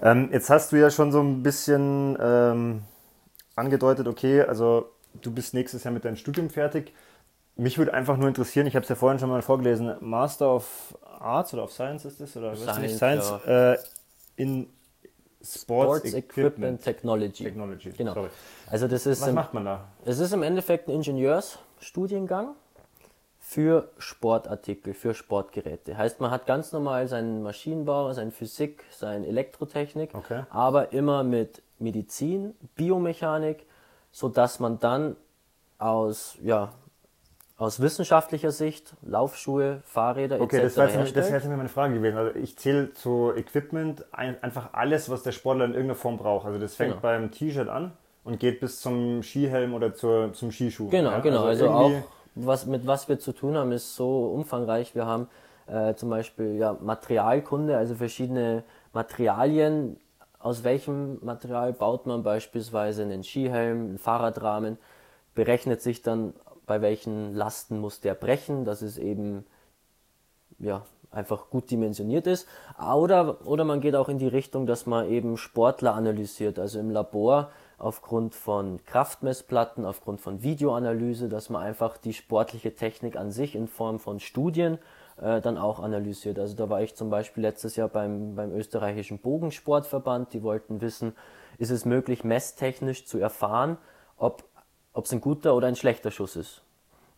Ähm, 0.00 0.30
jetzt 0.32 0.50
hast 0.50 0.72
du 0.72 0.76
ja 0.76 0.90
schon 0.90 1.12
so 1.12 1.20
ein 1.20 1.44
bisschen 1.44 2.18
ähm, 2.20 2.82
angedeutet, 3.54 4.08
okay, 4.08 4.42
also 4.42 4.90
du 5.20 5.30
bist 5.30 5.54
nächstes 5.54 5.84
Jahr 5.84 5.94
mit 5.94 6.04
deinem 6.04 6.16
Studium 6.16 6.50
fertig. 6.50 6.92
Mich 7.54 7.78
würde 7.78 7.94
einfach 7.94 8.16
nur 8.16 8.26
interessieren, 8.26 8.66
ich 8.66 8.74
habe 8.74 8.82
es 8.82 8.88
ja 8.88 8.96
vorhin 8.96 9.20
schon 9.20 9.28
mal 9.28 9.42
vorgelesen, 9.42 9.94
Master 10.00 10.52
of 10.54 10.98
Arts 11.20 11.54
oder 11.54 11.64
of 11.64 11.72
Science 11.72 12.04
ist 12.04 12.20
das? 12.20 12.36
Oder 12.36 12.56
Science, 12.56 12.78
nicht, 12.80 12.96
Science 12.96 13.32
ja. 13.46 13.72
äh, 13.74 13.78
in 14.36 14.66
Sports, 15.44 16.00
Sports 16.00 16.14
Equipment, 16.14 16.18
Equipment, 16.18 16.82
Technology. 16.82 17.44
Technology. 17.44 17.90
Genau. 17.90 18.14
Sorry. 18.14 18.28
Also 18.68 18.88
das 18.88 19.06
ist 19.06 19.20
Was 19.22 19.28
im, 19.28 19.34
macht 19.34 19.54
man 19.54 19.64
da? 19.64 19.88
Es 20.04 20.18
ist 20.18 20.32
im 20.32 20.42
Endeffekt 20.42 20.88
ein 20.88 20.92
Ingenieursstudiengang 20.92 22.54
für 23.38 23.90
Sportartikel, 23.98 24.94
für 24.94 25.14
Sportgeräte. 25.14 25.98
Heißt, 25.98 26.20
man 26.20 26.30
hat 26.30 26.46
ganz 26.46 26.72
normal 26.72 27.08
seinen 27.08 27.42
Maschinenbau, 27.42 28.12
seine 28.12 28.30
Physik, 28.30 28.84
seine 28.90 29.26
Elektrotechnik, 29.26 30.14
okay. 30.14 30.44
aber 30.50 30.92
immer 30.92 31.24
mit 31.24 31.60
Medizin, 31.78 32.54
Biomechanik, 32.76 33.66
sodass 34.12 34.60
man 34.60 34.78
dann 34.78 35.16
aus 35.78 36.38
ja, 36.42 36.72
aus 37.62 37.80
wissenschaftlicher 37.80 38.50
Sicht, 38.50 38.94
Laufschuhe, 39.02 39.82
Fahrräder 39.84 40.40
okay, 40.40 40.56
etc. 40.56 40.78
Okay, 40.78 40.90
das 41.14 41.28
wäre 41.30 41.38
jetzt, 41.38 41.48
meine 41.48 41.68
Frage 41.68 41.94
gewesen. 41.94 42.16
Also 42.16 42.36
ich 42.36 42.58
zähle 42.58 42.92
zu 42.92 43.32
Equipment 43.36 44.04
ein, 44.10 44.36
einfach 44.42 44.70
alles, 44.72 45.08
was 45.08 45.22
der 45.22 45.30
Sportler 45.30 45.66
in 45.66 45.70
irgendeiner 45.70 45.94
Form 45.94 46.18
braucht. 46.18 46.44
Also 46.44 46.58
das 46.58 46.74
fängt 46.74 46.90
genau. 46.90 47.02
beim 47.02 47.30
T-Shirt 47.30 47.68
an 47.68 47.92
und 48.24 48.40
geht 48.40 48.58
bis 48.58 48.80
zum 48.80 49.22
Skihelm 49.22 49.74
oder 49.74 49.94
zur, 49.94 50.32
zum 50.32 50.50
Skischuh. 50.50 50.88
Genau, 50.88 51.12
ja? 51.12 51.20
genau. 51.20 51.44
Also, 51.44 51.70
also 51.70 51.72
auch 51.72 51.92
was, 52.34 52.66
mit 52.66 52.84
was 52.84 53.08
wir 53.08 53.20
zu 53.20 53.32
tun 53.32 53.56
haben, 53.56 53.70
ist 53.70 53.94
so 53.94 54.26
umfangreich. 54.26 54.96
Wir 54.96 55.06
haben 55.06 55.28
äh, 55.68 55.94
zum 55.94 56.10
Beispiel 56.10 56.56
ja, 56.56 56.76
Materialkunde, 56.80 57.76
also 57.76 57.94
verschiedene 57.94 58.64
Materialien. 58.92 60.00
Aus 60.40 60.64
welchem 60.64 61.24
Material 61.24 61.72
baut 61.72 62.06
man 62.06 62.24
beispielsweise 62.24 63.02
einen 63.02 63.22
Skihelm, 63.22 63.84
einen 63.84 63.98
Fahrradrahmen? 63.98 64.78
Berechnet 65.36 65.80
sich 65.80 66.02
dann 66.02 66.34
bei 66.66 66.80
welchen 66.80 67.34
Lasten 67.34 67.78
muss 67.78 68.00
der 68.00 68.14
brechen, 68.14 68.64
dass 68.64 68.82
es 68.82 68.98
eben 68.98 69.44
ja, 70.58 70.84
einfach 71.10 71.50
gut 71.50 71.70
dimensioniert 71.70 72.26
ist. 72.26 72.46
Oder, 72.78 73.46
oder 73.46 73.64
man 73.64 73.80
geht 73.80 73.94
auch 73.94 74.08
in 74.08 74.18
die 74.18 74.28
Richtung, 74.28 74.66
dass 74.66 74.86
man 74.86 75.08
eben 75.08 75.36
Sportler 75.36 75.94
analysiert, 75.94 76.58
also 76.58 76.78
im 76.78 76.90
Labor 76.90 77.50
aufgrund 77.78 78.34
von 78.34 78.84
Kraftmessplatten, 78.84 79.84
aufgrund 79.84 80.20
von 80.20 80.42
Videoanalyse, 80.42 81.28
dass 81.28 81.50
man 81.50 81.62
einfach 81.62 81.96
die 81.96 82.12
sportliche 82.12 82.74
Technik 82.74 83.16
an 83.16 83.32
sich 83.32 83.56
in 83.56 83.66
Form 83.66 83.98
von 83.98 84.20
Studien 84.20 84.78
äh, 85.20 85.40
dann 85.40 85.58
auch 85.58 85.80
analysiert. 85.80 86.38
Also 86.38 86.54
da 86.54 86.70
war 86.70 86.82
ich 86.82 86.94
zum 86.94 87.10
Beispiel 87.10 87.42
letztes 87.42 87.74
Jahr 87.76 87.88
beim, 87.88 88.36
beim 88.36 88.52
österreichischen 88.52 89.18
Bogensportverband, 89.18 90.32
die 90.32 90.42
wollten 90.42 90.80
wissen, 90.80 91.14
ist 91.58 91.70
es 91.70 91.84
möglich, 91.84 92.24
messtechnisch 92.24 93.04
zu 93.04 93.18
erfahren, 93.18 93.78
ob 94.16 94.44
ob 94.92 95.04
es 95.06 95.12
ein 95.12 95.20
guter 95.20 95.54
oder 95.54 95.68
ein 95.68 95.76
schlechter 95.76 96.10
Schuss 96.10 96.36
ist. 96.36 96.62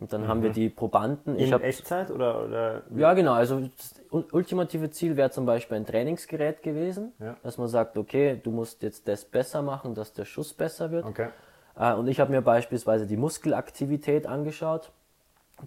Und 0.00 0.12
dann 0.12 0.22
mhm. 0.22 0.28
haben 0.28 0.42
wir 0.42 0.50
mhm. 0.50 0.54
die 0.54 0.68
Probanden. 0.68 1.36
In 1.36 1.52
hab, 1.52 1.62
Echtzeit 1.62 2.10
oder, 2.10 2.44
oder? 2.44 2.82
Ja, 2.96 3.14
genau. 3.14 3.32
Also 3.32 3.60
das 3.60 3.94
ultimative 4.10 4.90
Ziel 4.90 5.16
wäre 5.16 5.30
zum 5.30 5.46
Beispiel 5.46 5.76
ein 5.76 5.86
Trainingsgerät 5.86 6.62
gewesen, 6.62 7.12
ja. 7.20 7.36
dass 7.42 7.58
man 7.58 7.68
sagt, 7.68 7.96
okay, 7.96 8.40
du 8.42 8.50
musst 8.50 8.82
jetzt 8.82 9.08
das 9.08 9.24
besser 9.24 9.62
machen, 9.62 9.94
dass 9.94 10.12
der 10.12 10.24
Schuss 10.24 10.52
besser 10.52 10.90
wird. 10.90 11.04
Okay. 11.04 11.28
Äh, 11.76 11.94
und 11.94 12.08
ich 12.08 12.20
habe 12.20 12.32
mir 12.32 12.42
beispielsweise 12.42 13.06
die 13.06 13.16
Muskelaktivität 13.16 14.26
angeschaut. 14.26 14.90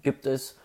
Gibt 0.02 0.26
es 0.26 0.58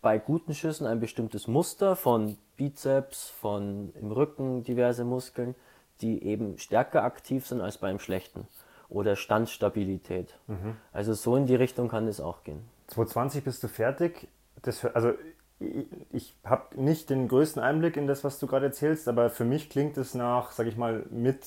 bei 0.00 0.18
guten 0.18 0.54
Schüssen 0.54 0.86
ein 0.86 1.00
bestimmtes 1.00 1.48
Muster 1.48 1.96
von 1.96 2.36
Bizeps, 2.56 3.28
von 3.28 3.92
im 4.00 4.12
Rücken 4.12 4.62
diverse 4.62 5.04
Muskeln, 5.04 5.54
die 6.00 6.24
eben 6.24 6.58
stärker 6.58 7.02
aktiv 7.02 7.46
sind 7.46 7.60
als 7.60 7.78
beim 7.78 7.98
schlechten 7.98 8.46
oder 8.92 9.16
Standstabilität. 9.16 10.34
Mhm. 10.46 10.76
Also 10.92 11.14
so 11.14 11.36
in 11.36 11.46
die 11.46 11.54
Richtung 11.54 11.88
kann 11.88 12.06
es 12.06 12.20
auch 12.20 12.44
gehen. 12.44 12.60
2020 12.88 13.44
bist 13.44 13.62
du 13.62 13.68
fertig. 13.68 14.28
Das, 14.62 14.84
also 14.84 15.12
ich, 15.58 15.86
ich 16.12 16.34
habe 16.44 16.80
nicht 16.80 17.10
den 17.10 17.28
größten 17.28 17.62
Einblick 17.62 17.96
in 17.96 18.06
das, 18.06 18.24
was 18.24 18.38
du 18.38 18.46
gerade 18.46 18.66
erzählst, 18.66 19.08
aber 19.08 19.30
für 19.30 19.44
mich 19.44 19.70
klingt 19.70 19.96
es 19.96 20.14
nach, 20.14 20.50
sage 20.52 20.68
ich 20.68 20.76
mal, 20.76 21.04
mit 21.10 21.38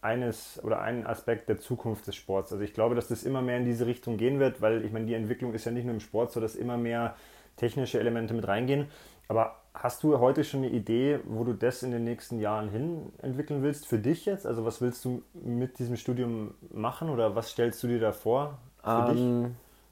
eines 0.00 0.62
oder 0.62 0.80
ein 0.80 1.06
Aspekt 1.06 1.48
der 1.48 1.58
Zukunft 1.58 2.06
des 2.06 2.14
Sports. 2.14 2.52
Also 2.52 2.62
ich 2.62 2.72
glaube, 2.72 2.94
dass 2.94 3.08
das 3.08 3.24
immer 3.24 3.42
mehr 3.42 3.58
in 3.58 3.64
diese 3.64 3.86
Richtung 3.86 4.16
gehen 4.16 4.38
wird, 4.38 4.60
weil 4.60 4.84
ich 4.84 4.92
meine, 4.92 5.06
die 5.06 5.14
Entwicklung 5.14 5.54
ist 5.54 5.64
ja 5.64 5.72
nicht 5.72 5.84
nur 5.84 5.94
im 5.94 6.00
Sport 6.00 6.30
so, 6.30 6.40
dass 6.40 6.54
immer 6.54 6.76
mehr 6.76 7.16
technische 7.56 7.98
Elemente 7.98 8.32
mit 8.32 8.46
reingehen. 8.46 8.86
Aber 9.26 9.56
hast 9.82 10.02
du 10.02 10.18
heute 10.18 10.44
schon 10.44 10.64
eine 10.64 10.70
Idee, 10.70 11.20
wo 11.24 11.44
du 11.44 11.52
das 11.52 11.82
in 11.82 11.90
den 11.90 12.04
nächsten 12.04 12.40
Jahren 12.40 12.68
hin 12.68 13.12
entwickeln 13.22 13.62
willst 13.62 13.86
für 13.86 13.98
dich 13.98 14.26
jetzt? 14.26 14.46
Also 14.46 14.64
was 14.64 14.80
willst 14.80 15.04
du 15.04 15.22
mit 15.34 15.78
diesem 15.78 15.96
Studium 15.96 16.54
machen 16.70 17.10
oder 17.10 17.34
was 17.34 17.50
stellst 17.50 17.82
du 17.82 17.86
dir 17.86 18.00
da 18.00 18.12
vor 18.12 18.58
für 18.82 19.06
ähm, 19.10 19.44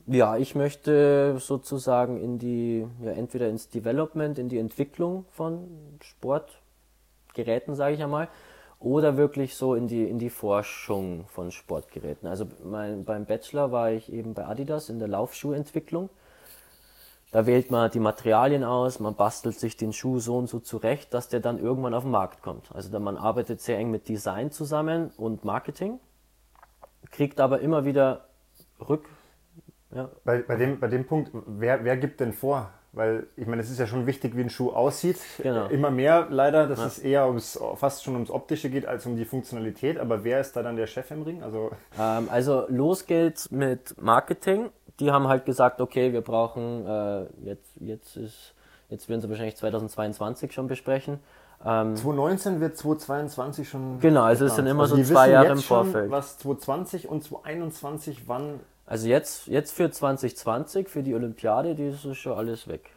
dich? 0.06 0.18
Ja, 0.18 0.36
ich 0.36 0.54
möchte 0.54 1.36
sozusagen 1.38 2.20
in 2.20 2.38
die, 2.38 2.86
ja, 3.02 3.12
entweder 3.12 3.48
ins 3.48 3.70
Development, 3.70 4.38
in 4.38 4.48
die 4.48 4.58
Entwicklung 4.58 5.24
von 5.30 5.66
Sportgeräten, 6.00 7.74
sage 7.74 7.96
ich 7.96 8.02
einmal, 8.02 8.28
oder 8.78 9.16
wirklich 9.16 9.56
so 9.56 9.74
in 9.74 9.88
die, 9.88 10.04
in 10.04 10.18
die 10.18 10.30
Forschung 10.30 11.26
von 11.28 11.50
Sportgeräten. 11.50 12.28
Also 12.28 12.46
mein, 12.64 13.04
beim 13.04 13.24
Bachelor 13.24 13.72
war 13.72 13.90
ich 13.90 14.12
eben 14.12 14.34
bei 14.34 14.46
Adidas 14.46 14.90
in 14.90 14.98
der 14.98 15.08
Laufschuhentwicklung. 15.08 16.08
Da 17.36 17.44
wählt 17.44 17.70
man 17.70 17.90
die 17.90 18.00
Materialien 18.00 18.64
aus, 18.64 18.98
man 18.98 19.14
bastelt 19.14 19.60
sich 19.60 19.76
den 19.76 19.92
Schuh 19.92 20.20
so 20.20 20.38
und 20.38 20.46
so 20.46 20.58
zurecht, 20.58 21.12
dass 21.12 21.28
der 21.28 21.40
dann 21.40 21.58
irgendwann 21.58 21.92
auf 21.92 22.04
den 22.04 22.10
Markt 22.10 22.40
kommt. 22.40 22.74
Also 22.74 22.98
man 22.98 23.18
arbeitet 23.18 23.60
sehr 23.60 23.76
eng 23.76 23.90
mit 23.90 24.08
Design 24.08 24.50
zusammen 24.50 25.10
und 25.18 25.44
Marketing, 25.44 26.00
kriegt 27.10 27.38
aber 27.38 27.60
immer 27.60 27.84
wieder 27.84 28.24
rück. 28.88 29.04
Ja. 29.94 30.08
Bei, 30.24 30.38
bei, 30.38 30.56
dem, 30.56 30.80
bei 30.80 30.88
dem 30.88 31.06
Punkt, 31.06 31.30
wer, 31.46 31.84
wer 31.84 31.98
gibt 31.98 32.20
denn 32.20 32.32
vor? 32.32 32.70
Weil 32.92 33.26
ich 33.36 33.46
meine, 33.46 33.60
es 33.60 33.70
ist 33.70 33.78
ja 33.80 33.86
schon 33.86 34.06
wichtig, 34.06 34.34
wie 34.34 34.40
ein 34.40 34.48
Schuh 34.48 34.70
aussieht. 34.70 35.18
Genau. 35.42 35.66
Immer 35.66 35.90
mehr 35.90 36.28
leider, 36.30 36.66
dass 36.66 36.78
ja. 36.78 36.86
es 36.86 36.98
eher 36.98 37.26
ums, 37.26 37.60
fast 37.74 38.02
schon 38.02 38.14
ums 38.14 38.30
Optische 38.30 38.70
geht 38.70 38.86
als 38.86 39.04
um 39.04 39.14
die 39.14 39.26
Funktionalität. 39.26 39.98
Aber 39.98 40.24
wer 40.24 40.40
ist 40.40 40.56
da 40.56 40.62
dann 40.62 40.76
der 40.76 40.86
Chef 40.86 41.10
im 41.10 41.20
Ring? 41.20 41.42
Also, 41.42 41.70
ähm, 42.00 42.30
also 42.30 42.64
los 42.68 43.04
geht's 43.04 43.50
mit 43.50 43.94
Marketing 44.00 44.70
die 45.00 45.10
haben 45.10 45.28
halt 45.28 45.44
gesagt, 45.44 45.80
okay, 45.80 46.12
wir 46.12 46.22
brauchen, 46.22 46.86
äh, 46.86 47.24
jetzt, 47.44 47.72
jetzt 47.80 48.16
ist, 48.16 48.54
jetzt 48.88 49.08
werden 49.08 49.20
sie 49.20 49.28
wahrscheinlich 49.28 49.56
2022 49.56 50.52
schon 50.52 50.68
besprechen. 50.68 51.20
Ähm, 51.64 51.96
2019 51.96 52.60
wird 52.60 52.76
2022 52.76 53.68
schon. 53.68 54.00
Genau, 54.00 54.22
also 54.22 54.44
es 54.44 54.56
sind 54.56 54.66
immer 54.66 54.84
also 54.84 54.96
so 54.96 55.02
zwei 55.02 55.30
Jahre 55.30 55.52
im 55.52 55.58
Vorfeld. 55.58 56.04
Schon, 56.04 56.10
was 56.10 56.38
2020 56.38 57.08
und 57.08 57.24
2021 57.24 58.28
wann? 58.28 58.60
Also 58.86 59.08
jetzt, 59.08 59.46
jetzt 59.46 59.72
für 59.74 59.90
2020, 59.90 60.88
für 60.88 61.02
die 61.02 61.14
Olympiade, 61.14 61.74
die 61.74 61.88
ist 61.88 62.16
schon 62.16 62.36
alles 62.36 62.68
weg. 62.68 62.90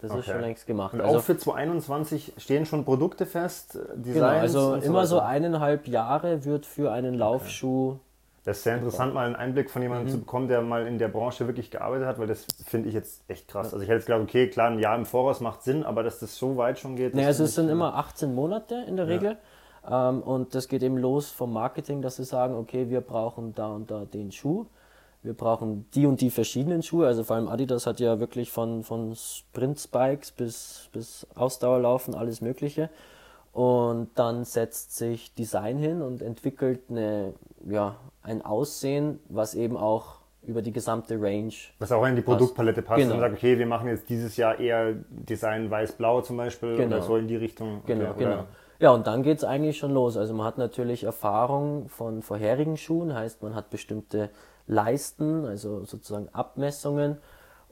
Das 0.00 0.10
okay. 0.10 0.20
ist 0.20 0.26
schon 0.26 0.40
längst 0.40 0.66
gemacht. 0.66 0.94
Und 0.94 1.00
also, 1.00 1.18
auch 1.18 1.22
für 1.22 1.36
2021 1.36 2.34
stehen 2.38 2.66
schon 2.66 2.84
Produkte 2.84 3.26
fest, 3.26 3.78
Designs 3.94 4.14
Genau, 4.14 4.26
also 4.26 4.74
immer 4.76 5.06
so, 5.06 5.16
so 5.16 5.22
eineinhalb 5.22 5.88
Jahre 5.88 6.44
wird 6.44 6.66
für 6.66 6.92
einen 6.92 7.14
Laufschuh 7.14 7.90
okay. 7.90 8.00
Das 8.48 8.56
ist 8.56 8.62
sehr 8.64 8.76
interessant, 8.76 9.12
mal 9.12 9.26
einen 9.26 9.36
Einblick 9.36 9.68
von 9.68 9.82
jemandem 9.82 10.06
mhm. 10.06 10.10
zu 10.12 10.18
bekommen, 10.20 10.48
der 10.48 10.62
mal 10.62 10.86
in 10.86 10.96
der 10.96 11.08
Branche 11.08 11.46
wirklich 11.46 11.70
gearbeitet 11.70 12.06
hat, 12.06 12.18
weil 12.18 12.28
das 12.28 12.46
finde 12.64 12.88
ich 12.88 12.94
jetzt 12.94 13.22
echt 13.28 13.46
krass. 13.46 13.74
Also 13.74 13.82
ich 13.82 13.90
hätte 13.90 13.98
jetzt 13.98 14.06
gedacht, 14.06 14.22
okay, 14.22 14.48
klar, 14.48 14.70
ein 14.70 14.78
Jahr 14.78 14.96
im 14.96 15.04
Voraus 15.04 15.40
macht 15.40 15.62
Sinn, 15.62 15.84
aber 15.84 16.02
dass 16.02 16.18
das 16.18 16.34
so 16.34 16.56
weit 16.56 16.78
schon 16.78 16.96
geht. 16.96 17.14
Naja, 17.14 17.26
also 17.26 17.44
es 17.44 17.54
sind 17.54 17.68
immer 17.68 17.96
18 17.96 18.34
Monate 18.34 18.86
in 18.88 18.96
der 18.96 19.06
Regel. 19.06 19.36
Ja. 19.86 20.08
Ähm, 20.08 20.22
und 20.22 20.54
das 20.54 20.68
geht 20.68 20.82
eben 20.82 20.96
los 20.96 21.28
vom 21.30 21.52
Marketing, 21.52 22.00
dass 22.00 22.16
sie 22.16 22.24
sagen, 22.24 22.54
okay, 22.54 22.88
wir 22.88 23.02
brauchen 23.02 23.54
da 23.54 23.68
und 23.68 23.90
da 23.90 24.06
den 24.06 24.32
Schuh. 24.32 24.64
Wir 25.22 25.34
brauchen 25.34 25.84
die 25.94 26.06
und 26.06 26.22
die 26.22 26.30
verschiedenen 26.30 26.82
Schuhe. 26.82 27.06
Also 27.06 27.24
vor 27.24 27.36
allem 27.36 27.48
Adidas 27.48 27.86
hat 27.86 28.00
ja 28.00 28.18
wirklich 28.18 28.50
von, 28.50 28.82
von 28.82 29.14
Sprint-Spikes 29.14 30.30
bis, 30.30 30.88
bis 30.94 31.26
Ausdauerlaufen 31.34 32.14
alles 32.14 32.40
Mögliche. 32.40 32.88
Und 33.52 34.08
dann 34.14 34.46
setzt 34.46 34.96
sich 34.96 35.34
Design 35.34 35.76
hin 35.76 36.00
und 36.00 36.22
entwickelt 36.22 36.80
eine, 36.88 37.34
ja, 37.68 37.96
ein 38.22 38.42
Aussehen, 38.42 39.20
was 39.28 39.54
eben 39.54 39.76
auch 39.76 40.18
über 40.42 40.62
die 40.62 40.72
gesamte 40.72 41.20
Range. 41.20 41.52
Was 41.78 41.92
auch 41.92 42.06
in 42.06 42.16
die 42.16 42.22
Produktpalette 42.22 42.82
passt 42.82 43.00
genau. 43.00 43.14
und 43.14 43.20
sagt, 43.20 43.34
okay, 43.34 43.58
wir 43.58 43.66
machen 43.66 43.88
jetzt 43.88 44.08
dieses 44.08 44.36
Jahr 44.36 44.58
eher 44.58 44.94
Design 45.10 45.70
weiß-blau 45.70 46.22
zum 46.22 46.36
Beispiel 46.36 46.76
genau. 46.76 46.96
oder 46.96 47.02
so 47.04 47.16
in 47.16 47.28
die 47.28 47.36
Richtung. 47.36 47.82
Genau, 47.86 48.10
okay, 48.10 48.24
genau. 48.24 48.44
Ja, 48.80 48.92
und 48.92 49.06
dann 49.08 49.22
geht 49.24 49.38
es 49.38 49.44
eigentlich 49.44 49.76
schon 49.76 49.92
los. 49.92 50.16
Also 50.16 50.34
man 50.34 50.46
hat 50.46 50.56
natürlich 50.56 51.02
Erfahrung 51.02 51.88
von 51.88 52.22
vorherigen 52.22 52.76
Schuhen, 52.76 53.12
heißt 53.12 53.42
man 53.42 53.54
hat 53.54 53.70
bestimmte 53.70 54.30
Leisten, 54.68 55.44
also 55.44 55.84
sozusagen 55.84 56.28
Abmessungen 56.32 57.18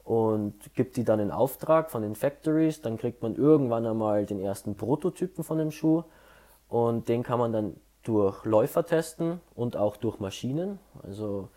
und 0.03 0.55
gibt 0.75 0.97
die 0.97 1.05
dann 1.05 1.21
in 1.21 1.31
Auftrag 1.31 1.91
von 1.91 2.03
den 2.03 2.17
Factories. 2.17 2.83
Dann 2.83 2.99
kriegt 2.99 3.23
man 3.23 3.37
irgendwann 3.37 3.87
einmal 3.87 4.27
den 4.27 4.41
ersten 4.41 4.77
Prototypen 4.77 5.45
von 5.45 5.59
dem 5.59 5.71
Schuh 5.71 6.03
und 6.69 7.09
den 7.09 7.23
kann 7.23 7.39
man 7.39 7.53
dann 7.53 7.77
durch 8.09 8.45
Läufer 8.45 8.85
testen 8.85 9.41
und 9.55 9.77
auch 9.77 9.97
durch 9.97 10.21
Maschinen. 10.21 10.79
Also 11.03 11.49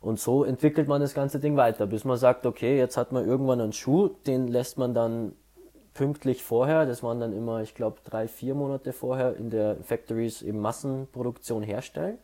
und 0.00 0.20
so 0.20 0.44
entwickelt 0.44 0.88
man 0.88 1.00
das 1.00 1.14
ganze 1.14 1.40
Ding 1.40 1.56
weiter, 1.56 1.86
bis 1.86 2.04
man 2.04 2.16
sagt, 2.16 2.46
okay, 2.46 2.78
jetzt 2.78 2.96
hat 2.96 3.12
man 3.12 3.26
irgendwann 3.26 3.60
einen 3.60 3.72
Schuh, 3.72 4.08
den 4.26 4.46
lässt 4.46 4.78
man 4.78 4.94
dann 4.94 5.32
pünktlich 5.94 6.42
vorher, 6.44 6.86
das 6.86 7.02
waren 7.02 7.18
dann 7.18 7.32
immer, 7.32 7.62
ich 7.62 7.74
glaube, 7.74 7.96
drei, 8.04 8.28
vier 8.28 8.54
Monate 8.54 8.92
vorher 8.92 9.36
in 9.36 9.50
der 9.50 9.76
Factories 9.82 10.42
in 10.42 10.60
Massenproduktion 10.60 11.62
herstellen. 11.62 12.18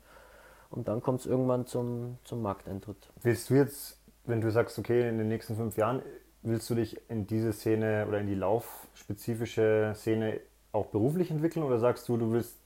Und 0.71 0.89
dann 0.89 1.03
kommt 1.03 1.21
es 1.21 1.27
irgendwann 1.27 1.67
zum, 1.67 2.19
zum 2.25 2.43
Markteintritt. 2.43 3.11
Willst 3.23 3.51
du 3.51 3.55
jetzt 3.55 4.03
wenn 4.25 4.41
du 4.41 4.51
sagst, 4.51 4.79
okay, 4.79 5.09
in 5.09 5.19
den 5.19 5.29
nächsten 5.29 5.57
fünf 5.57 5.77
Jahren 5.77 6.03
willst 6.43 6.69
du 6.71 6.75
dich 6.75 7.01
in 7.09 7.27
diese 7.27 7.53
Szene 7.53 8.07
oder 8.09 8.21
in 8.21 8.27
die 8.27 8.35
laufspezifische 8.35 9.93
Szene 9.97 10.41
auch 10.73 10.87
beruflich 10.87 11.31
entwickeln 11.31 11.65
oder 11.65 11.79
sagst 11.79 12.09
du, 12.09 12.17
du 12.17 12.33
willst 12.33 12.57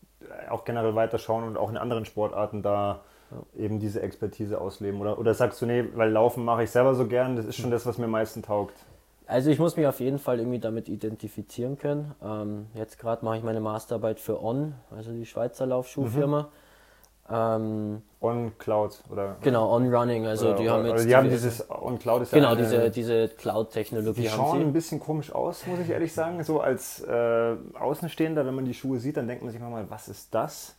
auch 0.51 0.65
generell 0.65 0.95
weiterschauen 0.95 1.45
und 1.45 1.57
auch 1.57 1.71
in 1.71 1.77
anderen 1.77 2.05
Sportarten 2.05 2.63
da 2.63 3.01
ja. 3.31 3.65
eben 3.65 3.79
diese 3.79 4.03
Expertise 4.03 4.61
ausleben? 4.61 5.01
Oder, 5.01 5.19
oder 5.19 5.35
sagst 5.35 5.61
du, 5.61 5.67
nee, 5.67 5.85
weil 5.95 6.11
Laufen 6.11 6.45
mache 6.45 6.65
ich 6.65 6.71
selber 6.71 6.95
so 6.95 7.07
gern, 7.07 7.37
das 7.37 7.47
ist 7.47 7.57
schon 7.57 7.71
das, 7.71 7.87
was 7.87 7.99
mir 7.99 8.05
am 8.05 8.13
meisten 8.13 8.43
taugt? 8.43 8.75
Also 9.27 9.51
ich 9.51 9.59
muss 9.59 9.77
mich 9.77 9.87
auf 9.87 9.99
jeden 9.99 10.21
Fall 10.21 10.39
irgendwie 10.39 10.61
damit 10.61 10.89
identifizieren 10.89 11.79
können. 11.79 12.15
Ähm, 12.23 12.67
jetzt 12.75 12.99
gerade 12.99 13.25
mache 13.25 13.39
ich 13.39 13.43
meine 13.43 13.61
Masterarbeit 13.61 14.21
für 14.21 14.41
On, 14.43 14.75
also 14.91 15.11
die 15.13 15.27
Schweizer 15.27 15.67
Laufschuhfirma. 15.67 16.43
Mhm. 16.43 16.47
Ähm, 17.31 18.03
on 18.21 18.53
Cloud 18.59 19.03
oder 19.11 19.37
genau 19.43 19.75
On 19.75 19.93
Running 19.93 20.27
also 20.27 20.51
oder, 20.51 20.57
die 20.57 20.71
haben 20.71 20.85
jetzt 20.85 20.93
also 20.93 21.09
die 21.09 21.17
haben 21.17 21.29
dieses 21.29 21.71
On 21.71 21.99
Cloud 21.99 22.23
ist 22.23 22.33
genau 22.33 22.49
ja 22.49 22.53
eine, 22.53 22.63
diese 22.63 22.91
diese 22.91 23.29
Cloud 23.29 23.71
Technologie 23.71 24.23
die 24.23 24.29
schauen 24.29 24.61
ein 24.61 24.73
bisschen 24.73 25.01
komisch 25.01 25.33
aus 25.33 25.67
muss 25.67 25.81
ich 25.81 25.91
ehrlich 25.91 26.13
sagen. 26.13 26.43
So 26.45 26.61
als 26.61 27.03
äh, 27.03 27.57
Außenstehender 27.79 28.47
wenn 28.47 28.55
man 28.55 28.65
die 28.65 28.75
Schuhe 28.75 29.01
sieht 29.01 29.17
dann 29.17 29.27
denkt 29.27 29.43
man 29.43 29.53
sich 29.53 29.61
mal 29.61 29.85
was 29.89 30.09
ist 30.09 30.35
das? 30.35 30.77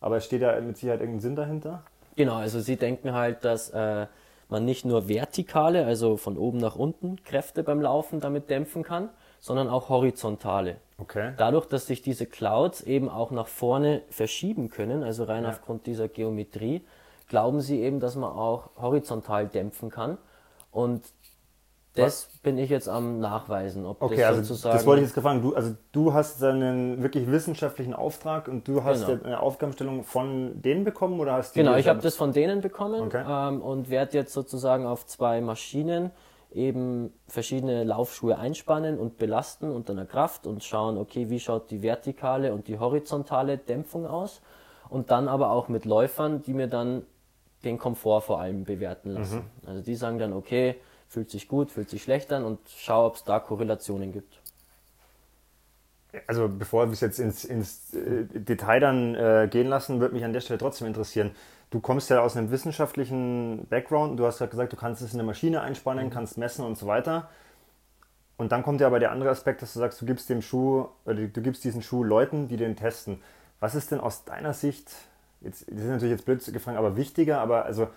Aber 0.00 0.18
es 0.18 0.24
steht 0.24 0.42
ja 0.42 0.60
mit 0.60 0.76
Sicherheit 0.76 1.00
irgendein 1.00 1.20
Sinn 1.20 1.36
dahinter. 1.36 1.82
Genau 2.16 2.36
also 2.36 2.60
sie 2.60 2.76
denken 2.76 3.12
halt 3.12 3.44
dass 3.44 3.70
äh, 3.70 4.06
man 4.48 4.64
nicht 4.64 4.84
nur 4.84 5.08
vertikale 5.08 5.84
also 5.84 6.16
von 6.16 6.38
oben 6.38 6.58
nach 6.58 6.76
unten 6.76 7.22
Kräfte 7.24 7.62
beim 7.62 7.80
Laufen 7.80 8.20
damit 8.20 8.50
dämpfen 8.50 8.82
kann 8.84 9.08
sondern 9.40 9.68
auch 9.68 9.88
horizontale 9.88 10.76
Okay. 10.98 11.32
Dadurch, 11.36 11.66
dass 11.66 11.86
sich 11.86 12.02
diese 12.02 12.26
Clouds 12.26 12.82
eben 12.82 13.08
auch 13.08 13.30
nach 13.30 13.46
vorne 13.46 14.02
verschieben 14.10 14.68
können, 14.68 15.04
also 15.04 15.24
rein 15.24 15.44
ja. 15.44 15.50
aufgrund 15.50 15.86
dieser 15.86 16.08
Geometrie, 16.08 16.84
glauben 17.28 17.60
sie 17.60 17.80
eben, 17.80 18.00
dass 18.00 18.16
man 18.16 18.30
auch 18.32 18.70
horizontal 18.76 19.46
dämpfen 19.46 19.90
kann. 19.90 20.18
Und 20.72 21.04
das 21.94 22.28
Was? 22.32 22.38
bin 22.42 22.58
ich 22.58 22.70
jetzt 22.70 22.88
am 22.88 23.18
Nachweisen. 23.20 23.86
Ob 23.86 24.02
okay, 24.02 24.16
das 24.16 24.50
also 24.50 24.68
das 24.68 24.86
wollte 24.86 25.02
ich 25.02 25.08
jetzt 25.08 25.14
gefragt. 25.14 25.42
Du, 25.42 25.54
also 25.54 25.74
du 25.92 26.12
hast 26.12 26.42
einen 26.42 27.02
wirklich 27.02 27.30
wissenschaftlichen 27.30 27.94
Auftrag 27.94 28.48
und 28.48 28.66
du 28.68 28.84
hast 28.84 29.06
genau. 29.06 29.24
eine 29.24 29.40
Aufgabenstellung 29.40 30.04
von 30.04 30.60
denen 30.62 30.84
bekommen 30.84 31.18
oder 31.20 31.32
hast 31.34 31.54
Genau, 31.54 31.76
ich 31.76 31.88
habe 31.88 32.00
das 32.00 32.14
von 32.14 32.32
denen 32.32 32.60
bekommen 32.60 33.02
okay. 33.02 33.24
ähm, 33.26 33.62
und 33.62 33.90
werde 33.90 34.16
jetzt 34.16 34.32
sozusagen 34.32 34.86
auf 34.86 35.06
zwei 35.06 35.40
Maschinen 35.40 36.10
eben 36.50 37.12
verschiedene 37.26 37.84
Laufschuhe 37.84 38.38
einspannen 38.38 38.98
und 38.98 39.18
belasten 39.18 39.70
unter 39.70 39.92
einer 39.92 40.06
Kraft 40.06 40.46
und 40.46 40.64
schauen, 40.64 40.96
okay, 40.96 41.28
wie 41.28 41.40
schaut 41.40 41.70
die 41.70 41.82
vertikale 41.82 42.54
und 42.54 42.68
die 42.68 42.78
horizontale 42.78 43.58
Dämpfung 43.58 44.06
aus 44.06 44.40
und 44.88 45.10
dann 45.10 45.28
aber 45.28 45.50
auch 45.50 45.68
mit 45.68 45.84
Läufern, 45.84 46.42
die 46.42 46.54
mir 46.54 46.66
dann 46.66 47.02
den 47.64 47.78
Komfort 47.78 48.22
vor 48.22 48.40
allem 48.40 48.64
bewerten 48.64 49.10
lassen. 49.10 49.44
Mhm. 49.62 49.68
Also 49.68 49.82
die 49.82 49.94
sagen 49.94 50.18
dann, 50.18 50.32
okay, 50.32 50.76
fühlt 51.08 51.30
sich 51.30 51.48
gut, 51.48 51.70
fühlt 51.70 51.90
sich 51.90 52.02
schlecht 52.02 52.32
an 52.32 52.44
und 52.44 52.60
schau, 52.66 53.06
ob 53.06 53.16
es 53.16 53.24
da 53.24 53.40
Korrelationen 53.40 54.12
gibt. 54.12 54.40
Also 56.26 56.48
bevor 56.48 56.86
wir 56.86 56.92
es 56.92 57.00
jetzt 57.00 57.18
ins, 57.18 57.44
ins 57.44 57.92
äh, 57.94 58.24
Detail 58.24 58.80
dann 58.80 59.14
äh, 59.14 59.48
gehen 59.50 59.66
lassen, 59.66 60.00
würde 60.00 60.14
mich 60.14 60.24
an 60.24 60.32
der 60.32 60.40
Stelle 60.40 60.58
trotzdem 60.58 60.86
interessieren, 60.86 61.32
du 61.70 61.80
kommst 61.80 62.10
ja 62.10 62.20
aus 62.20 62.36
einem 62.36 62.50
wissenschaftlichen 62.50 63.66
Background. 63.68 64.18
Du 64.18 64.26
hast 64.26 64.38
gerade 64.38 64.50
gesagt, 64.50 64.72
du 64.72 64.76
kannst 64.76 65.02
es 65.02 65.12
in 65.12 65.20
eine 65.20 65.26
Maschine 65.26 65.60
einspannen, 65.60 66.06
mhm. 66.06 66.10
kannst 66.10 66.38
messen 66.38 66.64
und 66.64 66.78
so 66.78 66.86
weiter. 66.86 67.28
Und 68.36 68.52
dann 68.52 68.62
kommt 68.62 68.80
ja 68.80 68.86
aber 68.86 69.00
der 69.00 69.10
andere 69.10 69.30
Aspekt, 69.30 69.62
dass 69.62 69.72
du 69.72 69.80
sagst, 69.80 70.00
du 70.00 70.06
gibst 70.06 70.30
dem 70.30 70.42
Schuh, 70.42 70.86
oder 71.04 71.14
du 71.14 71.42
gibst 71.42 71.64
diesen 71.64 71.82
Schuh 71.82 72.04
Leuten, 72.04 72.46
die 72.48 72.56
den 72.56 72.76
testen. 72.76 73.20
Was 73.58 73.74
ist 73.74 73.90
denn 73.90 74.00
aus 74.00 74.24
deiner 74.24 74.54
Sicht, 74.54 74.92
jetzt, 75.40 75.68
das 75.68 75.80
ist 75.80 75.88
natürlich 75.88 76.12
jetzt 76.12 76.24
blöd 76.24 76.44
gefragt, 76.52 76.78
aber 76.78 76.96
wichtiger, 76.96 77.40
aber 77.40 77.64
also 77.64 77.88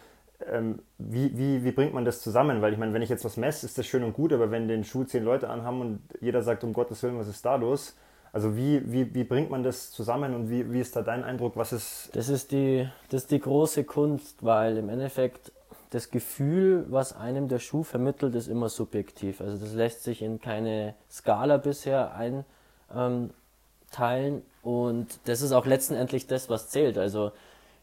ähm, 0.47 0.79
wie, 0.97 1.37
wie, 1.37 1.63
wie 1.63 1.71
bringt 1.71 1.93
man 1.93 2.05
das 2.05 2.21
zusammen? 2.21 2.63
Weil 2.63 2.73
ich 2.73 2.79
meine, 2.79 2.93
wenn 2.93 3.03
ich 3.03 3.09
jetzt 3.09 3.23
was 3.23 3.37
messe, 3.37 3.67
ist 3.67 3.77
das 3.77 3.85
schön 3.85 4.03
und 4.03 4.13
gut, 4.13 4.33
aber 4.33 4.49
wenn 4.49 4.67
den 4.67 4.83
Schuh 4.83 5.03
zehn 5.03 5.23
Leute 5.23 5.47
anhaben 5.49 5.81
und 5.81 5.99
jeder 6.19 6.41
sagt, 6.41 6.63
um 6.63 6.73
Gottes 6.73 7.03
Willen, 7.03 7.19
was 7.19 7.27
ist 7.27 7.45
da 7.45 7.55
los? 7.55 7.95
Also 8.33 8.55
wie, 8.55 8.81
wie, 8.91 9.13
wie 9.13 9.23
bringt 9.25 9.49
man 9.49 9.61
das 9.63 9.91
zusammen 9.91 10.33
und 10.33 10.49
wie, 10.49 10.71
wie 10.71 10.79
ist 10.79 10.95
da 10.95 11.01
dein 11.01 11.23
Eindruck? 11.23 11.57
Was 11.57 11.73
ist. 11.73 12.09
Das 12.13 12.29
ist, 12.29 12.51
die, 12.51 12.87
das 13.09 13.23
ist 13.23 13.31
die 13.31 13.39
große 13.39 13.83
Kunst, 13.83 14.43
weil 14.43 14.77
im 14.77 14.87
Endeffekt 14.87 15.51
das 15.89 16.09
Gefühl, 16.09 16.85
was 16.89 17.13
einem 17.13 17.49
der 17.49 17.59
Schuh 17.59 17.83
vermittelt, 17.83 18.33
ist 18.35 18.47
immer 18.47 18.69
subjektiv. 18.69 19.41
Also 19.41 19.57
das 19.57 19.73
lässt 19.73 20.03
sich 20.03 20.21
in 20.21 20.39
keine 20.39 20.95
Skala 21.09 21.57
bisher 21.57 22.15
einteilen 22.15 22.45
ähm, 22.93 24.41
und 24.63 25.19
das 25.25 25.41
ist 25.41 25.51
auch 25.51 25.65
letztendlich 25.65 26.27
das, 26.27 26.49
was 26.49 26.69
zählt. 26.69 26.97
Also 26.97 27.33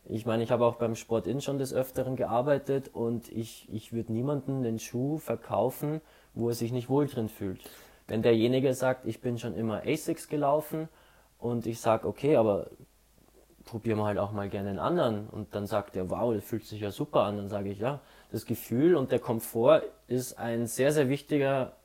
ich 0.06 0.24
meine, 0.24 0.42
ich 0.42 0.50
habe 0.50 0.64
auch 0.64 0.76
beim 0.76 0.96
Sport 0.96 1.26
In 1.26 1.42
schon 1.42 1.58
des 1.58 1.74
Öfteren 1.74 2.16
gearbeitet 2.16 2.88
und 2.94 3.30
ich, 3.30 3.68
ich 3.70 3.92
würde 3.92 4.14
niemanden 4.14 4.62
den 4.62 4.78
Schuh 4.78 5.18
verkaufen, 5.18 6.00
wo 6.32 6.48
er 6.48 6.54
sich 6.54 6.72
nicht 6.72 6.88
wohl 6.88 7.06
drin 7.06 7.28
fühlt. 7.28 7.60
Wenn 8.08 8.22
derjenige 8.22 8.74
sagt, 8.74 9.06
ich 9.06 9.20
bin 9.20 9.38
schon 9.38 9.54
immer 9.54 9.82
ASICS 9.86 10.28
gelaufen 10.28 10.88
und 11.38 11.66
ich 11.66 11.80
sage, 11.80 12.08
okay, 12.08 12.36
aber 12.36 12.70
probieren 13.66 13.98
wir 13.98 14.06
halt 14.06 14.18
auch 14.18 14.32
mal 14.32 14.48
gerne 14.48 14.70
einen 14.70 14.78
anderen 14.78 15.28
und 15.28 15.54
dann 15.54 15.66
sagt 15.66 15.94
er, 15.94 16.08
wow, 16.08 16.34
das 16.34 16.42
fühlt 16.42 16.64
sich 16.64 16.80
ja 16.80 16.90
super 16.90 17.24
an, 17.24 17.36
dann 17.36 17.48
sage 17.48 17.70
ich, 17.70 17.78
ja, 17.78 18.00
das 18.32 18.46
Gefühl 18.46 18.96
und 18.96 19.12
der 19.12 19.18
Komfort 19.18 19.82
ist 20.06 20.38
ein 20.38 20.66
sehr, 20.66 20.90
sehr 20.90 21.10
wichtiger 21.10 21.76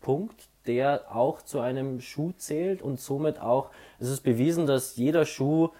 Punkt, 0.00 0.48
der 0.66 1.14
auch 1.14 1.42
zu 1.42 1.60
einem 1.60 2.00
Schuh 2.00 2.32
zählt 2.36 2.80
und 2.80 2.98
somit 2.98 3.38
auch, 3.38 3.70
es 3.98 4.08
ist 4.08 4.22
bewiesen, 4.22 4.66
dass 4.66 4.96
jeder 4.96 5.26
Schuh 5.26 5.70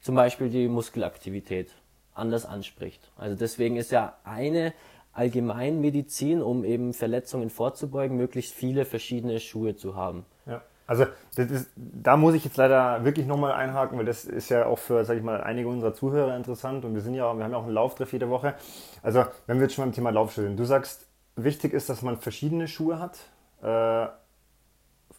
zum 0.00 0.16
Beispiel 0.16 0.50
die 0.50 0.68
Muskelaktivität 0.68 1.70
anders 2.12 2.44
anspricht. 2.44 3.10
Also 3.16 3.36
deswegen 3.36 3.76
ist 3.76 3.92
ja 3.92 4.16
eine 4.24 4.74
Allgemeinmedizin, 5.18 6.40
um 6.42 6.64
eben 6.64 6.94
Verletzungen 6.94 7.50
vorzubeugen, 7.50 8.16
möglichst 8.16 8.54
viele 8.54 8.84
verschiedene 8.84 9.40
Schuhe 9.40 9.76
zu 9.76 9.96
haben. 9.96 10.24
Ja. 10.46 10.62
Also 10.86 11.04
ist, 11.36 11.70
da 11.76 12.16
muss 12.16 12.34
ich 12.34 12.44
jetzt 12.44 12.56
leider 12.56 13.04
wirklich 13.04 13.26
nochmal 13.26 13.52
einhaken, 13.52 13.98
weil 13.98 14.06
das 14.06 14.24
ist 14.24 14.48
ja 14.48 14.64
auch 14.64 14.78
für, 14.78 15.04
sag 15.04 15.18
ich 15.18 15.22
mal, 15.22 15.42
einige 15.42 15.68
unserer 15.68 15.92
Zuhörer 15.92 16.34
interessant 16.34 16.84
und 16.86 16.94
wir 16.94 17.02
sind 17.02 17.14
ja, 17.14 17.34
wir 17.34 17.44
haben 17.44 17.52
ja 17.52 17.58
auch 17.58 17.64
einen 17.64 17.74
Lauftreff 17.74 18.12
jede 18.12 18.30
Woche. 18.30 18.54
Also 19.02 19.24
wenn 19.46 19.58
wir 19.58 19.64
jetzt 19.64 19.74
schon 19.74 19.84
beim 19.84 19.92
Thema 19.92 20.10
Laufschuhe 20.10 20.44
sind, 20.44 20.58
du 20.58 20.64
sagst, 20.64 21.06
wichtig 21.36 21.74
ist, 21.74 21.90
dass 21.90 22.00
man 22.00 22.16
verschiedene 22.16 22.68
Schuhe 22.68 22.98
hat. 22.98 23.18
Äh, 23.62 24.08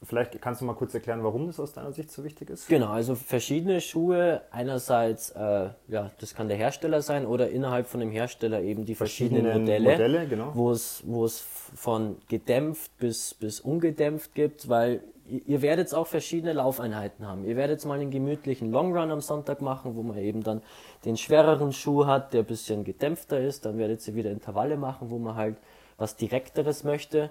Vielleicht 0.01 0.41
kannst 0.41 0.61
du 0.61 0.65
mal 0.65 0.75
kurz 0.75 0.93
erklären, 0.93 1.23
warum 1.23 1.47
das 1.47 1.59
aus 1.59 1.73
deiner 1.73 1.91
Sicht 1.91 2.09
so 2.09 2.23
wichtig 2.23 2.49
ist? 2.49 2.69
Genau, 2.69 2.87
also 2.87 3.15
verschiedene 3.15 3.81
Schuhe. 3.81 4.41
Einerseits, 4.49 5.31
äh, 5.31 5.69
ja, 5.89 6.11
das 6.19 6.33
kann 6.33 6.47
der 6.47 6.55
Hersteller 6.55 7.01
sein 7.01 7.25
oder 7.25 7.49
innerhalb 7.49 7.85
von 7.85 7.99
dem 7.99 8.09
Hersteller 8.09 8.61
eben 8.61 8.85
die 8.85 8.95
verschiedenen, 8.95 9.43
verschiedenen 9.43 9.65
Modelle, 9.65 9.91
Modelle 9.91 10.27
genau. 10.27 10.51
wo 10.53 10.71
es 10.71 11.03
wo 11.05 11.25
es 11.25 11.41
von 11.41 12.15
gedämpft 12.29 12.97
bis 12.97 13.33
bis 13.33 13.59
ungedämpft 13.59 14.33
gibt, 14.35 14.69
weil 14.69 15.03
ihr 15.27 15.61
werdet 15.61 15.93
auch 15.93 16.07
verschiedene 16.07 16.53
Laufeinheiten 16.53 17.27
haben. 17.27 17.43
Ihr 17.43 17.57
werdet 17.57 17.83
mal 17.85 17.99
einen 17.99 18.09
gemütlichen 18.09 18.71
Long 18.71 18.95
Run 18.95 19.11
am 19.11 19.21
Sonntag 19.21 19.61
machen, 19.61 19.95
wo 19.95 20.03
man 20.03 20.17
eben 20.17 20.43
dann 20.43 20.61
den 21.03 21.17
schwereren 21.17 21.73
Schuh 21.73 22.05
hat, 22.05 22.33
der 22.33 22.41
ein 22.41 22.45
bisschen 22.45 22.85
gedämpfter 22.85 23.39
ist. 23.39 23.65
Dann 23.65 23.77
werdet 23.77 24.07
ihr 24.07 24.15
wieder 24.15 24.31
Intervalle 24.31 24.77
machen, 24.77 25.09
wo 25.09 25.19
man 25.19 25.35
halt 25.35 25.57
was 25.97 26.15
Direkteres 26.15 26.83
möchte. 26.83 27.29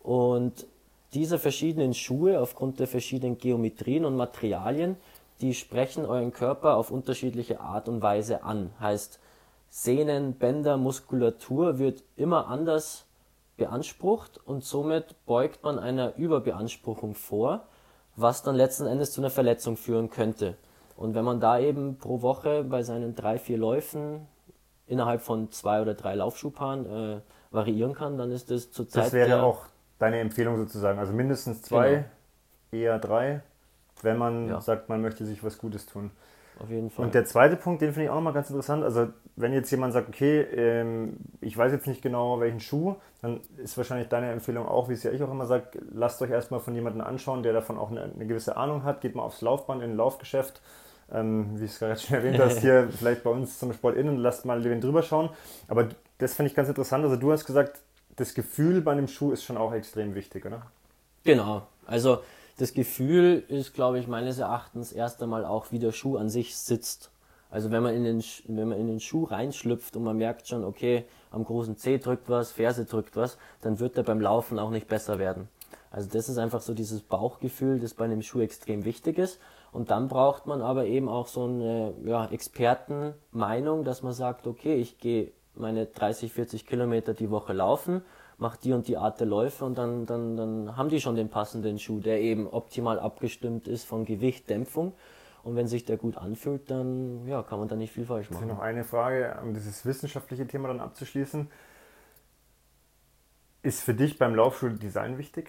Und 0.00 0.66
diese 1.14 1.38
verschiedenen 1.38 1.94
Schuhe 1.94 2.40
aufgrund 2.40 2.80
der 2.80 2.86
verschiedenen 2.86 3.38
Geometrien 3.38 4.04
und 4.04 4.16
Materialien, 4.16 4.96
die 5.40 5.54
sprechen 5.54 6.04
euren 6.04 6.32
Körper 6.32 6.76
auf 6.76 6.90
unterschiedliche 6.90 7.60
Art 7.60 7.88
und 7.88 8.02
Weise 8.02 8.44
an. 8.44 8.70
Heißt, 8.80 9.20
Sehnen, 9.70 10.34
Bänder, 10.34 10.76
Muskulatur 10.76 11.78
wird 11.78 12.02
immer 12.16 12.48
anders 12.48 13.06
beansprucht 13.56 14.40
und 14.44 14.64
somit 14.64 15.14
beugt 15.26 15.62
man 15.64 15.78
einer 15.78 16.16
Überbeanspruchung 16.16 17.14
vor. 17.14 17.66
was 18.16 18.42
dann 18.42 18.54
letzten 18.54 18.86
Endes 18.86 19.12
zu 19.12 19.20
einer 19.20 19.30
Verletzung 19.30 19.76
führen 19.76 20.10
könnte. 20.10 20.56
Und 20.96 21.14
wenn 21.14 21.24
man 21.24 21.40
da 21.40 21.58
eben 21.58 21.98
pro 21.98 22.22
Woche 22.22 22.64
bei 22.64 22.82
seinen 22.82 23.14
drei, 23.14 23.38
vier 23.38 23.58
Läufen 23.58 24.26
innerhalb 24.86 25.22
von 25.22 25.50
zwei 25.50 25.82
oder 25.82 25.94
drei 25.94 26.14
Laufschuhpaaren 26.14 26.86
äh, 26.86 27.20
variieren 27.50 27.94
kann, 27.94 28.16
dann 28.16 28.30
ist 28.30 28.50
das 28.50 28.70
zurzeit. 28.70 29.06
Das 29.06 29.12
wäre 29.12 29.42
auch 29.42 29.66
deine 30.04 30.20
Empfehlung 30.20 30.56
sozusagen. 30.56 30.98
Also 30.98 31.12
mindestens 31.12 31.62
zwei, 31.62 31.90
genau. 32.70 32.84
eher 32.84 32.98
drei, 32.98 33.40
wenn 34.02 34.18
man 34.18 34.48
ja. 34.48 34.60
sagt, 34.60 34.88
man 34.88 35.00
möchte 35.00 35.24
sich 35.24 35.42
was 35.42 35.58
Gutes 35.58 35.86
tun. 35.86 36.10
Auf 36.60 36.70
jeden 36.70 36.90
Fall. 36.90 37.06
Und 37.06 37.14
der 37.14 37.24
zweite 37.24 37.56
Punkt, 37.56 37.82
den 37.82 37.92
finde 37.92 38.04
ich 38.04 38.10
auch 38.10 38.14
nochmal 38.14 38.32
ganz 38.32 38.48
interessant. 38.48 38.84
Also, 38.84 39.08
wenn 39.34 39.52
jetzt 39.52 39.70
jemand 39.72 39.92
sagt, 39.92 40.08
okay, 40.08 40.42
ähm, 40.42 41.16
ich 41.40 41.56
weiß 41.56 41.72
jetzt 41.72 41.88
nicht 41.88 42.00
genau 42.00 42.38
welchen 42.38 42.60
Schuh, 42.60 42.94
dann 43.22 43.40
ist 43.56 43.76
wahrscheinlich 43.76 44.08
deine 44.08 44.30
Empfehlung 44.30 44.68
auch, 44.68 44.88
wie 44.88 44.92
es 44.92 45.02
ja 45.02 45.10
ich 45.10 45.20
auch 45.22 45.30
immer 45.30 45.46
sage, 45.46 45.64
lasst 45.92 46.22
euch 46.22 46.30
erstmal 46.30 46.60
von 46.60 46.74
jemandem 46.74 47.00
anschauen, 47.00 47.42
der 47.42 47.52
davon 47.52 47.76
auch 47.76 47.90
eine, 47.90 48.04
eine 48.04 48.26
gewisse 48.26 48.56
Ahnung 48.56 48.84
hat. 48.84 49.00
Geht 49.00 49.16
mal 49.16 49.22
aufs 49.22 49.40
Laufband 49.40 49.82
in 49.82 49.92
ein 49.92 49.96
Laufgeschäft, 49.96 50.60
ähm, 51.12 51.58
wie 51.58 51.64
ich 51.64 51.72
es 51.72 51.80
gerade 51.80 51.98
schon 51.98 52.16
erwähnt 52.16 52.38
hast, 52.38 52.58
hier 52.60 52.88
vielleicht 52.88 53.24
bei 53.24 53.30
uns 53.30 53.58
zum 53.58 53.72
Sport 53.72 53.96
innen, 53.96 54.18
lasst 54.18 54.44
mal 54.44 54.62
den 54.62 54.80
drüber 54.80 55.02
schauen. 55.02 55.30
Aber 55.66 55.88
das 56.18 56.34
finde 56.34 56.50
ich 56.50 56.54
ganz 56.54 56.68
interessant. 56.68 57.02
Also, 57.02 57.16
du 57.16 57.32
hast 57.32 57.46
gesagt, 57.46 57.80
das 58.16 58.34
Gefühl 58.34 58.80
bei 58.80 58.92
einem 58.92 59.08
Schuh 59.08 59.32
ist 59.32 59.44
schon 59.44 59.56
auch 59.56 59.72
extrem 59.72 60.14
wichtig, 60.14 60.46
oder? 60.46 60.66
Genau. 61.24 61.66
Also, 61.86 62.20
das 62.58 62.72
Gefühl 62.72 63.42
ist, 63.48 63.74
glaube 63.74 63.98
ich, 63.98 64.06
meines 64.06 64.38
Erachtens 64.38 64.92
erst 64.92 65.22
einmal 65.22 65.44
auch, 65.44 65.72
wie 65.72 65.78
der 65.78 65.92
Schuh 65.92 66.16
an 66.16 66.28
sich 66.28 66.56
sitzt. 66.56 67.10
Also 67.50 67.70
wenn 67.70 67.84
man 67.84 67.94
in 67.94 68.02
den, 68.02 68.24
wenn 68.48 68.68
man 68.68 68.78
in 68.78 68.88
den 68.88 68.98
Schuh 68.98 69.24
reinschlüpft 69.24 69.96
und 69.96 70.02
man 70.02 70.16
merkt 70.16 70.48
schon, 70.48 70.64
okay, 70.64 71.04
am 71.30 71.44
großen 71.44 71.76
C 71.76 71.98
drückt 71.98 72.28
was, 72.28 72.50
Ferse 72.50 72.84
drückt 72.84 73.14
was, 73.14 73.38
dann 73.60 73.78
wird 73.78 73.96
er 73.96 74.02
beim 74.02 74.20
Laufen 74.20 74.58
auch 74.58 74.70
nicht 74.70 74.88
besser 74.88 75.20
werden. 75.20 75.48
Also 75.92 76.08
das 76.12 76.28
ist 76.28 76.38
einfach 76.38 76.60
so 76.60 76.74
dieses 76.74 77.02
Bauchgefühl, 77.02 77.78
das 77.78 77.94
bei 77.94 78.06
einem 78.06 78.22
Schuh 78.22 78.40
extrem 78.40 78.84
wichtig 78.84 79.18
ist. 79.18 79.38
Und 79.70 79.92
dann 79.92 80.08
braucht 80.08 80.46
man 80.46 80.62
aber 80.62 80.86
eben 80.86 81.08
auch 81.08 81.28
so 81.28 81.44
eine 81.44 81.94
ja, 82.04 82.26
Expertenmeinung, 82.26 83.84
dass 83.84 84.02
man 84.02 84.14
sagt, 84.14 84.48
okay, 84.48 84.74
ich 84.74 84.98
gehe 84.98 85.30
meine 85.56 85.86
30, 85.86 86.32
40 86.32 86.66
Kilometer 86.66 87.14
die 87.14 87.30
Woche 87.30 87.52
laufen 87.52 88.02
macht 88.38 88.64
die 88.64 88.72
und 88.72 88.88
die 88.88 88.96
Art 88.96 89.20
der 89.20 89.26
Läufe 89.26 89.64
und 89.64 89.78
dann, 89.78 90.06
dann, 90.06 90.36
dann 90.36 90.76
haben 90.76 90.88
die 90.88 91.00
schon 91.00 91.16
den 91.16 91.28
passenden 91.28 91.78
Schuh, 91.78 92.00
der 92.00 92.20
eben 92.20 92.46
optimal 92.46 92.98
abgestimmt 92.98 93.68
ist 93.68 93.84
von 93.84 94.04
Gewicht, 94.04 94.50
Dämpfung. 94.50 94.92
Und 95.42 95.56
wenn 95.56 95.68
sich 95.68 95.84
der 95.84 95.98
gut 95.98 96.16
anfühlt, 96.16 96.70
dann 96.70 97.26
ja, 97.28 97.42
kann 97.42 97.58
man 97.58 97.68
da 97.68 97.76
nicht 97.76 97.92
viel 97.92 98.06
falsch 98.06 98.30
machen. 98.30 98.48
noch 98.48 98.60
eine 98.60 98.82
Frage, 98.82 99.38
um 99.42 99.52
dieses 99.52 99.84
wissenschaftliche 99.84 100.46
Thema 100.46 100.68
dann 100.68 100.80
abzuschließen. 100.80 101.50
Ist 103.62 103.82
für 103.82 103.94
dich 103.94 104.18
beim 104.18 104.34
Laufschuhdesign 104.34 105.18
wichtig? 105.18 105.48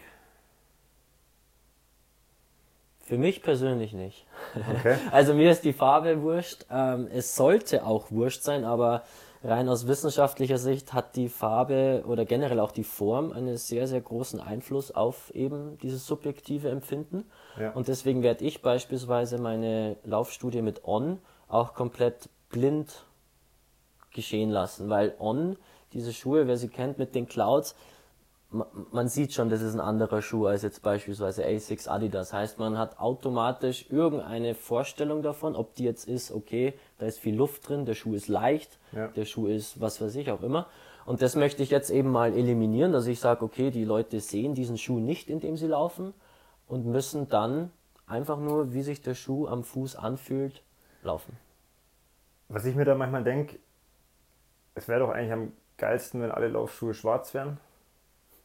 Für 2.99 3.17
mich 3.17 3.41
persönlich 3.41 3.93
nicht. 3.93 4.25
Okay. 4.55 4.97
Also 5.11 5.33
mir 5.33 5.51
ist 5.51 5.63
die 5.63 5.73
Farbe 5.73 6.21
wurscht. 6.21 6.65
Ähm, 6.69 7.07
es 7.11 7.35
sollte 7.35 7.85
auch 7.85 8.11
wurscht 8.11 8.41
sein, 8.43 8.65
aber 8.65 9.03
rein 9.45 9.69
aus 9.69 9.87
wissenschaftlicher 9.87 10.57
Sicht 10.57 10.93
hat 10.93 11.15
die 11.15 11.29
Farbe 11.29 12.03
oder 12.07 12.25
generell 12.25 12.59
auch 12.59 12.71
die 12.71 12.83
Form 12.83 13.31
einen 13.31 13.57
sehr, 13.57 13.87
sehr 13.87 14.01
großen 14.01 14.39
Einfluss 14.39 14.91
auf 14.91 15.33
eben 15.35 15.77
dieses 15.79 16.05
subjektive 16.05 16.69
Empfinden. 16.69 17.25
Ja. 17.59 17.71
Und 17.71 17.87
deswegen 17.87 18.23
werde 18.23 18.43
ich 18.43 18.61
beispielsweise 18.61 19.37
meine 19.37 19.97
Laufstudie 20.03 20.61
mit 20.61 20.85
On 20.85 21.19
auch 21.47 21.73
komplett 21.73 22.29
blind 22.49 23.05
geschehen 24.11 24.49
lassen, 24.49 24.89
weil 24.89 25.15
On, 25.19 25.57
diese 25.93 26.13
Schuhe, 26.13 26.47
wer 26.47 26.57
sie 26.57 26.69
kennt 26.69 26.97
mit 26.97 27.13
den 27.13 27.27
Clouds, 27.27 27.75
man 28.91 29.09
sieht 29.09 29.33
schon, 29.33 29.49
das 29.49 29.61
ist 29.61 29.73
ein 29.73 29.81
anderer 29.81 30.21
Schuh 30.21 30.45
als 30.45 30.61
jetzt 30.61 30.81
beispielsweise 30.81 31.45
Asics 31.45 31.87
Adidas. 31.87 32.31
Heißt, 32.31 32.57
man 32.57 32.77
hat 32.77 32.99
automatisch 32.99 33.87
irgendeine 33.89 34.55
Vorstellung 34.55 35.21
davon, 35.23 35.55
ob 35.55 35.75
die 35.75 35.83
jetzt 35.83 36.07
ist, 36.07 36.31
okay, 36.31 36.73
da 36.97 37.05
ist 37.05 37.19
viel 37.19 37.35
Luft 37.35 37.67
drin, 37.67 37.85
der 37.85 37.93
Schuh 37.93 38.13
ist 38.13 38.27
leicht, 38.27 38.79
ja. 38.91 39.07
der 39.07 39.25
Schuh 39.25 39.47
ist 39.47 39.79
was 39.81 40.01
weiß 40.01 40.15
ich 40.15 40.31
auch 40.31 40.41
immer. 40.41 40.67
Und 41.05 41.21
das 41.21 41.35
möchte 41.35 41.61
ich 41.61 41.69
jetzt 41.69 41.91
eben 41.91 42.09
mal 42.09 42.33
eliminieren, 42.33 42.91
dass 42.91 43.05
ich 43.05 43.19
sage, 43.19 43.45
okay, 43.45 43.69
die 43.69 43.85
Leute 43.85 44.19
sehen 44.19 44.55
diesen 44.55 44.77
Schuh 44.77 44.99
nicht, 44.99 45.29
indem 45.29 45.55
sie 45.55 45.67
laufen 45.67 46.13
und 46.67 46.85
müssen 46.85 47.29
dann 47.29 47.71
einfach 48.07 48.39
nur, 48.39 48.73
wie 48.73 48.81
sich 48.81 49.01
der 49.01 49.13
Schuh 49.13 49.47
am 49.47 49.63
Fuß 49.63 49.95
anfühlt, 49.95 50.63
laufen. 51.03 51.37
Was 52.49 52.65
ich 52.65 52.75
mir 52.75 52.85
da 52.85 52.95
manchmal 52.95 53.23
denke, 53.23 53.57
es 54.75 54.87
wäre 54.87 55.01
doch 55.01 55.09
eigentlich 55.09 55.31
am 55.31 55.51
geilsten, 55.77 56.21
wenn 56.21 56.31
alle 56.31 56.47
Laufschuhe 56.47 56.93
schwarz 56.93 57.33
wären. 57.33 57.57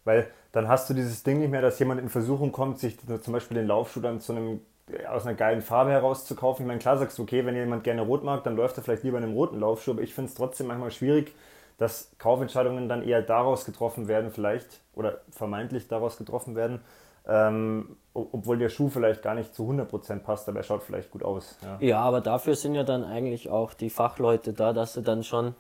Weil 0.05 0.31
dann 0.53 0.69
hast 0.69 0.89
du 0.89 0.95
dieses 0.95 1.23
Ding 1.23 1.39
nicht 1.39 1.51
mehr, 1.51 1.61
dass 1.61 1.79
jemand 1.79 2.01
in 2.01 2.09
Versuchung 2.09 2.53
kommt, 2.53 2.79
sich 2.79 2.97
zum 2.99 3.33
Beispiel 3.33 3.57
den 3.57 3.67
Laufschuh 3.67 4.01
dann 4.01 4.21
zu 4.21 4.33
einem, 4.33 4.61
aus 5.09 5.27
einer 5.27 5.37
geilen 5.37 5.63
Farbe 5.63 5.91
heraus 5.91 6.25
zu 6.25 6.35
kaufen. 6.35 6.63
Ich 6.63 6.69
meine, 6.69 6.81
klar 6.81 6.99
sagst 6.99 7.19
du, 7.19 7.23
okay, 7.23 7.45
wenn 7.47 7.55
jemand 7.55 7.85
gerne 7.85 8.03
rot 8.03 8.25
mag, 8.25 8.45
dann 8.45 8.57
läuft 8.57 8.77
er 8.77 8.83
vielleicht 8.83 9.05
lieber 9.05 9.19
in 9.19 9.25
einem 9.25 9.35
roten 9.35 9.61
Laufschuh, 9.61 9.93
aber 9.93 10.03
ich 10.03 10.15
finde 10.15 10.29
es 10.31 10.35
trotzdem 10.35 10.67
manchmal 10.67 10.91
schwierig, 10.91 11.35
dass 11.79 12.11
Kaufentscheidungen 12.19 12.89
dann 12.89 13.03
eher 13.03 13.23
daraus 13.23 13.65
getroffen 13.65 14.07
werden, 14.07 14.31
vielleicht, 14.31 14.81
oder 14.95 15.21
vermeintlich 15.31 15.89
daraus 15.89 16.19
getroffen 16.19 16.55
werden, 16.55 16.81
ähm, 17.27 17.97
obwohl 18.13 18.59
der 18.59 18.69
Schuh 18.69 18.91
vielleicht 18.91 19.23
gar 19.23 19.35
nicht 19.35 19.55
zu 19.55 19.71
100% 19.71 20.21
passt, 20.21 20.49
aber 20.49 20.59
er 20.59 20.63
schaut 20.63 20.83
vielleicht 20.83 21.11
gut 21.11 21.23
aus. 21.23 21.57
Ja. 21.63 21.79
ja, 21.81 22.01
aber 22.01 22.21
dafür 22.21 22.55
sind 22.55 22.75
ja 22.75 22.83
dann 22.83 23.05
eigentlich 23.05 23.49
auch 23.49 23.73
die 23.73 23.91
Fachleute 23.91 24.53
da, 24.53 24.73
dass 24.73 24.95
sie 24.95 25.03
dann 25.03 25.25
schon 25.25 25.55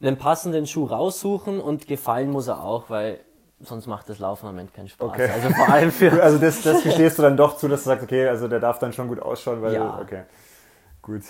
einen 0.00 0.16
passenden 0.16 0.66
Schuh 0.66 0.84
raussuchen 0.84 1.60
und 1.60 1.86
gefallen 1.86 2.30
muss 2.30 2.48
er 2.48 2.62
auch, 2.62 2.90
weil 2.90 3.20
sonst 3.60 3.86
macht 3.86 4.08
das 4.08 4.18
Laufen 4.18 4.46
im 4.46 4.52
Moment 4.52 4.74
keinen 4.74 4.88
Spaß. 4.88 5.08
Okay. 5.08 5.28
Also 5.30 5.50
vor 5.50 5.68
allem 5.68 5.90
für. 5.90 6.22
also 6.22 6.38
das, 6.38 6.62
das 6.62 6.82
gestehst 6.84 7.18
du 7.18 7.22
dann 7.22 7.36
doch 7.36 7.56
zu, 7.56 7.68
dass 7.68 7.82
du 7.82 7.90
sagst, 7.90 8.04
okay, 8.04 8.28
also 8.28 8.48
der 8.48 8.60
darf 8.60 8.78
dann 8.78 8.92
schon 8.92 9.08
gut 9.08 9.20
ausschauen, 9.20 9.62
weil. 9.62 9.74
Ja. 9.74 9.98
Okay. 10.00 10.22
Gut. 11.02 11.22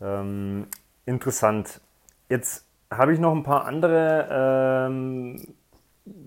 Ähm, 0.00 0.66
interessant. 1.06 1.80
Jetzt 2.28 2.66
habe 2.90 3.12
ich 3.12 3.18
noch 3.18 3.32
ein 3.32 3.42
paar 3.42 3.64
andere 3.64 4.28
ähm, 4.88 5.54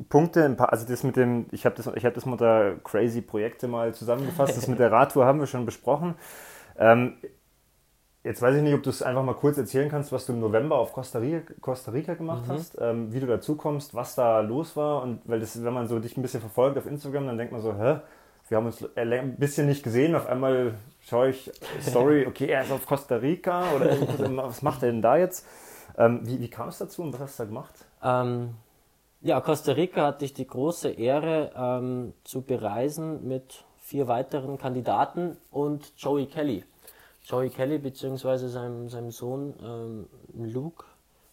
Punkte, 0.10 0.44
ein 0.44 0.58
paar, 0.58 0.72
also 0.72 0.88
das 0.88 1.04
mit 1.04 1.16
dem, 1.16 1.46
ich 1.52 1.66
habe 1.66 1.76
das, 1.76 1.88
hab 1.88 2.14
das 2.14 2.26
mit 2.26 2.40
der 2.42 2.78
Crazy 2.84 3.22
Projekte 3.22 3.68
mal 3.68 3.94
zusammengefasst, 3.94 4.58
das 4.58 4.68
mit 4.68 4.80
der 4.80 4.92
Radtour 4.92 5.26
haben 5.26 5.40
wir 5.40 5.48
schon 5.48 5.66
besprochen. 5.66 6.16
Ähm, 6.78 7.18
Jetzt 8.28 8.42
weiß 8.42 8.58
ich 8.58 8.62
nicht, 8.62 8.74
ob 8.74 8.84
du 8.84 8.90
es 8.90 9.02
einfach 9.02 9.24
mal 9.24 9.36
kurz 9.36 9.58
erzählen 9.58 9.88
kannst, 9.88 10.12
was 10.12 10.26
du 10.26 10.34
im 10.34 10.42
November 10.42 10.78
auf 10.78 10.92
Costa 10.92 11.20
Rica, 11.20 11.54
Costa 11.62 11.92
Rica 11.92 12.14
gemacht 12.14 12.46
mhm. 12.46 12.52
hast, 12.52 12.78
ähm, 12.82 13.14
wie 13.14 13.22
du 13.22 13.26
dazu 13.26 13.56
kommst, 13.56 13.96
was 13.96 14.16
da 14.16 14.42
los 14.42 14.76
war. 14.76 15.02
Und 15.02 15.22
weil 15.24 15.40
das, 15.40 15.64
wenn 15.64 15.74
man 15.74 15.88
so 15.88 15.98
dich 16.00 16.18
ein 16.18 16.22
bisschen 16.22 16.42
verfolgt 16.42 16.78
auf 16.78 16.86
Instagram, 16.86 17.26
dann 17.26 17.38
denkt 17.38 17.54
man 17.54 17.62
so, 17.62 17.74
hä, 17.74 18.02
wir 18.50 18.58
haben 18.58 18.66
uns 18.66 18.84
ein 18.98 19.38
bisschen 19.38 19.66
nicht 19.66 19.82
gesehen. 19.82 20.14
Auf 20.14 20.28
einmal 20.28 20.74
schaue 21.00 21.30
ich 21.30 21.50
Story, 21.82 22.26
okay, 22.28 22.48
er 22.48 22.64
ist 22.64 22.72
auf 22.74 22.86
Costa 22.86 23.16
Rica 23.16 23.64
oder 23.74 23.92
was 24.44 24.62
macht 24.62 24.84
er 24.84 24.92
denn 24.92 25.02
da 25.02 25.16
jetzt? 25.16 25.46
Ähm, 25.98 26.20
wie, 26.24 26.42
wie 26.42 26.50
kam 26.50 26.68
es 26.68 26.80
dazu 26.80 27.04
und 27.04 27.14
was 27.14 27.22
hast 27.22 27.40
du 27.40 27.44
da 27.44 27.48
gemacht? 27.48 27.76
Ähm, 28.04 28.56
ja, 29.22 29.40
Costa 29.40 29.72
Rica 29.72 30.06
hatte 30.06 30.26
ich 30.26 30.34
die 30.34 30.48
große 30.48 30.90
Ehre 30.90 31.52
ähm, 31.56 32.14
zu 32.26 32.42
bereisen 32.42 33.26
mit 33.26 33.64
vier 33.80 34.10
weiteren 34.10 34.58
Kandidaten 34.58 35.38
und 35.50 35.94
Joey 35.96 36.26
Kelly. 36.26 36.66
Joey 37.28 37.50
Kelly 37.50 37.78
bzw. 37.78 38.48
Seinem, 38.48 38.88
seinem 38.88 39.12
Sohn 39.12 39.54
ähm, 39.62 40.08
Luke 40.34 40.86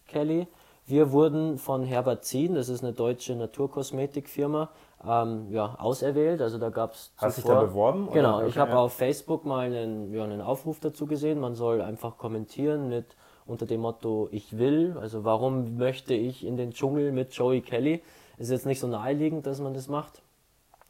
Kelly. 0.08 0.48
Wir 0.86 1.12
wurden 1.12 1.56
von 1.56 1.84
Herbert 1.84 2.24
Zien, 2.24 2.56
das 2.56 2.68
ist 2.68 2.82
eine 2.82 2.92
deutsche 2.92 3.34
Naturkosmetikfirma, 3.36 4.70
ähm, 5.06 5.46
ja, 5.50 5.76
auserwählt. 5.78 6.42
Also 6.42 6.58
da 6.58 6.68
gab 6.68 6.94
es. 6.94 7.12
Hast 7.16 7.38
du 7.38 7.42
dich 7.42 7.50
da 7.50 7.62
beworben? 7.62 8.10
Genau, 8.12 8.38
okay, 8.38 8.48
ich 8.48 8.58
habe 8.58 8.72
ja. 8.72 8.78
auf 8.78 8.92
Facebook 8.92 9.44
mal 9.44 9.66
einen, 9.66 10.12
ja, 10.12 10.24
einen 10.24 10.40
Aufruf 10.40 10.80
dazu 10.80 11.06
gesehen. 11.06 11.40
Man 11.40 11.54
soll 11.54 11.80
einfach 11.80 12.18
kommentieren 12.18 12.88
mit 12.88 13.16
unter 13.46 13.64
dem 13.64 13.80
Motto 13.80 14.28
Ich 14.32 14.58
will. 14.58 14.96
Also 15.00 15.24
warum 15.24 15.76
möchte 15.76 16.12
ich 16.12 16.44
in 16.44 16.56
den 16.56 16.72
Dschungel 16.72 17.12
mit 17.12 17.32
Joey 17.32 17.60
Kelly? 17.60 18.02
Ist 18.36 18.50
jetzt 18.50 18.66
nicht 18.66 18.80
so 18.80 18.88
naheliegend, 18.88 19.46
dass 19.46 19.60
man 19.60 19.74
das 19.74 19.88
macht. 19.88 20.22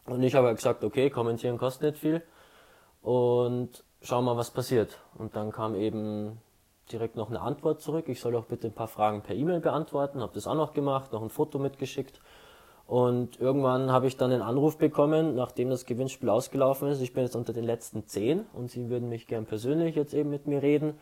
Und 0.07 0.23
ich 0.23 0.35
habe 0.35 0.53
gesagt, 0.55 0.83
okay, 0.83 1.11
kommentieren 1.11 1.59
kostet 1.59 1.93
nicht 1.93 1.99
viel. 1.99 2.23
Und 3.03 3.85
schauen 4.05 4.25
wir 4.25 4.35
mal, 4.35 4.39
was 4.39 4.51
passiert. 4.51 4.99
Und 5.19 5.35
dann 5.35 5.51
kam 5.51 5.75
eben 5.75 6.39
direkt 6.93 7.17
noch 7.17 7.31
eine 7.31 7.41
Antwort 7.41 7.81
zurück. 7.81 8.09
Ich 8.09 8.21
soll 8.21 8.33
doch 8.33 8.45
bitte 8.45 8.69
ein 8.69 8.75
paar 8.75 8.89
Fragen 8.89 9.23
per 9.23 9.35
E-Mail 9.35 9.61
beantworten. 9.61 10.21
Habe 10.21 10.35
das 10.35 10.47
auch 10.47 10.55
noch 10.55 10.75
gemacht, 10.75 11.13
noch 11.13 11.23
ein 11.23 11.31
Foto 11.31 11.59
mitgeschickt. 11.59 12.21
Und 12.87 13.41
irgendwann 13.41 13.91
habe 13.91 14.07
ich 14.07 14.19
dann 14.19 14.31
einen 14.31 14.43
Anruf 14.43 14.77
bekommen, 14.77 15.35
nachdem 15.35 15.71
das 15.71 15.87
Gewinnspiel 15.87 16.29
ausgelaufen 16.29 16.89
ist. 16.89 17.01
Ich 17.01 17.15
bin 17.15 17.25
jetzt 17.25 17.35
unter 17.35 17.55
den 17.55 17.65
letzten 17.65 18.07
zehn 18.07 18.45
und 18.53 18.71
sie 18.71 18.91
würden 18.91 19.09
mich 19.09 19.27
gern 19.27 19.47
persönlich 19.47 19.97
jetzt 19.97 20.13
eben 20.13 20.29
mit 20.29 20.47
mir 20.47 20.63
reden 20.63 20.99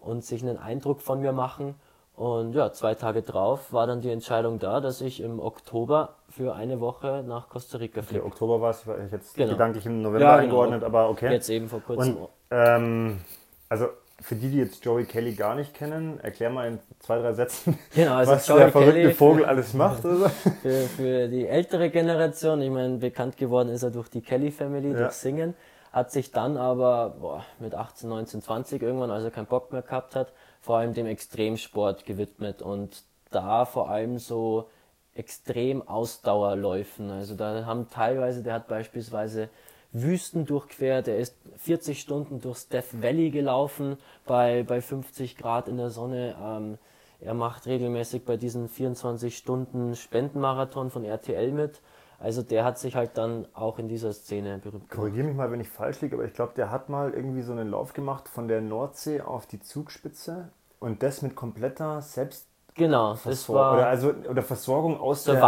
und 0.00 0.22
sich 0.22 0.42
einen 0.42 0.58
Eindruck 0.58 1.00
von 1.00 1.22
mir 1.22 1.32
machen. 1.32 1.76
Und 2.16 2.54
ja, 2.54 2.72
zwei 2.72 2.94
Tage 2.94 3.22
drauf 3.22 3.72
war 3.72 3.88
dann 3.88 4.00
die 4.00 4.10
Entscheidung 4.10 4.60
da, 4.60 4.80
dass 4.80 5.00
ich 5.00 5.20
im 5.20 5.40
Oktober 5.40 6.14
für 6.30 6.54
eine 6.54 6.80
Woche 6.80 7.24
nach 7.26 7.48
Costa 7.48 7.78
Rica 7.78 8.02
fliege. 8.02 8.20
Okay, 8.22 8.28
Oktober 8.32 8.60
war 8.60 8.70
es, 8.70 8.82
ich 8.82 9.12
jetzt 9.12 9.34
genau. 9.34 9.52
gedanklich 9.52 9.84
im 9.86 10.00
November 10.00 10.20
ja, 10.20 10.36
genau. 10.36 10.42
eingeordnet, 10.44 10.84
aber 10.84 11.08
okay. 11.10 11.32
Jetzt 11.32 11.48
eben 11.50 11.68
vor 11.68 11.80
kurzem. 11.80 12.16
Und, 12.16 12.28
ähm, 12.52 13.20
also 13.68 13.88
für 14.20 14.36
die, 14.36 14.48
die 14.48 14.58
jetzt 14.58 14.84
Joey 14.84 15.06
Kelly 15.06 15.34
gar 15.34 15.56
nicht 15.56 15.74
kennen, 15.74 16.20
erklär 16.20 16.50
mal 16.50 16.68
in 16.68 16.78
zwei, 17.00 17.18
drei 17.18 17.32
Sätzen, 17.32 17.76
Genau, 17.94 18.14
also 18.14 18.32
was 18.32 18.46
Joey 18.46 18.58
der 18.60 18.68
verrückte 18.70 18.92
Kelly- 18.92 19.14
Vogel 19.14 19.44
alles 19.44 19.74
macht. 19.74 20.04
Oder? 20.04 20.30
für, 20.62 20.82
für 20.82 21.28
die 21.28 21.48
ältere 21.48 21.90
Generation, 21.90 22.62
ich 22.62 22.70
meine, 22.70 22.98
bekannt 22.98 23.36
geworden 23.36 23.70
ist 23.70 23.82
er 23.82 23.90
durch 23.90 24.08
die 24.08 24.22
Kelly 24.22 24.52
Family, 24.52 24.92
Ja. 24.92 24.98
durch 24.98 25.12
Singen, 25.14 25.54
hat 25.90 26.12
sich 26.12 26.30
dann 26.30 26.56
aber 26.56 27.16
boah, 27.20 27.44
mit 27.58 27.74
18, 27.74 28.08
19, 28.08 28.40
20 28.40 28.82
irgendwann, 28.82 29.10
als 29.10 29.24
er 29.24 29.32
keinen 29.32 29.46
Bock 29.46 29.72
mehr 29.72 29.82
gehabt 29.82 30.14
hat, 30.14 30.32
vor 30.64 30.78
allem 30.78 30.94
dem 30.94 31.04
Extremsport 31.04 32.06
gewidmet 32.06 32.62
und 32.62 33.02
da 33.30 33.66
vor 33.66 33.90
allem 33.90 34.18
so 34.18 34.70
extrem 35.14 35.86
Ausdauerläufen. 35.86 37.10
Also 37.10 37.34
da 37.34 37.66
haben 37.66 37.90
teilweise, 37.90 38.42
der 38.42 38.54
hat 38.54 38.66
beispielsweise 38.66 39.50
Wüsten 39.92 40.46
durchquert, 40.46 41.06
er 41.06 41.18
ist 41.18 41.36
40 41.58 42.00
Stunden 42.00 42.40
durchs 42.40 42.68
Death 42.68 43.02
Valley 43.02 43.28
gelaufen 43.28 43.98
bei, 44.24 44.62
bei 44.62 44.80
50 44.80 45.36
Grad 45.36 45.68
in 45.68 45.76
der 45.76 45.90
Sonne. 45.90 46.34
Ähm, 46.42 46.78
er 47.20 47.34
macht 47.34 47.66
regelmäßig 47.66 48.24
bei 48.24 48.38
diesen 48.38 48.70
24 48.70 49.36
Stunden 49.36 49.94
Spendenmarathon 49.94 50.90
von 50.90 51.04
RTL 51.04 51.52
mit. 51.52 51.82
Also 52.18 52.42
der 52.42 52.64
hat 52.64 52.78
sich 52.78 52.96
halt 52.96 53.18
dann 53.18 53.46
auch 53.54 53.78
in 53.78 53.88
dieser 53.88 54.12
Szene 54.12 54.58
berühmt 54.58 54.88
gemacht. 54.88 54.90
Korrigiere 54.90 55.26
mich 55.26 55.36
mal, 55.36 55.50
wenn 55.50 55.60
ich 55.60 55.68
falsch 55.68 56.00
liege, 56.00 56.16
aber 56.16 56.24
ich 56.24 56.32
glaube, 56.32 56.52
der 56.56 56.70
hat 56.70 56.88
mal 56.88 57.12
irgendwie 57.12 57.42
so 57.42 57.52
einen 57.52 57.70
Lauf 57.70 57.92
gemacht 57.92 58.28
von 58.28 58.48
der 58.48 58.60
Nordsee 58.60 59.20
auf 59.20 59.46
die 59.46 59.60
Zugspitze 59.60 60.48
und 60.80 61.02
das 61.02 61.22
mit 61.22 61.34
kompletter 61.34 62.00
Selbst 62.00 62.46
Genau, 62.76 63.12
das 63.12 63.22
Versorgung, 63.22 63.72
oder, 63.74 63.82
war 63.82 63.86
also, 63.86 64.14
oder 64.28 64.42
Versorgung 64.42 64.98
aus 64.98 65.24
der, 65.24 65.44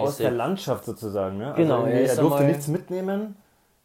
aus 0.00 0.16
der 0.18 0.30
Landschaft 0.30 0.84
sozusagen. 0.84 1.36
Ne? 1.36 1.52
Genau, 1.56 1.82
also 1.82 1.88
er 1.88 2.08
er 2.08 2.16
durfte 2.16 2.44
nichts 2.44 2.68
mitnehmen, 2.68 3.36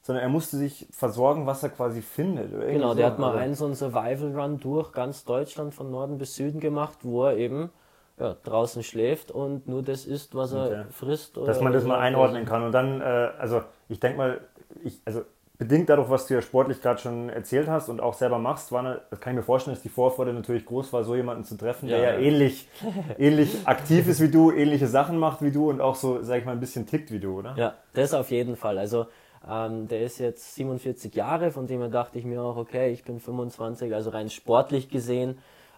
sondern 0.04 0.22
er 0.24 0.30
musste 0.30 0.58
sich 0.58 0.88
versorgen, 0.92 1.48
was 1.48 1.64
er 1.64 1.70
quasi 1.70 2.04
findet. 2.04 2.52
Genau, 2.52 2.90
so. 2.90 2.96
der 2.96 3.08
hat 3.08 3.18
mal 3.20 3.30
Also- 3.30 3.40
einen 3.40 3.56
so 3.56 3.66
einen 3.66 3.76
Survival 3.76 4.40
Run 4.40 4.60
durch 4.60 4.92
ganz 4.92 5.24
Deutschland 5.24 5.74
von 5.74 5.90
Norden 5.90 6.20
bis 6.20 6.36
Süden 6.36 6.60
gemacht, 6.60 7.00
wo 7.02 7.26
er 7.26 7.38
eben 7.38 7.72
ja, 8.20 8.36
draußen 8.44 8.84
schläft 8.84 9.32
und 9.32 9.68
nur 9.68 9.84
das 9.84 10.06
isst, 10.06 10.36
was 10.36 10.54
er 10.54 10.66
Okay. 10.66 10.84
frisst. 10.92 11.38
Oder 11.38 11.48
dass 11.48 11.62
man 11.62 11.74
das 11.74 11.84
mal 11.86 12.00
einordnen 12.00 12.46
kann. 12.46 12.64
Und 12.64 12.72
dann, 12.72 13.02
äh, 13.02 13.04
also 13.40 13.64
ich 13.90 14.00
denke 14.00 14.18
mal, 14.18 14.42
ich, 14.84 15.02
also 15.06 15.22
bedingt 15.58 15.90
dadurch, 15.90 16.10
was 16.10 16.28
du 16.28 16.34
ja 16.34 16.42
sportlich 16.42 16.82
gerade 16.82 17.00
schon 17.00 17.30
erzählt 17.30 17.68
hast 17.68 17.90
und 17.90 18.02
auch 18.02 18.14
selber 18.14 18.38
machst, 18.38 18.72
war, 18.72 18.80
eine, 18.82 19.02
das 19.10 19.20
kann 19.20 19.34
ich 19.34 19.38
mir 19.38 19.44
vorstellen, 19.44 19.76
dass 19.76 19.84
die 19.84 19.90
Vorfreude 19.90 20.34
natürlich 20.34 20.66
groß 20.66 20.92
war, 20.94 21.04
so 21.04 21.16
jemanden 21.16 21.44
zu 21.44 21.58
treffen, 21.58 21.88
der 21.90 21.98
Ja, 22.00 22.04
ja, 22.06 22.12
ja. 22.14 22.20
ähnlich, 22.20 22.68
ähnlich 23.18 23.56
aktiv 23.66 24.08
ist 24.08 24.20
wie 24.22 24.30
du, 24.30 24.52
ähnliche 24.52 24.88
Sachen 24.88 25.18
macht 25.18 25.42
wie 25.42 25.52
du 25.52 25.70
und 25.70 25.82
auch 25.82 25.96
so, 25.96 26.22
sag 26.22 26.40
ich 26.40 26.46
mal, 26.46 26.52
ein 26.54 26.60
bisschen 26.60 26.86
tickt 26.86 27.12
wie 27.12 27.20
du, 27.20 27.40
oder? 27.40 27.56
Ja, 27.58 27.74
das 27.94 28.14
auf 28.14 28.30
jeden 28.32 28.56
Fall. 28.56 28.78
Also 28.78 29.08
ähm, 29.48 29.88
der 29.88 30.02
ist 30.02 30.20
jetzt 30.20 30.56
47 30.56 31.14
Jahre, 31.16 31.52
von 31.52 31.68
dem 31.68 31.80
her 31.82 31.90
dachte 31.90 32.20
ich 32.20 32.26
mir 32.26 32.42
auch, 32.42 32.58
okay, 32.58 32.92
ich 32.92 33.04
bin 33.04 33.20
25, 33.20 33.94
also 33.94 34.10
rein 34.10 34.30
sportlich 34.30 34.90
gesehen 34.90 35.38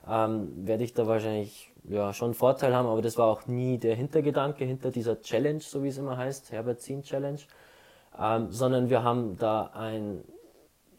ähm, 0.09 0.49
werde 0.67 0.83
ich 0.83 0.93
da 0.93 1.07
wahrscheinlich 1.07 1.71
ja, 1.89 2.13
schon 2.13 2.33
Vorteil 2.33 2.75
haben, 2.75 2.87
aber 2.87 3.01
das 3.01 3.17
war 3.17 3.27
auch 3.27 3.47
nie 3.47 3.77
der 3.77 3.95
Hintergedanke 3.95 4.65
hinter 4.65 4.91
dieser 4.91 5.21
Challenge, 5.21 5.59
so 5.59 5.83
wie 5.83 5.89
es 5.89 5.97
immer 5.97 6.17
heißt, 6.17 6.51
Herbert 6.51 6.81
Zin 6.81 7.03
Challenge, 7.03 7.39
ähm, 8.19 8.51
sondern 8.51 8.89
wir 8.89 9.03
haben 9.03 9.37
da 9.37 9.71
ein, 9.73 10.23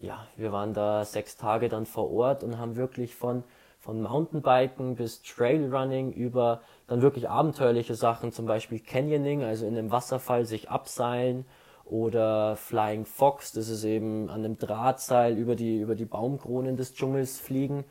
ja, 0.01 0.27
wir 0.37 0.53
waren 0.53 0.75
da 0.75 1.05
sechs 1.05 1.37
Tage 1.37 1.69
dann 1.69 1.87
vor 1.87 2.11
Ort 2.13 2.45
und 2.45 2.59
haben 2.59 2.77
wirklich 2.77 3.15
von, 3.15 3.43
von 3.79 4.03
Mountainbiken 4.03 4.95
bis 4.97 5.23
Trailrunning 5.23 6.13
über 6.13 6.61
dann 6.87 7.03
wirklich 7.03 7.29
abenteuerliche 7.29 7.95
Sachen, 7.95 8.33
zum 8.33 8.47
Beispiel 8.47 8.79
Canyoning, 8.79 9.43
also 9.43 9.67
in 9.67 9.77
einem 9.77 9.91
Wasserfall 9.91 10.45
sich 10.45 10.71
abseilen 10.71 11.45
oder 11.85 12.57
Flying 12.57 13.05
Fox, 13.05 13.53
das 13.53 13.69
ist 13.69 13.85
eben 13.85 14.29
an 14.29 14.45
einem 14.45 14.59
Drahtseil 14.59 15.37
über 15.37 15.55
die, 15.55 15.79
über 15.81 15.95
die 15.95 16.05
Baumkronen 16.05 16.77
des 16.77 16.95
Dschungels 16.95 17.39
fliegen. 17.39 17.85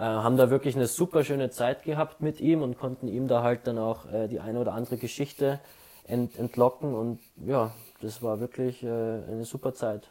Äh, 0.00 0.04
haben 0.04 0.38
da 0.38 0.48
wirklich 0.48 0.76
eine 0.76 0.86
super 0.86 1.24
schöne 1.24 1.50
Zeit 1.50 1.82
gehabt 1.82 2.22
mit 2.22 2.40
ihm 2.40 2.62
und 2.62 2.78
konnten 2.78 3.06
ihm 3.06 3.28
da 3.28 3.42
halt 3.42 3.66
dann 3.66 3.76
auch 3.78 4.10
äh, 4.10 4.28
die 4.28 4.40
eine 4.40 4.58
oder 4.58 4.72
andere 4.72 4.96
Geschichte 4.96 5.60
ent, 6.08 6.38
entlocken 6.38 6.94
und 6.94 7.20
ja, 7.44 7.70
das 8.00 8.22
war 8.22 8.40
wirklich 8.40 8.82
äh, 8.82 8.88
eine 8.88 9.44
super 9.44 9.74
Zeit. 9.74 10.08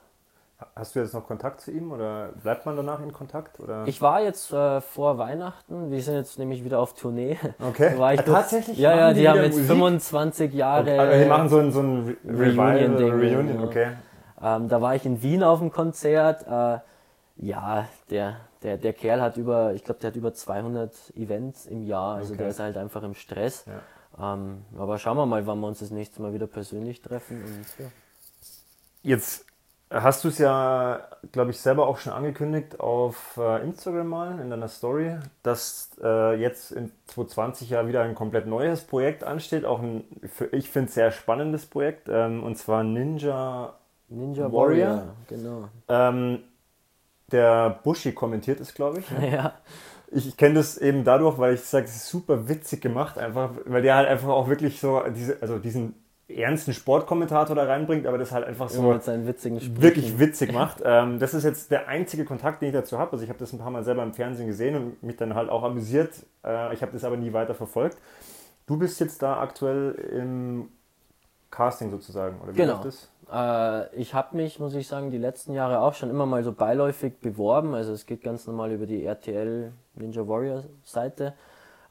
Hast 0.76 0.94
du 0.94 1.00
jetzt 1.00 1.14
noch 1.16 1.26
Kontakt 1.26 1.62
zu 1.62 1.72
ihm 1.72 1.92
oder 1.92 2.34
bleibt 2.44 2.68
man 2.68 2.76
danach 2.76 3.02
in 3.02 3.14
Kontakt? 3.14 3.60
Oder? 3.62 3.88
Ich 3.88 4.00
war 4.00 4.22
jetzt 4.22 4.52
äh, 4.54 4.80
vor 4.82 5.18
Weihnachten, 5.18 5.90
wir 5.90 6.02
sind 6.04 6.16
jetzt 6.16 6.38
nämlich 6.38 6.64
wieder 6.64 6.80
auf 6.80 6.94
Tournee. 6.94 7.38
Okay. 7.60 7.94
Da 7.94 7.98
war 8.00 8.14
ich 8.14 8.20
Ah, 8.20 8.24
tatsächlich? 8.24 8.78
Ja, 8.78 8.96
ja, 8.96 9.14
die 9.14 9.22
die 9.22 9.30
haben 9.30 9.38
jetzt 9.42 9.54
Musik? 9.56 9.68
25 9.72 10.54
Jahre. 10.54 11.00
also 11.00 11.18
die 11.24 11.30
machen 11.30 11.50
so 11.50 11.58
ein, 11.58 11.72
so 11.72 11.80
ein 11.82 12.18
Re 12.28 12.56
Reunion-Ding, 12.56 13.10
Reunion, 13.10 13.56
ja. 13.56 13.64
okay. 13.66 13.88
Ähm, 14.42 14.68
da 14.68 14.82
war 14.82 14.96
ich 14.96 15.06
in 15.06 15.22
Wien 15.24 15.44
auf 15.44 15.60
dem 15.60 15.72
Konzert. 15.72 16.46
Äh, 16.46 16.80
ja, 17.38 17.88
der, 18.10 18.36
der, 18.64 18.78
der 18.78 18.94
Kerl 18.94 19.22
hat 19.22 19.38
über, 19.38 19.74
ich 19.74 19.84
glaube, 19.84 20.00
der 20.02 20.10
hat 20.12 20.16
über 20.18 20.34
200 20.34 20.94
Events 21.16 21.66
im 21.66 21.84
Jahr. 21.84 22.16
Also 22.18 22.34
Okay. 22.34 22.40
der 22.44 22.50
ist 22.50 22.60
halt 22.60 22.78
einfach 22.78 23.04
im 23.04 23.14
Stress. 23.16 23.66
Ja. 23.66 24.34
Ähm, 24.34 24.66
aber 24.78 24.98
schauen 24.98 25.18
wir 25.18 25.26
mal, 25.26 25.46
wann 25.48 25.60
wir 25.60 25.68
uns 25.68 25.80
das 25.80 25.92
nächste 25.92 26.22
Mal 26.22 26.34
wieder 26.34 26.48
persönlich 26.48 27.02
treffen. 27.02 27.42
Und, 27.44 27.66
ja. 27.80 27.92
Jetzt 29.02 29.46
hast 29.92 30.24
du 30.24 30.28
es 30.28 30.38
ja, 30.38 31.08
glaube 31.32 31.52
ich, 31.52 31.60
selber 31.60 31.88
auch 31.88 31.98
schon 31.98 32.14
angekündigt 32.14 32.80
auf 32.80 33.38
äh, 33.38 33.64
Instagram 33.64 34.08
mal 34.08 34.40
in 34.40 34.50
deiner 34.50 34.68
Story, 34.68 35.18
dass 35.42 35.92
äh, 36.04 36.36
jetzt 36.40 36.72
in 36.72 36.92
2020 37.08 37.70
ja 37.72 37.88
wieder 37.88 38.02
ein 38.04 38.14
komplett 38.14 38.46
neues 38.46 38.82
Projekt 38.84 39.24
ansteht. 39.24 39.66
Auch 39.66 39.80
ein, 39.80 40.04
für, 40.28 40.46
ich 40.48 40.70
finde, 40.70 40.92
sehr 40.92 41.12
spannendes 41.12 41.66
Projekt. 41.66 42.08
Ähm, 42.10 42.44
und 42.44 42.58
zwar 42.58 42.84
Ninja. 42.84 43.74
Ninja 44.10 44.52
Warrior? 44.52 44.88
Warrior, 44.88 45.16
genau. 45.28 45.70
Ähm, 45.88 46.44
der 47.32 47.80
Bushi 47.84 48.12
kommentiert 48.14 48.60
es, 48.60 48.74
glaube 48.74 49.00
ich. 49.00 49.10
ne? 49.12 49.32
Ja, 49.32 49.54
Ich, 50.12 50.36
kenne 50.38 50.56
das 50.56 50.78
eben 50.78 51.04
dadurch, 51.04 51.38
weil 51.38 51.54
ich 51.54 51.62
sage, 51.62 51.86
es 51.86 51.96
ist 51.96 52.08
super 52.10 52.48
witzig 52.50 52.82
gemacht, 52.82 53.18
einfach, 53.18 53.52
weil 53.66 53.82
der 53.82 53.96
halt 53.96 54.08
einfach 54.08 54.30
auch 54.30 54.48
wirklich 54.50 54.80
so 54.80 55.02
diese, 55.16 55.38
also 55.42 55.60
diesen 55.60 55.94
ernsten 56.28 56.74
Sportkommentator 56.74 57.56
da 57.56 57.64
reinbringt, 57.64 58.06
aber 58.06 58.18
das 58.20 58.32
halt 58.32 58.46
einfach 58.46 58.70
so 58.70 58.82
immer 58.82 58.94
mit 58.94 59.04
seinen 59.04 59.26
witzigen 59.28 59.60
Sprüchen. 59.60 59.82
wirklich 59.82 60.20
witzig 60.20 60.52
macht. 60.54 60.78
Ähm, 60.86 61.18
das 61.20 61.34
ist 61.34 61.44
jetzt 61.44 61.72
der 61.72 61.88
einzige 61.88 62.24
Kontakt, 62.26 62.62
den 62.62 62.70
ich 62.70 62.74
dazu 62.74 63.00
habe. 63.00 63.14
Also 63.14 63.24
ich 63.24 63.30
habe 63.30 63.40
das 63.40 63.52
ein 63.52 63.58
paar 63.60 63.72
Mal 63.72 63.84
selber 63.84 64.04
im 64.04 64.14
Fernsehen 64.14 64.46
gesehen 64.48 64.76
und 64.76 65.04
mich 65.04 65.16
dann 65.18 65.34
halt 65.34 65.50
auch 65.50 65.64
amüsiert. 65.64 66.12
Äh, 66.46 66.74
ich 66.74 66.82
habe 66.84 66.92
das 66.92 67.04
aber 67.04 67.18
nie 67.18 67.34
weiter 67.34 67.56
verfolgt. 67.56 67.98
Du 68.68 68.78
bist 68.78 69.00
jetzt 69.00 69.24
da 69.24 69.40
aktuell 69.40 69.94
im 70.12 70.70
Casting 71.50 71.90
sozusagen, 71.90 72.40
oder 72.42 72.54
wie 72.54 72.58
Genau. 72.58 72.74
läuft 72.74 72.86
das? 72.86 73.10
Äh, 73.32 73.96
ich 73.96 74.14
habe 74.14 74.36
mich, 74.36 74.60
muss 74.60 74.74
ich 74.74 74.88
sagen, 74.88 75.12
die 75.12 75.18
letzten 75.18 75.54
Jahre 75.54 75.82
auch 75.82 75.94
schon 75.94 76.10
immer 76.10 76.26
mal 76.26 76.44
so 76.44 76.52
beiläufig 76.52 77.20
beworben. 77.20 77.74
Also 77.76 77.94
es 77.94 78.06
geht 78.06 78.24
ganz 78.24 78.48
normal 78.48 78.72
über 78.72 78.86
die 78.86 79.04
RTL 79.06 79.72
Ninja 79.96 80.28
Warrior 80.28 80.64
Seite. 80.84 81.34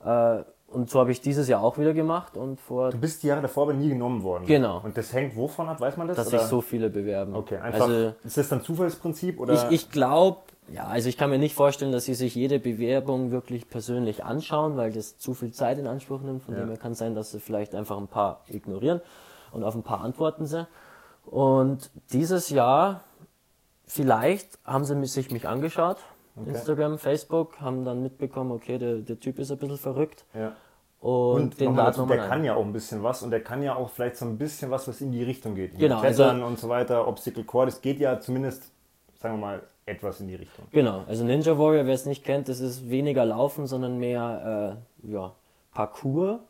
Äh, 0.04 0.42
und 0.70 0.90
so 0.90 1.00
habe 1.00 1.10
ich 1.12 1.22
dieses 1.22 1.48
Jahr 1.48 1.62
auch 1.62 1.78
wieder 1.78 1.94
gemacht 1.94 2.36
und 2.36 2.60
vor, 2.60 2.90
Du 2.90 2.98
bist 2.98 3.22
die 3.22 3.28
Jahre 3.28 3.40
davor 3.40 3.62
aber 3.64 3.72
nie 3.72 3.88
genommen 3.88 4.22
worden. 4.22 4.44
Genau. 4.46 4.80
Und 4.84 4.98
das 4.98 5.14
hängt 5.14 5.34
wovon 5.34 5.66
ab, 5.68 5.80
weiß 5.80 5.96
man 5.96 6.08
das? 6.08 6.16
dass 6.18 6.28
oder? 6.28 6.40
sich 6.40 6.48
so 6.48 6.60
viele 6.60 6.90
bewerben. 6.90 7.34
Okay, 7.34 7.56
einfach. 7.56 7.86
Also 7.88 8.12
ist 8.22 8.36
das 8.36 8.48
dann 8.50 8.62
Zufallsprinzip 8.62 9.40
oder? 9.40 9.54
ich, 9.54 9.64
ich 9.70 9.90
glaube, 9.90 10.38
ja, 10.70 10.84
also 10.86 11.08
ich 11.08 11.16
kann 11.16 11.30
mir 11.30 11.38
nicht 11.38 11.54
vorstellen, 11.54 11.90
dass 11.92 12.04
sie 12.04 12.12
sich 12.12 12.34
jede 12.34 12.58
Bewerbung 12.58 13.30
wirklich 13.30 13.70
persönlich 13.70 14.24
anschauen, 14.24 14.76
weil 14.76 14.92
das 14.92 15.16
zu 15.16 15.32
viel 15.32 15.52
Zeit 15.52 15.78
in 15.78 15.86
Anspruch 15.86 16.20
nimmt. 16.20 16.42
Von 16.42 16.52
Ja. 16.54 16.60
dem 16.60 16.68
her 16.68 16.76
kann 16.76 16.92
sein, 16.92 17.14
dass 17.14 17.30
sie 17.30 17.40
vielleicht 17.40 17.74
einfach 17.74 17.96
ein 17.96 18.06
paar 18.08 18.40
ignorieren 18.48 19.00
und 19.52 19.64
auf 19.64 19.74
ein 19.74 19.82
paar 19.82 20.02
antworten 20.02 20.44
sie. 20.44 20.66
Und 21.30 21.90
dieses 22.12 22.50
Jahr, 22.50 23.02
vielleicht 23.86 24.58
haben 24.64 24.84
sie 24.84 25.04
sich 25.06 25.30
mich 25.30 25.46
angeschaut, 25.48 25.98
Okay. 26.40 26.50
Instagram, 26.50 26.98
Facebook, 26.98 27.60
haben 27.60 27.84
dann 27.84 28.00
mitbekommen, 28.02 28.52
okay, 28.52 28.78
der, 28.78 28.96
der 28.98 29.18
Typ 29.18 29.40
ist 29.40 29.50
ein 29.50 29.58
bisschen 29.58 29.76
verrückt. 29.78 30.24
ja. 30.34 30.54
Und, 31.00 31.42
Und, 31.42 31.60
den 31.60 31.76
dazu, 31.76 32.06
mal 32.06 32.14
der 32.14 32.24
ein. 32.24 32.28
kann 32.28 32.44
ja 32.44 32.56
auch 32.56 32.64
ein 32.64 32.72
bisschen 32.72 33.04
was 33.04 33.22
und 33.22 33.30
der 33.30 33.40
kann 33.40 33.62
ja 33.62 33.76
auch 33.76 33.88
vielleicht 33.88 34.16
so 34.16 34.24
ein 34.24 34.36
bisschen 34.36 34.72
was, 34.72 34.88
was 34.88 35.00
in 35.00 35.12
die 35.12 35.22
Richtung 35.22 35.54
geht. 35.54 35.78
Genau, 35.78 36.00
Klettern 36.00 36.36
also- 36.36 36.46
und 36.46 36.58
so 36.58 36.68
weiter, 36.68 37.06
Obstacle 37.06 37.44
Core, 37.44 37.66
das 37.66 37.80
geht 37.80 38.00
ja 38.00 38.18
zumindest, 38.18 38.72
sagen 39.20 39.36
wir 39.36 39.40
mal, 39.46 39.62
etwas 39.86 40.20
in 40.20 40.26
die 40.26 40.34
Richtung. 40.34 40.64
Genau, 40.72 41.04
also 41.06 41.24
Ninja 41.24 41.56
Warrior, 41.56 41.86
wer 41.86 41.94
es 41.94 42.04
nicht 42.04 42.24
kennt, 42.24 42.48
das 42.48 42.58
ist 42.58 42.90
weniger 42.90 43.24
Laufen, 43.24 43.68
sondern 43.68 43.98
mehr 43.98 44.76
äh, 45.04 45.12
ja, 45.12 45.32
Parcours, 45.72 46.40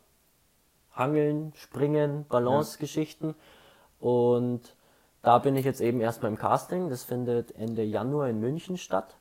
Hangeln, 0.93 1.53
Springen, 1.55 2.25
Balance-Geschichten. 2.27 3.35
Und 3.99 4.61
da 5.21 5.37
bin 5.39 5.55
ich 5.55 5.65
jetzt 5.65 5.81
eben 5.81 6.01
erstmal 6.01 6.31
im 6.31 6.37
Casting. 6.37 6.89
Das 6.89 7.03
findet 7.03 7.55
Ende 7.55 7.83
Januar 7.83 8.29
in 8.29 8.39
München 8.39 8.77
statt. 8.77 9.15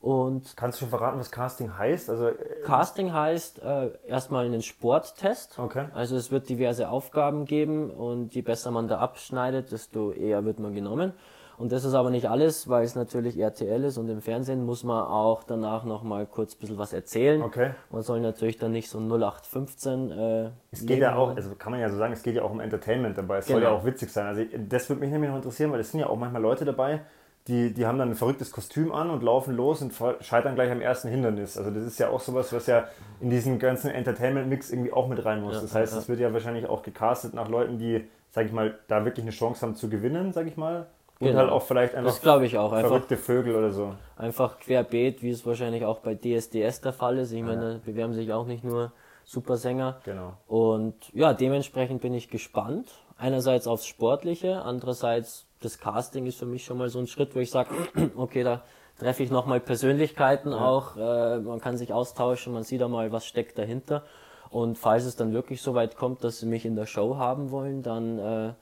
Und 0.00 0.56
Kannst 0.56 0.78
du 0.78 0.84
schon 0.84 0.88
verraten, 0.88 1.20
was 1.20 1.30
Casting 1.30 1.76
heißt? 1.76 2.08
Also, 2.08 2.28
äh, 2.28 2.62
Casting 2.64 3.12
heißt 3.12 3.62
äh, 3.62 3.90
erstmal 4.06 4.46
einen 4.46 4.62
Sporttest. 4.62 5.58
Okay. 5.58 5.88
Also 5.94 6.16
es 6.16 6.30
wird 6.30 6.48
diverse 6.48 6.88
Aufgaben 6.88 7.44
geben 7.44 7.90
und 7.90 8.34
je 8.34 8.40
besser 8.40 8.70
man 8.70 8.88
da 8.88 8.98
abschneidet, 8.98 9.72
desto 9.72 10.10
eher 10.10 10.44
wird 10.46 10.58
man 10.58 10.74
genommen. 10.74 11.12
Und 11.60 11.72
das 11.72 11.84
ist 11.84 11.92
aber 11.92 12.08
nicht 12.08 12.26
alles, 12.26 12.70
weil 12.70 12.84
es 12.84 12.94
natürlich 12.94 13.38
RTL 13.38 13.84
ist 13.84 13.98
und 13.98 14.08
im 14.08 14.22
Fernsehen 14.22 14.64
muss 14.64 14.82
man 14.82 15.04
auch 15.04 15.42
danach 15.42 15.84
nochmal 15.84 16.24
kurz 16.24 16.54
ein 16.54 16.58
bisschen 16.58 16.78
was 16.78 16.94
erzählen. 16.94 17.42
Okay. 17.42 17.72
Man 17.90 18.00
soll 18.00 18.20
natürlich 18.20 18.56
dann 18.56 18.72
nicht 18.72 18.88
so 18.88 18.98
0815 18.98 20.10
äh, 20.10 20.50
es 20.70 20.86
geht 20.86 21.00
ja 21.00 21.16
auch, 21.16 21.36
also 21.36 21.54
kann 21.56 21.72
man 21.72 21.80
ja 21.82 21.90
so 21.90 21.98
sagen, 21.98 22.14
es 22.14 22.22
geht 22.22 22.34
ja 22.34 22.42
auch 22.42 22.50
um 22.50 22.60
Entertainment 22.60 23.18
dabei. 23.18 23.38
Es 23.38 23.46
soll 23.46 23.60
Genau. 23.60 23.72
ja 23.72 23.76
auch 23.76 23.84
witzig 23.84 24.10
sein. 24.10 24.26
Also 24.26 24.42
das 24.68 24.88
würde 24.88 25.00
mich 25.00 25.10
nämlich 25.10 25.28
noch 25.28 25.36
interessieren, 25.36 25.70
weil 25.70 25.80
es 25.80 25.90
sind 25.90 26.00
ja 26.00 26.06
auch 26.08 26.16
manchmal 26.16 26.40
Leute 26.40 26.64
dabei, 26.64 27.02
die, 27.46 27.74
die 27.74 27.84
haben 27.86 27.98
dann 27.98 28.10
ein 28.10 28.14
verrücktes 28.14 28.52
Kostüm 28.52 28.92
an 28.92 29.10
und 29.10 29.22
laufen 29.22 29.54
los 29.54 29.82
und 29.82 29.92
scheitern 30.20 30.54
gleich 30.54 30.70
am 30.70 30.80
ersten 30.80 31.08
Hindernis. 31.08 31.58
Also 31.58 31.70
das 31.70 31.84
ist 31.84 31.98
ja 31.98 32.08
auch 32.08 32.20
sowas, 32.20 32.52
was 32.54 32.66
ja 32.68 32.84
in 33.20 33.28
diesen 33.28 33.58
ganzen 33.58 33.90
Entertainment-Mix 33.90 34.70
irgendwie 34.70 34.92
auch 34.92 35.08
mit 35.08 35.22
rein 35.24 35.42
muss. 35.42 35.56
Ja, 35.56 35.60
das 35.60 35.74
heißt, 35.74 35.94
es 35.94 36.04
ja. 36.04 36.08
wird 36.08 36.20
ja 36.20 36.32
wahrscheinlich 36.32 36.66
auch 36.66 36.82
gecastet 36.82 37.34
nach 37.34 37.48
Leuten, 37.48 37.78
die, 37.78 38.08
sag 38.30 38.46
ich 38.46 38.52
mal, 38.52 38.78
da 38.88 39.04
wirklich 39.04 39.24
eine 39.24 39.32
Chance 39.32 39.62
haben 39.62 39.74
zu 39.74 39.88
gewinnen, 39.90 40.32
sag 40.32 40.46
ich 40.46 40.56
mal. 40.56 40.86
Und 41.20 41.26
genau. 41.26 41.40
halt 41.40 41.50
auch 41.50 41.62
vielleicht 41.62 41.94
einfach 41.94 42.12
das 42.12 42.22
glaube 42.22 42.46
ich 42.46 42.56
auch. 42.56 42.72
Einfach, 42.72 42.88
verrückte 42.88 43.18
Vögel 43.18 43.54
oder 43.54 43.70
so. 43.70 43.94
Einfach 44.16 44.58
querbeet, 44.58 45.22
wie 45.22 45.30
es 45.30 45.44
wahrscheinlich 45.44 45.84
auch 45.84 45.98
bei 45.98 46.14
DSDS 46.14 46.80
der 46.80 46.94
Fall 46.94 47.18
ist. 47.18 47.30
Ich 47.32 47.42
meine, 47.42 47.74
da 47.74 47.80
bewerben 47.84 48.14
sich 48.14 48.32
auch 48.32 48.46
nicht 48.46 48.64
nur 48.64 48.92
Supersänger. 49.26 50.00
Genau. 50.04 50.32
Und 50.48 50.94
ja, 51.12 51.34
dementsprechend 51.34 52.00
bin 52.00 52.14
ich 52.14 52.30
gespannt. 52.30 52.88
Einerseits 53.18 53.66
aufs 53.66 53.86
Sportliche, 53.86 54.62
andererseits 54.62 55.46
das 55.60 55.78
Casting 55.78 56.24
ist 56.24 56.38
für 56.38 56.46
mich 56.46 56.64
schon 56.64 56.78
mal 56.78 56.88
so 56.88 56.98
ein 56.98 57.06
Schritt, 57.06 57.36
wo 57.36 57.38
ich 57.38 57.50
sage, 57.50 57.68
okay, 58.16 58.42
da 58.42 58.62
treffe 58.98 59.22
ich 59.22 59.30
nochmal 59.30 59.60
Persönlichkeiten 59.60 60.52
ja. 60.52 60.58
auch, 60.58 60.96
äh, 60.96 61.38
man 61.38 61.60
kann 61.60 61.76
sich 61.76 61.92
austauschen, 61.92 62.54
man 62.54 62.64
sieht 62.64 62.80
da 62.80 62.88
mal, 62.88 63.12
was 63.12 63.26
steckt 63.26 63.58
dahinter. 63.58 64.04
Und 64.48 64.78
falls 64.78 65.04
es 65.04 65.16
dann 65.16 65.32
wirklich 65.34 65.60
so 65.60 65.74
weit 65.74 65.96
kommt, 65.96 66.24
dass 66.24 66.40
sie 66.40 66.46
mich 66.46 66.64
in 66.64 66.76
der 66.76 66.86
Show 66.86 67.16
haben 67.18 67.50
wollen, 67.50 67.82
dann 67.82 68.18
äh, 68.18 68.52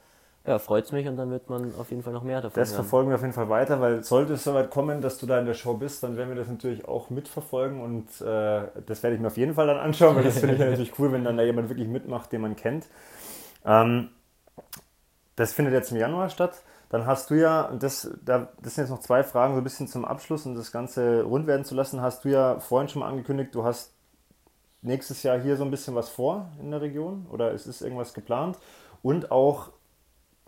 ja, 0.45 0.57
freut 0.57 0.85
es 0.85 0.91
mich 0.91 1.07
und 1.07 1.17
dann 1.17 1.29
wird 1.31 1.49
man 1.49 1.73
auf 1.79 1.91
jeden 1.91 2.01
Fall 2.01 2.13
noch 2.13 2.23
mehr 2.23 2.41
davon 2.41 2.59
Das 2.59 2.69
hören. 2.69 2.75
verfolgen 2.83 3.09
wir 3.09 3.15
auf 3.15 3.21
jeden 3.21 3.33
Fall 3.33 3.49
weiter, 3.49 3.81
weil 3.81 4.03
sollte 4.03 4.33
es 4.33 4.43
soweit 4.43 4.71
kommen, 4.71 5.01
dass 5.01 5.17
du 5.17 5.25
da 5.25 5.39
in 5.39 5.45
der 5.45 5.53
Show 5.53 5.75
bist, 5.75 6.01
dann 6.03 6.17
werden 6.17 6.29
wir 6.29 6.35
das 6.35 6.47
natürlich 6.47 6.87
auch 6.87 7.09
mitverfolgen 7.09 7.81
und 7.81 8.07
äh, 8.21 8.67
das 8.85 9.03
werde 9.03 9.15
ich 9.15 9.21
mir 9.21 9.27
auf 9.27 9.37
jeden 9.37 9.53
Fall 9.53 9.67
dann 9.67 9.77
anschauen, 9.77 10.15
weil 10.15 10.23
das 10.23 10.39
finde 10.39 10.55
ich 10.55 10.59
natürlich 10.69 10.97
cool, 10.97 11.11
wenn 11.11 11.23
dann 11.23 11.37
da 11.37 11.43
jemand 11.43 11.69
wirklich 11.69 11.87
mitmacht, 11.87 12.31
den 12.31 12.41
man 12.41 12.55
kennt. 12.55 12.87
Ähm, 13.65 14.09
das 15.35 15.53
findet 15.53 15.73
jetzt 15.73 15.91
im 15.91 15.97
Januar 15.97 16.29
statt. 16.29 16.61
Dann 16.89 17.05
hast 17.05 17.29
du 17.29 17.35
ja, 17.35 17.71
das, 17.79 18.09
da, 18.25 18.49
das 18.63 18.75
sind 18.75 18.83
jetzt 18.85 18.91
noch 18.91 18.99
zwei 18.99 19.23
Fragen, 19.23 19.53
so 19.53 19.61
ein 19.61 19.63
bisschen 19.63 19.87
zum 19.87 20.05
Abschluss, 20.05 20.45
um 20.45 20.55
das 20.55 20.71
Ganze 20.71 21.21
rund 21.23 21.45
werden 21.45 21.63
zu 21.63 21.75
lassen, 21.75 22.01
hast 22.01 22.25
du 22.25 22.29
ja 22.29 22.59
vorhin 22.59 22.89
schon 22.89 23.01
mal 23.01 23.07
angekündigt, 23.07 23.53
du 23.53 23.63
hast 23.63 23.93
nächstes 24.81 25.21
Jahr 25.23 25.39
hier 25.39 25.55
so 25.55 25.63
ein 25.63 25.71
bisschen 25.71 25.93
was 25.95 26.09
vor 26.09 26.49
in 26.59 26.71
der 26.71 26.81
Region 26.81 27.27
oder 27.31 27.51
ist 27.51 27.67
es 27.67 27.81
irgendwas 27.81 28.13
geplant? 28.13 28.57
Und 29.03 29.31
auch 29.31 29.69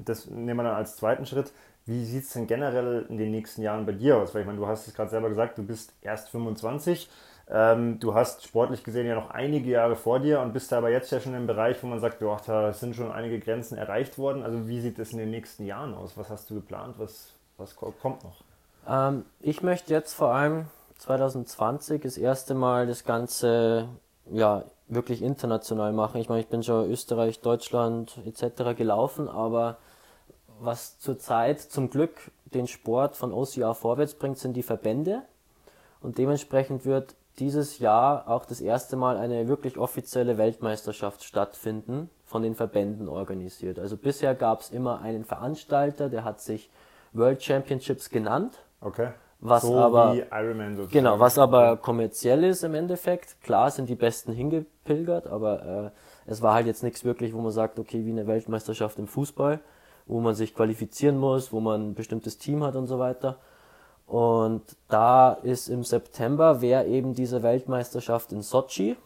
das 0.05 0.27
nehmen 0.27 0.57
wir 0.57 0.63
dann 0.63 0.75
als 0.75 0.95
zweiten 0.95 1.25
Schritt. 1.25 1.51
Wie 1.85 2.05
sieht 2.05 2.23
es 2.23 2.33
denn 2.33 2.47
generell 2.47 3.05
in 3.09 3.17
den 3.17 3.31
nächsten 3.31 3.61
Jahren 3.61 3.85
bei 3.85 3.91
dir 3.91 4.17
aus? 4.17 4.33
Weil 4.33 4.41
ich 4.41 4.47
meine, 4.47 4.59
du 4.59 4.67
hast 4.67 4.87
es 4.87 4.93
gerade 4.93 5.09
selber 5.09 5.29
gesagt, 5.29 5.57
du 5.57 5.63
bist 5.63 5.93
erst 6.01 6.29
25. 6.29 7.09
Ähm, 7.49 7.99
du 7.99 8.13
hast 8.13 8.45
sportlich 8.45 8.83
gesehen 8.83 9.07
ja 9.07 9.15
noch 9.15 9.31
einige 9.31 9.69
Jahre 9.69 9.95
vor 9.95 10.19
dir 10.19 10.39
und 10.39 10.53
bist 10.53 10.71
aber 10.71 10.89
jetzt 10.89 11.11
ja 11.11 11.19
schon 11.19 11.33
im 11.33 11.47
Bereich, 11.47 11.81
wo 11.83 11.87
man 11.87 11.99
sagt, 11.99 12.21
ja, 12.21 12.37
da 12.45 12.71
sind 12.71 12.95
schon 12.95 13.11
einige 13.11 13.39
Grenzen 13.39 13.77
erreicht 13.77 14.17
worden. 14.17 14.43
Also 14.43 14.67
wie 14.67 14.79
sieht 14.79 14.99
es 14.99 15.11
in 15.11 15.17
den 15.17 15.31
nächsten 15.31 15.65
Jahren 15.65 15.93
aus? 15.93 16.17
Was 16.17 16.29
hast 16.29 16.49
du 16.49 16.55
geplant? 16.55 16.95
Was, 16.97 17.33
was 17.57 17.75
kommt 17.75 18.23
noch? 18.23 18.43
Ähm, 18.87 19.25
ich 19.41 19.63
möchte 19.63 19.93
jetzt 19.93 20.13
vor 20.13 20.33
allem 20.33 20.67
2020 20.99 22.01
das 22.03 22.17
erste 22.17 22.53
Mal 22.53 22.87
das 22.87 23.03
Ganze 23.03 23.89
ja, 24.29 24.63
wirklich 24.87 25.21
international 25.21 25.93
machen. 25.93 26.21
Ich 26.21 26.29
meine, 26.29 26.41
ich 26.41 26.47
bin 26.47 26.63
schon 26.63 26.89
Österreich, 26.89 27.41
Deutschland 27.41 28.19
etc. 28.25 28.77
gelaufen, 28.77 29.27
aber 29.27 29.77
was 30.63 30.99
zurzeit 30.99 31.59
zum 31.59 31.89
Glück 31.89 32.31
den 32.53 32.67
Sport 32.67 33.17
von 33.17 33.33
OCR 33.33 33.73
vorwärts 33.73 34.13
bringt, 34.13 34.37
sind 34.37 34.53
die 34.53 34.63
Verbände. 34.63 35.23
Und 36.01 36.17
dementsprechend 36.17 36.85
wird 36.85 37.15
dieses 37.39 37.79
Jahr 37.79 38.27
auch 38.27 38.45
das 38.45 38.61
erste 38.61 38.95
Mal 38.95 39.17
eine 39.17 39.47
wirklich 39.47 39.77
offizielle 39.77 40.37
Weltmeisterschaft 40.37 41.23
stattfinden, 41.23 42.09
von 42.25 42.43
den 42.43 42.55
Verbänden 42.55 43.09
organisiert. 43.09 43.77
Also 43.77 43.97
bisher 43.97 44.35
gab 44.35 44.61
es 44.61 44.69
immer 44.69 45.01
einen 45.01 45.25
Veranstalter, 45.25 46.09
der 46.09 46.23
hat 46.23 46.39
sich 46.39 46.69
World 47.13 47.43
Championships 47.43 48.09
genannt. 48.09 48.57
Okay. 48.79 49.09
Was 49.41 49.63
so 49.63 49.75
aber, 49.75 50.13
wie 50.13 50.19
Ironman 50.31 50.75
sozusagen. 50.75 50.91
Genau, 50.93 51.19
was 51.19 51.37
aber 51.37 51.75
kommerziell 51.77 52.43
ist 52.43 52.63
im 52.63 52.75
Endeffekt. 52.75 53.41
Klar 53.41 53.71
sind 53.71 53.89
die 53.89 53.95
Besten 53.95 54.31
hingepilgert, 54.33 55.27
aber 55.27 55.91
äh, 56.27 56.31
es 56.31 56.41
war 56.41 56.53
halt 56.53 56.67
jetzt 56.67 56.83
nichts 56.83 57.03
wirklich, 57.03 57.33
wo 57.33 57.41
man 57.41 57.51
sagt, 57.51 57.79
okay, 57.79 58.05
wie 58.05 58.11
eine 58.11 58.27
Weltmeisterschaft 58.27 58.99
im 58.99 59.07
Fußball 59.07 59.59
wo 60.11 60.19
man 60.19 60.35
sich 60.35 60.53
qualifizieren 60.53 61.17
muss, 61.17 61.53
wo 61.53 61.61
man 61.61 61.89
ein 61.89 61.93
bestimmtes 61.93 62.37
Team 62.37 62.63
hat 62.63 62.75
und 62.75 62.85
so 62.85 62.99
weiter. 62.99 63.37
Und 64.05 64.61
da 64.89 65.31
ist 65.31 65.69
im 65.69 65.85
September 65.85 66.61
wäre 66.61 66.85
eben 66.85 67.13
diese 67.13 67.43
Weltmeisterschaft 67.43 68.33
in 68.33 68.41
Sochi. 68.41 68.97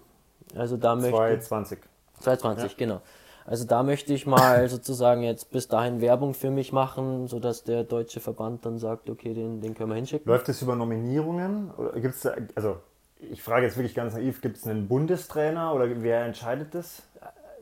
Also 0.56 0.78
da 0.78 0.96
möchte 0.96 1.12
2020. 1.12 1.80
2020, 2.20 2.72
ja. 2.72 2.78
genau. 2.78 3.02
Also 3.46 3.66
da 3.66 3.84
möchte 3.84 4.14
ich 4.16 4.26
mal 4.26 4.68
sozusagen 4.68 5.22
jetzt 5.22 5.52
bis 5.52 5.68
dahin 5.68 6.02
Werbung 6.02 6.34
für 6.34 6.50
mich 6.50 6.74
machen, 6.74 7.28
sodass 7.28 7.64
der 7.64 7.84
deutsche 7.84 8.20
Verband 8.20 8.66
dann 8.66 8.80
sagt, 8.80 9.08
okay, 9.08 9.36
den, 9.36 9.62
den 9.62 9.76
können 9.76 9.92
wir 9.92 9.96
hinschicken. 9.96 10.28
Läuft 10.28 10.50
es 10.50 10.64
über 10.64 10.76
Nominierungen? 10.76 11.70
Oder 11.78 12.00
gibt's 12.00 12.22
da, 12.22 12.34
also 12.56 12.78
ich 13.20 13.44
frage 13.44 13.68
jetzt 13.68 13.78
wirklich 13.78 13.94
ganz 13.94 14.16
naiv, 14.16 14.42
gibt 14.42 14.58
es 14.58 14.66
einen 14.66 14.88
Bundestrainer 14.88 15.76
oder 15.76 15.88
wer 16.02 16.26
entscheidet 16.26 16.74
das? 16.74 17.04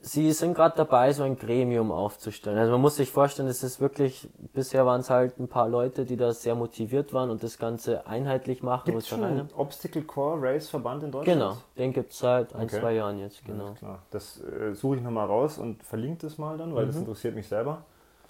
Sie 0.05 0.33
sind 0.33 0.53
gerade 0.53 0.75
dabei, 0.75 1.13
so 1.13 1.23
ein 1.23 1.37
Gremium 1.37 1.89
aufzustellen. 1.89 2.57
Also 2.57 2.73
man 2.73 2.81
muss 2.81 2.97
sich 2.97 3.09
vorstellen, 3.09 3.47
es 3.47 3.63
ist 3.63 3.79
wirklich, 3.79 4.27
bisher 4.51 4.85
waren 4.85 4.99
es 4.99 5.09
halt 5.09 5.39
ein 5.39 5.47
paar 5.47 5.69
Leute, 5.69 6.03
die 6.03 6.17
da 6.17 6.33
sehr 6.33 6.55
motiviert 6.55 7.13
waren 7.13 7.29
und 7.29 7.41
das 7.41 7.57
Ganze 7.57 8.05
einheitlich 8.05 8.61
machen. 8.61 8.83
Gibt 8.83 8.97
es 8.97 9.07
schon 9.07 9.23
einen 9.23 9.49
Obstacle 9.55 10.01
Core 10.01 10.41
Race 10.41 10.69
Verband 10.69 11.03
in 11.03 11.11
Deutschland? 11.11 11.39
Genau, 11.39 11.57
den 11.77 11.93
gibt 11.93 12.11
es 12.11 12.19
seit 12.19 12.53
ein, 12.53 12.65
okay. 12.65 12.81
zwei 12.81 12.95
Jahren 12.95 13.17
jetzt, 13.17 13.45
genau. 13.45 13.67
Ja, 13.67 13.73
klar. 13.75 13.99
Das 14.11 14.41
äh, 14.41 14.73
suche 14.73 14.97
ich 14.97 15.01
nochmal 15.01 15.25
raus 15.25 15.57
und 15.57 15.81
verlinke 15.83 16.27
das 16.27 16.37
mal 16.37 16.57
dann, 16.57 16.75
weil 16.75 16.83
mhm. 16.83 16.87
das 16.89 16.97
interessiert 16.97 17.33
mich 17.33 17.47
selber. 17.47 17.85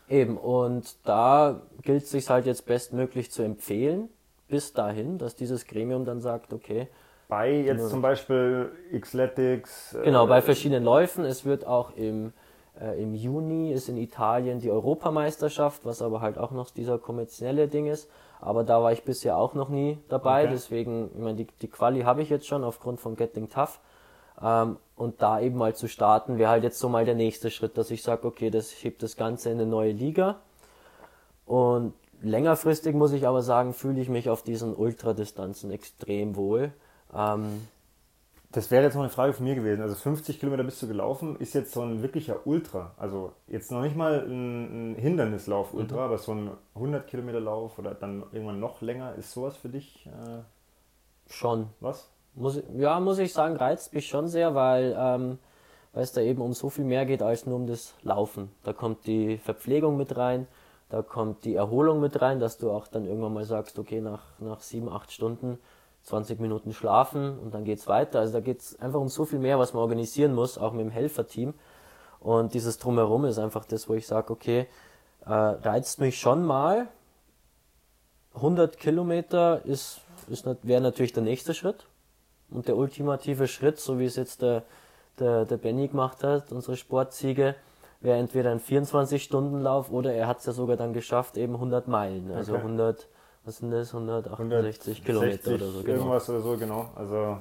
Eben, 0.07 0.37
und 0.37 0.95
da 1.05 1.61
gilt 1.81 2.03
es 2.03 2.11
sich 2.11 2.29
halt 2.29 2.45
jetzt 2.45 2.67
bestmöglich 2.67 3.31
zu 3.31 3.41
empfehlen, 3.41 4.09
bis 4.47 4.73
dahin, 4.73 5.17
dass 5.17 5.35
dieses 5.35 5.65
Gremium 5.65 6.05
dann 6.05 6.21
sagt, 6.21 6.53
okay, 6.53 6.87
bei 7.27 7.51
jetzt 7.51 7.89
zum 7.89 8.01
Beispiel 8.01 8.71
Xletics. 8.99 9.93
Äh, 9.93 10.03
genau, 10.03 10.27
bei 10.27 10.41
verschiedenen 10.41 10.83
Läufen. 10.83 11.25
Es 11.25 11.45
wird 11.45 11.65
auch 11.65 11.95
im, 11.95 12.33
äh, 12.79 13.01
im 13.01 13.13
Juni 13.13 13.71
ist 13.71 13.89
in 13.89 13.97
Italien 13.97 14.59
die 14.59 14.71
Europameisterschaft, 14.71 15.85
was 15.85 16.01
aber 16.01 16.21
halt 16.21 16.37
auch 16.37 16.51
noch 16.51 16.69
dieser 16.69 16.99
kommerzielle 16.99 17.67
Ding 17.67 17.87
ist. 17.87 18.09
Aber 18.39 18.63
da 18.63 18.83
war 18.83 18.91
ich 18.91 19.03
bisher 19.03 19.37
auch 19.37 19.53
noch 19.53 19.69
nie 19.69 19.97
dabei, 20.09 20.43
okay. 20.43 20.51
deswegen, 20.51 21.09
ich 21.13 21.21
meine, 21.21 21.37
die, 21.37 21.47
die 21.61 21.69
Quali 21.69 22.01
habe 22.01 22.21
ich 22.21 22.29
jetzt 22.29 22.45
schon 22.45 22.63
aufgrund 22.63 22.99
von 22.99 23.15
Getting 23.15 23.49
Tough. 23.49 23.79
Ähm, 24.41 24.77
und 24.95 25.21
da 25.21 25.39
eben 25.39 25.57
mal 25.57 25.75
zu 25.75 25.87
starten, 25.87 26.37
wäre 26.37 26.49
halt 26.49 26.63
jetzt 26.63 26.79
so 26.79 26.89
mal 26.89 27.05
der 27.05 27.15
nächste 27.15 27.49
Schritt, 27.49 27.77
dass 27.77 27.89
ich 27.89 28.03
sage, 28.03 28.27
okay, 28.27 28.49
das 28.49 28.71
hebt 28.83 29.01
das 29.01 29.15
Ganze 29.15 29.49
in 29.49 29.59
eine 29.59 29.69
neue 29.69 29.91
Liga. 29.91 30.41
Und 31.45 31.93
längerfristig 32.21 32.95
muss 32.95 33.13
ich 33.13 33.27
aber 33.27 33.41
sagen, 33.41 33.73
fühle 33.73 34.01
ich 34.01 34.09
mich 34.09 34.29
auf 34.29 34.43
diesen 34.43 34.75
Ultradistanzen 34.75 35.71
extrem 35.71 36.35
wohl. 36.35 36.73
Ähm, 37.15 37.67
das 38.51 38.69
wäre 38.69 38.83
jetzt 38.83 38.93
noch 38.93 39.01
eine 39.01 39.09
Frage 39.09 39.33
von 39.33 39.45
mir 39.45 39.55
gewesen. 39.55 39.81
Also 39.81 39.95
50 39.95 40.39
Kilometer 40.39 40.63
bist 40.63 40.81
du 40.81 40.87
gelaufen, 40.87 41.37
ist 41.37 41.55
jetzt 41.55 41.71
so 41.71 41.81
ein 41.81 42.03
wirklicher 42.03 42.45
Ultra. 42.45 42.91
Also 42.97 43.33
jetzt 43.47 43.71
noch 43.71 43.81
nicht 43.81 43.95
mal 43.95 44.23
ein, 44.25 44.93
ein 44.93 44.95
Hindernislauf 44.95 45.73
Ultra, 45.73 45.97
mhm. 45.97 46.03
aber 46.03 46.17
so 46.19 46.33
ein 46.33 46.51
100 46.75 47.07
Kilometer 47.07 47.39
Lauf 47.39 47.79
oder 47.79 47.95
dann 47.95 48.23
irgendwann 48.31 48.59
noch 48.59 48.81
länger. 48.81 49.15
Ist 49.15 49.31
sowas 49.31 49.57
für 49.57 49.69
dich? 49.69 50.05
Äh, 50.05 51.31
schon. 51.31 51.69
Was? 51.79 52.09
Muss, 52.35 52.61
ja, 52.75 52.99
muss 52.99 53.17
ich 53.17 53.33
sagen, 53.33 53.55
reizt 53.55 53.93
mich 53.93 54.07
schon 54.07 54.27
sehr, 54.27 54.53
weil, 54.53 54.95
ähm, 54.97 55.39
es 55.93 56.11
da 56.11 56.21
eben 56.21 56.41
um 56.41 56.53
so 56.53 56.69
viel 56.69 56.85
mehr 56.85 57.05
geht 57.05 57.21
als 57.21 57.45
nur 57.45 57.55
um 57.55 57.67
das 57.67 57.93
Laufen. 58.01 58.51
Da 58.63 58.73
kommt 58.73 59.05
die 59.05 59.37
Verpflegung 59.37 59.97
mit 59.97 60.17
rein, 60.17 60.47
da 60.89 61.01
kommt 61.01 61.45
die 61.45 61.55
Erholung 61.55 61.99
mit 62.01 62.21
rein, 62.21 62.39
dass 62.39 62.57
du 62.57 62.71
auch 62.71 62.87
dann 62.87 63.05
irgendwann 63.05 63.33
mal 63.33 63.45
sagst, 63.45 63.77
okay, 63.79 64.01
nach, 64.01 64.23
nach 64.39 64.61
sieben, 64.61 64.89
acht 64.89 65.11
Stunden 65.11 65.59
20 66.03 66.39
Minuten 66.39 66.73
schlafen 66.73 67.39
und 67.39 67.53
dann 67.53 67.63
geht's 67.63 67.87
weiter. 67.87 68.19
Also 68.19 68.33
da 68.33 68.39
geht's 68.41 68.79
einfach 68.79 68.99
um 68.99 69.07
so 69.07 69.25
viel 69.25 69.39
mehr, 69.39 69.57
was 69.57 69.73
man 69.73 69.81
organisieren 69.81 70.33
muss, 70.33 70.57
auch 70.57 70.73
mit 70.73 70.81
dem 70.81 70.91
Helferteam. 70.91 71.53
Und 72.19 72.53
dieses 72.53 72.77
Drumherum 72.77 73.25
ist 73.25 73.37
einfach 73.37 73.65
das, 73.65 73.89
wo 73.89 73.93
ich 73.93 74.07
sage, 74.07 74.31
okay, 74.31 74.67
äh, 75.25 75.31
reizt 75.33 75.99
mich 75.99 76.19
schon 76.19 76.45
mal. 76.45 76.87
100 78.35 78.77
Kilometer 78.77 79.65
ist, 79.65 80.01
ist, 80.29 80.45
wäre 80.63 80.81
natürlich 80.81 81.13
der 81.13 81.23
nächste 81.23 81.53
Schritt. 81.53 81.85
Und 82.49 82.67
der 82.67 82.77
ultimative 82.77 83.47
Schritt, 83.47 83.79
so 83.79 83.99
wie 83.99 84.05
es 84.05 84.15
jetzt 84.15 84.41
der, 84.41 84.63
der, 85.19 85.45
der 85.45 85.57
Benny 85.57 85.87
gemacht 85.87 86.23
hat, 86.23 86.51
unsere 86.51 86.77
Sportziege, 86.77 87.55
wäre 88.01 88.19
entweder 88.19 88.51
ein 88.51 88.59
24-Stunden-Lauf 88.59 89.89
oder 89.89 90.13
er 90.13 90.27
hat 90.27 90.39
es 90.39 90.45
ja 90.45 90.51
sogar 90.51 90.75
dann 90.75 90.93
geschafft, 90.93 91.37
eben 91.37 91.53
100 91.53 91.87
Meilen. 91.87 92.31
Also 92.31 92.53
okay. 92.53 92.61
100 92.61 93.07
was 93.45 93.57
sind 93.57 93.71
das, 93.71 93.93
168 93.93 94.33
160, 94.39 95.05
Kilometer 95.05 95.55
oder 95.55 95.71
so. 95.71 95.81
Genau. 95.83 95.93
Irgendwas 95.93 96.29
oder 96.29 96.41
so, 96.41 96.57
genau. 96.57 96.89
Also 96.95 97.37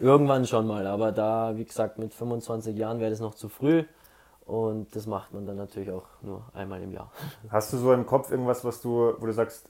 Irgendwann 0.00 0.46
schon 0.46 0.66
mal, 0.66 0.86
aber 0.86 1.10
da, 1.10 1.56
wie 1.56 1.64
gesagt, 1.64 1.98
mit 1.98 2.14
25 2.14 2.76
Jahren 2.76 3.00
wäre 3.00 3.10
das 3.10 3.20
noch 3.20 3.34
zu 3.34 3.48
früh. 3.48 3.84
Und 4.48 4.96
das 4.96 5.06
macht 5.06 5.34
man 5.34 5.44
dann 5.44 5.56
natürlich 5.56 5.90
auch 5.90 6.06
nur 6.22 6.42
einmal 6.54 6.82
im 6.82 6.92
Jahr. 6.92 7.12
Hast 7.50 7.72
du 7.72 7.76
so 7.76 7.92
im 7.92 8.06
Kopf 8.06 8.30
irgendwas, 8.30 8.64
was 8.64 8.80
du, 8.80 9.14
wo 9.18 9.26
du 9.26 9.32
sagst, 9.32 9.68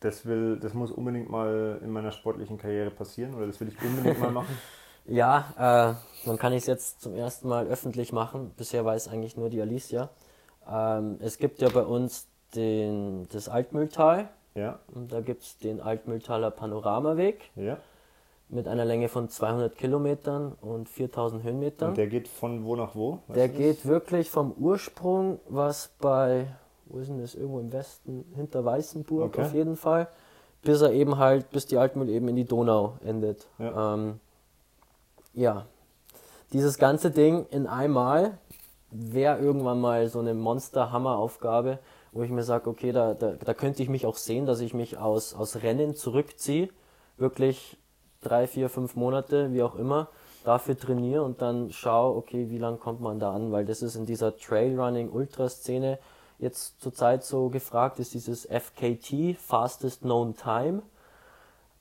das 0.00 0.24
will, 0.24 0.58
das 0.58 0.72
muss 0.72 0.90
unbedingt 0.90 1.28
mal 1.28 1.78
in 1.82 1.90
meiner 1.90 2.12
sportlichen 2.12 2.56
Karriere 2.58 2.90
passieren 2.90 3.34
oder 3.34 3.46
das 3.46 3.60
will 3.60 3.68
ich 3.68 3.82
unbedingt 3.82 4.20
mal 4.20 4.30
machen? 4.30 4.58
Ja, 5.08 5.94
äh, 6.24 6.26
man 6.26 6.36
kann 6.36 6.52
es 6.52 6.66
jetzt 6.66 7.00
zum 7.00 7.14
ersten 7.14 7.46
Mal 7.46 7.68
öffentlich 7.68 8.12
machen. 8.12 8.52
Bisher 8.56 8.84
weiß 8.84 9.06
eigentlich 9.06 9.36
nur 9.36 9.50
die 9.50 9.60
Alicia. 9.60 10.10
Ähm, 10.68 11.18
es 11.20 11.38
gibt 11.38 11.60
ja 11.60 11.68
bei 11.68 11.82
uns 11.84 12.26
den, 12.56 13.28
das 13.30 13.48
Altmühltal, 13.48 14.28
Ja. 14.56 14.80
Und 14.94 15.12
da 15.12 15.20
gibt 15.20 15.42
es 15.42 15.58
den 15.58 15.80
Altmühltaler 15.80 16.50
Panoramaweg 16.50 17.50
Ja. 17.54 17.76
mit 18.48 18.66
einer 18.66 18.84
Länge 18.84 19.08
von 19.08 19.28
200 19.28 19.76
Kilometern 19.76 20.52
und 20.60 20.88
4000 20.88 21.42
Höhenmetern. 21.44 21.90
Und 21.90 21.96
der 21.98 22.06
geht 22.08 22.26
von 22.26 22.64
wo 22.64 22.74
nach 22.74 22.94
wo? 22.96 23.18
Weißt 23.28 23.36
Der 23.36 23.48
das? 23.48 23.56
geht 23.56 23.86
wirklich 23.86 24.30
vom 24.30 24.52
Ursprung, 24.52 25.38
was 25.48 25.90
bei, 26.00 26.46
wo 26.86 26.98
ist 26.98 27.08
denn 27.08 27.20
das, 27.20 27.34
irgendwo 27.34 27.60
im 27.60 27.72
Westen, 27.72 28.24
hinter 28.34 28.64
Weißenburg 28.64 29.26
Okay. 29.34 29.42
auf 29.42 29.52
jeden 29.54 29.76
Fall, 29.76 30.08
bis 30.62 30.80
er 30.80 30.92
eben 30.92 31.18
halt, 31.18 31.50
bis 31.50 31.66
die 31.66 31.76
Altmühl 31.78 32.08
eben 32.08 32.26
in 32.28 32.36
die 32.36 32.44
Donau 32.44 32.94
endet. 33.04 33.46
Ja. 33.58 33.94
Ähm, 33.94 34.20
ja, 35.34 35.66
dieses 36.52 36.78
ganze 36.78 37.10
Ding 37.10 37.46
in 37.50 37.66
einmal 37.66 38.38
wäre 38.90 39.38
irgendwann 39.38 39.80
mal 39.80 40.08
so 40.08 40.20
eine 40.20 40.32
Monster-Hammer-Aufgabe, 40.32 41.78
wo 42.16 42.22
ich 42.22 42.30
mir 42.30 42.42
sage, 42.42 42.68
okay, 42.70 42.92
da, 42.92 43.14
da, 43.14 43.32
da 43.32 43.54
könnte 43.54 43.82
ich 43.82 43.88
mich 43.88 44.06
auch 44.06 44.16
sehen, 44.16 44.46
dass 44.46 44.60
ich 44.60 44.74
mich 44.74 44.98
aus, 44.98 45.34
aus 45.34 45.62
Rennen 45.62 45.94
zurückziehe, 45.94 46.68
wirklich 47.18 47.76
drei, 48.22 48.46
vier, 48.46 48.68
fünf 48.68 48.96
Monate, 48.96 49.52
wie 49.52 49.62
auch 49.62 49.76
immer, 49.76 50.08
dafür 50.44 50.78
trainiere 50.78 51.22
und 51.22 51.42
dann 51.42 51.70
schaue, 51.70 52.16
okay, 52.16 52.48
wie 52.50 52.58
lange 52.58 52.78
kommt 52.78 53.00
man 53.00 53.18
da 53.18 53.32
an, 53.32 53.52
weil 53.52 53.64
das 53.64 53.82
ist 53.82 53.96
in 53.96 54.06
dieser 54.06 54.36
Trailrunning-Ultra-Szene 54.36 55.98
jetzt 56.38 56.80
zurzeit 56.80 57.24
so 57.24 57.48
gefragt, 57.48 57.98
ist 57.98 58.14
dieses 58.14 58.46
FKT, 58.46 59.36
Fastest 59.38 60.02
Known 60.02 60.36
Time, 60.36 60.82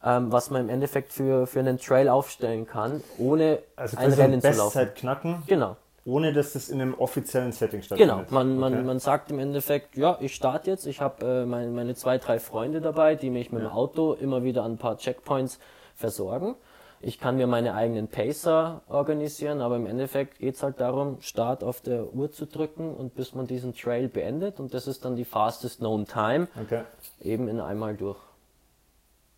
ähm, 0.03 0.32
was 0.32 0.49
man 0.49 0.62
im 0.62 0.70
Endeffekt 0.70 1.12
für, 1.14 1.48
für 1.48 1.60
einen 1.60 1.78
Trail 1.78 2.10
aufstellen 2.10 2.66
kann, 2.66 3.03
ohne 3.18 3.60
Also 3.76 3.98
ein 3.98 4.14
Rennen 4.14 4.41
zu 4.41 4.48
laufen. 4.49 4.60
Bestzeit 4.60 4.95
knacken, 4.95 5.44
Genau. 5.48 5.78
Ohne 6.06 6.32
dass 6.34 6.53
das 6.53 6.69
in 6.69 6.82
einem 6.82 6.94
offiziellen 6.94 7.52
Setting 7.52 7.82
Genau, 7.82 8.23
stattfindet. 8.23 8.32
man, 8.32 8.57
man, 8.60 8.73
Okay. 8.73 8.84
man 8.84 8.99
sagt 8.99 9.32
im 9.32 9.40
Endeffekt, 9.40 9.98
ja, 9.98 10.18
ich 10.22 10.36
starte 10.36 10.69
jetzt, 10.69 10.86
ich 10.86 11.02
habe 11.02 11.26
äh, 11.26 11.45
mein, 11.45 11.73
meine 11.73 11.95
zwei, 11.95 12.18
drei 12.19 12.40
Freunde 12.40 12.80
dabei, 12.80 13.15
die 13.15 13.30
mich 13.32 13.52
mit 13.52 13.64
dem 13.64 13.69
Auto 13.72 14.14
immer 14.14 14.44
wieder 14.44 14.64
an 14.64 14.73
ein 14.73 14.77
paar 14.77 14.98
Checkpoints 14.98 15.60
versorgen. 15.95 16.56
Ich 17.02 17.19
kann 17.19 17.38
mir 17.38 17.45
meine 17.48 17.73
eigenen 17.73 18.07
Pacer 18.07 18.82
organisieren, 18.88 19.61
aber 19.61 19.76
im 19.76 19.86
Endeffekt 19.86 20.40
geht 20.40 20.56
es 20.56 20.64
halt 20.64 20.80
darum, 20.80 21.18
Start 21.22 21.64
auf 21.64 21.82
der 21.82 22.14
Uhr 22.14 22.32
zu 22.32 22.45
drücken 22.45 22.95
und 22.95 23.15
bis 23.15 23.34
man 23.36 23.48
diesen 23.48 23.73
Trail 23.76 24.07
beendet 24.07 24.60
und 24.60 24.73
das 24.73 24.88
ist 24.88 25.06
dann 25.06 25.15
die 25.15 25.26
fastest 25.26 25.80
known 25.80 26.06
time, 26.06 26.48
Okay. 26.61 26.84
eben 27.22 27.48
in 27.48 27.60
einmal 27.60 27.95
durch. 27.95 28.18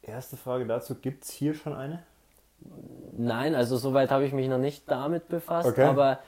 Erste 0.01 0.37
Frage 0.37 0.65
dazu, 0.65 0.95
gibt 0.95 1.23
es 1.25 1.31
hier 1.31 1.53
schon 1.53 1.73
eine? 1.73 2.03
Nein, 3.17 3.55
also 3.55 3.77
soweit 3.77 4.11
habe 4.11 4.25
ich 4.25 4.33
mich 4.33 4.47
noch 4.47 4.57
nicht 4.57 4.89
damit 4.89 5.27
befasst, 5.27 5.69
Okay. 5.69 5.83
aber 5.83 6.19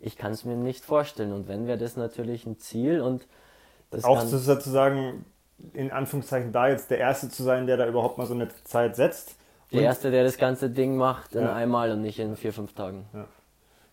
ich 0.00 0.16
kann 0.16 0.32
es 0.32 0.44
mir 0.44 0.56
nicht 0.56 0.84
vorstellen 0.84 1.32
und 1.32 1.48
wenn 1.48 1.66
wäre 1.66 1.78
das 1.78 1.96
natürlich 1.96 2.46
ein 2.46 2.58
Ziel 2.58 3.00
und 3.00 3.26
das 3.90 4.04
Auch 4.04 4.18
kann, 4.18 4.28
sozusagen, 4.28 5.24
in 5.72 5.90
Anführungszeichen, 5.90 6.52
da 6.52 6.68
jetzt 6.68 6.90
der 6.90 6.98
Erste 6.98 7.28
zu 7.28 7.42
sein, 7.42 7.66
der 7.66 7.76
da 7.76 7.86
überhaupt 7.86 8.18
mal 8.18 8.26
so 8.26 8.34
eine 8.34 8.48
Zeit 8.64 8.96
setzt. 8.96 9.36
Der 9.72 9.82
Erste, 9.82 10.10
der 10.10 10.24
das 10.24 10.38
ganze 10.38 10.70
Ding 10.70 10.96
macht, 10.96 11.34
in 11.34 11.42
Ja. 11.42 11.54
einmal 11.54 11.90
und 11.90 12.02
nicht 12.02 12.18
in 12.18 12.36
vier, 12.36 12.52
fünf 12.52 12.72
Tagen. 12.74 13.06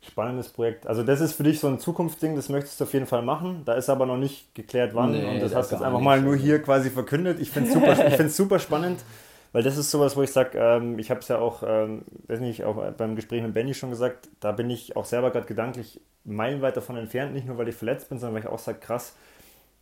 Spannendes 0.01 0.49
Projekt. 0.49 0.85
Also 0.85 1.01
das 1.01 1.21
ist 1.21 1.33
für 1.33 1.43
dich 1.43 1.59
so 1.59 1.67
ein 1.67 1.79
Zukunftsding, 1.79 2.35
das 2.35 2.49
möchtest 2.49 2.79
du 2.79 2.83
auf 2.83 2.93
jeden 2.93 3.07
Fall 3.07 3.21
machen. 3.21 3.63
Da 3.65 3.75
ist 3.75 3.89
aber 3.89 4.05
noch 4.05 4.17
nicht 4.17 4.53
geklärt, 4.53 4.93
wann. 4.93 5.11
Nee, 5.11 5.25
und 5.25 5.41
das 5.41 5.51
da 5.51 5.59
hast 5.59 5.71
du 5.71 5.75
jetzt 5.75 5.83
einfach 5.83 6.01
mal 6.01 6.21
nur 6.21 6.35
hier 6.35 6.61
quasi 6.61 6.89
verkündet. 6.89 7.39
Ich 7.39 7.49
finde 7.49 7.69
es 7.69 7.73
super, 7.73 8.07
ich 8.07 8.31
super 8.33 8.59
spannend, 8.59 8.99
weil 9.53 9.63
das 9.63 9.77
ist 9.77 9.91
sowas, 9.91 10.17
wo 10.17 10.23
ich 10.23 10.31
sage, 10.31 10.57
ähm, 10.57 10.99
ich 10.99 11.09
habe 11.09 11.21
es 11.21 11.27
ja 11.29 11.37
auch, 11.37 11.63
ähm, 11.65 12.03
weiß 12.27 12.41
nicht, 12.41 12.63
auch 12.65 12.91
beim 12.93 13.15
Gespräch 13.15 13.41
mit 13.41 13.53
Benny 13.53 13.73
schon 13.73 13.91
gesagt, 13.91 14.27
da 14.39 14.51
bin 14.51 14.69
ich 14.69 14.97
auch 14.97 15.05
selber 15.05 15.31
gerade 15.31 15.45
gedanklich 15.45 16.01
meilenweit 16.25 16.75
davon 16.75 16.97
entfernt. 16.97 17.33
Nicht 17.33 17.47
nur, 17.47 17.57
weil 17.57 17.69
ich 17.69 17.75
verletzt 17.75 18.09
bin, 18.09 18.19
sondern 18.19 18.35
weil 18.35 18.41
ich 18.41 18.49
auch 18.49 18.59
sage, 18.59 18.79
krass, 18.79 19.15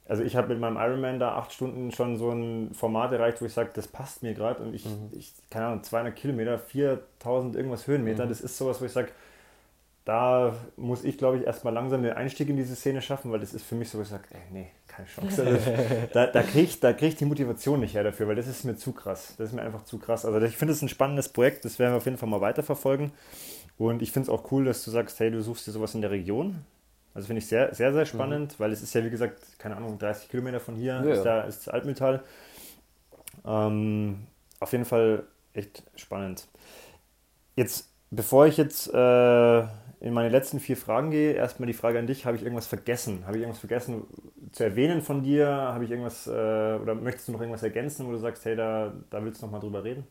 also 0.07 0.23
ich 0.23 0.35
habe 0.35 0.49
mit 0.49 0.59
meinem 0.59 0.75
Ironman 0.75 1.19
da 1.19 1.35
acht 1.35 1.53
Stunden 1.53 1.91
schon 1.91 2.17
so 2.17 2.31
ein 2.31 2.73
Format 2.73 3.13
erreicht, 3.13 3.41
wo 3.41 3.45
ich 3.45 3.53
sage, 3.53 3.71
das 3.73 3.87
passt 3.87 4.23
mir 4.23 4.33
gerade 4.33 4.61
und 4.61 4.73
ich, 4.73 4.85
ich, 5.11 5.33
keine 5.49 5.67
Ahnung, 5.67 5.83
200 5.83 6.15
Kilometer, 6.15 6.59
4000 6.59 7.55
irgendwas 7.55 7.87
Höhenmeter, 7.87 8.27
das 8.27 8.41
ist 8.41 8.57
sowas, 8.57 8.81
wo 8.81 8.85
ich 8.85 8.91
sage, 8.91 9.09
da 10.03 10.55
muss 10.75 11.03
ich, 11.05 11.17
glaube 11.17 11.37
ich, 11.37 11.45
erstmal 11.45 11.73
langsam 11.73 12.03
den 12.03 12.13
Einstieg 12.13 12.49
in 12.49 12.57
diese 12.57 12.75
Szene 12.75 13.01
schaffen, 13.01 13.31
weil 13.31 13.39
das 13.39 13.53
ist 13.53 13.63
für 13.63 13.75
mich 13.75 13.89
so, 13.89 13.99
wo 13.99 14.01
ich 14.01 14.09
sage, 14.09 14.23
ey, 14.31 14.41
nee, 14.51 14.71
Chance. 15.05 15.43
Also, 15.43 15.59
da 16.13 16.27
da 16.27 16.43
kriege 16.43 16.65
ich, 16.65 16.79
da 16.79 16.93
krieg 16.93 17.09
ich 17.09 17.15
die 17.15 17.25
Motivation 17.25 17.79
nicht 17.79 17.93
her 17.95 18.03
dafür, 18.03 18.27
weil 18.27 18.35
das 18.35 18.47
ist 18.47 18.63
mir 18.63 18.75
zu 18.75 18.91
krass. 18.93 19.35
Das 19.37 19.49
ist 19.49 19.53
mir 19.53 19.61
einfach 19.61 19.83
zu 19.85 19.99
krass. 19.99 20.25
Also 20.25 20.39
ich 20.45 20.57
finde 20.57 20.73
es 20.73 20.81
ein 20.81 20.89
spannendes 20.89 21.29
Projekt, 21.29 21.65
das 21.65 21.79
werden 21.79 21.93
wir 21.93 21.97
auf 21.97 22.05
jeden 22.05 22.17
Fall 22.17 22.29
mal 22.29 22.41
weiterverfolgen. 22.41 23.11
Und 23.77 24.01
ich 24.01 24.11
finde 24.11 24.27
es 24.27 24.29
auch 24.29 24.51
cool, 24.51 24.65
dass 24.65 24.83
du 24.83 24.91
sagst, 24.91 25.19
hey, 25.19 25.31
du 25.31 25.41
suchst 25.41 25.67
dir 25.67 25.71
sowas 25.71 25.95
in 25.95 26.01
der 26.01 26.11
Region. 26.11 26.63
Also 27.13 27.27
finde 27.27 27.39
ich 27.39 27.47
sehr, 27.47 27.73
sehr, 27.73 27.91
sehr 27.93 28.05
spannend, 28.05 28.59
weil 28.59 28.71
es 28.71 28.81
ist 28.81 28.93
ja, 28.93 29.03
wie 29.03 29.09
gesagt, 29.09 29.39
keine 29.59 29.75
Ahnung, 29.75 29.97
30 29.99 30.29
Kilometer 30.29 30.59
von 30.59 30.75
hier 30.75 31.03
Ja, 31.03 31.13
ist, 31.13 31.23
da, 31.23 31.41
ist 31.41 31.67
das 31.67 31.73
Altmühltal. 31.73 32.23
Ähm, 33.45 34.27
auf 34.59 34.71
jeden 34.71 34.85
Fall 34.85 35.23
echt 35.53 35.83
spannend. 35.95 36.47
Jetzt, 37.55 37.89
bevor 38.11 38.47
ich 38.47 38.57
jetzt 38.57 38.87
äh, 38.93 39.63
in 40.01 40.13
meine 40.13 40.29
letzten 40.29 40.59
vier 40.59 40.75
Fragen 40.75 41.11
gehe, 41.11 41.33
erstmal 41.33 41.67
die 41.67 41.73
Frage 41.73 41.99
an 41.99 42.07
dich: 42.07 42.25
Habe 42.25 42.35
ich 42.35 42.43
irgendwas 42.43 42.67
vergessen? 42.67 43.25
Habe 43.25 43.37
ich 43.37 43.43
irgendwas 43.43 43.59
vergessen 43.59 44.03
zu 44.51 44.63
erwähnen 44.63 45.01
von 45.01 45.21
dir? 45.21 45.47
Habe 45.47 45.85
ich 45.85 45.91
irgendwas 45.91 46.27
äh, 46.27 46.31
oder 46.31 46.95
möchtest 46.95 47.27
du 47.27 47.31
noch 47.31 47.39
irgendwas 47.39 47.63
ergänzen, 47.63 48.07
wo 48.07 48.11
du 48.11 48.17
sagst, 48.17 48.43
hey, 48.45 48.55
da, 48.55 48.93
da 49.09 49.23
willst 49.23 49.41
du 49.41 49.45
noch 49.45 49.53
mal 49.53 49.59
drüber 49.59 49.83
reden? 49.83 50.05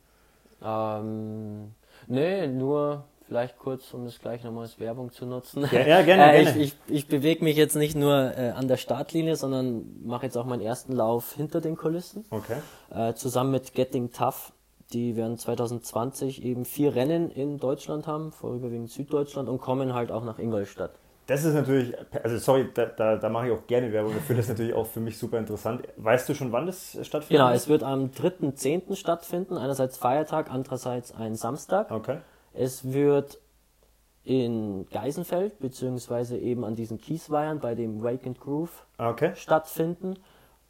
Ähm, 0.62 1.72
nee, 2.06 2.46
nur 2.46 3.04
vielleicht 3.26 3.58
kurz, 3.58 3.92
um 3.92 4.04
das 4.04 4.18
gleich 4.20 4.44
nochmal 4.44 4.64
als 4.64 4.78
Werbung 4.78 5.12
zu 5.12 5.26
nutzen. 5.26 5.66
Ja, 5.72 5.86
ja, 5.86 6.02
gerne, 6.02 6.32
äh, 6.34 6.44
gerne. 6.44 6.60
Ich, 6.60 6.74
ich, 6.88 6.94
ich 6.94 7.06
bewege 7.08 7.44
mich 7.44 7.56
jetzt 7.56 7.76
nicht 7.76 7.96
nur 7.96 8.36
äh, 8.36 8.50
an 8.50 8.68
der 8.68 8.76
Startlinie, 8.76 9.36
sondern 9.36 10.04
mache 10.04 10.26
jetzt 10.26 10.36
auch 10.36 10.46
meinen 10.46 10.62
ersten 10.62 10.92
Lauf 10.92 11.34
hinter 11.34 11.60
den 11.60 11.76
Kulissen. 11.76 12.24
Okay. 12.30 12.58
Äh, 12.90 13.14
zusammen 13.14 13.50
mit 13.52 13.74
Getting 13.74 14.12
Tough. 14.12 14.52
Die 14.92 15.16
werden 15.16 15.38
2020 15.38 16.44
eben 16.44 16.64
vier 16.64 16.94
Rennen 16.94 17.30
in 17.30 17.58
Deutschland 17.58 18.06
haben, 18.06 18.32
vorüberwiegend 18.32 18.90
Süddeutschland, 18.90 19.48
und 19.48 19.60
kommen 19.60 19.94
halt 19.94 20.10
auch 20.10 20.24
nach 20.24 20.38
Ingolstadt. 20.38 20.90
Das 21.26 21.44
ist 21.44 21.54
natürlich, 21.54 21.94
also 22.24 22.38
sorry, 22.38 22.68
da, 22.74 22.86
da, 22.86 23.16
da 23.16 23.28
mache 23.28 23.46
ich 23.46 23.52
auch 23.52 23.64
gerne 23.68 23.92
Werbung 23.92 24.12
dafür. 24.14 24.34
Das 24.34 24.46
ist 24.46 24.48
natürlich 24.48 24.74
auch 24.74 24.86
für 24.86 24.98
mich 24.98 25.16
super 25.16 25.38
interessant. 25.38 25.86
Weißt 25.96 26.28
du 26.28 26.34
schon, 26.34 26.50
wann 26.50 26.66
das 26.66 26.98
stattfindet? 27.02 27.28
Genau, 27.28 27.50
es 27.52 27.68
wird 27.68 27.84
am 27.84 28.06
3.10. 28.06 28.96
stattfinden, 28.96 29.56
einerseits 29.56 29.96
Feiertag, 29.96 30.50
andererseits 30.50 31.14
ein 31.14 31.36
Samstag. 31.36 31.92
Okay. 31.92 32.18
Es 32.52 32.92
wird 32.92 33.38
in 34.24 34.86
Geisenfeld, 34.90 35.60
beziehungsweise 35.60 36.36
eben 36.36 36.64
an 36.64 36.74
diesen 36.74 36.98
Kiesweihern 36.98 37.60
bei 37.60 37.76
dem 37.76 38.02
Wake 38.02 38.26
and 38.26 38.40
Groove 38.40 38.84
Okay. 38.98 39.30
stattfinden. 39.36 40.18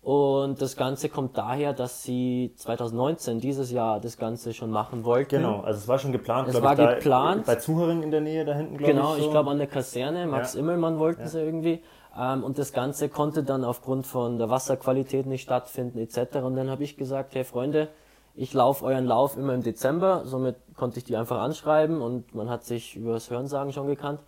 Und 0.02 0.62
das 0.62 0.76
Ganze 0.76 1.10
kommt 1.10 1.36
daher, 1.36 1.74
dass 1.74 2.02
sie 2.02 2.54
2019, 2.56 3.38
dieses 3.38 3.70
Jahr, 3.70 4.00
das 4.00 4.16
Ganze 4.16 4.54
schon 4.54 4.70
machen 4.70 5.04
wollten. 5.04 5.36
Genau, 5.42 5.60
also 5.60 5.78
es 5.78 5.88
war 5.88 5.98
schon 5.98 6.12
geplant. 6.12 6.48
Es 6.48 6.62
war 6.62 6.72
ich, 6.72 6.94
geplant. 6.96 7.44
Bei 7.44 7.56
Zuhörern 7.56 8.02
in 8.02 8.10
der 8.10 8.22
Nähe 8.22 8.46
da 8.46 8.54
hinten, 8.54 8.78
glaube 8.78 8.92
Genau, 8.94 9.12
ich. 9.14 9.20
So. 9.20 9.26
ich 9.26 9.30
glaube 9.30 9.50
an 9.50 9.58
der 9.58 9.66
Kaserne, 9.66 10.26
Max 10.26 10.54
Ja. 10.54 10.60
Immelmann 10.60 10.98
wollten 10.98 11.26
sie 11.28 11.40
irgendwie. 11.40 11.82
Ähm, 12.18 12.42
und 12.44 12.58
das 12.58 12.72
Ganze 12.72 13.10
konnte 13.10 13.42
dann 13.44 13.62
aufgrund 13.62 14.06
von 14.06 14.38
der 14.38 14.48
Wasserqualität 14.48 15.26
nicht 15.26 15.42
stattfinden 15.42 15.98
etc. 15.98 16.36
Und 16.36 16.56
dann 16.56 16.70
habe 16.70 16.82
ich 16.82 16.96
gesagt, 16.96 17.34
hey 17.34 17.44
Freunde, 17.44 17.88
ich 18.34 18.54
laufe 18.54 18.86
euren 18.86 19.04
Lauf 19.04 19.36
immer 19.36 19.52
im 19.52 19.62
Dezember. 19.62 20.22
Somit 20.24 20.56
konnte 20.76 20.98
ich 20.98 21.04
die 21.04 21.16
einfach 21.16 21.40
anschreiben 21.40 22.00
und 22.00 22.34
man 22.34 22.48
hat 22.48 22.64
sich 22.64 22.96
über 22.96 23.12
das 23.12 23.28
Hörensagen 23.28 23.74
schon 23.74 23.86
gekannt. 23.86 24.20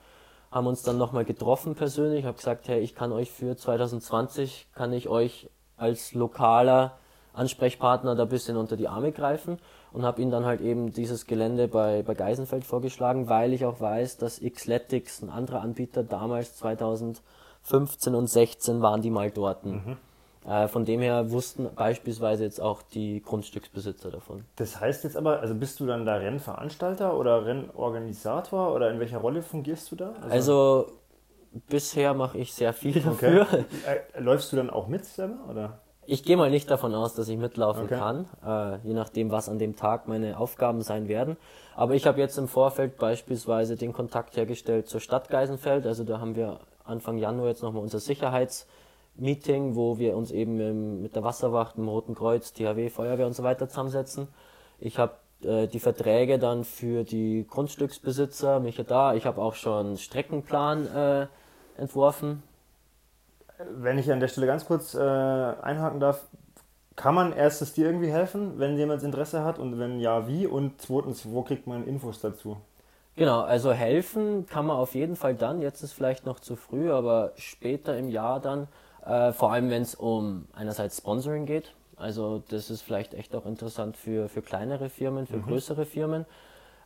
Haben 0.50 0.66
uns 0.66 0.82
dann 0.82 0.98
nochmal 0.98 1.24
getroffen 1.24 1.74
persönlich. 1.74 2.26
Habe 2.26 2.36
gesagt, 2.36 2.68
hey, 2.68 2.80
ich 2.80 2.94
kann 2.94 3.10
euch 3.10 3.30
für 3.32 3.56
2020, 3.56 4.68
kann 4.74 4.92
ich 4.92 5.08
euch 5.08 5.48
als 5.82 6.14
lokaler 6.14 6.92
Ansprechpartner 7.34 8.14
da 8.14 8.22
ein 8.22 8.28
bisschen 8.28 8.56
unter 8.56 8.76
die 8.76 8.88
Arme 8.88 9.12
greifen 9.12 9.58
und 9.92 10.04
habe 10.04 10.22
ihnen 10.22 10.30
dann 10.30 10.46
halt 10.46 10.60
eben 10.60 10.92
dieses 10.92 11.26
Gelände 11.26 11.68
bei, 11.68 12.02
bei 12.02 12.14
Geisenfeld 12.14 12.64
vorgeschlagen, 12.64 13.28
weil 13.28 13.52
ich 13.52 13.64
auch 13.64 13.80
weiß, 13.80 14.18
dass 14.18 14.40
Xletics, 14.40 15.22
ein 15.22 15.30
anderer 15.30 15.60
Anbieter, 15.60 16.02
damals 16.02 16.56
2015 16.56 18.14
und 18.14 18.28
16 18.28 18.82
waren 18.82 19.02
die 19.02 19.10
mal 19.10 19.30
dort. 19.30 19.64
Äh, 20.44 20.66
von 20.66 20.84
dem 20.84 21.00
her 21.00 21.30
wussten 21.30 21.68
beispielsweise 21.74 22.42
jetzt 22.42 22.60
auch 22.60 22.82
die 22.82 23.22
Grundstücksbesitzer 23.22 24.10
davon. 24.10 24.44
Das 24.56 24.80
heißt 24.80 25.04
jetzt 25.04 25.16
aber, 25.16 25.40
also 25.40 25.54
bist 25.54 25.78
du 25.78 25.86
dann 25.86 26.04
da 26.04 26.16
Rennveranstalter 26.16 27.16
oder 27.16 27.46
Rennorganisator 27.46 28.74
oder 28.74 28.90
in 28.90 28.98
welcher 28.98 29.18
Rolle 29.18 29.42
fungierst 29.42 29.92
du 29.92 29.96
da? 29.96 30.14
Also 30.28 30.86
bisher 31.68 32.14
mache 32.14 32.38
ich 32.38 32.52
sehr 32.54 32.72
viel 32.72 33.00
dafür. 33.00 33.42
okay. 33.42 33.64
Äh, 33.86 34.20
läufst 34.20 34.52
du 34.52 34.56
dann 34.56 34.70
auch 34.70 34.88
mit 34.88 35.04
selber? 35.04 35.38
Oder? 35.50 35.78
Ich 36.04 36.24
gehe 36.24 36.36
mal 36.36 36.50
nicht 36.50 36.68
davon 36.70 36.94
aus, 36.94 37.14
dass 37.14 37.28
ich 37.28 37.38
mitlaufen 37.38 37.84
Okay. 37.84 37.96
kann, 37.96 38.26
äh, 38.44 38.86
je 38.86 38.92
nachdem, 38.92 39.30
was 39.30 39.48
an 39.48 39.58
dem 39.58 39.76
Tag 39.76 40.08
meine 40.08 40.38
Aufgaben 40.38 40.82
sein 40.82 41.06
werden. 41.08 41.36
Aber 41.76 41.94
ich 41.94 42.06
habe 42.06 42.18
jetzt 42.20 42.36
im 42.38 42.48
Vorfeld 42.48 42.98
beispielsweise 42.98 43.76
den 43.76 43.92
Kontakt 43.92 44.36
hergestellt 44.36 44.88
zur 44.88 45.00
Stadt 45.00 45.28
Geisenfeld. 45.30 45.86
Also 45.86 46.02
da 46.04 46.20
haben 46.20 46.34
wir 46.34 46.58
Anfang 46.84 47.18
Januar 47.18 47.48
jetzt 47.48 47.62
nochmal 47.62 47.82
unser 47.82 48.00
Sicherheitsmeeting, 48.00 49.76
wo 49.76 49.98
wir 49.98 50.16
uns 50.16 50.32
eben 50.32 50.60
im, 50.60 51.02
mit 51.02 51.14
der 51.14 51.22
Wasserwacht, 51.22 51.76
dem 51.76 51.88
Roten 51.88 52.14
Kreuz, 52.14 52.52
THW, 52.52 52.90
Feuerwehr 52.90 53.26
und 53.26 53.34
so 53.34 53.44
weiter 53.44 53.68
zusammensetzen. 53.68 54.26
Ich 54.80 54.98
habe 54.98 55.12
äh, 55.44 55.68
die 55.68 55.80
Verträge 55.80 56.40
dann 56.40 56.64
für 56.64 57.04
die 57.04 57.46
Grundstücksbesitzer, 57.48 58.58
mich 58.58 58.82
da. 58.86 59.14
Ich 59.14 59.24
habe 59.24 59.40
auch 59.40 59.54
schon 59.54 59.86
einen 59.86 59.98
Streckenplan 59.98 60.86
äh, 60.86 61.26
entworfen. 61.76 62.42
Wenn 63.70 63.98
ich 63.98 64.10
an 64.10 64.20
der 64.20 64.28
Stelle 64.28 64.46
ganz 64.46 64.66
kurz 64.66 64.94
äh, 64.94 64.98
einhaken 64.98 66.00
darf, 66.00 66.24
kann 66.96 67.14
man 67.14 67.32
erstens 67.32 67.72
dir 67.72 67.86
irgendwie 67.86 68.10
helfen, 68.10 68.58
wenn 68.58 68.76
jemand 68.76 69.02
Interesse 69.02 69.44
hat 69.44 69.58
und 69.58 69.78
wenn 69.78 70.00
ja, 70.00 70.28
wie? 70.28 70.46
Und 70.46 70.80
zweitens, 70.80 71.26
wo 71.30 71.42
kriegt 71.42 71.66
man 71.66 71.86
Infos 71.86 72.20
dazu? 72.20 72.56
Genau, 73.16 73.40
also 73.40 73.72
helfen 73.72 74.46
kann 74.46 74.66
man 74.66 74.76
auf 74.76 74.94
jeden 74.94 75.16
Fall 75.16 75.34
dann, 75.34 75.60
jetzt 75.60 75.82
ist 75.82 75.92
vielleicht 75.92 76.24
noch 76.24 76.40
zu 76.40 76.56
früh, 76.56 76.90
aber 76.90 77.32
später 77.36 77.96
im 77.96 78.08
Jahr 78.08 78.40
dann, 78.40 78.68
äh, 79.04 79.32
vor 79.32 79.52
allem 79.52 79.70
wenn 79.70 79.82
es 79.82 79.94
um 79.94 80.46
einerseits 80.54 80.98
Sponsoring 80.98 81.44
geht. 81.44 81.74
Also 81.96 82.42
das 82.48 82.70
ist 82.70 82.82
vielleicht 82.82 83.14
echt 83.14 83.34
auch 83.36 83.46
interessant 83.46 83.96
für, 83.96 84.28
für 84.28 84.42
kleinere 84.42 84.88
Firmen, 84.88 85.26
für 85.26 85.36
mhm. 85.36 85.44
größere 85.44 85.84
Firmen. 85.84 86.24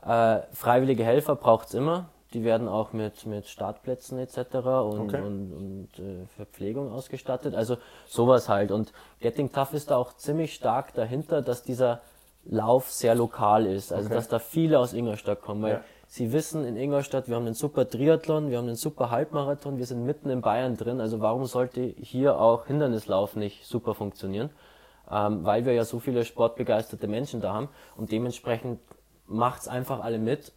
Äh, 0.05 0.41
freiwillige 0.53 1.05
Helfer 1.05 1.37
braucht 1.37 1.69
es 1.69 1.75
immer. 1.75 2.09
Die 2.33 2.43
werden 2.43 2.69
auch 2.69 2.93
mit, 2.93 3.25
mit 3.27 3.47
Startplätzen 3.47 4.19
etc. 4.19 4.37
und, 4.39 5.01
okay. 5.01 5.21
und, 5.23 5.53
und 5.53 5.99
äh, 5.99 6.27
Verpflegung 6.37 6.93
ausgestattet. 6.93 7.55
Also 7.55 7.77
sowas 8.07 8.49
halt. 8.49 8.73
Und 8.73 8.93
Getting 9.21 9.53
Tough 9.53 9.73
ist 9.73 9.91
da 9.91 9.97
auch 9.97 10.13
ziemlich 10.15 10.55
stark 10.55 10.93
dahinter, 10.95 11.41
dass 11.43 11.63
dieser 11.63 12.01
Lauf 12.45 12.91
sehr 12.91 13.15
lokal 13.15 13.67
ist. 13.67 13.93
Also 13.93 14.07
okay. 14.07 14.15
dass 14.15 14.29
da 14.29 14.39
viele 14.39 14.79
aus 14.79 14.93
Ingolstadt 14.93 15.41
kommen. 15.41 15.63
Weil 15.63 15.73
ja. 15.73 15.85
Sie 16.09 16.33
wissen 16.33 16.65
in 16.65 16.77
Ingolstadt, 16.77 17.29
wir 17.29 17.37
haben 17.37 17.47
einen 17.47 17.55
super 17.55 17.89
Triathlon, 17.89 18.51
wir 18.51 18.59
haben 18.59 18.67
einen 18.67 18.77
super 18.77 19.11
Halbmarathon, 19.11 19.79
wir 19.79 19.87
sind 19.87 20.05
mitten 20.05 20.31
in 20.31 20.41
Bayern 20.41 20.77
drin. 20.77 21.01
Also 21.01 21.21
warum 21.21 21.45
sollte 21.47 21.81
hier 21.81 22.39
auch 22.39 22.67
Hindernislauf 22.67 23.37
nicht 23.37 23.67
super 23.67 23.95
funktionieren? 23.95 24.51
Ähm, 25.11 25.45
weil 25.45 25.65
wir 25.65 25.73
ja 25.73 25.85
so 25.85 25.99
viele 26.01 26.25
sportbegeisterte 26.25 27.07
Menschen 27.07 27.41
da 27.41 27.53
haben. 27.53 27.69
Und 27.97 28.13
dementsprechend 28.13 28.81
macht's 29.27 29.69
einfach 29.69 30.01
alle 30.01 30.19
mit, 30.19 30.53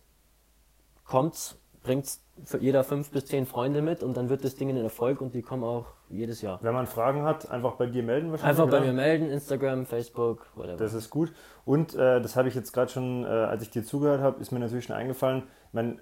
kommt's, 1.03 1.58
bringt's 1.83 2.23
für 2.45 2.57
jeder 2.59 2.83
fünf 2.83 3.11
bis 3.11 3.25
zehn 3.25 3.45
Freunde 3.45 3.81
mit 3.81 4.03
und 4.03 4.15
dann 4.15 4.29
wird 4.29 4.43
das 4.43 4.55
Ding 4.55 4.69
ein 4.69 4.77
Erfolg 4.77 5.21
und 5.21 5.33
die 5.33 5.41
kommen 5.41 5.63
auch 5.63 5.87
jedes 6.09 6.41
Jahr. 6.41 6.59
Wenn 6.61 6.73
man 6.73 6.87
Fragen 6.87 7.23
hat, 7.23 7.49
einfach 7.49 7.73
bei 7.73 7.85
dir 7.85 8.03
melden 8.03 8.31
wahrscheinlich. 8.31 8.59
Einfach 8.59 8.71
bei 8.71 8.85
mir 8.85 8.93
melden, 8.93 9.29
Instagram, 9.29 9.85
Facebook, 9.85 10.47
whatever. 10.55 10.77
Das 10.77 10.93
ist 10.93 11.09
gut. 11.09 11.31
Und 11.65 11.95
äh, 11.95 12.21
das 12.21 12.35
habe 12.35 12.47
ich 12.47 12.55
jetzt 12.55 12.71
gerade 12.71 12.91
schon, 12.91 13.23
äh, 13.23 13.27
als 13.27 13.63
ich 13.63 13.69
dir 13.69 13.83
zugehört 13.83 14.21
habe, 14.21 14.41
ist 14.41 14.51
mir 14.51 14.59
natürlich 14.59 14.85
schon 14.85 14.95
eingefallen. 14.95 15.43
Man, 15.71 15.99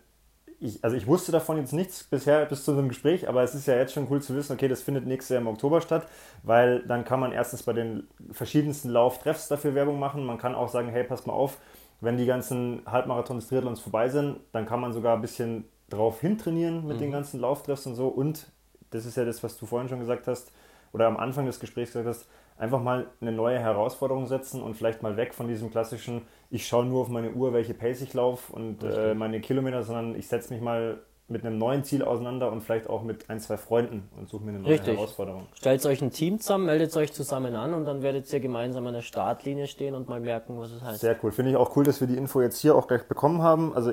ich, 0.59 0.83
also 0.83 0.95
ich 0.95 1.07
wusste 1.07 1.31
davon 1.31 1.57
jetzt 1.57 1.73
nichts 1.73 2.03
bisher 2.03 2.45
bis 2.45 2.63
zu 2.63 2.71
unserem 2.71 2.89
Gespräch, 2.89 3.27
aber 3.27 3.43
es 3.43 3.53
ist 3.53 3.67
ja 3.67 3.75
jetzt 3.75 3.93
schon 3.93 4.07
cool 4.09 4.21
zu 4.21 4.35
wissen, 4.35 4.53
okay, 4.53 4.67
das 4.67 4.81
findet 4.81 5.05
nächstes 5.05 5.29
Jahr 5.29 5.41
im 5.41 5.47
Oktober 5.47 5.81
statt, 5.81 6.07
weil 6.43 6.83
dann 6.83 7.03
kann 7.03 7.19
man 7.19 7.31
erstens 7.31 7.63
bei 7.63 7.73
den 7.73 8.07
verschiedensten 8.31 8.89
Lauftreffs 8.89 9.47
dafür 9.47 9.75
Werbung 9.75 9.99
machen. 9.99 10.25
Man 10.25 10.37
kann 10.37 10.55
auch 10.55 10.69
sagen, 10.69 10.89
hey, 10.89 11.03
pass 11.03 11.25
mal 11.25 11.33
auf, 11.33 11.57
wenn 12.01 12.17
die 12.17 12.25
ganzen 12.25 12.81
Halbmarathons, 12.85 13.47
Triathlons 13.47 13.79
vorbei 13.79 14.09
sind, 14.09 14.39
dann 14.51 14.65
kann 14.65 14.79
man 14.79 14.93
sogar 14.93 15.15
ein 15.15 15.21
bisschen 15.21 15.65
drauf 15.89 16.21
hintrainieren 16.21 16.85
mit 16.85 16.97
mhm. 16.97 17.01
den 17.01 17.11
ganzen 17.11 17.39
Lauftreffs 17.39 17.85
und 17.87 17.95
so. 17.95 18.07
Und 18.07 18.51
das 18.91 19.05
ist 19.05 19.17
ja 19.17 19.25
das, 19.25 19.43
was 19.43 19.57
du 19.57 19.65
vorhin 19.65 19.89
schon 19.89 19.99
gesagt 19.99 20.27
hast, 20.27 20.51
oder 20.93 21.07
am 21.07 21.17
Anfang 21.17 21.45
des 21.45 21.59
Gesprächs 21.59 21.91
gesagt 21.91 22.07
hast, 22.07 22.27
einfach 22.57 22.81
mal 22.81 23.07
eine 23.21 23.31
neue 23.31 23.59
Herausforderung 23.59 24.25
setzen 24.25 24.61
und 24.61 24.75
vielleicht 24.75 25.03
mal 25.03 25.17
weg 25.17 25.33
von 25.33 25.47
diesem 25.47 25.69
klassischen, 25.69 26.23
ich 26.49 26.67
schaue 26.67 26.85
nur 26.85 27.01
auf 27.01 27.09
meine 27.09 27.31
Uhr, 27.31 27.53
welche 27.53 27.73
Pace 27.73 28.01
ich 28.01 28.13
laufe 28.13 28.53
und 28.53 28.83
äh, 28.83 29.13
meine 29.13 29.41
Kilometer, 29.41 29.83
sondern 29.83 30.15
ich 30.15 30.27
setze 30.27 30.53
mich 30.53 30.61
mal 30.61 30.99
mit 31.29 31.45
einem 31.45 31.57
neuen 31.57 31.83
Ziel 31.83 32.03
auseinander 32.03 32.51
und 32.51 32.61
vielleicht 32.61 32.89
auch 32.89 33.03
mit 33.03 33.29
ein, 33.29 33.39
zwei 33.39 33.57
Freunden 33.57 34.09
und 34.17 34.29
suche 34.29 34.43
mir 34.45 34.51
eine 34.51 34.59
neue 34.59 34.73
Richtig. 34.73 34.95
Herausforderung. 34.95 35.47
Stellt 35.55 35.85
euch 35.85 36.01
ein 36.01 36.11
Team 36.11 36.39
zusammen, 36.39 36.65
meldet 36.65 36.95
euch 36.95 37.11
zusammen 37.11 37.53
an 37.55 37.73
und 37.73 37.85
dann 37.85 38.01
werdet 38.01 38.31
ihr 38.31 38.39
gemeinsam 38.39 38.87
an 38.87 38.93
der 38.93 39.01
Startlinie 39.01 39.67
stehen 39.67 39.93
und 39.93 40.07
mal 40.07 40.21
merken, 40.21 40.57
was 40.57 40.71
es 40.71 40.81
heißt. 40.81 41.01
Sehr 41.01 41.17
cool. 41.21 41.31
Finde 41.31 41.51
ich 41.51 41.57
auch 41.57 41.75
cool, 41.75 41.83
dass 41.83 41.99
wir 41.99 42.07
die 42.07 42.15
Info 42.15 42.41
jetzt 42.41 42.59
hier 42.59 42.75
auch 42.75 42.87
gleich 42.87 43.03
bekommen 43.03 43.41
haben. 43.41 43.75
Also 43.75 43.91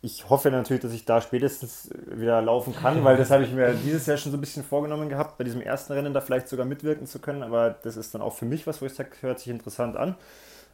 ich 0.00 0.30
hoffe 0.30 0.52
natürlich, 0.52 0.82
dass 0.82 0.92
ich 0.92 1.04
da 1.04 1.20
spätestens 1.20 1.90
wieder 2.06 2.40
laufen 2.40 2.72
kann, 2.72 3.02
weil 3.02 3.16
das 3.16 3.32
habe 3.32 3.42
ich 3.42 3.52
mir 3.52 3.74
dieses 3.74 4.06
Jahr 4.06 4.16
schon 4.16 4.30
so 4.30 4.38
ein 4.38 4.40
bisschen 4.40 4.62
vorgenommen 4.62 5.08
gehabt, 5.08 5.38
bei 5.38 5.44
diesem 5.44 5.60
ersten 5.60 5.92
Rennen 5.92 6.14
da 6.14 6.20
vielleicht 6.20 6.46
sogar 6.48 6.66
mitwirken 6.66 7.08
zu 7.08 7.18
können. 7.18 7.42
Aber 7.42 7.70
das 7.70 7.96
ist 7.96 8.14
dann 8.14 8.22
auch 8.22 8.34
für 8.34 8.44
mich 8.44 8.68
was, 8.68 8.80
wo 8.80 8.86
ich 8.86 8.94
sage, 8.94 9.10
hört 9.22 9.40
sich 9.40 9.48
interessant 9.48 9.96
an. 9.96 10.14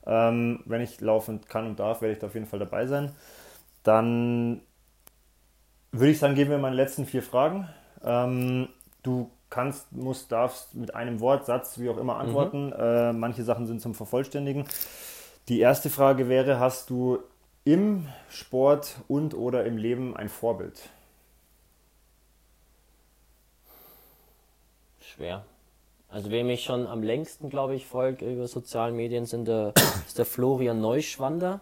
Ähm, 0.04 0.60
wenn 0.66 0.82
ich 0.82 1.00
laufen 1.00 1.40
kann 1.48 1.66
und 1.66 1.80
darf, 1.80 2.02
werde 2.02 2.12
ich 2.12 2.18
da 2.18 2.26
auf 2.26 2.34
jeden 2.34 2.46
Fall 2.46 2.58
dabei 2.58 2.86
sein. 2.86 3.12
Dann 3.82 4.60
würde 5.92 6.10
ich 6.10 6.18
sagen, 6.18 6.34
geben 6.34 6.50
wir 6.50 6.58
meine 6.58 6.76
letzten 6.76 7.06
vier 7.06 7.22
Fragen. 7.22 7.68
Ähm, 8.02 8.68
du 9.02 9.30
kannst, 9.50 9.92
musst, 9.92 10.32
darfst 10.32 10.74
mit 10.74 10.94
einem 10.94 11.20
Wort, 11.20 11.46
Satz, 11.46 11.78
wie 11.78 11.88
auch 11.90 11.98
immer 11.98 12.16
antworten. 12.16 12.66
Mhm. 12.66 12.72
Äh, 12.72 13.12
manche 13.12 13.44
Sachen 13.44 13.66
sind 13.66 13.80
zum 13.80 13.94
Vervollständigen. 13.94 14.64
Die 15.48 15.60
erste 15.60 15.90
Frage 15.90 16.28
wäre, 16.28 16.58
hast 16.58 16.88
du 16.90 17.18
im 17.64 18.08
Sport 18.30 18.96
und 19.08 19.34
oder 19.34 19.64
im 19.66 19.76
Leben 19.76 20.16
ein 20.16 20.28
Vorbild? 20.28 20.88
Schwer. 25.00 25.44
Also 26.08 26.30
wem 26.30 26.48
ich 26.50 26.62
schon 26.62 26.86
am 26.86 27.02
längsten, 27.02 27.50
glaube 27.50 27.74
ich, 27.74 27.86
folge 27.86 28.30
über 28.30 28.48
sozialen 28.48 28.96
Medien, 28.96 29.26
sind 29.26 29.46
der, 29.46 29.74
ist 30.06 30.18
der 30.18 30.26
Florian 30.26 30.80
Neuschwander. 30.80 31.60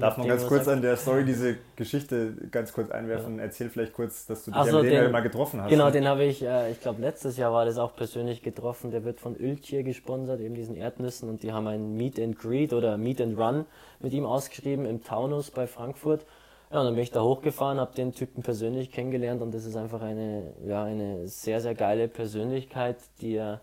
Darf 0.00 0.16
man 0.16 0.28
ganz 0.28 0.46
kurz 0.46 0.68
an 0.68 0.82
der 0.82 0.96
Story 0.96 1.24
diese 1.24 1.56
Geschichte 1.76 2.34
ganz 2.50 2.72
kurz 2.72 2.90
einwerfen? 2.90 3.36
Ja. 3.36 3.44
Erzähl 3.44 3.70
vielleicht 3.70 3.92
kurz, 3.92 4.26
dass 4.26 4.44
du 4.44 4.50
dich 4.50 4.62
so, 4.64 4.82
den, 4.82 5.10
mal 5.10 5.20
getroffen 5.20 5.62
hast. 5.62 5.70
Genau, 5.70 5.86
ne? 5.86 5.92
den 5.92 6.08
habe 6.08 6.24
ich, 6.24 6.42
äh, 6.42 6.70
ich 6.70 6.80
glaube 6.80 7.00
letztes 7.00 7.36
Jahr 7.36 7.52
war 7.52 7.64
das 7.64 7.78
auch 7.78 7.94
persönlich 7.94 8.42
getroffen. 8.42 8.90
Der 8.90 9.04
wird 9.04 9.20
von 9.20 9.36
Öltier 9.36 9.82
gesponsert, 9.82 10.40
eben 10.40 10.54
diesen 10.54 10.76
Erdnüssen 10.76 11.28
und 11.28 11.42
die 11.42 11.52
haben 11.52 11.66
ein 11.66 11.96
Meet 11.96 12.18
and 12.18 12.38
Greet 12.38 12.72
oder 12.72 12.96
Meet 12.96 13.20
and 13.20 13.38
Run 13.38 13.66
mit 14.00 14.12
ihm 14.12 14.26
ausgeschrieben 14.26 14.86
im 14.86 15.02
Taunus 15.02 15.50
bei 15.50 15.66
Frankfurt. 15.66 16.24
Ja, 16.70 16.80
und 16.80 16.86
dann 16.86 16.94
bin 16.94 17.04
ich 17.04 17.10
da 17.10 17.22
hochgefahren, 17.22 17.78
habe 17.78 17.94
den 17.94 18.12
Typen 18.12 18.42
persönlich 18.42 18.90
kennengelernt 18.90 19.42
und 19.42 19.54
das 19.54 19.64
ist 19.64 19.76
einfach 19.76 20.02
eine, 20.02 20.54
ja, 20.66 20.84
eine 20.84 21.28
sehr, 21.28 21.60
sehr 21.60 21.74
geile 21.74 22.08
Persönlichkeit, 22.08 22.96
die 23.20 23.36
er 23.36 23.60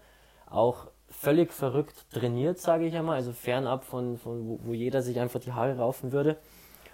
auch 0.50 0.91
völlig 1.12 1.52
verrückt 1.52 2.10
trainiert, 2.12 2.60
sage 2.60 2.86
ich 2.86 2.96
einmal, 2.96 3.18
also 3.18 3.32
fernab 3.32 3.84
von, 3.84 4.18
von 4.18 4.48
wo, 4.48 4.60
wo, 4.64 4.74
jeder 4.74 5.02
sich 5.02 5.20
einfach 5.20 5.40
die 5.40 5.52
Haare 5.52 5.78
raufen 5.78 6.12
würde. 6.12 6.38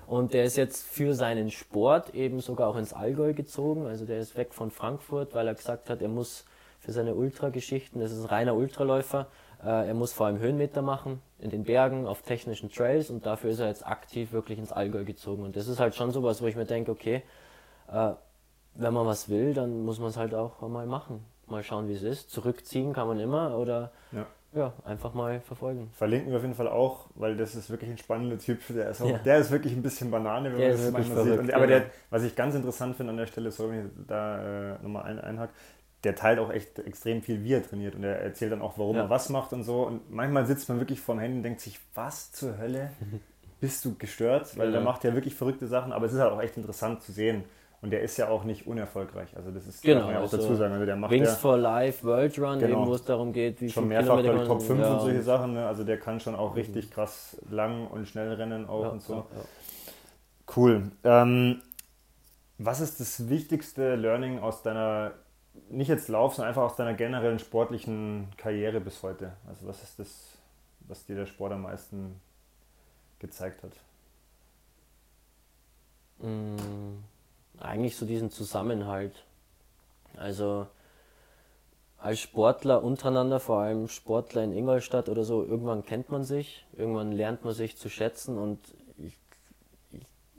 Und 0.07 0.33
der 0.33 0.45
ist 0.45 0.55
jetzt 0.55 0.85
für 0.87 1.13
seinen 1.13 1.51
Sport 1.51 2.15
eben 2.15 2.39
sogar 2.39 2.69
auch 2.69 2.77
ins 2.77 2.93
Allgäu 2.93 3.33
gezogen. 3.33 3.85
Also 3.85 4.05
der 4.05 4.19
ist 4.19 4.37
weg 4.37 4.53
von 4.53 4.71
Frankfurt, 4.71 5.35
weil 5.35 5.47
er 5.47 5.53
gesagt 5.53 5.89
hat, 5.89 6.01
er 6.01 6.07
muss 6.07 6.45
für 6.79 6.91
seine 6.91 7.15
Ultrageschichten, 7.15 7.99
das 7.99 8.11
ist 8.11 8.21
ein 8.21 8.25
reiner 8.25 8.55
Ultraläufer, 8.55 9.27
äh, 9.63 9.87
er 9.87 9.93
muss 9.93 10.13
vor 10.13 10.27
allem 10.27 10.39
Höhenmeter 10.39 10.81
machen 10.81 11.21
in 11.39 11.49
den 11.49 11.63
Bergen, 11.63 12.07
auf 12.07 12.21
technischen 12.21 12.71
Trails 12.71 13.09
und 13.09 13.25
dafür 13.25 13.49
ist 13.49 13.59
er 13.59 13.67
jetzt 13.67 13.85
aktiv 13.85 14.31
wirklich 14.31 14.59
ins 14.59 14.71
Allgäu 14.71 15.03
gezogen. 15.03 15.43
Und 15.43 15.55
das 15.55 15.67
ist 15.67 15.79
halt 15.79 15.95
schon 15.95 16.11
sowas, 16.11 16.41
wo 16.41 16.47
ich 16.47 16.55
mir 16.55 16.65
denke, 16.65 16.91
okay, 16.91 17.23
äh, 17.91 18.11
wenn 18.75 18.93
man 18.93 19.05
was 19.05 19.27
will, 19.27 19.53
dann 19.53 19.83
muss 19.83 19.99
man 19.99 20.09
es 20.09 20.17
halt 20.17 20.33
auch 20.33 20.61
mal 20.61 20.85
machen 20.85 21.25
mal 21.49 21.63
schauen, 21.63 21.87
wie 21.87 21.93
es 21.93 22.03
ist. 22.03 22.29
Zurückziehen 22.29 22.93
kann 22.93 23.07
man 23.07 23.19
immer 23.19 23.57
oder 23.57 23.91
ja. 24.11 24.25
ja. 24.53 24.73
einfach 24.85 25.13
mal 25.13 25.41
verfolgen. 25.41 25.89
Verlinken 25.93 26.31
wir 26.31 26.37
auf 26.37 26.43
jeden 26.43 26.55
Fall 26.55 26.67
auch, 26.67 27.07
weil 27.15 27.35
das 27.35 27.55
ist 27.55 27.69
wirklich 27.69 27.89
ein 27.89 27.97
spannender 27.97 28.37
Typ. 28.37 28.59
Der 28.69 28.89
ist, 28.89 29.01
auch, 29.01 29.09
ja. 29.09 29.17
der 29.19 29.39
ist 29.39 29.51
wirklich 29.51 29.73
ein 29.73 29.81
bisschen 29.81 30.11
Banane, 30.11 30.51
wenn 30.51 30.59
der 30.59 30.69
man 30.69 30.77
das 30.77 30.91
manchmal 30.91 31.23
sieht. 31.23 31.39
Und, 31.39 31.53
aber 31.53 31.67
der, 31.67 31.85
was 32.09 32.23
ich 32.23 32.35
ganz 32.35 32.55
interessant 32.55 32.95
finde 32.95 33.11
an 33.11 33.17
der 33.17 33.27
Stelle, 33.27 33.51
sorry, 33.51 33.77
wenn 33.77 33.85
ich 33.85 33.91
da 34.07 34.75
äh, 34.75 34.81
nochmal 34.81 35.03
ein, 35.03 35.19
einhack, 35.19 35.49
der 36.03 36.15
teilt 36.15 36.39
auch 36.39 36.51
echt 36.51 36.79
extrem 36.79 37.21
viel, 37.21 37.43
wie 37.43 37.53
er 37.53 37.67
trainiert 37.67 37.95
und 37.95 38.03
er 38.03 38.19
erzählt 38.21 38.51
dann 38.51 38.61
auch, 38.61 38.77
warum 38.77 38.95
ja. 38.95 39.03
er 39.03 39.09
was 39.09 39.29
macht 39.29 39.53
und 39.53 39.63
so. 39.63 39.83
Und 39.83 40.11
manchmal 40.11 40.45
sitzt 40.45 40.69
man 40.69 40.79
wirklich 40.79 41.01
vor 41.01 41.15
dem 41.15 41.19
Handy 41.19 41.37
und 41.37 41.43
denkt 41.43 41.61
sich, 41.61 41.79
was 41.95 42.31
zur 42.31 42.57
Hölle 42.57 42.91
bist 43.59 43.83
du 43.83 43.95
gestört? 43.95 44.57
Weil 44.57 44.67
ja. 44.67 44.73
der 44.73 44.81
macht 44.81 45.03
ja 45.03 45.13
wirklich 45.13 45.35
verrückte 45.35 45.67
Sachen, 45.67 45.91
aber 45.91 46.05
es 46.05 46.13
ist 46.13 46.19
halt 46.19 46.31
auch 46.31 46.41
echt 46.41 46.57
interessant 46.57 47.01
zu 47.01 47.11
sehen. 47.11 47.43
Und 47.81 47.91
der 47.91 48.01
ist 48.01 48.17
ja 48.17 48.27
auch 48.29 48.43
nicht 48.43 48.65
unerfolgreich. 48.65 49.35
Also 49.35 49.51
das 49.51 49.67
ist 49.67 49.83
genau, 49.83 50.09
ja 50.09 50.17
auch 50.17 50.21
also 50.23 50.37
dazu 50.37 50.55
sagen. 50.55 50.73
Also 50.73 50.85
der 50.85 50.95
macht 50.95 51.11
Wings 51.11 51.29
ja, 51.29 51.35
for 51.35 51.57
Life, 51.57 52.03
World 52.05 52.39
Run, 52.39 52.59
genau, 52.59 52.81
eben, 52.81 52.87
wo 52.87 52.93
es 52.95 53.03
darum 53.03 53.31
geht, 53.31 53.61
wie 53.61 53.69
schon 53.69 53.87
mehrfach 53.87 54.17
Kilometer 54.17 54.45
Top 54.45 54.61
5 54.63 54.79
ja, 54.79 54.93
und 54.93 54.99
solche 55.01 55.21
Sachen. 55.21 55.53
Ne? 55.53 55.67
Also 55.67 55.83
der 55.83 55.99
kann 55.99 56.19
schon 56.19 56.35
auch 56.35 56.51
mhm. 56.51 56.55
richtig 56.55 56.89
krass 56.89 57.37
lang 57.51 57.87
und 57.87 58.07
schnell 58.07 58.33
rennen 58.33 58.67
auch 58.67 58.83
ja, 58.83 58.89
und 58.89 59.01
so. 59.03 59.27
Cool. 60.55 60.91
Ähm, 61.03 61.61
was 62.57 62.81
ist 62.81 62.99
das 62.99 63.29
wichtigste 63.29 63.95
Learning 63.95 64.39
aus 64.39 64.63
deiner, 64.63 65.11
nicht 65.69 65.89
jetzt 65.89 66.07
Lauf, 66.07 66.33
sondern 66.33 66.49
einfach 66.49 66.63
aus 66.63 66.77
deiner 66.77 66.95
generellen 66.95 67.37
sportlichen 67.37 68.29
Karriere 68.37 68.81
bis 68.81 69.03
heute? 69.03 69.33
Also 69.47 69.67
was 69.67 69.83
ist 69.83 69.99
das, 69.99 70.35
was 70.79 71.05
dir 71.05 71.15
der 71.15 71.27
Sport 71.27 71.51
am 71.51 71.61
meisten 71.61 72.19
gezeigt 73.19 73.61
hat? 73.61 73.73
Mm 76.19 76.55
eigentlich 77.59 77.95
so 77.95 78.05
diesen 78.05 78.31
Zusammenhalt. 78.31 79.13
Also 80.15 80.67
als 81.99 82.19
Sportler 82.19 82.83
untereinander, 82.83 83.39
vor 83.39 83.59
allem 83.59 83.87
Sportler 83.87 84.43
in 84.43 84.53
Ingolstadt 84.53 85.09
oder 85.09 85.23
so, 85.23 85.43
irgendwann 85.43 85.85
kennt 85.85 86.09
man 86.09 86.23
sich, 86.23 86.65
irgendwann 86.75 87.11
lernt 87.11 87.43
man 87.43 87.53
sich 87.53 87.77
zu 87.77 87.89
schätzen 87.89 88.37
und 88.37 88.59
ich, 88.99 89.17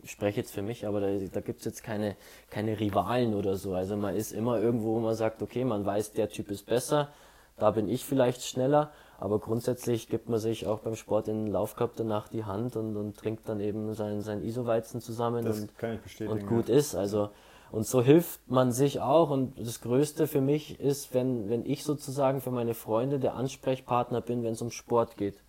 ich 0.02 0.10
spreche 0.10 0.40
jetzt 0.40 0.52
für 0.52 0.62
mich, 0.62 0.86
aber 0.86 1.00
da, 1.00 1.08
da 1.32 1.40
gibt 1.40 1.60
es 1.60 1.64
jetzt 1.64 1.82
keine, 1.82 2.16
keine 2.50 2.78
Rivalen 2.78 3.34
oder 3.34 3.56
so. 3.56 3.74
Also 3.74 3.96
man 3.96 4.14
ist 4.14 4.32
immer 4.32 4.60
irgendwo, 4.60 4.94
wo 4.94 5.00
man 5.00 5.14
sagt, 5.14 5.42
okay, 5.42 5.64
man 5.64 5.84
weiß, 5.84 6.12
der 6.12 6.28
Typ 6.28 6.50
ist 6.50 6.66
besser, 6.66 7.08
da 7.56 7.72
bin 7.72 7.88
ich 7.88 8.04
vielleicht 8.04 8.42
schneller 8.44 8.92
aber 9.20 9.40
grundsätzlich 9.40 10.08
gibt 10.08 10.28
man 10.28 10.38
sich 10.38 10.66
auch 10.66 10.78
beim 10.78 10.94
Sport 10.94 11.26
in 11.26 11.46
den 11.46 11.52
Laufcup 11.52 11.96
danach 11.96 12.28
die 12.28 12.44
Hand 12.44 12.76
und, 12.76 12.96
und 12.96 13.16
trinkt 13.16 13.48
dann 13.48 13.58
eben 13.58 13.92
sein, 13.94 14.22
sein 14.22 14.44
ISO-Weizen 14.44 15.00
zusammen 15.00 15.44
das 15.44 15.60
und, 15.60 15.76
kann 15.76 15.94
ich 15.94 16.00
bestätigen, 16.00 16.40
und 16.40 16.46
gut 16.46 16.68
ja. 16.68 16.76
ist. 16.76 16.94
Also 16.94 17.30
Und 17.72 17.84
so 17.84 18.00
hilft 18.00 18.48
man 18.48 18.70
sich 18.70 19.00
auch. 19.00 19.30
Und 19.30 19.58
das 19.58 19.80
Größte 19.80 20.28
für 20.28 20.40
mich 20.40 20.78
ist, 20.78 21.14
wenn, 21.14 21.50
wenn 21.50 21.66
ich 21.66 21.82
sozusagen 21.82 22.40
für 22.40 22.52
meine 22.52 22.74
Freunde 22.74 23.18
der 23.18 23.34
Ansprechpartner 23.34 24.20
bin, 24.20 24.44
wenn 24.44 24.52
es 24.52 24.62
um 24.62 24.70
Sport 24.70 25.16
geht. 25.16 25.42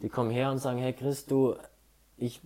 Die 0.00 0.08
kommen 0.08 0.30
her 0.30 0.52
und 0.52 0.58
sagen, 0.58 0.78
hey 0.78 0.92
Chris, 0.92 1.26
du, 1.26 1.56
ich 2.16 2.40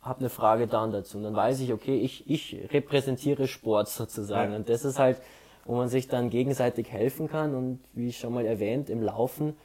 habe 0.00 0.20
eine 0.20 0.30
Frage 0.30 0.66
da 0.66 0.84
und 0.84 0.92
dazu. 0.92 1.18
Und 1.18 1.24
dann 1.24 1.36
weiß 1.36 1.60
ich, 1.60 1.74
okay, 1.74 1.98
ich, 1.98 2.28
ich 2.30 2.72
repräsentiere 2.72 3.48
Sport 3.48 3.88
sozusagen. 3.90 4.52
Ja. 4.52 4.56
Und 4.56 4.70
das 4.70 4.86
ist 4.86 4.98
halt, 4.98 5.20
wo 5.66 5.76
man 5.76 5.88
sich 5.88 6.08
dann 6.08 6.30
gegenseitig 6.30 6.90
helfen 6.90 7.28
kann. 7.28 7.54
Und 7.54 7.80
wie 7.92 8.14
schon 8.14 8.32
mal 8.32 8.46
erwähnt, 8.46 8.88
im 8.88 9.02
Laufen 9.02 9.56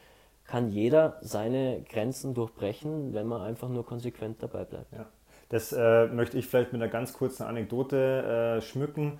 kann 0.51 0.69
jeder 0.69 1.17
seine 1.21 1.81
Grenzen 1.89 2.33
durchbrechen, 2.33 3.13
wenn 3.13 3.25
man 3.25 3.41
einfach 3.41 3.69
nur 3.69 3.85
konsequent 3.85 4.43
dabei 4.43 4.65
bleibt. 4.65 4.91
Ja. 4.91 5.05
Das 5.47 5.71
äh, 5.71 6.07
möchte 6.07 6.37
ich 6.37 6.45
vielleicht 6.45 6.73
mit 6.73 6.81
einer 6.81 6.91
ganz 6.91 7.13
kurzen 7.13 7.43
Anekdote 7.43 8.57
äh, 8.57 8.61
schmücken. 8.61 9.19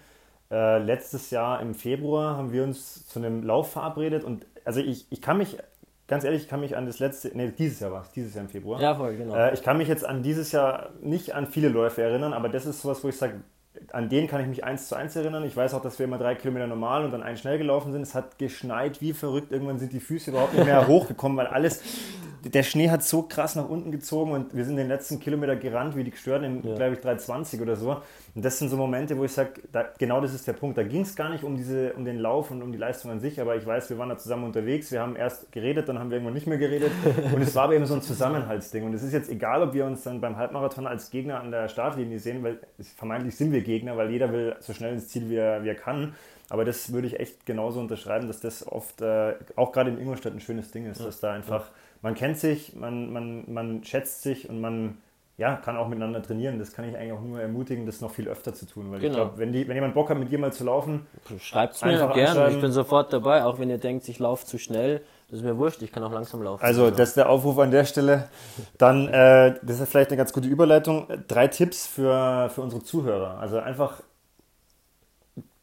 Äh, 0.52 0.80
letztes 0.80 1.32
Jahr 1.32 1.62
im 1.62 1.74
Februar 1.74 2.36
haben 2.36 2.52
wir 2.52 2.64
uns 2.64 3.08
zu 3.08 3.20
einem 3.20 3.44
Lauf 3.44 3.72
verabredet 3.72 4.26
und 4.26 4.46
also 4.66 4.82
ich, 4.82 5.10
ich 5.10 5.22
kann 5.22 5.38
mich, 5.38 5.58
ganz 6.10 6.26
ehrlich, 6.26 6.42
ich 6.42 6.48
kann 6.50 6.60
mich 6.60 6.76
an 6.76 6.86
das 6.86 7.00
letzte, 7.00 7.32
nee, 7.34 7.50
dieses 7.58 7.80
Jahr 7.80 7.94
war 7.94 8.02
es, 8.02 8.12
dieses 8.12 8.36
Jahr 8.36 8.44
im 8.44 8.50
Februar. 8.50 8.82
Ja, 8.82 8.96
voll, 8.96 9.16
genau. 9.16 9.34
Äh, 9.34 9.54
ich 9.54 9.64
kann 9.64 9.78
mich 9.78 9.88
jetzt 9.88 10.04
an 10.04 10.24
dieses 10.24 10.52
Jahr 10.52 10.90
nicht 11.02 11.34
an 11.34 11.48
viele 11.48 11.70
Läufe 11.70 12.02
erinnern, 12.02 12.34
aber 12.34 12.50
das 12.50 12.66
ist 12.66 12.82
sowas, 12.82 13.02
wo 13.06 13.08
ich 13.08 13.16
sage, 13.16 13.40
an 13.92 14.10
den 14.10 14.28
kann 14.28 14.42
ich 14.42 14.48
mich 14.48 14.64
eins 14.64 14.88
zu 14.88 14.96
eins 14.96 15.16
erinnern. 15.16 15.46
Ich 15.46 15.56
weiß 15.56 15.74
auch, 15.74 15.82
dass 15.82 15.98
wir 15.98 16.06
immer 16.06 16.18
drei 16.18 16.36
Kilometer 16.36 16.68
normal 16.68 17.06
und 17.06 17.12
dann 17.12 17.24
einen 17.24 17.38
schnell 17.38 17.58
gelaufen 17.58 17.92
sind. 17.92 18.02
Es 18.02 18.14
hat 18.16 18.38
geschneit 18.38 19.02
wie 19.02 19.14
verrückt. 19.14 19.52
Irgendwann 19.52 19.80
sind 19.80 19.94
die 19.94 20.00
Füße 20.00 20.32
überhaupt 20.32 20.54
nicht 20.54 20.66
mehr 20.66 20.88
hochgekommen, 20.88 21.38
weil 21.38 21.48
alles, 21.48 21.82
der 22.44 22.64
Schnee 22.64 22.90
hat 22.90 23.04
so 23.04 23.24
krass 23.24 23.56
nach 23.56 23.70
unten 23.70 23.92
gezogen 23.92 24.32
und 24.32 24.56
wir 24.56 24.66
sind 24.66 24.76
den 24.76 24.88
letzten 24.88 25.20
Kilometer 25.20 25.56
gerannt 25.56 25.96
wie 25.96 26.04
die 26.04 26.12
Gestörten 26.12 26.46
in, 26.46 26.68
ja. 26.68 26.76
glaube 26.76 26.96
ich, 26.96 27.00
3,20 27.00 27.62
oder 27.62 27.76
so. 27.76 27.98
Und 28.34 28.46
das 28.46 28.58
sind 28.58 28.70
so 28.70 28.78
Momente, 28.78 29.18
wo 29.18 29.26
ich 29.26 29.34
sage, 29.34 29.62
da, 29.74 29.90
genau 29.98 30.22
das 30.22 30.34
ist 30.34 30.48
der 30.48 30.54
Punkt. 30.54 30.78
Da 30.78 30.84
ging 30.84 31.02
es 31.02 31.16
gar 31.18 31.30
nicht 31.30 31.44
um, 31.44 31.58
diese, 31.58 31.94
um 31.94 32.06
den 32.06 32.18
Lauf 32.18 32.50
und 32.50 32.62
um 32.62 32.72
die 32.72 32.78
Leistung 32.78 33.12
an 33.12 33.20
sich, 33.20 33.42
aber 33.42 33.58
ich 33.58 33.66
weiß, 33.66 33.90
wir 33.90 33.98
waren 33.98 34.08
da 34.08 34.18
zusammen 34.18 34.46
unterwegs. 34.46 34.90
Wir 34.92 35.02
haben 35.02 35.18
erst 35.18 35.52
geredet, 35.52 35.90
dann 35.90 36.00
haben 36.00 36.10
wir 36.10 36.16
irgendwann 36.16 36.36
nicht 36.36 36.48
mehr 36.48 36.58
geredet. 36.58 36.92
Und 37.34 37.42
es 37.42 37.54
war 37.56 37.66
aber 37.66 37.76
eben 37.76 37.86
so 37.86 37.94
ein 37.94 38.02
Zusammenhaltsding. 38.02 38.86
Und 38.86 38.94
es 38.94 39.04
ist 39.04 39.12
jetzt 39.12 39.30
egal, 39.30 39.62
ob 39.62 39.74
wir 39.74 39.86
uns 39.86 40.04
dann 40.04 40.22
beim 40.22 40.38
Halbmarathon 40.38 40.88
als 40.88 41.10
Gegner 41.10 41.42
an 41.42 41.52
der 41.52 41.68
Startlinie 41.68 42.20
sehen, 42.20 42.42
weil 42.42 42.60
vermeintlich 42.98 43.36
sind 43.36 43.52
wir 43.52 43.62
Gegner, 43.62 43.98
weil 43.98 44.10
jeder 44.12 44.32
will 44.32 44.56
so 44.60 44.74
schnell 44.74 44.94
ins 44.94 45.10
Ziel, 45.10 45.30
wie 45.30 45.36
er, 45.36 45.64
wie 45.64 45.70
er 45.70 45.76
kann. 45.76 46.14
Aber 46.50 46.64
das 46.64 46.94
würde 46.94 47.08
ich 47.08 47.20
echt 47.20 47.46
genauso 47.46 47.80
unterschreiben, 47.80 48.28
dass 48.28 48.40
das 48.40 48.66
oft, 48.68 49.02
äh, 49.02 49.36
auch 49.56 49.72
gerade 49.72 49.90
in 49.90 49.98
Ingolstadt, 49.98 50.34
ein 50.34 50.42
schönes 50.42 50.72
Ding 50.72 50.86
ist, 50.86 51.00
ja. 51.00 51.06
dass 51.06 51.20
da 51.20 51.34
einfach, 51.34 51.70
man 52.02 52.14
kennt 52.14 52.38
sich, 52.38 52.76
man, 52.76 53.12
man, 53.12 53.44
man 53.48 53.84
schätzt 53.84 54.24
sich 54.24 54.50
und 54.50 54.62
man 54.62 54.98
ja, 55.42 55.56
kann 55.56 55.76
auch 55.76 55.88
miteinander 55.88 56.22
trainieren. 56.22 56.60
Das 56.60 56.72
kann 56.72 56.88
ich 56.88 56.96
eigentlich 56.96 57.14
auch 57.14 57.22
nur 57.22 57.42
ermutigen, 57.42 57.88
das 57.88 58.00
noch 58.00 58.12
viel 58.12 58.28
öfter 58.28 58.54
zu 58.54 58.68
tun. 58.68 58.92
Weil 58.92 59.00
genau. 59.00 59.12
ich 59.12 59.16
glaube, 59.16 59.38
wenn, 59.40 59.52
wenn 59.52 59.74
jemand 59.76 59.96
Bock 59.96 60.12
hat, 60.12 60.20
mit 60.20 60.32
dir 60.32 60.38
mal 60.38 60.54
zu 60.54 60.64
laufen, 60.64 61.08
schreibt 61.40 61.74
es 61.74 61.84
mir 61.84 61.98
gerne. 62.14 62.52
Ich 62.52 62.62
bin 62.62 62.72
sofort 62.72 63.12
dabei, 63.12 63.44
auch 63.44 63.58
wenn 63.58 63.72
ihr 63.72 63.80
denkt, 63.80 64.08
ich 64.08 64.20
laufe 64.20 64.46
zu 64.46 64.60
schnell. 64.60 65.02
Das 65.30 65.40
ist 65.40 65.46
mir 65.46 65.58
wurscht, 65.58 65.82
ich 65.82 65.92
kann 65.92 66.04
auch 66.04 66.12
langsam 66.12 66.44
laufen. 66.44 66.64
Also, 66.64 66.92
das 66.92 67.10
ist 67.10 67.18
der 67.18 67.28
Aufruf 67.28 67.58
an 67.58 67.72
der 67.72 67.86
Stelle. 67.86 68.30
Dann, 68.78 69.08
äh, 69.08 69.56
das 69.64 69.80
ist 69.80 69.90
vielleicht 69.90 70.12
eine 70.12 70.18
ganz 70.18 70.32
gute 70.32 70.48
Überleitung. 70.48 71.08
Drei 71.28 71.48
Tipps 71.48 71.88
für, 71.88 72.50
für 72.54 72.62
unsere 72.62 72.84
Zuhörer. 72.84 73.40
Also 73.40 73.58
einfach, 73.58 74.04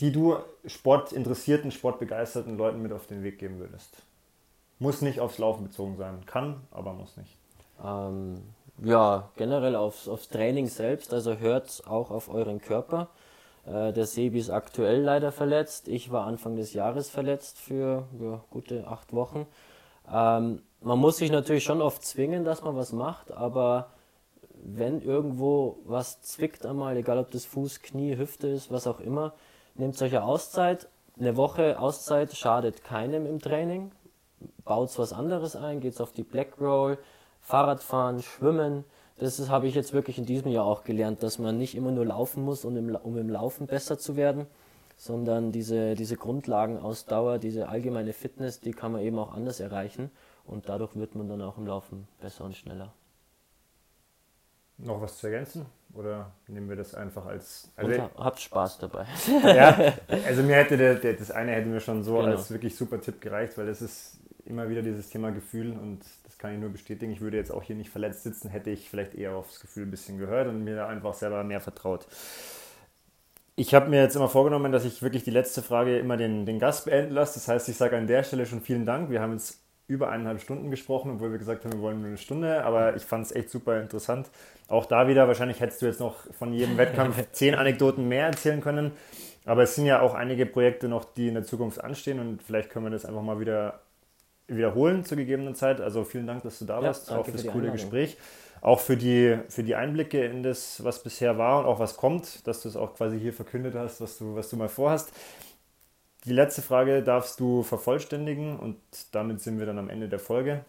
die 0.00 0.10
du 0.10 0.38
sportinteressierten, 0.66 1.70
sportbegeisterten 1.70 2.58
Leuten 2.58 2.82
mit 2.82 2.92
auf 2.92 3.06
den 3.06 3.22
Weg 3.22 3.38
geben 3.38 3.60
würdest. 3.60 4.02
Muss 4.80 5.02
nicht 5.02 5.20
aufs 5.20 5.38
Laufen 5.38 5.62
bezogen 5.62 5.96
sein. 5.96 6.26
Kann, 6.26 6.62
aber 6.72 6.94
muss 6.94 7.16
nicht. 7.16 7.36
Ähm, 7.84 8.42
ja, 8.82 9.30
generell 9.36 9.76
aufs, 9.76 10.08
aufs 10.08 10.28
Training 10.28 10.68
selbst, 10.68 11.12
also 11.12 11.36
hört 11.38 11.82
auch 11.86 12.10
auf 12.10 12.28
euren 12.28 12.60
Körper. 12.60 13.08
Äh, 13.66 13.92
der 13.92 14.06
Sebi 14.06 14.38
ist 14.38 14.50
aktuell 14.50 15.02
leider 15.02 15.32
verletzt. 15.32 15.88
Ich 15.88 16.10
war 16.10 16.26
Anfang 16.26 16.56
des 16.56 16.72
Jahres 16.74 17.10
verletzt 17.10 17.58
für 17.58 18.04
ja, 18.20 18.40
gute 18.50 18.86
acht 18.86 19.12
Wochen. 19.12 19.46
Ähm, 20.12 20.62
man 20.80 20.98
muss 20.98 21.18
sich 21.18 21.30
natürlich 21.30 21.64
schon 21.64 21.82
oft 21.82 22.04
zwingen, 22.04 22.44
dass 22.44 22.62
man 22.62 22.76
was 22.76 22.92
macht, 22.92 23.32
aber 23.32 23.88
wenn 24.62 25.00
irgendwo 25.02 25.78
was 25.84 26.20
zwickt 26.22 26.64
einmal, 26.66 26.96
egal 26.96 27.18
ob 27.18 27.30
das 27.30 27.44
Fuß, 27.44 27.82
Knie, 27.82 28.16
Hüfte 28.16 28.48
ist, 28.48 28.70
was 28.70 28.86
auch 28.86 29.00
immer, 29.00 29.34
nehmt 29.74 29.96
solche 29.96 30.22
Auszeit. 30.22 30.88
Eine 31.18 31.36
Woche 31.36 31.78
Auszeit 31.80 32.36
schadet 32.36 32.84
keinem 32.84 33.26
im 33.26 33.40
Training. 33.40 33.90
Baut 34.64 34.96
was 34.98 35.12
anderes 35.12 35.56
ein, 35.56 35.80
geht's 35.80 36.00
auf 36.00 36.12
die 36.12 36.22
Black 36.22 36.60
Roll, 36.60 36.98
Fahrradfahren, 37.48 38.20
Schwimmen. 38.20 38.84
Das 39.16 39.48
habe 39.48 39.68
ich 39.68 39.74
jetzt 39.74 39.94
wirklich 39.94 40.18
in 40.18 40.26
diesem 40.26 40.50
Jahr 40.50 40.66
auch 40.66 40.84
gelernt, 40.84 41.22
dass 41.22 41.38
man 41.38 41.56
nicht 41.56 41.74
immer 41.74 41.90
nur 41.90 42.04
laufen 42.04 42.44
muss, 42.44 42.66
um 42.66 42.76
im, 42.76 42.94
um 42.94 43.16
im 43.16 43.30
Laufen 43.30 43.66
besser 43.66 43.98
zu 43.98 44.16
werden, 44.16 44.46
sondern 44.98 45.50
diese, 45.50 45.94
diese 45.94 46.16
Grundlagenausdauer, 46.16 47.38
diese 47.38 47.70
allgemeine 47.70 48.12
Fitness, 48.12 48.60
die 48.60 48.72
kann 48.72 48.92
man 48.92 49.00
eben 49.00 49.18
auch 49.18 49.32
anders 49.32 49.60
erreichen 49.60 50.10
und 50.44 50.68
dadurch 50.68 50.94
wird 50.94 51.14
man 51.14 51.26
dann 51.26 51.40
auch 51.40 51.56
im 51.56 51.66
Laufen 51.66 52.06
besser 52.20 52.44
und 52.44 52.54
schneller. 52.54 52.92
Noch 54.76 55.00
was 55.00 55.16
zu 55.16 55.28
ergänzen? 55.28 55.64
Oder 55.94 56.30
nehmen 56.48 56.68
wir 56.68 56.76
das 56.76 56.94
einfach 56.94 57.24
als. 57.24 57.72
Also 57.76 58.02
und 58.02 58.10
habt 58.18 58.40
Spaß 58.40 58.78
dabei. 58.78 59.06
ja, 59.42 59.94
also 60.26 60.42
mir 60.42 60.56
hätte 60.56 60.76
der, 60.76 60.96
der, 60.96 61.14
das 61.14 61.30
eine 61.30 61.52
hätte 61.52 61.68
mir 61.68 61.80
schon 61.80 62.04
so 62.04 62.16
genau. 62.16 62.26
als 62.26 62.50
wirklich 62.50 62.76
super 62.76 63.00
Tipp 63.00 63.22
gereicht, 63.22 63.56
weil 63.56 63.68
es 63.68 63.80
ist 63.80 64.18
immer 64.48 64.68
wieder 64.68 64.82
dieses 64.82 65.10
Thema 65.10 65.30
Gefühl 65.30 65.72
und 65.72 66.00
kann 66.38 66.54
ich 66.54 66.60
nur 66.60 66.70
bestätigen. 66.70 67.12
Ich 67.12 67.20
würde 67.20 67.36
jetzt 67.36 67.50
auch 67.50 67.62
hier 67.62 67.76
nicht 67.76 67.90
verletzt 67.90 68.22
sitzen, 68.22 68.48
hätte 68.48 68.70
ich 68.70 68.88
vielleicht 68.88 69.14
eher 69.14 69.34
aufs 69.34 69.60
Gefühl 69.60 69.84
ein 69.84 69.90
bisschen 69.90 70.18
gehört 70.18 70.48
und 70.48 70.64
mir 70.64 70.86
einfach 70.86 71.14
selber 71.14 71.44
mehr 71.44 71.60
vertraut. 71.60 72.06
Ich 73.56 73.74
habe 73.74 73.90
mir 73.90 74.00
jetzt 74.00 74.14
immer 74.14 74.28
vorgenommen, 74.28 74.70
dass 74.70 74.84
ich 74.84 75.02
wirklich 75.02 75.24
die 75.24 75.32
letzte 75.32 75.62
Frage 75.62 75.98
immer 75.98 76.16
den, 76.16 76.46
den 76.46 76.60
Gast 76.60 76.84
beenden 76.84 77.12
lasse. 77.12 77.34
Das 77.34 77.48
heißt, 77.48 77.68
ich 77.68 77.76
sage 77.76 77.96
an 77.96 78.06
der 78.06 78.22
Stelle 78.22 78.46
schon 78.46 78.60
vielen 78.60 78.86
Dank. 78.86 79.10
Wir 79.10 79.20
haben 79.20 79.32
jetzt 79.32 79.60
über 79.88 80.10
eineinhalb 80.10 80.40
Stunden 80.40 80.70
gesprochen, 80.70 81.12
obwohl 81.12 81.32
wir 81.32 81.38
gesagt 81.38 81.64
haben, 81.64 81.72
wir 81.72 81.80
wollen 81.80 81.98
nur 81.98 82.08
eine 82.08 82.18
Stunde. 82.18 82.62
Aber 82.62 82.94
ich 82.94 83.02
fand 83.02 83.26
es 83.26 83.32
echt 83.32 83.50
super 83.50 83.80
interessant. 83.80 84.30
Auch 84.68 84.86
da 84.86 85.08
wieder, 85.08 85.26
wahrscheinlich 85.26 85.60
hättest 85.60 85.82
du 85.82 85.86
jetzt 85.86 85.98
noch 85.98 86.32
von 86.34 86.52
jedem 86.52 86.76
Wettkampf 86.76 87.16
zehn 87.32 87.56
Anekdoten 87.56 88.06
mehr 88.06 88.26
erzählen 88.26 88.60
können. 88.60 88.92
Aber 89.44 89.64
es 89.64 89.74
sind 89.74 89.86
ja 89.86 90.02
auch 90.02 90.14
einige 90.14 90.46
Projekte 90.46 90.88
noch, 90.88 91.04
die 91.04 91.26
in 91.26 91.34
der 91.34 91.42
Zukunft 91.42 91.82
anstehen 91.82 92.20
und 92.20 92.42
vielleicht 92.42 92.70
können 92.70 92.84
wir 92.84 92.90
das 92.90 93.06
einfach 93.06 93.22
mal 93.22 93.40
wieder 93.40 93.80
wiederholen 94.48 95.04
zur 95.04 95.16
gegebenen 95.16 95.54
Zeit. 95.54 95.80
Also 95.80 96.04
vielen 96.04 96.26
Dank, 96.26 96.42
dass 96.42 96.58
du 96.58 96.64
da 96.64 96.82
warst, 96.82 97.12
auch 97.12 97.24
für 97.24 97.32
coole 97.32 97.48
Einladung. 97.50 97.72
Gespräch. 97.72 98.16
Auch 98.60 98.80
für 98.80 98.96
die, 98.96 99.38
für 99.48 99.62
die 99.62 99.76
Einblicke 99.76 100.24
in 100.24 100.42
das, 100.42 100.82
was 100.82 101.02
bisher 101.02 101.38
war 101.38 101.60
und 101.60 101.66
auch 101.66 101.78
was 101.78 101.96
kommt, 101.96 102.44
dass 102.48 102.62
du 102.62 102.68
es 102.68 102.76
auch 102.76 102.96
quasi 102.96 103.20
hier 103.20 103.32
verkündet 103.32 103.74
hast, 103.76 104.00
was 104.00 104.18
du, 104.18 104.34
was 104.34 104.50
du 104.50 104.56
mal 104.56 104.68
vorhast. 104.68 105.12
Die 106.24 106.32
letzte 106.32 106.62
Frage 106.62 107.04
darfst 107.04 107.38
du 107.38 107.62
vervollständigen 107.62 108.58
und 108.58 108.76
damit 109.12 109.40
sind 109.40 109.60
wir 109.60 109.66
dann 109.66 109.78
am 109.78 109.88
Ende 109.88 110.08
der 110.08 110.18
Folge. 110.18 110.64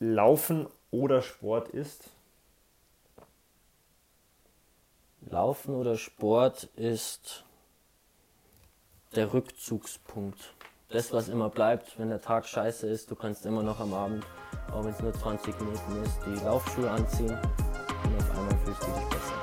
Laufen 0.00 0.66
oder 0.90 1.22
Sport 1.22 1.68
ist? 1.68 2.10
Laufen 5.20 5.76
oder 5.76 5.96
Sport 5.96 6.64
ist 6.74 7.44
der 9.14 9.32
Rückzugspunkt 9.32 10.54
das, 10.90 11.12
was 11.12 11.28
immer 11.28 11.48
bleibt, 11.48 11.98
wenn 11.98 12.10
der 12.10 12.20
Tag 12.20 12.46
scheiße 12.46 12.86
ist, 12.88 13.10
du 13.10 13.14
kannst 13.14 13.46
immer 13.46 13.62
noch 13.62 13.80
am 13.80 13.94
Abend, 13.94 14.24
auch 14.72 14.84
wenn 14.84 14.92
es 14.92 15.00
nur 15.00 15.12
20 15.12 15.58
Minuten 15.60 16.02
ist, 16.02 16.18
die 16.26 16.44
Laufschuhe 16.44 16.90
anziehen 16.90 17.30
und 17.30 18.16
auf 18.18 18.30
einmal 18.38 18.56
fühlst 18.64 18.82
du 18.82 18.86
dich 18.86 19.08
besser. 19.08 19.39